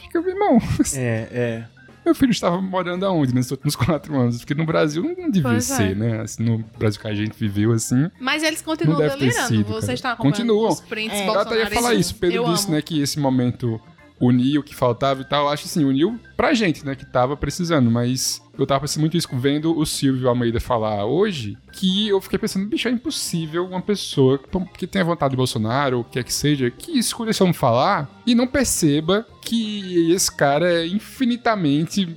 Fica, 0.00 0.20
meu 0.20 0.30
irmão. 0.30 0.58
É, 0.96 1.28
é. 1.30 1.73
Meu 2.04 2.14
filho 2.14 2.30
estava 2.32 2.60
morando 2.60 3.06
aonde 3.06 3.34
nesses 3.34 3.50
últimos 3.50 3.74
quatro 3.76 4.18
anos? 4.18 4.38
Porque 4.38 4.54
no 4.54 4.66
Brasil 4.66 5.02
não 5.02 5.30
devia 5.30 5.50
Pois 5.50 5.70
é. 5.70 5.76
ser, 5.76 5.96
né? 5.96 6.20
Assim, 6.20 6.42
no 6.44 6.58
Brasil 6.78 7.00
que 7.00 7.06
a 7.08 7.14
gente 7.14 7.32
viveu 7.38 7.72
assim. 7.72 8.10
Mas 8.20 8.42
eles 8.42 8.60
continuam 8.62 8.98
delirando. 8.98 9.48
sido, 9.48 9.64
Vocês 9.64 9.84
cara. 9.86 9.94
estão 9.94 10.10
acompanhando 10.12 10.36
Continuam. 10.54 10.68
os 10.72 10.80
prints 10.80 11.20
Eu 11.20 11.38
até 11.38 11.58
ia 11.60 11.70
falar 11.70 11.94
isso. 11.94 12.14
Pedro 12.16 12.36
Eu 12.44 12.52
disse, 12.52 12.66
amo. 12.66 12.74
né, 12.76 12.82
que 12.82 13.00
esse 13.00 13.18
momento 13.18 13.80
uniu 14.24 14.60
o 14.60 14.64
que 14.64 14.74
faltava 14.74 15.20
e 15.20 15.24
tal. 15.24 15.44
Eu 15.46 15.50
acho 15.52 15.64
assim, 15.66 15.84
uniu 15.84 16.18
pra 16.36 16.54
gente, 16.54 16.84
né, 16.84 16.94
que 16.94 17.04
tava 17.04 17.36
precisando. 17.36 17.90
Mas 17.90 18.40
eu 18.58 18.66
tava 18.66 18.80
pensando 18.82 19.00
muito 19.00 19.16
isso 19.16 19.28
vendo 19.32 19.76
o 19.76 19.84
Silvio 19.84 20.28
Almeida 20.28 20.60
falar 20.60 21.04
hoje, 21.04 21.56
que 21.72 22.08
eu 22.08 22.20
fiquei 22.20 22.38
pensando, 22.38 22.66
bicho, 22.66 22.86
é 22.88 22.90
impossível 22.90 23.66
uma 23.66 23.82
pessoa 23.82 24.40
que 24.76 24.86
tenha 24.86 25.04
vontade 25.04 25.30
de 25.32 25.36
Bolsonaro, 25.36 25.96
ou 25.98 26.02
o 26.02 26.04
que 26.04 26.12
quer 26.12 26.24
que 26.24 26.32
seja, 26.32 26.70
que 26.70 26.98
escolha 26.98 27.32
só 27.32 27.44
não 27.44 27.52
falar 27.54 28.08
e 28.26 28.34
não 28.34 28.46
perceba 28.46 29.26
que 29.40 30.10
esse 30.12 30.34
cara 30.34 30.72
é 30.82 30.86
infinitamente 30.86 32.08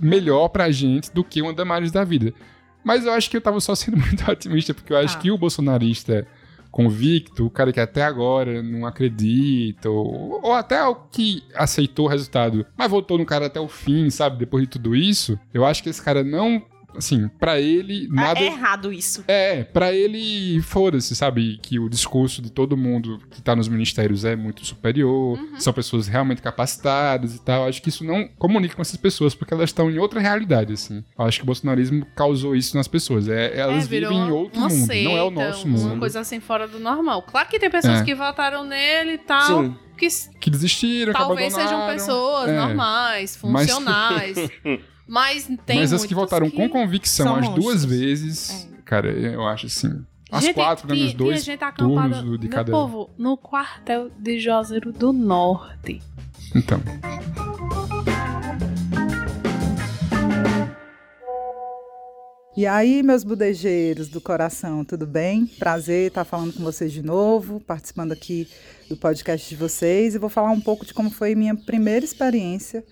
melhor 0.00 0.48
pra 0.48 0.70
gente 0.70 1.12
do 1.12 1.22
que 1.24 1.40
uma 1.40 1.52
Damares 1.52 1.90
da 1.92 2.04
vida. 2.04 2.34
Mas 2.82 3.06
eu 3.06 3.12
acho 3.12 3.30
que 3.30 3.36
eu 3.36 3.40
tava 3.40 3.60
só 3.60 3.74
sendo 3.74 3.96
muito 3.98 4.30
otimista, 4.30 4.74
porque 4.74 4.92
eu 4.92 4.98
acho 4.98 5.16
Ah. 5.16 5.20
que 5.20 5.30
o 5.30 5.38
bolsonarista 5.38 6.26
convicto, 6.74 7.46
o 7.46 7.50
cara 7.50 7.72
que 7.72 7.78
até 7.78 8.02
agora 8.02 8.60
não 8.60 8.84
acredita, 8.84 9.88
ou, 9.88 10.40
ou 10.42 10.52
até 10.54 10.84
o 10.84 10.96
que 10.96 11.44
aceitou 11.54 12.06
o 12.06 12.08
resultado, 12.08 12.66
mas 12.76 12.90
voltou 12.90 13.16
no 13.16 13.24
cara 13.24 13.46
até 13.46 13.60
o 13.60 13.68
fim, 13.68 14.10
sabe? 14.10 14.38
Depois 14.38 14.64
de 14.64 14.70
tudo 14.70 14.96
isso, 14.96 15.38
eu 15.54 15.64
acho 15.64 15.84
que 15.84 15.88
esse 15.88 16.02
cara 16.02 16.24
não. 16.24 16.60
Assim, 16.96 17.28
pra 17.40 17.60
ele, 17.60 18.08
nada. 18.10 18.38
É 18.40 18.46
errado 18.46 18.92
isso. 18.92 19.24
É, 19.28 19.64
pra 19.64 19.92
ele, 19.92 20.60
foda-se, 20.62 21.14
sabe? 21.16 21.58
Que 21.62 21.78
o 21.78 21.88
discurso 21.88 22.40
de 22.40 22.50
todo 22.50 22.76
mundo 22.76 23.20
que 23.30 23.42
tá 23.42 23.54
nos 23.56 23.68
ministérios 23.68 24.24
é 24.24 24.36
muito 24.36 24.64
superior, 24.64 25.38
Uhum. 25.38 25.58
são 25.60 25.72
pessoas 25.72 26.06
realmente 26.06 26.40
capacitadas 26.42 27.34
e 27.34 27.40
tal. 27.40 27.66
Acho 27.68 27.82
que 27.82 27.88
isso 27.88 28.04
não 28.04 28.28
comunica 28.38 28.74
com 28.76 28.82
essas 28.82 28.96
pessoas, 28.96 29.34
porque 29.34 29.52
elas 29.54 29.70
estão 29.70 29.90
em 29.90 29.98
outra 29.98 30.20
realidade, 30.20 30.72
assim. 30.72 31.04
Eu 31.18 31.24
acho 31.24 31.38
que 31.38 31.42
o 31.42 31.46
bolsonarismo 31.46 32.06
causou 32.14 32.54
isso 32.56 32.76
nas 32.76 32.86
pessoas. 32.88 33.28
É, 33.28 33.58
elas 33.58 33.84
É, 33.84 33.88
vivem 33.88 34.16
em 34.18 34.30
outro 34.30 34.58
uma 34.58 34.68
mundo, 34.68 34.86
seita, 34.86 35.08
não 35.10 35.16
é 35.18 35.22
o 35.22 35.30
nosso 35.30 35.66
Uma 35.66 35.78
mundo. 35.78 35.98
coisa 35.98 36.20
assim 36.20 36.40
fora 36.40 36.66
do 36.68 36.78
normal. 36.78 37.22
Claro 37.22 37.48
que 37.48 37.58
tem 37.58 37.70
pessoas 37.70 38.00
É. 38.00 38.04
que 38.04 38.14
votaram 38.14 38.64
nele 38.64 39.12
e 39.14 39.18
tal, 39.18 39.64
Sim. 39.64 39.76
que 39.96 40.08
Que 40.40 40.50
desistiram, 40.50 41.12
que 41.12 41.18
talvez 41.18 41.52
sejam 41.52 41.86
pessoas 41.86 42.48
É. 42.50 42.56
normais, 42.56 43.36
funcionais. 43.36 44.36
Mas 44.36 44.80
tem 45.66 45.80
Mas 45.80 45.92
as 45.92 46.04
que 46.04 46.14
votaram 46.14 46.50
com 46.50 46.68
convicção 46.68 47.36
as 47.36 47.48
duas 47.50 47.82
monstros. 47.82 47.84
vezes, 47.84 48.68
cara, 48.84 49.08
eu 49.10 49.46
acho 49.46 49.66
assim. 49.66 50.04
As 50.32 50.42
Gente, 50.44 50.54
quatro, 50.54 50.88
né, 50.88 50.94
tinha- 50.94 51.04
nos 51.06 51.14
dois 51.14 51.44
gente 51.44 51.60
turnos 51.76 52.22
de 52.38 52.48
meu 52.48 52.56
cada. 52.56 52.72
povo, 52.72 53.10
no 53.16 53.36
quartel 53.36 54.10
de 54.18 54.40
Juazeiro 54.40 54.92
do 54.92 55.12
Norte. 55.12 56.00
Então. 56.54 56.80
E 62.56 62.66
aí, 62.66 63.02
meus 63.02 63.24
budejeiros 63.24 64.08
do 64.08 64.20
coração, 64.20 64.84
tudo 64.84 65.06
bem? 65.08 65.44
Prazer 65.44 66.06
estar 66.08 66.24
falando 66.24 66.52
com 66.52 66.62
vocês 66.62 66.92
de 66.92 67.02
novo, 67.02 67.58
participando 67.58 68.12
aqui 68.12 68.46
do 68.88 68.96
podcast 68.96 69.48
de 69.48 69.56
vocês 69.56 70.14
e 70.14 70.18
vou 70.18 70.30
falar 70.30 70.52
um 70.52 70.60
pouco 70.60 70.86
de 70.86 70.94
como 70.94 71.10
foi 71.10 71.34
minha 71.34 71.56
primeira 71.56 72.04
experiência, 72.04 72.84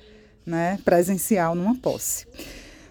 né, 0.44 0.78
presencial 0.84 1.54
numa 1.54 1.74
posse. 1.76 2.26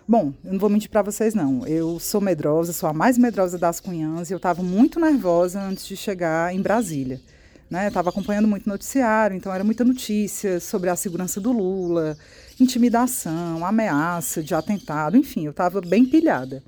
Bom, 0.07 0.33
eu 0.43 0.53
não 0.53 0.59
vou 0.59 0.69
mentir 0.69 0.89
para 0.89 1.01
vocês 1.01 1.33
não. 1.33 1.65
Eu 1.65 1.99
sou 1.99 2.19
medrosa, 2.19 2.73
sou 2.73 2.89
a 2.89 2.93
mais 2.93 3.17
medrosa 3.17 3.57
das 3.57 3.79
cunhãs 3.79 4.29
e 4.29 4.33
eu 4.33 4.37
estava 4.37 4.61
muito 4.61 4.99
nervosa 4.99 5.61
antes 5.61 5.87
de 5.87 5.95
chegar 5.95 6.53
em 6.53 6.61
Brasília. 6.61 7.21
Né? 7.69 7.87
Estava 7.87 8.09
acompanhando 8.09 8.47
muito 8.47 8.67
noticiário, 8.67 9.37
então 9.37 9.53
era 9.53 9.63
muita 9.63 9.85
notícia 9.85 10.59
sobre 10.59 10.89
a 10.89 10.95
segurança 10.97 11.39
do 11.39 11.53
Lula, 11.53 12.17
intimidação, 12.59 13.65
ameaça 13.65 14.43
de 14.43 14.53
atentado, 14.53 15.15
enfim, 15.15 15.45
eu 15.45 15.51
estava 15.51 15.79
bem 15.79 16.05
pilhada. 16.05 16.61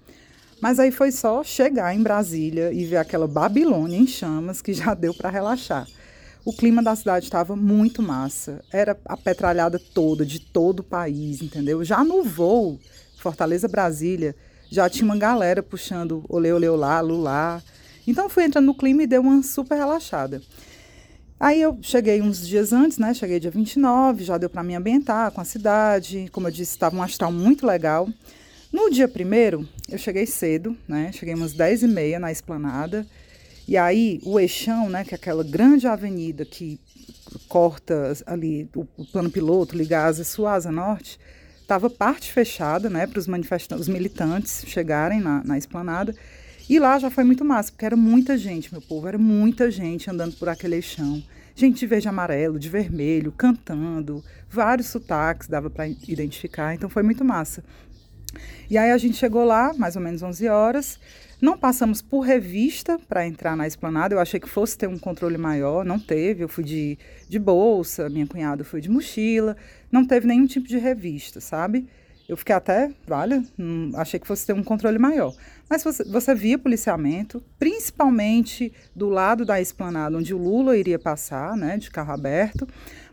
Mas 0.62 0.80
aí 0.80 0.92
foi 0.92 1.12
só 1.12 1.44
chegar 1.44 1.94
em 1.94 2.02
Brasília 2.02 2.72
e 2.72 2.86
ver 2.86 2.96
aquela 2.96 3.28
Babilônia 3.28 3.98
em 3.98 4.08
chamas 4.08 4.62
que 4.62 4.72
já 4.72 4.94
deu 4.94 5.14
para 5.14 5.30
relaxar. 5.30 5.86
O 6.46 6.52
clima 6.52 6.84
da 6.84 6.94
cidade 6.96 7.26
estava 7.26 7.56
muito 7.56 8.02
massa. 8.02 8.64
Era 8.72 8.98
a 9.06 9.16
petralhada 9.16 9.80
toda, 9.80 10.26
de 10.26 10.40
todo 10.40 10.82
o 10.82 10.84
país, 10.84 11.42
entendeu? 11.42 11.84
Já 11.86 12.04
no 12.04 12.22
voo, 12.24 12.80
Fortaleza-Brasília, 13.18 14.36
já 14.70 14.90
tinha 14.90 15.06
uma 15.06 15.16
galera 15.16 15.64
puxando 15.64 16.26
olê, 16.28 16.52
olê, 16.52 16.68
olá, 16.68 17.00
lulá. 17.00 17.62
Então 18.06 18.28
fui 18.28 18.44
entrando 18.44 18.66
no 18.66 18.76
clima 18.76 19.04
e 19.04 19.08
deu 19.08 19.22
uma 19.22 19.42
super 19.42 19.76
relaxada. 19.76 20.42
Aí 21.40 21.62
eu 21.62 21.78
cheguei 21.82 22.22
uns 22.22 22.46
dias 22.46 22.74
antes, 22.74 22.98
né? 22.98 23.14
Cheguei 23.14 23.40
dia 23.40 23.52
29, 23.52 24.24
já 24.24 24.38
deu 24.38 24.50
para 24.50 24.64
me 24.64 24.76
ambientar 24.76 25.32
com 25.32 25.40
a 25.40 25.46
cidade. 25.46 26.28
Como 26.32 26.48
eu 26.48 26.52
disse, 26.52 26.72
estava 26.72 26.96
um 26.96 27.04
astral 27.04 27.32
muito 27.32 27.66
legal. 27.66 28.10
No 28.72 28.90
dia 28.90 29.08
primeiro, 29.08 29.68
eu 29.90 29.98
cheguei 29.98 30.26
cedo, 30.26 30.76
né? 30.88 31.12
Cheguei 31.14 31.36
umas 31.36 31.54
10 31.54 31.84
e 31.84 31.88
meia 31.88 32.20
na 32.20 32.32
esplanada. 32.32 33.06
E 33.68 33.78
aí, 33.78 34.20
o 34.24 34.40
Eixão, 34.40 34.90
né? 34.90 35.04
Que 35.04 35.14
é 35.14 35.16
aquela 35.16 35.44
grande 35.44 35.88
avenida 35.88 36.46
que 36.46 36.80
corta 37.48 38.14
ali 38.26 38.70
o, 38.76 38.86
o 38.98 39.06
plano 39.06 39.30
piloto, 39.30 39.76
liga 39.76 40.00
a 40.00 40.06
Asa 40.06 40.24
Sul, 40.24 40.48
Asa 40.48 40.72
Norte, 40.72 41.20
estava 41.62 41.90
parte 41.90 42.32
fechada, 42.32 42.90
né? 42.90 43.08
Para 43.08 43.20
os 43.20 43.28
manifestantes, 43.28 43.88
os 43.88 43.94
militantes 43.94 44.64
chegarem 44.68 45.20
na, 45.20 45.44
na 45.44 45.58
esplanada. 45.58 46.14
E 46.70 46.80
lá 46.80 46.98
já 46.98 47.10
foi 47.10 47.24
muito 47.24 47.44
massa, 47.44 47.72
porque 47.72 47.86
era 47.86 47.96
muita 47.96 48.38
gente, 48.38 48.72
meu 48.72 48.82
povo, 48.82 49.08
era 49.08 49.18
muita 49.18 49.70
gente 49.70 50.10
andando 50.10 50.36
por 50.36 50.48
aquele 50.48 50.76
eixão. 50.76 51.22
Gente 51.56 51.80
de 51.80 51.86
verde 51.86 52.08
e 52.08 52.10
amarelo, 52.10 52.58
de 52.58 52.70
vermelho, 52.70 53.32
cantando, 53.32 54.24
vários 54.50 54.88
sotaques 54.88 55.48
dava 55.48 55.70
para 55.70 55.88
identificar, 55.88 56.74
então 56.74 56.90
foi 56.90 57.04
muito 57.04 57.24
massa. 57.24 57.64
E 58.70 58.78
aí 58.78 58.92
a 58.92 58.98
gente 58.98 59.18
chegou 59.18 59.44
lá, 59.44 59.74
mais 59.74 59.96
ou 59.96 60.02
menos 60.02 60.24
11 60.24 60.48
horas, 60.48 61.00
não 61.44 61.58
passamos 61.58 62.02
por 62.02 62.22
revista 62.22 62.98
para 62.98 63.28
entrar 63.28 63.58
na 63.58 63.68
esplanada, 63.68 64.16
eu 64.16 64.20
achei 64.20 64.40
que 64.40 64.48
fosse 64.48 64.78
ter 64.78 64.88
um 64.88 64.98
controle 64.98 65.38
maior, 65.38 65.84
não 65.84 66.00
teve, 66.00 66.42
eu 66.42 66.48
fui 66.48 66.64
de, 66.64 66.98
de 67.28 67.38
bolsa, 67.38 68.10
minha 68.10 68.26
cunhada 68.26 68.64
foi 68.64 68.80
de 68.80 68.90
mochila, 68.90 69.58
não 69.92 70.08
teve 70.08 70.26
nenhum 70.26 70.46
tipo 70.46 70.66
de 70.66 70.78
revista, 70.78 71.42
sabe? 71.42 71.86
Eu 72.30 72.38
fiquei 72.38 72.56
até, 72.56 72.90
vale, 73.06 73.46
hum, 73.60 73.92
achei 73.96 74.18
que 74.18 74.26
fosse 74.26 74.48
ter 74.48 74.54
um 74.54 74.64
controle 74.64 74.98
maior. 74.98 75.36
Mas 75.70 75.84
você, 75.84 76.06
você 76.06 76.34
via 76.34 76.58
policiamento, 76.58 77.44
principalmente 77.60 78.72
do 78.96 79.10
lado 79.10 79.44
da 79.44 79.60
esplanada, 79.60 80.18
onde 80.18 80.34
o 80.34 80.38
Lula 80.38 80.78
iria 80.78 80.98
passar, 80.98 81.58
né, 81.58 81.76
de 81.76 81.92
carro 81.92 82.14
aberto. 82.14 82.66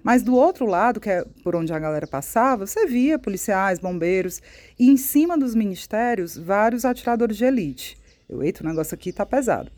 Mas 0.04 0.22
do 0.22 0.36
outro 0.36 0.66
lado, 0.66 1.00
que 1.00 1.10
é 1.10 1.24
por 1.42 1.56
onde 1.56 1.72
a 1.72 1.78
galera 1.80 2.06
passava, 2.06 2.64
você 2.64 2.86
via 2.86 3.18
policiais, 3.18 3.80
bombeiros 3.80 4.40
e 4.78 4.88
em 4.88 4.96
cima 4.96 5.36
dos 5.36 5.52
ministérios, 5.52 6.38
vários 6.38 6.84
atiradores 6.84 7.36
de 7.36 7.44
elite. 7.44 7.99
Eu, 8.30 8.42
eita, 8.42 8.62
o 8.62 8.66
negócio 8.66 8.94
aqui 8.94 9.12
tá 9.12 9.26
pesado. 9.26 9.70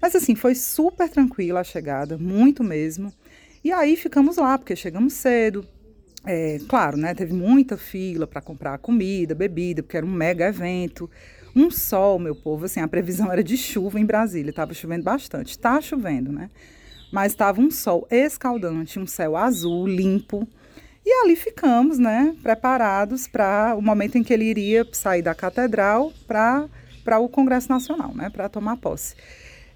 Mas 0.00 0.14
assim, 0.14 0.34
foi 0.34 0.54
super 0.54 1.08
tranquila 1.08 1.60
a 1.60 1.64
chegada, 1.64 2.18
muito 2.18 2.62
mesmo. 2.62 3.12
E 3.64 3.72
aí 3.72 3.96
ficamos 3.96 4.36
lá, 4.36 4.58
porque 4.58 4.76
chegamos 4.76 5.14
cedo, 5.14 5.66
é, 6.26 6.58
claro, 6.68 6.96
né? 6.96 7.14
Teve 7.14 7.32
muita 7.32 7.76
fila 7.76 8.26
para 8.26 8.40
comprar 8.40 8.76
comida, 8.78 9.34
bebida, 9.34 9.82
porque 9.82 9.96
era 9.96 10.04
um 10.04 10.12
mega 10.12 10.46
evento. 10.46 11.10
Um 11.56 11.70
sol, 11.70 12.18
meu 12.18 12.34
povo, 12.34 12.66
assim, 12.66 12.80
a 12.80 12.88
previsão 12.88 13.30
era 13.32 13.42
de 13.42 13.56
chuva 13.56 13.98
em 13.98 14.04
Brasília, 14.04 14.50
estava 14.50 14.74
chovendo 14.74 15.04
bastante. 15.04 15.52
Está 15.52 15.80
chovendo, 15.80 16.30
né? 16.30 16.50
Mas 17.10 17.32
estava 17.32 17.60
um 17.60 17.70
sol 17.70 18.06
escaldante, 18.10 18.98
um 18.98 19.06
céu 19.06 19.36
azul, 19.36 19.86
limpo. 19.86 20.46
E 21.06 21.10
ali 21.22 21.36
ficamos, 21.36 21.98
né, 21.98 22.34
preparados 22.42 23.28
para 23.28 23.74
o 23.76 23.82
momento 23.82 24.16
em 24.16 24.22
que 24.22 24.32
ele 24.32 24.46
iria 24.46 24.86
sair 24.92 25.20
da 25.20 25.34
catedral 25.34 26.12
para 26.26 26.66
o 27.18 27.28
Congresso 27.28 27.68
Nacional, 27.68 28.14
né, 28.14 28.30
para 28.30 28.48
tomar 28.48 28.76
posse. 28.76 29.14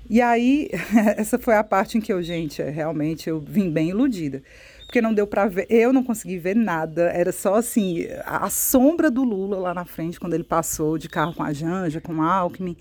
E 0.09 0.23
aí, 0.23 0.71
essa 1.17 1.39
foi 1.39 1.55
a 1.55 1.65
parte 1.65 1.99
em 1.99 2.01
que 2.01 2.13
eu, 2.13 2.23
gente, 2.23 2.63
realmente 2.63 3.29
eu 3.29 3.39
vim 3.41 3.71
bem 3.71 3.91
iludida. 3.91 4.43
Porque 4.87 5.03
não 5.03 5.13
deu 5.13 5.27
para 5.27 5.47
ver, 5.47 5.67
eu 5.69 5.93
não 5.93 6.03
consegui 6.03 6.39
ver 6.39 6.57
nada, 6.57 7.11
era 7.11 7.31
só 7.31 7.57
assim, 7.57 8.07
a, 8.25 8.47
a, 8.47 8.51
sombra 8.51 9.11
do 9.11 9.23
Lula 9.23 9.59
lá 9.59 9.75
na 9.75 9.85
frente, 9.85 10.19
quando 10.19 10.33
ele 10.33 10.45
passou 10.45 10.97
de 10.97 11.11
carro 11.11 11.35
com 11.35 11.43
a 11.43 11.53
Janja, 11.53 12.01
com 12.01 12.23
a 12.23 12.33
Alckmin, 12.33 12.75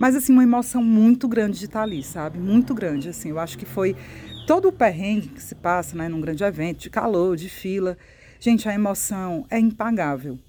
mas 0.00 0.16
assim, 0.16 0.32
uma 0.32 0.42
emoção 0.42 0.82
muito 0.82 1.28
grande 1.28 1.60
de 1.60 1.66
estar 1.66 1.82
ali, 1.82 2.02
sabe, 2.02 2.36
muito 2.36 2.74
grande, 2.74 3.10
assim, 3.10 3.30
eu 3.30 3.38
acho 3.38 3.56
que 3.56 3.64
foi 3.64 3.94
todo 4.44 4.66
o 4.66 4.72
perrengue 4.72 5.28
que 5.28 5.40
se 5.40 5.54
passa, 5.54 5.96
né, 5.96 6.08
num 6.08 6.20
grande 6.20 6.42
evento, 6.42 6.80
de 6.80 6.90
calor, 6.90 7.36
de 7.36 7.48
fila, 7.48 7.96
gente, 8.40 8.68
a 8.68 8.74
emoção 8.74 9.46
é 9.48 9.56
impagável. 9.56 10.40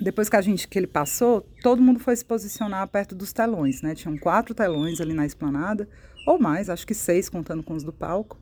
Depois 0.00 0.28
que 0.28 0.36
a 0.36 0.40
gente, 0.40 0.66
que 0.66 0.78
ele 0.78 0.86
passou, 0.86 1.42
todo 1.62 1.80
mundo 1.80 2.00
foi 2.00 2.16
se 2.16 2.24
posicionar 2.24 2.86
perto 2.88 3.14
dos 3.14 3.32
telões, 3.32 3.80
né, 3.80 3.94
tinham 3.94 4.18
quatro 4.18 4.54
telões 4.54 5.00
ali 5.00 5.14
na 5.14 5.24
esplanada, 5.24 5.88
ou 6.26 6.38
mais, 6.38 6.68
acho 6.68 6.86
que 6.86 6.94
seis, 6.94 7.28
contando 7.28 7.62
com 7.62 7.74
os 7.74 7.84
do 7.84 7.92
palco, 7.92 8.38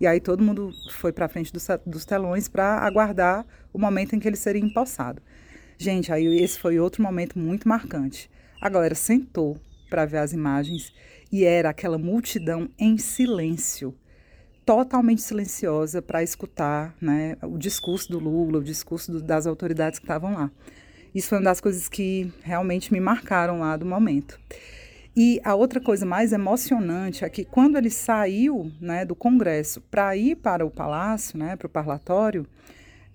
e 0.00 0.06
aí 0.06 0.20
todo 0.20 0.42
mundo 0.42 0.72
foi 0.92 1.12
para 1.12 1.28
frente 1.28 1.52
dos, 1.52 1.66
dos 1.86 2.04
telões 2.04 2.48
para 2.48 2.78
aguardar 2.78 3.46
o 3.72 3.78
momento 3.78 4.16
em 4.16 4.18
que 4.18 4.26
ele 4.26 4.36
seria 4.36 4.62
empossado. 4.62 5.22
Gente, 5.76 6.12
aí 6.12 6.24
esse 6.42 6.58
foi 6.58 6.78
outro 6.78 7.02
momento 7.02 7.38
muito 7.38 7.68
marcante. 7.68 8.30
A 8.60 8.68
galera 8.68 8.94
sentou 8.94 9.58
para 9.90 10.04
ver 10.04 10.18
as 10.18 10.32
imagens 10.32 10.92
e 11.30 11.44
era 11.44 11.70
aquela 11.70 11.98
multidão 11.98 12.68
em 12.78 12.96
silêncio, 12.96 13.94
totalmente 14.64 15.20
silenciosa 15.20 16.00
para 16.00 16.22
escutar 16.22 16.94
né, 17.00 17.36
o 17.42 17.58
discurso 17.58 18.10
do 18.10 18.18
Lula, 18.18 18.58
o 18.58 18.64
discurso 18.64 19.12
do, 19.12 19.22
das 19.22 19.46
autoridades 19.46 19.98
que 19.98 20.04
estavam 20.04 20.34
lá. 20.34 20.50
Isso 21.14 21.28
foi 21.28 21.38
uma 21.38 21.44
das 21.44 21.60
coisas 21.60 21.88
que 21.88 22.32
realmente 22.42 22.92
me 22.92 23.00
marcaram 23.00 23.60
lá 23.60 23.76
do 23.76 23.86
momento. 23.86 24.38
E 25.16 25.40
a 25.44 25.54
outra 25.54 25.80
coisa 25.80 26.04
mais 26.04 26.32
emocionante 26.32 27.24
é 27.24 27.28
que 27.28 27.44
quando 27.44 27.78
ele 27.78 27.90
saiu 27.90 28.72
né, 28.80 29.04
do 29.04 29.14
Congresso 29.14 29.80
para 29.82 30.16
ir 30.16 30.34
para 30.36 30.66
o 30.66 30.70
palácio, 30.70 31.38
né, 31.38 31.54
para 31.54 31.66
o 31.66 31.70
parlatório, 31.70 32.44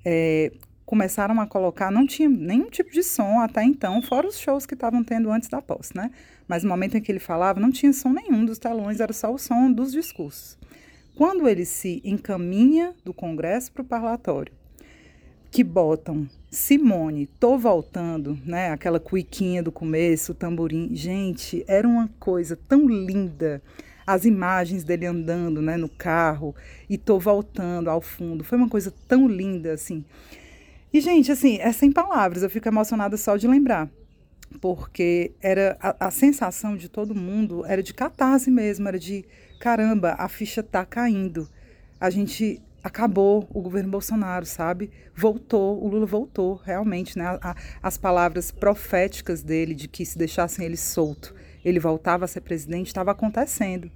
é, 0.05 0.53
começaram 0.85 1.39
a 1.41 1.45
colocar, 1.45 1.91
não 1.91 2.07
tinha 2.07 2.29
nenhum 2.29 2.69
tipo 2.69 2.89
de 2.89 3.03
som 3.03 3.39
até 3.41 3.63
então, 3.63 4.01
fora 4.01 4.25
os 4.25 4.39
shows 4.39 4.65
que 4.65 4.75
estavam 4.75 5.03
tendo 5.03 5.29
antes 5.29 5.49
da 5.49 5.61
posse, 5.61 5.95
né? 5.95 6.09
Mas 6.47 6.63
no 6.63 6.69
momento 6.69 6.97
em 6.97 7.01
que 7.01 7.11
ele 7.11 7.19
falava, 7.19 7.59
não 7.59 7.69
tinha 7.69 7.91
som 7.91 8.13
nenhum 8.13 8.45
dos 8.45 8.57
telões, 8.57 9.01
era 9.01 9.13
só 9.13 9.31
o 9.31 9.37
som 9.37 9.71
dos 9.71 9.91
discursos. 9.91 10.57
Quando 11.15 11.49
ele 11.49 11.65
se 11.65 12.01
encaminha 12.03 12.95
do 13.03 13.13
Congresso 13.13 13.71
para 13.73 13.81
o 13.81 13.85
parlatório, 13.85 14.53
que 15.51 15.63
botam 15.63 16.27
Simone, 16.51 17.27
tô 17.39 17.59
voltando, 17.59 18.37
né? 18.43 18.71
Aquela 18.71 18.99
cuiquinha 18.99 19.61
do 19.61 19.71
começo, 19.71 20.31
o 20.31 20.35
tamborim. 20.35 20.95
Gente, 20.95 21.63
era 21.67 21.87
uma 21.87 22.09
coisa 22.19 22.57
tão 22.67 22.87
linda. 22.87 23.61
As 24.05 24.25
imagens 24.25 24.83
dele 24.83 25.05
andando, 25.05 25.61
né, 25.61 25.77
no 25.77 25.87
carro 25.87 26.55
e 26.89 26.97
tô 26.97 27.19
voltando 27.19 27.87
ao 27.87 28.01
fundo. 28.01 28.43
Foi 28.43 28.57
uma 28.57 28.67
coisa 28.67 28.91
tão 29.07 29.27
linda, 29.27 29.73
assim. 29.73 30.03
E, 30.91 30.99
gente, 30.99 31.31
assim, 31.31 31.59
é 31.59 31.71
sem 31.71 31.91
palavras. 31.91 32.41
Eu 32.41 32.49
fico 32.49 32.67
emocionada 32.67 33.15
só 33.15 33.37
de 33.37 33.47
lembrar. 33.47 33.87
Porque 34.59 35.31
era 35.39 35.77
a, 35.79 36.07
a 36.07 36.11
sensação 36.11 36.75
de 36.75 36.89
todo 36.89 37.13
mundo 37.13 37.63
era 37.67 37.83
de 37.83 37.93
catarse 37.93 38.49
mesmo, 38.49 38.87
era 38.87 38.97
de 38.97 39.23
caramba, 39.59 40.15
a 40.17 40.27
ficha 40.27 40.63
tá 40.63 40.83
caindo. 40.83 41.47
A 41.99 42.09
gente 42.09 42.59
acabou 42.83 43.47
o 43.53 43.61
governo 43.61 43.89
Bolsonaro, 43.89 44.45
sabe? 44.45 44.91
Voltou, 45.15 45.83
o 45.83 45.87
Lula 45.87 46.05
voltou, 46.05 46.55
realmente, 46.55 47.17
né? 47.17 47.25
A, 47.25 47.51
a, 47.51 47.55
as 47.81 47.97
palavras 47.97 48.51
proféticas 48.51 49.43
dele 49.43 49.73
de 49.73 49.87
que 49.87 50.05
se 50.05 50.17
deixassem 50.17 50.65
ele 50.65 50.77
solto, 50.77 51.33
ele 51.63 51.79
voltava 51.79 52.25
a 52.25 52.27
ser 52.27 52.41
presidente, 52.41 52.87
estava 52.87 53.11
acontecendo. 53.11 53.91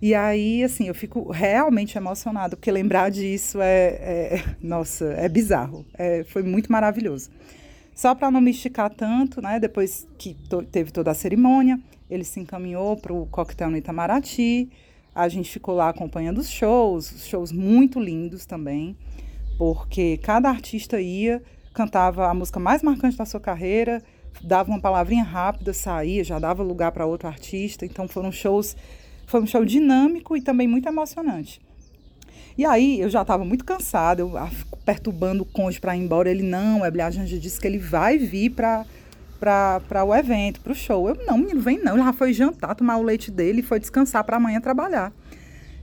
E 0.00 0.14
aí, 0.14 0.62
assim, 0.62 0.88
eu 0.88 0.94
fico 0.94 1.30
realmente 1.30 1.96
emocionada, 1.96 2.54
porque 2.56 2.70
lembrar 2.70 3.10
disso 3.10 3.60
é, 3.60 3.86
é 3.88 4.44
nossa, 4.60 5.06
é 5.12 5.28
bizarro. 5.28 5.86
É, 5.94 6.22
foi 6.24 6.42
muito 6.42 6.70
maravilhoso. 6.70 7.30
Só 7.94 8.14
para 8.14 8.30
não 8.30 8.42
me 8.42 8.50
esticar 8.50 8.90
tanto, 8.90 9.40
né? 9.40 9.58
Depois 9.58 10.06
que 10.18 10.34
to, 10.50 10.62
teve 10.62 10.90
toda 10.90 11.10
a 11.10 11.14
cerimônia, 11.14 11.80
ele 12.10 12.24
se 12.24 12.38
encaminhou 12.38 12.96
para 12.98 13.12
o 13.12 13.24
coquetel 13.26 13.70
no 13.70 13.76
Itamaraty. 13.78 14.68
A 15.16 15.30
gente 15.30 15.50
ficou 15.50 15.74
lá 15.74 15.88
acompanhando 15.88 16.36
os 16.36 16.50
shows, 16.50 17.24
shows 17.26 17.50
muito 17.50 17.98
lindos 17.98 18.44
também, 18.44 18.94
porque 19.56 20.18
cada 20.18 20.50
artista 20.50 21.00
ia, 21.00 21.42
cantava 21.72 22.28
a 22.28 22.34
música 22.34 22.60
mais 22.60 22.82
marcante 22.82 23.16
da 23.16 23.24
sua 23.24 23.40
carreira, 23.40 24.02
dava 24.42 24.70
uma 24.70 24.78
palavrinha 24.78 25.24
rápida, 25.24 25.72
saía, 25.72 26.22
já 26.22 26.38
dava 26.38 26.62
lugar 26.62 26.92
para 26.92 27.06
outro 27.06 27.28
artista. 27.28 27.86
Então 27.86 28.06
foram 28.06 28.30
shows, 28.30 28.76
foi 29.26 29.40
um 29.40 29.46
show 29.46 29.64
dinâmico 29.64 30.36
e 30.36 30.42
também 30.42 30.68
muito 30.68 30.86
emocionante. 30.86 31.62
E 32.58 32.66
aí 32.66 33.00
eu 33.00 33.08
já 33.08 33.22
estava 33.22 33.42
muito 33.42 33.64
cansada, 33.64 34.20
eu 34.20 34.34
perturbando 34.84 35.44
o 35.44 35.46
cônjuge 35.46 35.80
para 35.80 35.96
ir 35.96 36.00
embora. 36.00 36.30
Ele 36.30 36.42
não, 36.42 36.84
a 36.84 37.10
Janja 37.10 37.38
disse 37.38 37.58
que 37.58 37.66
ele 37.66 37.78
vai 37.78 38.18
vir 38.18 38.50
para 38.50 38.84
para 39.36 40.04
o 40.04 40.14
evento, 40.14 40.60
para 40.60 40.72
o 40.72 40.74
show. 40.74 41.08
Eu, 41.08 41.16
não, 41.26 41.38
menino, 41.38 41.60
vem 41.60 41.78
não. 41.82 41.94
Ele 41.94 42.02
já 42.04 42.12
foi 42.12 42.32
jantar, 42.32 42.74
tomar 42.74 42.96
o 42.96 43.02
leite 43.02 43.30
dele 43.30 43.60
e 43.60 43.62
foi 43.62 43.78
descansar 43.78 44.24
para 44.24 44.36
amanhã 44.36 44.60
trabalhar. 44.60 45.12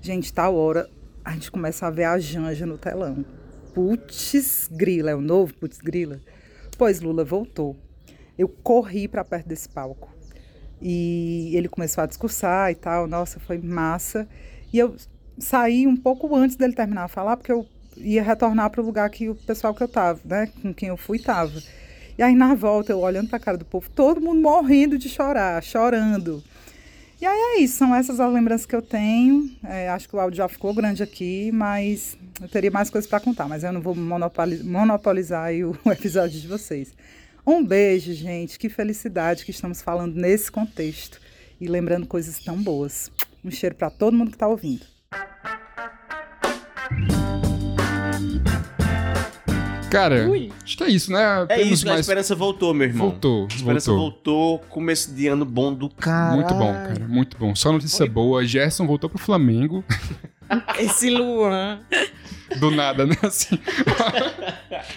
Gente, 0.01 0.33
tal 0.33 0.55
hora 0.55 0.89
a 1.23 1.31
gente 1.31 1.49
começa 1.49 1.87
a 1.87 1.89
ver 1.89 2.03
a 2.03 2.19
Janja 2.19 2.65
no 2.65 2.77
telão. 2.77 3.23
Putz 3.73 4.69
grila, 4.71 5.11
é 5.11 5.15
o 5.15 5.21
novo 5.21 5.53
putz 5.53 5.79
grila? 5.79 6.19
Pois 6.77 6.99
Lula 6.99 7.23
voltou. 7.23 7.75
Eu 8.37 8.47
corri 8.47 9.07
para 9.07 9.23
perto 9.23 9.47
desse 9.47 9.69
palco. 9.69 10.11
E 10.81 11.51
ele 11.55 11.69
começou 11.69 12.03
a 12.03 12.07
discursar 12.07 12.71
e 12.71 12.75
tal. 12.75 13.07
Nossa, 13.07 13.39
foi 13.39 13.57
massa. 13.57 14.27
E 14.71 14.77
eu 14.77 14.95
saí 15.37 15.87
um 15.87 15.95
pouco 15.95 16.35
antes 16.35 16.55
dele 16.55 16.73
terminar 16.73 17.05
a 17.05 17.07
falar, 17.07 17.37
porque 17.37 17.51
eu 17.51 17.65
ia 17.97 18.23
retornar 18.23 18.69
para 18.69 18.81
o 18.81 18.85
lugar 18.85 19.09
que 19.09 19.29
o 19.29 19.35
pessoal 19.35 19.73
que 19.73 19.81
eu 19.81 19.87
tava, 19.87 20.19
né, 20.25 20.47
com 20.61 20.73
quem 20.73 20.89
eu 20.89 20.97
fui, 20.97 21.19
tava. 21.19 21.61
E 22.17 22.23
aí 22.23 22.35
na 22.35 22.53
volta, 22.53 22.91
eu 22.91 22.99
olhando 22.99 23.29
para 23.29 23.37
a 23.37 23.39
cara 23.39 23.57
do 23.57 23.65
povo, 23.65 23.89
todo 23.89 24.21
mundo 24.21 24.41
morrendo 24.41 24.97
de 24.97 25.09
chorar, 25.09 25.61
chorando. 25.63 26.43
E 27.21 27.25
aí 27.25 27.37
é 27.37 27.59
isso, 27.61 27.77
são 27.77 27.95
essas 27.95 28.19
as 28.19 28.33
lembranças 28.33 28.65
que 28.65 28.75
eu 28.75 28.81
tenho. 28.81 29.49
É, 29.63 29.89
acho 29.89 30.09
que 30.09 30.15
o 30.15 30.19
áudio 30.19 30.37
já 30.37 30.47
ficou 30.49 30.73
grande 30.73 31.01
aqui, 31.01 31.51
mas 31.53 32.17
eu 32.41 32.49
teria 32.49 32.69
mais 32.69 32.89
coisas 32.89 33.09
para 33.09 33.19
contar, 33.19 33.47
mas 33.47 33.63
eu 33.63 33.71
não 33.71 33.79
vou 33.79 33.95
monopolizar, 33.95 34.65
monopolizar 34.65 35.51
o 35.53 35.77
episódio 35.91 36.39
de 36.39 36.47
vocês. 36.47 36.93
Um 37.45 37.63
beijo, 37.63 38.13
gente. 38.13 38.57
Que 38.59 38.69
felicidade 38.69 39.45
que 39.45 39.51
estamos 39.51 39.81
falando 39.81 40.15
nesse 40.15 40.51
contexto 40.51 41.19
e 41.59 41.67
lembrando 41.67 42.07
coisas 42.07 42.39
tão 42.39 42.61
boas. 42.61 43.11
Um 43.43 43.51
cheiro 43.51 43.75
para 43.75 43.89
todo 43.89 44.15
mundo 44.15 44.29
que 44.29 44.35
está 44.35 44.47
ouvindo. 44.47 44.85
Cara, 49.93 50.27
Ui. 50.27 50.51
acho 50.63 50.75
que 50.75 50.83
é 50.83 50.89
isso, 50.89 51.11
né? 51.11 51.45
É 51.49 51.57
Temos 51.57 51.73
isso, 51.73 51.85
mais... 51.85 51.97
a 51.97 52.01
esperança 52.01 52.33
voltou, 52.33 52.73
meu 52.73 52.87
irmão. 52.87 53.09
Voltou, 53.11 53.43
a 53.43 53.55
esperança 53.55 53.91
voltou. 53.91 54.57
voltou. 54.57 54.69
Começo 54.69 55.13
de 55.13 55.27
ano 55.27 55.45
bom 55.45 55.71
do 55.71 55.87
cara. 55.87 56.35
Muito 56.35 56.53
bom, 56.55 56.73
cara, 56.73 57.07
muito 57.07 57.37
bom. 57.37 57.53
Só 57.55 57.71
notícia 57.71 58.01
Oi. 58.01 58.09
boa. 58.09 58.43
Gerson 58.43 58.87
voltou 58.87 59.07
pro 59.07 59.19
Flamengo. 59.19 59.83
Esse 60.79 61.11
Luan. 61.11 61.79
Do 62.57 62.71
nada, 62.71 63.05
né? 63.05 63.15
Assim. 63.21 63.55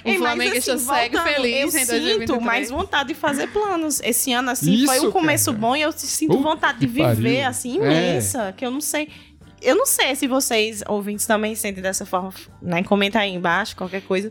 o 0.02 0.08
Ei, 0.08 0.16
Flamengo 0.16 0.56
assim, 0.56 0.78
segue 0.78 1.18
feliz 1.18 1.74
eu 1.74 1.80
em 1.80 1.86
2023. 1.86 2.18
sinto 2.30 2.40
mais 2.40 2.70
vontade 2.70 3.10
de 3.10 3.14
fazer 3.14 3.48
planos. 3.48 4.00
Esse 4.00 4.32
ano, 4.32 4.50
assim, 4.50 4.72
Isso, 4.72 4.86
foi 4.86 5.00
um 5.00 5.10
começo 5.10 5.52
cara. 5.52 5.58
bom 5.58 5.76
e 5.76 5.82
eu 5.82 5.92
sinto 5.92 6.40
vontade 6.40 6.80
de 6.80 6.86
viver, 6.86 7.04
pariu. 7.04 7.46
assim, 7.46 7.76
imensa. 7.76 8.44
É. 8.44 8.52
Que 8.52 8.64
eu 8.64 8.70
não 8.70 8.80
sei 8.80 9.08
eu 9.62 9.74
não 9.74 9.86
sei 9.86 10.14
se 10.14 10.26
vocês, 10.26 10.82
ouvintes, 10.86 11.26
também 11.26 11.54
sentem 11.54 11.82
dessa 11.82 12.04
forma, 12.04 12.32
né? 12.60 12.82
Comenta 12.82 13.20
aí 13.20 13.34
embaixo, 13.34 13.74
qualquer 13.76 14.02
coisa. 14.02 14.30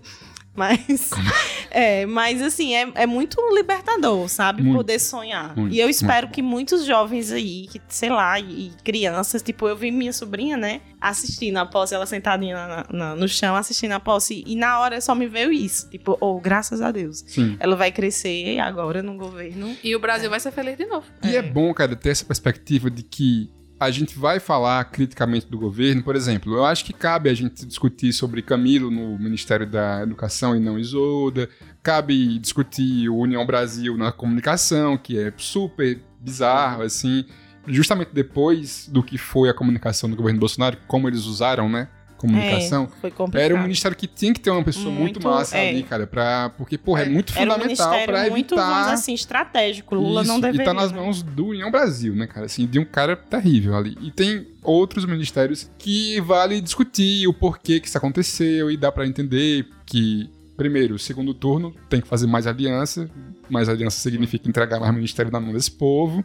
Mas, 0.55 1.11
é, 1.69 2.05
mas 2.05 2.41
assim, 2.41 2.73
é, 2.73 2.89
é 2.95 3.05
muito 3.05 3.37
libertador, 3.53 4.27
sabe? 4.29 4.63
Muito, 4.63 4.77
Poder 4.77 4.99
sonhar. 4.99 5.55
Muito, 5.55 5.75
e 5.75 5.79
eu 5.79 5.89
espero 5.89 6.27
muito. 6.27 6.35
que 6.35 6.41
muitos 6.41 6.85
jovens 6.85 7.31
aí, 7.31 7.67
que, 7.67 7.81
sei 7.89 8.09
lá, 8.09 8.39
e, 8.39 8.71
crianças, 8.83 9.41
tipo, 9.41 9.67
eu 9.67 9.75
vi 9.75 9.91
minha 9.91 10.13
sobrinha, 10.13 10.55
né? 10.55 10.81
Assistindo 10.99 11.57
a 11.57 11.65
posse, 11.65 11.93
ela 11.93 12.05
sentadinha 12.05 12.55
na, 12.55 12.85
na, 12.91 13.15
no 13.15 13.27
chão, 13.27 13.55
assistindo 13.55 13.91
a 13.91 13.99
posse. 13.99 14.43
E 14.47 14.55
na 14.55 14.79
hora 14.79 14.99
só 15.01 15.13
me 15.13 15.27
veio 15.27 15.51
isso. 15.51 15.89
Tipo, 15.89 16.17
oh, 16.19 16.39
graças 16.39 16.81
a 16.81 16.91
Deus. 16.91 17.23
Sim. 17.27 17.57
Ela 17.59 17.75
vai 17.75 17.91
crescer 17.91 18.59
agora 18.59 19.03
no 19.03 19.15
governo. 19.15 19.75
E 19.83 19.95
o 19.95 19.99
Brasil 19.99 20.27
é. 20.27 20.29
vai 20.29 20.39
ser 20.39 20.51
feliz 20.51 20.77
de 20.77 20.85
novo. 20.85 21.05
E 21.23 21.35
é. 21.35 21.39
é 21.39 21.41
bom, 21.41 21.73
cara, 21.73 21.95
ter 21.95 22.09
essa 22.09 22.25
perspectiva 22.25 22.89
de 22.89 23.03
que 23.03 23.49
a 23.79 23.91
gente 23.91 24.17
vai 24.17 24.39
falar 24.39 24.83
criticamente 24.85 25.47
do 25.47 25.57
governo, 25.57 26.01
por 26.01 26.15
exemplo, 26.15 26.55
eu 26.55 26.65
acho 26.65 26.85
que 26.85 26.93
cabe 26.93 27.29
a 27.29 27.33
gente 27.33 27.65
discutir 27.65 28.13
sobre 28.13 28.41
Camilo 28.41 28.89
no 28.89 29.19
Ministério 29.19 29.67
da 29.67 30.01
Educação 30.01 30.55
e 30.55 30.59
não 30.59 30.79
Isolda, 30.79 31.49
cabe 31.83 32.39
discutir 32.39 33.09
o 33.09 33.17
União 33.17 33.45
Brasil 33.45 33.97
na 33.97 34.11
comunicação, 34.11 34.97
que 34.97 35.19
é 35.19 35.33
super 35.37 35.99
bizarro, 36.19 36.83
assim, 36.83 37.25
justamente 37.67 38.11
depois 38.13 38.87
do 38.87 39.03
que 39.03 39.17
foi 39.17 39.49
a 39.49 39.53
comunicação 39.53 40.09
do 40.09 40.15
governo 40.15 40.39
Bolsonaro, 40.39 40.77
como 40.87 41.07
eles 41.07 41.25
usaram, 41.25 41.69
né? 41.69 41.89
Comunicação. 42.17 42.89
É, 43.33 43.41
era 43.41 43.55
um 43.55 43.61
ministério 43.61 43.95
que 43.95 44.07
tinha 44.07 44.33
que 44.33 44.39
ter 44.39 44.49
uma 44.49 44.63
pessoa 44.63 44.89
muito, 44.89 45.19
muito 45.19 45.23
massa 45.23 45.57
é. 45.57 45.69
ali, 45.69 45.83
cara, 45.83 46.07
pra, 46.07 46.51
porque, 46.57 46.77
porra, 46.77 47.03
é, 47.03 47.05
é 47.05 47.09
muito 47.09 47.33
fundamental 47.33 47.93
um 47.93 48.05
para 48.05 48.19
evitar... 48.19 48.31
muito, 48.31 48.55
vamos 48.55 48.87
assim, 48.87 49.13
estratégico. 49.13 49.95
Lula 49.95 50.21
isso, 50.21 50.31
não 50.31 50.39
deveria. 50.39 50.63
E 50.63 50.65
tá 50.65 50.73
nas 50.73 50.91
mãos 50.91 51.21
do 51.21 51.47
União 51.47 51.71
Brasil, 51.71 52.15
né, 52.15 52.27
cara? 52.27 52.45
Assim, 52.45 52.65
de 52.65 52.79
um 52.79 52.85
cara 52.85 53.15
terrível 53.15 53.75
ali. 53.75 53.97
E 54.01 54.11
tem 54.11 54.47
outros 54.63 55.05
ministérios 55.05 55.69
que 55.77 56.19
vale 56.21 56.59
discutir 56.61 57.27
o 57.27 57.33
porquê 57.33 57.79
que 57.79 57.87
isso 57.87 57.97
aconteceu 57.97 58.71
e 58.71 58.77
dá 58.77 58.91
para 58.91 59.05
entender 59.05 59.67
que 59.85 60.29
Primeiro, 60.55 60.97
segundo 60.97 61.33
turno, 61.33 61.75
tem 61.89 61.99
que 61.99 62.07
fazer 62.07 62.27
mais 62.27 62.47
aliança. 62.47 63.09
Mais 63.49 63.67
aliança 63.67 63.99
significa 63.99 64.47
entregar 64.47 64.79
mais 64.79 64.93
ministério 64.93 65.31
na 65.31 65.39
mão 65.39 65.53
desse 65.53 65.71
povo. 65.71 66.23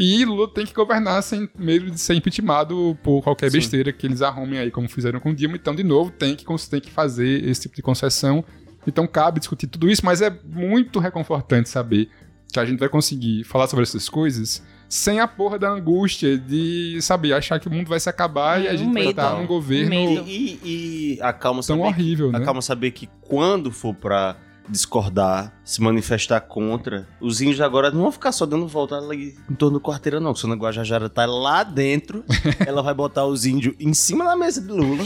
E 0.00 0.24
Lula 0.24 0.46
tem 0.46 0.64
que 0.64 0.72
governar 0.72 1.20
sem 1.24 1.48
medo 1.58 1.90
de 1.90 1.98
ser 1.98 2.14
impeachmentado 2.14 2.96
por 3.02 3.20
qualquer 3.20 3.50
Sim. 3.50 3.58
besteira 3.58 3.92
que 3.92 4.06
eles 4.06 4.22
arrumem 4.22 4.60
aí, 4.60 4.70
como 4.70 4.88
fizeram 4.88 5.18
com 5.18 5.30
o 5.30 5.34
Dilma. 5.34 5.56
Então, 5.56 5.74
de 5.74 5.82
novo, 5.82 6.12
tem 6.12 6.36
que, 6.36 6.44
tem 6.70 6.80
que 6.80 6.88
fazer 6.88 7.44
esse 7.44 7.62
tipo 7.62 7.74
de 7.74 7.82
concessão. 7.82 8.44
Então, 8.86 9.08
cabe 9.08 9.40
discutir 9.40 9.66
tudo 9.66 9.90
isso, 9.90 10.06
mas 10.06 10.22
é 10.22 10.30
muito 10.44 11.00
reconfortante 11.00 11.68
saber 11.68 12.08
que 12.52 12.60
a 12.60 12.64
gente 12.64 12.78
vai 12.78 12.88
conseguir 12.88 13.42
falar 13.42 13.66
sobre 13.66 13.82
essas 13.82 14.08
coisas 14.08 14.62
sem 14.88 15.18
a 15.18 15.26
porra 15.26 15.58
da 15.58 15.68
angústia 15.68 16.38
de, 16.38 16.98
saber, 17.02 17.32
achar 17.32 17.58
que 17.58 17.66
o 17.66 17.70
mundo 17.70 17.88
vai 17.88 18.00
se 18.00 18.08
acabar 18.08 18.60
é, 18.60 18.64
e 18.64 18.68
a 18.68 18.76
gente 18.76 18.94
vai 18.94 19.08
estar 19.08 19.36
num 19.36 19.46
governo 19.46 19.92
e, 19.92 20.58
e, 20.64 21.16
e 21.16 21.18
a 21.20 21.32
calma 21.32 21.60
tão 21.60 21.76
saber 21.76 21.88
horrível, 21.88 22.28
que, 22.28 22.32
né? 22.34 22.38
A 22.38 22.44
calma 22.44 22.62
saber 22.62 22.92
que 22.92 23.08
quando 23.20 23.70
for 23.70 23.94
pra 23.94 24.36
discordar, 24.68 25.52
se 25.64 25.80
manifestar 25.80 26.40
contra, 26.40 27.06
os 27.20 27.40
índios 27.40 27.60
agora 27.60 27.90
não 27.90 28.02
vão 28.02 28.12
ficar 28.12 28.32
só 28.32 28.44
dando 28.46 28.66
volta 28.66 28.96
ali 28.96 29.36
em 29.50 29.54
torno 29.54 29.78
do 29.78 29.82
quarteirão, 29.82 30.20
não. 30.20 30.34
Se 30.34 30.46
a 30.50 30.54
Guajajara 30.54 31.08
tá 31.08 31.26
lá 31.26 31.62
dentro, 31.64 32.24
ela 32.66 32.82
vai 32.82 32.94
botar 32.94 33.24
os 33.26 33.44
índios 33.46 33.74
em 33.80 33.94
cima 33.94 34.24
da 34.24 34.36
mesa 34.36 34.60
de 34.60 34.68
Lula. 34.68 35.04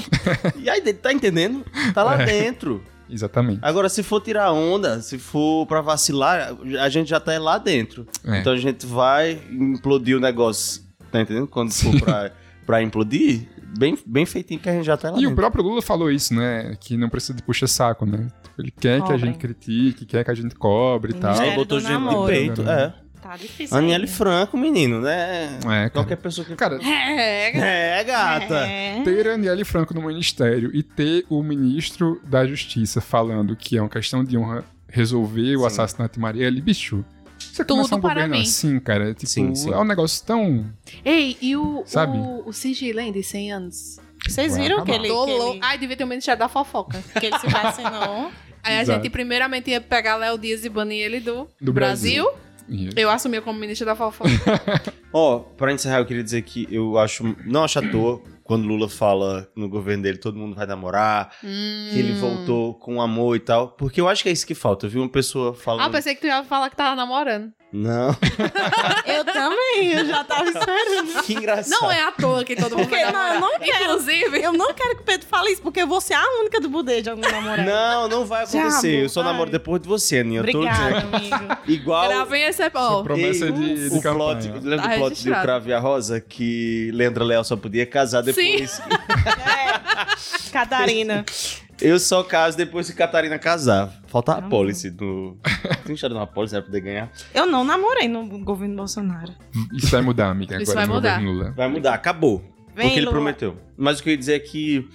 E 0.57 0.69
aí, 0.69 0.81
tá 0.93 1.13
entendendo? 1.13 1.65
Tá 1.95 2.03
lá 2.03 2.21
É. 2.23 2.27
dentro. 2.27 2.83
Exatamente. 3.11 3.59
Agora, 3.63 3.89
se 3.91 4.03
for 4.03 4.21
tirar 4.23 4.53
onda, 4.53 5.03
se 5.03 5.19
for 5.19 5.67
pra 5.67 5.81
vacilar, 5.83 6.57
a 6.81 6.89
gente 6.89 7.11
já 7.11 7.21
tá 7.21 7.39
lá 7.39 7.59
dentro. 7.59 8.07
É. 8.25 8.41
Então 8.41 8.53
a 8.53 8.57
gente 8.57 8.87
vai 8.87 9.39
implodir 9.51 10.17
o 10.17 10.21
negócio. 10.21 10.83
Tá 11.11 11.21
entendendo? 11.21 11.47
Quando 11.47 11.73
for 11.75 12.01
pra, 12.01 12.31
pra 12.65 12.83
implodir, 12.83 13.47
bem, 13.79 13.97
bem 14.07 14.27
feitinho 14.27 14.61
que 14.61 14.69
a 14.69 14.73
gente 14.73 14.85
já 14.85 14.97
tá 14.97 15.11
lá 15.11 15.17
E 15.17 15.21
dentro. 15.21 15.33
o 15.33 15.37
próprio 15.37 15.63
Lula 15.65 15.83
falou 15.83 16.11
isso, 16.11 16.35
né? 16.35 16.77
Que 16.81 16.97
não 16.97 17.09
precisa 17.09 17.35
de 17.35 17.43
puxa-saco, 17.43 18.07
né? 18.07 18.29
Ele 18.59 18.71
quer 18.71 19.03
que 19.03 19.13
a 19.13 19.17
gente 19.17 19.39
critique, 19.39 20.05
quer 20.07 20.25
que 20.25 20.31
a 20.31 20.35
gente 20.35 20.55
cobre 20.55 21.13
e 21.13 21.15
tal. 21.15 21.39
Aí 21.39 21.55
botou 21.55 21.81
gente 21.81 21.93
de 21.99 22.27
peito, 22.27 22.63
é. 22.63 22.95
Tá 23.23 23.37
difícil. 23.37 23.77
Aniele 23.77 24.09
Franco, 24.09 24.59
menino, 24.59 25.01
né? 25.01 25.57
É, 25.59 25.61
cara. 25.69 25.91
Qualquer 25.91 26.17
pessoa 26.17 26.45
que. 26.45 26.57
Cara, 26.57 26.81
É, 26.83 27.99
É, 28.01 28.05
gata. 28.05 28.67
ter 29.05 29.29
Aniele 29.29 29.65
Franco 29.65 29.95
no 29.95 30.03
ministério 30.03 30.71
e 30.75 30.83
ter 30.83 31.25
o 31.31 31.41
ministro 31.41 32.21
da 32.25 32.45
Justiça 32.45 33.01
falando 33.01 33.55
que 33.55 33.79
é 33.79 33.81
uma 33.81 33.89
questão 33.89 34.25
de 34.25 34.37
honra 34.37 34.65
resolver 34.89 35.57
o 35.57 35.65
assassinato 35.65 36.15
de 36.15 36.21
Marielle, 36.21 36.61
bicho. 36.61 37.05
Você 37.53 37.65
Tudo 37.65 37.77
começar 37.77 37.97
um 37.97 38.01
para 38.01 38.15
governo 38.15 38.35
mim. 38.37 38.43
assim, 38.43 38.81
cara, 38.81 39.13
tipo, 39.13 39.27
Sim, 39.27 39.55
sim. 39.55 39.73
é 39.73 39.77
um 39.77 39.85
negócio 39.85 40.25
tão. 40.25 40.65
Ei, 41.05 41.37
e 41.41 41.55
o, 41.55 41.83
Sabe? 41.85 42.17
o, 42.17 42.49
o 42.49 42.53
hein, 42.99 43.13
de 43.13 43.23
100 43.23 43.53
anos? 43.53 43.99
Vocês 44.27 44.53
Vai 44.53 44.63
viram 44.63 44.77
acabar. 44.79 44.93
que 44.93 44.99
ele, 45.05 45.09
Tô 45.09 45.25
que 45.27 45.31
ele, 45.33 45.59
Ai, 45.63 45.77
devia 45.79 45.97
ter 45.97 46.05
um 46.05 46.07
ministério 46.07 46.39
da 46.39 46.49
fofoca. 46.49 47.03
que 47.21 47.27
ele 47.27 47.39
se 47.39 47.47
vacinou? 47.49 48.31
Aí 48.63 48.77
a 48.79 48.83
Exato. 48.83 49.03
gente 49.03 49.11
primeiramente 49.11 49.71
ia 49.71 49.81
pegar 49.83 50.17
Léo 50.17 50.39
Dias 50.39 50.65
e 50.65 50.69
banir 50.71 51.05
ele 51.05 51.21
do, 51.21 51.47
Do 51.61 51.73
Brasil. 51.75 52.25
Brasil. 52.25 52.91
Eu 52.97 53.11
assumi 53.11 53.41
como 53.43 53.59
ministra 53.59 53.85
da 53.87 53.97
fofoca. 53.97 54.31
Ó, 55.13 55.41
pra 55.41 55.73
encerrar, 55.73 55.99
eu 55.99 56.07
queria 56.07 56.23
dizer 56.25 56.41
que 56.43 56.67
eu 56.71 56.97
acho. 56.97 57.37
Não 57.45 57.65
acho 57.65 57.81
à 57.81 57.83
toa 57.83 58.23
quando 58.53 58.67
Lula 58.67 58.87
fala 58.87 59.51
no 59.57 59.67
governo 59.67 60.03
dele 60.03 60.19
todo 60.19 60.37
mundo 60.37 60.55
vai 60.55 60.67
namorar, 60.67 61.35
que 61.41 61.99
ele 61.99 62.13
voltou 62.13 62.75
com 62.75 63.01
amor 63.01 63.35
e 63.35 63.41
tal. 63.41 63.69
Porque 63.69 63.99
eu 63.99 64.07
acho 64.07 64.23
que 64.23 64.29
é 64.29 64.33
isso 64.33 64.47
que 64.47 64.55
falta. 64.55 64.85
Eu 64.85 64.91
vi 64.91 64.99
uma 64.99 65.09
pessoa 65.09 65.53
ah, 65.53 65.55
falando. 65.55 65.91
pensei 65.91 66.15
que 66.15 66.21
tu 66.21 66.27
ia 66.27 66.45
falar 66.45 66.69
que 66.69 66.77
tava 66.77 66.95
namorando. 66.95 67.51
Não. 67.73 68.15
Eu 69.07 69.25
também, 69.25 69.93
eu 69.93 70.05
já 70.07 70.23
tava 70.25 70.45
esperando. 70.45 71.23
Que 71.23 71.35
engraçado. 71.35 71.81
Não 71.81 71.91
é 71.91 72.03
à 72.03 72.13
toa 72.13 72.45
que 72.45 72.55
todo 72.55 72.77
mundo 72.77 72.89
Porque, 72.89 73.03
vai 73.03 73.13
não, 73.13 73.35
eu 73.35 73.41
não 73.41 73.59
quero. 73.59 73.85
Inclusive, 73.85 74.43
Eu 74.43 74.53
não 74.53 74.75
quero 74.75 74.97
que 74.97 75.03
o 75.03 75.05
Pedro 75.05 75.27
fale 75.27 75.53
isso, 75.53 75.63
porque 75.63 75.81
eu 75.81 75.87
vou 75.87 76.01
ser 76.01 76.15
a 76.15 76.25
única 76.41 76.61
do 76.61 76.69
budejo 76.69 77.11
a 77.11 77.17
me 77.17 77.23
namorar. 77.23 77.65
Não, 77.65 78.09
não 78.09 78.25
vai 78.27 78.45
acontecer. 78.45 78.91
Diabo, 78.91 79.05
eu 79.05 79.09
só 79.09 79.23
vai. 79.23 79.33
namoro 79.33 79.51
depois 79.51 79.81
de 79.81 79.89
você, 79.89 80.19
Aninha. 80.19 80.41
Eu 80.41 80.45
tô 80.53 80.59
Obrigada, 80.59 81.01
dizendo. 81.01 81.17
amigo. 81.17 81.57
Igual. 81.67 82.09
gravem 82.09 82.43
esse... 82.45 82.71
Ó, 82.75 83.03
Promessa 83.03 83.47
Ei, 83.47 83.53
de, 83.53 83.91
de 83.91 83.97
o 83.97 84.03
plot, 84.03 84.49
lembra 84.49 84.77
Tá 84.77 84.89
do 84.89 84.95
plot 84.97 84.99
de 84.99 84.99
O 85.01 85.09
registrado. 85.09 85.43
Cravo 85.43 85.69
e 85.69 85.73
a 85.73 85.79
Rosa? 85.79 86.21
Que 86.21 86.91
Leandra 86.93 87.25
Leal 87.25 87.45
só 87.45 87.57
podia 87.57 87.87
casar 87.87 88.23
depois. 88.23 88.83
Catarina. 90.53 91.25
Eu 91.83 91.99
só 91.99 92.23
caso 92.23 92.57
depois 92.57 92.89
que 92.89 92.97
Catarina 92.97 93.39
casar. 93.39 93.93
Falta 94.07 94.35
a 94.35 94.43
policy 94.43 94.89
do. 94.89 95.37
Tem 95.85 95.95
história 95.95 96.15
de 96.15 96.21
uma 96.21 96.27
policy 96.27 96.55
pra 96.55 96.63
poder 96.63 96.81
ganhar? 96.81 97.11
Eu 97.35 97.45
não 97.47 97.65
namorei 97.65 98.07
no 98.07 98.25
governo 98.45 98.77
Bolsonaro. 98.77 99.33
Isso 99.75 99.89
vai 99.89 100.01
mudar, 100.01 100.31
amiga. 100.31 100.63
Isso 100.63 100.71
agora 100.71 100.87
vai 100.87 100.95
mudar. 100.95 101.23
Lula. 101.23 101.51
Vai 101.57 101.69
mudar, 101.69 101.95
acabou. 101.95 102.39
Vem, 102.75 102.87
porque 102.87 102.99
ele 102.99 103.07
Lula. 103.07 103.13
prometeu. 103.13 103.57
Mas 103.77 103.99
o 103.99 104.03
que 104.03 104.11
eu 104.11 104.13
ia 104.13 104.17
dizer 104.19 104.35
é 104.35 104.39
que 104.39 104.89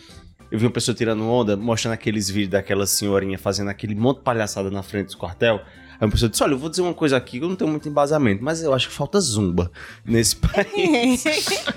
eu 0.49 0.57
vi 0.57 0.65
uma 0.65 0.71
pessoa 0.71 0.95
tirando 0.95 1.27
onda, 1.29 1.57
mostrando 1.57 1.93
aqueles 1.93 2.29
vídeos 2.29 2.51
daquela 2.51 2.85
senhorinha 2.85 3.37
fazendo 3.37 3.69
aquele 3.69 3.93
monte 3.93 4.19
de 4.19 4.23
palhaçada 4.23 4.71
na 4.71 4.81
frente 4.81 5.09
do 5.09 5.17
quartel. 5.17 5.61
Aí 5.99 6.05
uma 6.05 6.11
pessoa 6.11 6.29
disse: 6.29 6.43
Olha, 6.43 6.53
eu 6.53 6.57
vou 6.59 6.69
dizer 6.69 6.81
uma 6.81 6.93
coisa 6.93 7.17
aqui 7.17 7.39
que 7.39 7.45
eu 7.45 7.49
não 7.49 7.55
tenho 7.55 7.69
muito 7.69 7.87
embasamento, 7.89 8.43
mas 8.43 8.61
eu 8.61 8.73
acho 8.73 8.87
que 8.89 8.93
falta 8.93 9.19
zumba 9.19 9.71
nesse 10.05 10.35
país. 10.41 11.23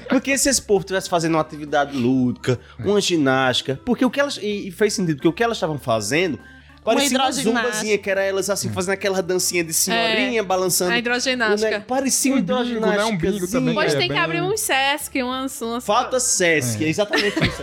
porque 0.09 0.37
se 0.37 0.49
esse 0.49 0.61
povo 0.63 0.81
estivesse 0.81 1.09
fazendo 1.09 1.35
uma 1.35 1.41
atividade 1.41 1.97
lúdica, 1.97 2.59
uma 2.79 3.01
ginástica, 3.01 3.81
porque 3.85 4.05
o 4.05 4.11
que 4.11 4.21
elas. 4.21 4.37
E, 4.37 4.69
e 4.69 4.71
fez 4.71 4.93
sentido, 4.95 5.17
porque 5.17 5.29
o 5.29 5.33
que 5.33 5.43
elas 5.43 5.57
estavam 5.57 5.79
fazendo. 5.79 6.39
Parecia 6.83 7.19
uma 7.19 7.29
hidroginástica. 7.29 7.61
zumbazinha, 7.67 7.99
que 7.99 8.11
era 8.11 8.23
elas 8.23 8.49
assim, 8.49 8.71
fazendo 8.71 8.95
aquela 8.95 9.21
dancinha 9.23 9.63
de 9.63 9.73
senhorinha, 9.75 10.41
É, 10.41 10.43
balançando. 10.43 10.93
a 10.93 10.99
hidroginástica. 10.99 11.79
ne- 11.79 11.85
Parecia 11.85 12.33
uma 12.33 12.41
Um 12.41 12.43
bingo, 12.43 12.55
né? 12.55 12.59
Um 12.59 12.65
hidroginástica. 12.73 13.31
bingo 13.31 13.47
também, 13.51 13.69
Depois 13.75 13.93
é 13.95 13.99
tem 13.99 14.09
que 14.09 14.15
bem- 14.15 14.23
abrir 14.23 14.41
um 14.43 14.57
Sesc, 14.57 15.23
umas... 15.23 15.61
umas... 15.61 15.85
Falta 15.85 16.19
Sesc, 16.19 16.83
é, 16.83 16.89
exatamente 16.89 17.39
isso. 17.39 17.61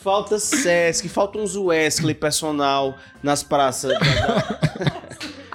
falta 0.00 0.38
Sesc, 0.38 1.08
falta 1.08 1.38
uns 1.38 1.56
Wesley 1.56 2.14
personal 2.14 2.98
nas 3.22 3.42
praças. 3.42 3.92
da- 3.92 3.98
da- 3.98 4.58
A 4.62 4.63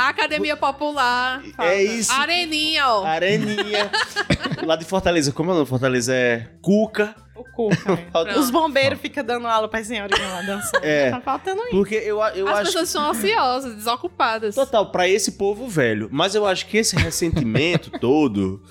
Academia 0.07 0.55
Popular. 0.55 1.41
É 1.57 1.83
isso. 1.83 2.11
Areninha, 2.11 2.87
ó. 2.87 3.05
Areninha. 3.05 3.91
Lá 4.65 4.75
de 4.75 4.85
Fortaleza, 4.85 5.31
como 5.31 5.49
é 5.49 5.53
o 5.53 5.55
nome? 5.57 5.67
Fortaleza 5.67 6.13
é 6.13 6.47
Cuca. 6.61 7.13
O 7.35 7.43
cu, 7.55 7.69
cara. 7.69 7.97
Falta- 8.11 8.39
Os 8.39 8.49
bombeiros 8.51 8.99
ficam 8.99 9.23
dando 9.23 9.47
aula 9.47 9.67
pra 9.69 9.81
senhorinha 9.83 10.27
lá 10.27 10.41
dançando. 10.41 10.83
É. 10.83 11.09
Tá 11.09 11.21
faltando 11.21 11.61
isso. 11.61 11.71
Porque 11.71 11.95
eu, 11.95 12.19
eu 12.35 12.47
As 12.49 12.55
acho. 12.59 12.63
pessoas 12.65 12.89
são 12.89 13.09
ociosas, 13.09 13.75
desocupadas. 13.75 14.55
Total, 14.55 14.91
pra 14.91 15.07
esse 15.07 15.33
povo 15.33 15.67
velho. 15.67 16.09
Mas 16.11 16.35
eu 16.35 16.45
acho 16.45 16.65
que 16.67 16.77
esse 16.77 16.95
ressentimento 16.97 17.91
todo. 17.99 18.61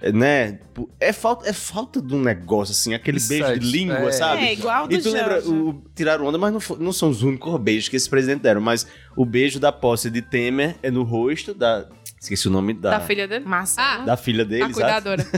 É, 0.00 0.12
Né? 0.12 0.58
É 1.00 1.12
falta, 1.12 1.48
é 1.48 1.52
falta 1.52 2.00
de 2.00 2.14
um 2.14 2.20
negócio, 2.20 2.72
assim, 2.72 2.94
aquele 2.94 3.18
De 3.18 3.28
beijo 3.28 3.46
sexo, 3.46 3.60
de 3.60 3.70
língua, 3.70 4.08
é. 4.08 4.12
sabe? 4.12 4.42
É, 4.42 4.52
igual 4.52 4.86
do 4.86 4.94
E 4.94 4.98
tu 4.98 5.10
lembra, 5.10 5.40
o, 5.48 5.82
tiraram 5.94 6.26
onda, 6.26 6.38
mas 6.38 6.52
não, 6.52 6.76
não 6.78 6.92
são 6.92 7.08
os 7.08 7.22
únicos 7.22 7.58
beijos 7.60 7.88
que 7.88 7.96
esse 7.96 8.08
presidente 8.08 8.42
deram. 8.42 8.60
Mas 8.60 8.86
o 9.16 9.24
beijo 9.24 9.58
da 9.58 9.72
posse 9.72 10.10
de 10.10 10.22
Temer 10.22 10.76
é 10.82 10.90
no 10.90 11.02
rosto 11.02 11.54
da. 11.54 11.86
Esqueci 12.20 12.48
o 12.48 12.50
nome 12.50 12.74
da, 12.74 12.90
Da 12.90 13.00
filha 13.00 13.28
dele? 13.28 13.44
Massa. 13.44 13.80
Ah, 13.80 13.98
da 13.98 14.16
filha 14.16 14.44
dele, 14.44 14.64
a 14.64 14.72
cuidadora. 14.72 15.24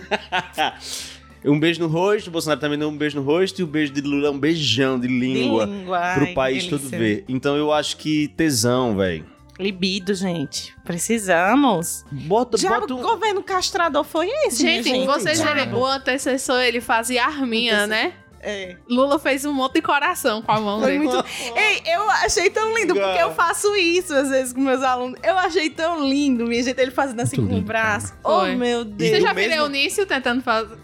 Um 1.44 1.58
beijo 1.58 1.80
no 1.80 1.86
rosto, 1.86 2.28
o 2.28 2.30
Bolsonaro 2.30 2.60
também 2.60 2.76
deu 2.78 2.88
um 2.88 2.96
beijo 2.96 3.16
no 3.16 3.24
rosto, 3.24 3.60
e 3.60 3.62
o 3.62 3.66
beijo 3.66 3.92
de 3.92 4.00
Lula 4.00 4.28
é 4.28 4.30
um 4.30 4.38
beijão 4.38 4.98
de 4.98 5.06
língua, 5.06 5.66
língua, 5.66 6.00
pro 6.14 6.24
ai, 6.24 6.34
país 6.34 6.66
todo 6.66 6.88
ver. 6.88 7.24
Então 7.28 7.56
eu 7.56 7.72
acho 7.72 7.96
que 7.96 8.28
tesão, 8.28 8.96
velho. 8.96 9.24
Libido, 9.58 10.14
gente. 10.14 10.74
Precisamos. 10.84 12.04
Bota, 12.10 12.56
Já 12.56 12.78
bota 12.78 12.94
o 12.94 12.98
um... 12.98 13.02
governo 13.02 13.42
castrador 13.42 14.04
foi 14.04 14.28
esse, 14.46 14.62
minha 14.62 14.82
Gente, 14.82 15.04
vocês 15.06 15.38
Já. 15.38 15.52
verem, 15.52 15.74
o 15.74 15.84
antecessor, 15.84 16.60
ele 16.60 16.80
fazia 16.80 17.24
arminha, 17.24 17.86
né? 17.86 18.12
É. 18.40 18.76
Lula 18.88 19.18
fez 19.18 19.44
um 19.44 19.52
monte 19.52 19.74
de 19.74 19.82
coração 19.82 20.40
com 20.40 20.52
a 20.52 20.60
mão 20.60 20.80
Foi 20.80 20.92
dele. 20.92 21.04
muito. 21.04 21.24
Ei, 21.56 21.82
eu 21.86 22.08
achei 22.08 22.48
tão 22.48 22.72
lindo, 22.78 22.94
porque 22.94 23.20
eu 23.20 23.34
faço 23.34 23.74
isso 23.74 24.14
às 24.14 24.28
vezes 24.30 24.52
com 24.52 24.60
meus 24.60 24.80
alunos. 24.80 25.18
Eu 25.24 25.36
achei 25.36 25.68
tão 25.70 26.08
lindo, 26.08 26.46
minha 26.46 26.62
gente, 26.62 26.80
ele 26.80 26.92
fazendo 26.92 27.18
assim 27.20 27.44
com 27.44 27.56
o 27.56 27.60
braço. 27.60 28.14
Oh, 28.22 28.40
Foi. 28.40 28.54
meu 28.56 28.84
Deus. 28.84 29.10
Você 29.10 29.20
já 29.20 29.32
viu 29.32 29.48
mesmo- 29.48 29.64
Eunício 29.64 30.06
tentando 30.06 30.40
fazer... 30.40 30.78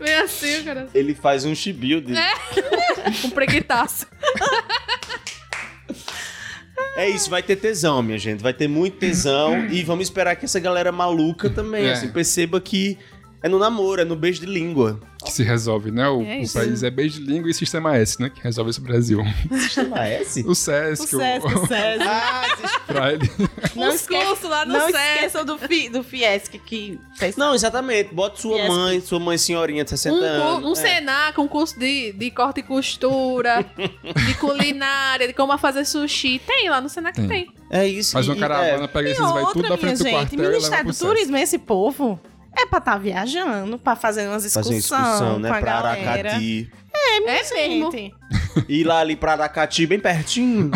Meio 0.00 0.24
assim, 0.24 0.64
cara. 0.64 0.88
Ele 0.92 1.14
faz 1.14 1.44
um 1.44 1.54
chibiu 1.54 2.00
de... 2.00 2.16
É. 2.16 2.32
Um 3.24 3.30
preguitaço. 3.30 4.06
É 6.98 7.08
isso, 7.08 7.30
vai 7.30 7.42
ter 7.44 7.54
tesão, 7.56 8.02
minha 8.02 8.18
gente. 8.18 8.42
Vai 8.42 8.52
ter 8.52 8.66
muito 8.68 8.96
tesão. 8.98 9.66
e 9.70 9.84
vamos 9.84 10.06
esperar 10.06 10.34
que 10.34 10.44
essa 10.44 10.58
galera 10.58 10.90
maluca 10.90 11.48
também, 11.48 11.86
É. 11.86 11.92
assim, 11.92 12.08
perceba 12.08 12.60
que 12.60 12.98
é 13.42 13.48
no 13.48 13.58
namoro, 13.58 14.00
é 14.02 14.04
no 14.04 14.16
beijo 14.16 14.40
de 14.40 14.46
língua. 14.46 15.00
Que 15.24 15.32
se 15.32 15.42
resolve, 15.42 15.90
né? 15.90 16.08
O, 16.08 16.22
É 16.22 16.40
o 16.42 16.52
país 16.52 16.82
é 16.84 16.90
beijo 16.90 17.20
de 17.20 17.26
língua 17.26 17.50
e 17.50 17.54
sistema 17.54 17.96
S, 17.96 18.20
né? 18.22 18.30
Que 18.30 18.40
resolve 18.40 18.70
esse 18.70 18.80
Brasil. 18.80 19.20
Sistema 19.50 20.06
S? 20.06 20.44
O 20.46 20.54
Sesc, 20.54 21.02
O 21.02 21.18
Sesc, 21.18 21.46
o 21.46 21.66
Sesc. 21.66 22.02
Ah, 22.06 22.42
pra 22.86 23.12
ele. 23.12 23.30
Não 23.74 23.88
Os 23.88 23.96
esque- 23.96 24.14
cursos 24.16 24.48
lá 24.48 24.64
no 24.64 24.74
Não 24.74 24.86
Sesc. 24.86 24.98
esqueçam 25.14 25.44
do, 25.44 25.58
fi, 25.58 25.88
do 25.88 26.04
Fiesc 26.04 26.56
que 26.60 27.00
fez. 27.16 27.36
Não, 27.36 27.52
exatamente. 27.52 28.14
Bota 28.14 28.40
sua 28.40 28.58
Yes. 28.58 28.68
mãe, 28.68 29.00
sua 29.00 29.18
mãe 29.18 29.36
senhorinha 29.36 29.82
de 29.82 29.90
60 29.90 30.16
Um, 30.16 30.22
anos. 30.22 30.68
um 30.68 30.72
É. 30.72 30.74
Senac, 30.76 31.40
um 31.40 31.48
curso 31.48 31.78
de, 31.78 32.12
de 32.12 32.30
corte 32.30 32.60
e 32.60 32.62
costura, 32.62 33.66
de 34.26 34.34
culinária, 34.38 35.26
de 35.26 35.32
como 35.34 35.56
fazer 35.58 35.84
sushi. 35.84 36.40
Tem 36.46 36.70
lá 36.70 36.80
no 36.80 36.88
Senac, 36.88 37.16
Tem. 37.16 37.26
tem. 37.28 37.48
É 37.70 37.86
isso. 37.86 38.12
Faz 38.12 38.28
uma 38.28 38.36
caravana, 38.36 38.84
é. 38.84 38.86
pega 38.86 39.08
E 39.08 39.12
esses 39.12 39.32
vai 39.32 39.44
tudo 39.46 39.62
minha 39.64 39.76
frente 39.78 39.98
do 39.98 40.04
gente, 40.04 40.12
quartel 40.14 40.44
e 40.44 40.48
Ministério 40.48 40.92
do. 40.92 40.96
Turismo, 40.98 41.36
esse 41.36 41.58
povo 41.58 42.20
é 42.56 42.66
pra 42.66 42.78
estar 42.78 42.98
viajando, 42.98 43.78
pra 43.78 43.94
fazer 43.96 44.28
umas 44.28 44.42
Fazer 44.52 44.74
excursões 44.74 44.90
uma 44.90 45.08
excursão, 45.08 45.38
né? 45.38 45.48
com 45.48 45.54
a 45.54 45.58
Pra 45.60 45.70
galera. 45.82 46.28
Aracati. 46.30 46.72
É, 46.94 47.16
É 47.16 47.20
mesmo. 47.20 48.17
Ir 48.68 48.84
lá 48.84 48.98
ali 49.00 49.16
pra 49.16 49.32
Aracati, 49.32 49.86
bem 49.86 49.98
pertinho. 49.98 50.70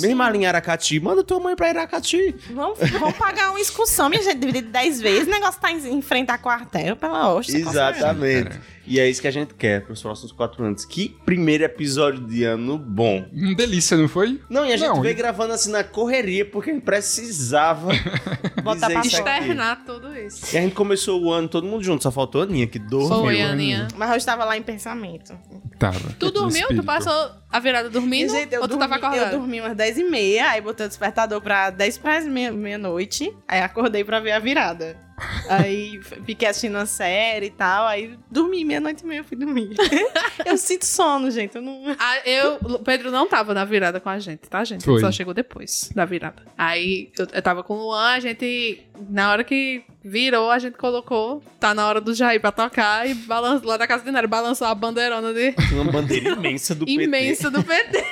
bem 0.00 0.14
malinha 0.14 0.48
Aracati. 0.48 1.00
Manda 1.00 1.24
tua 1.24 1.40
mãe 1.40 1.56
pra 1.56 1.68
Aracati. 1.68 2.34
Vamos, 2.52 2.78
vamos 2.78 3.16
pagar 3.16 3.50
uma 3.50 3.60
excursão, 3.60 4.08
minha 4.08 4.22
gente, 4.22 4.38
dividido 4.38 4.68
10 4.70 5.00
vezes. 5.00 5.26
O 5.26 5.30
negócio 5.30 5.60
tá 5.60 5.70
em, 5.72 5.94
em 5.94 6.02
frente 6.02 6.30
a 6.30 6.38
quartel, 6.38 6.96
pela 6.96 7.32
hoxa. 7.32 7.56
Exatamente. 7.56 8.58
E 8.86 8.98
é 8.98 9.08
isso 9.08 9.20
que 9.20 9.28
a 9.28 9.30
gente 9.30 9.54
quer 9.54 9.84
pros 9.84 10.02
próximos 10.02 10.32
quatro 10.32 10.64
anos. 10.64 10.84
Que 10.84 11.08
primeiro 11.24 11.62
episódio 11.64 12.20
de 12.20 12.44
ano 12.44 12.76
bom. 12.76 13.24
Uma 13.32 13.54
delícia, 13.54 13.96
não 13.96 14.08
foi? 14.08 14.40
Não, 14.48 14.64
e 14.66 14.72
a 14.72 14.76
gente 14.76 14.88
Não, 14.88 15.00
veio 15.00 15.12
e- 15.12 15.14
gravando 15.14 15.52
assim 15.52 15.70
na 15.70 15.84
correria, 15.84 16.44
porque 16.44 16.70
a 16.70 16.74
gente 16.74 16.82
precisava 16.82 17.90
Botar 18.64 18.88
dizer 18.88 18.92
pra 18.94 19.06
isso 19.06 19.20
aqui. 19.20 19.30
Externar 19.30 19.84
tudo 19.84 20.16
isso. 20.18 20.54
E 20.54 20.58
a 20.58 20.60
gente 20.62 20.74
começou 20.74 21.22
o 21.22 21.32
ano 21.32 21.48
todo 21.48 21.66
mundo 21.66 21.84
junto, 21.84 22.02
só 22.02 22.10
faltou 22.10 22.40
a 22.40 22.44
Aninha, 22.44 22.66
que 22.66 22.78
dormiu. 22.78 23.20
Foi, 23.20 23.40
Aninha. 23.40 23.86
Mas 23.96 24.10
eu 24.10 24.16
estava 24.16 24.44
lá 24.44 24.56
em 24.56 24.62
pensamento. 24.62 25.38
Tava. 25.78 26.10
Tu 26.18 26.30
dormiu? 26.30 26.59
Tu 26.68 26.82
passou 26.82 27.30
a 27.52 27.58
virada 27.58 27.90
dormindo? 27.90 28.30
Gente, 28.32 28.54
eu 28.54 28.60
ou 28.62 28.68
tu 28.68 28.76
dormi, 28.76 28.88
tava 28.88 28.94
acordando? 29.06 29.32
Eu 29.34 29.38
dormi 29.40 29.60
umas 29.60 29.76
10 29.76 29.98
e 29.98 30.04
meia, 30.04 30.50
aí 30.50 30.60
botei 30.60 30.86
o 30.86 30.88
despertador 30.88 31.40
pra 31.40 31.70
10 31.70 31.98
para 31.98 32.20
meia- 32.22 32.52
meia-noite, 32.52 33.34
aí 33.48 33.60
acordei 33.60 34.04
pra 34.04 34.20
ver 34.20 34.32
a 34.32 34.38
virada. 34.38 34.96
Aí 35.50 36.00
fiquei 36.24 36.48
assistindo 36.48 36.76
uma 36.76 36.86
série 36.86 37.46
e 37.46 37.50
tal, 37.50 37.86
aí 37.86 38.18
dormi, 38.30 38.64
meia-noite 38.64 39.04
e 39.04 39.06
meia 39.06 39.18
eu 39.20 39.24
fui 39.24 39.36
dormir. 39.36 39.76
eu 40.46 40.56
sinto 40.56 40.86
sono, 40.86 41.30
gente, 41.30 41.56
eu 41.56 41.60
não... 41.60 41.94
Ah, 41.98 42.18
eu, 42.26 42.54
o 42.62 42.78
Pedro 42.78 43.10
não 43.10 43.26
tava 43.28 43.52
na 43.52 43.64
virada 43.64 44.00
com 44.00 44.08
a 44.08 44.18
gente, 44.18 44.48
tá, 44.48 44.64
gente? 44.64 44.82
Foi. 44.84 44.94
Ele 44.94 45.00
só 45.02 45.12
chegou 45.12 45.34
depois 45.34 45.90
da 45.94 46.06
virada. 46.06 46.42
Aí 46.56 47.10
eu, 47.18 47.26
eu 47.34 47.42
tava 47.42 47.62
com 47.62 47.74
o 47.74 47.82
Luan, 47.88 48.12
a 48.12 48.20
gente, 48.20 48.82
na 49.10 49.30
hora 49.30 49.44
que 49.44 49.82
virou, 50.02 50.50
a 50.50 50.58
gente 50.58 50.78
colocou, 50.78 51.42
tá 51.58 51.74
na 51.74 51.86
hora 51.86 52.00
do 52.00 52.14
Jair 52.14 52.40
pra 52.40 52.50
tocar 52.50 53.06
e 53.06 53.12
balançou, 53.12 53.68
lá 53.68 53.76
da 53.76 53.86
casa 53.86 54.02
de 54.02 54.10
Nero, 54.10 54.26
balançou 54.26 54.66
a 54.66 54.74
bandeirona 54.74 55.34
de 55.34 55.54
Uma 55.74 55.92
bandeira 55.92 56.30
imensa 56.30 56.74
do 56.74 56.86
PT. 56.86 57.04
imensa 57.04 57.39
do 57.48 57.62
PT. 57.62 58.04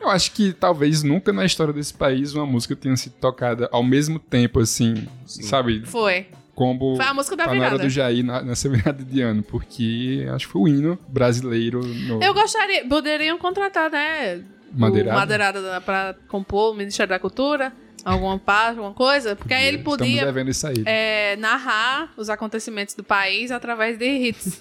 Eu 0.00 0.10
acho 0.10 0.32
que 0.32 0.52
talvez 0.52 1.04
nunca 1.04 1.32
na 1.32 1.44
história 1.44 1.72
desse 1.72 1.94
país 1.94 2.34
uma 2.34 2.44
música 2.44 2.74
tenha 2.74 2.96
sido 2.96 3.12
tocada 3.20 3.68
ao 3.70 3.84
mesmo 3.84 4.18
tempo, 4.18 4.58
assim, 4.58 5.06
sabe? 5.24 5.86
Foi. 5.86 6.26
Como 6.56 6.96
Foi 6.96 7.04
a 7.06 7.14
música 7.14 7.36
da 7.36 7.44
tá 7.44 7.52
virada. 7.52 7.78
do 7.78 7.88
Jair 7.88 8.24
na- 8.24 8.42
nessa 8.42 8.68
virada 8.68 9.02
de 9.04 9.20
ano, 9.22 9.42
porque 9.44 10.26
acho 10.34 10.46
que 10.46 10.52
foi 10.52 10.62
o 10.62 10.68
hino 10.68 10.98
brasileiro 11.08 11.80
no... 11.86 12.22
Eu 12.22 12.34
gostaria, 12.34 12.84
poderiam 12.86 13.38
contratar, 13.38 13.90
né? 13.90 14.42
Madeirada? 14.72 15.18
Madeirada 15.18 15.62
da- 15.62 15.80
pra 15.80 16.14
compor 16.28 16.72
o 16.72 16.74
Ministério 16.76 17.08
da 17.10 17.18
Cultura, 17.18 17.72
alguma 18.04 18.38
parte, 18.38 18.70
alguma 18.78 18.92
coisa, 18.92 19.34
porque 19.36 19.54
aí 19.54 19.66
ele 19.66 19.78
Estamos 19.78 19.98
podia 19.98 20.42
isso 20.50 20.66
é, 20.84 21.36
narrar 21.36 22.12
os 22.16 22.28
acontecimentos 22.28 22.94
do 22.94 23.04
país 23.04 23.50
através 23.50 23.96
de 23.96 24.04
hits. 24.06 24.60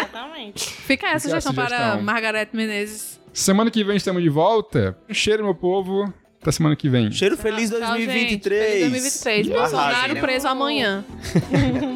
Exatamente. 0.00 0.64
Fica 0.64 1.06
aí 1.06 1.14
a 1.14 1.20
Fica 1.20 1.36
a 1.36 1.40
sugestão, 1.40 1.54
para. 1.54 1.96
Margarete 2.02 2.54
Menezes. 2.56 3.20
Semana 3.32 3.70
que 3.70 3.84
vem 3.84 3.96
estamos 3.96 4.22
de 4.22 4.28
volta. 4.28 4.96
Cheiro, 5.10 5.44
meu 5.44 5.54
povo. 5.54 6.12
Até 6.40 6.52
semana 6.52 6.76
que 6.76 6.88
vem. 6.88 7.10
Cheiro 7.10 7.36
feliz 7.36 7.70
Tchau, 7.70 7.78
gente. 7.78 8.06
2023. 8.06 8.64
Feliz 8.64 8.90
2023. 8.92 9.50
Arrasa. 9.50 9.76
Bolsonaro 9.76 10.16
preso 10.20 10.48
amanhã. 10.48 11.04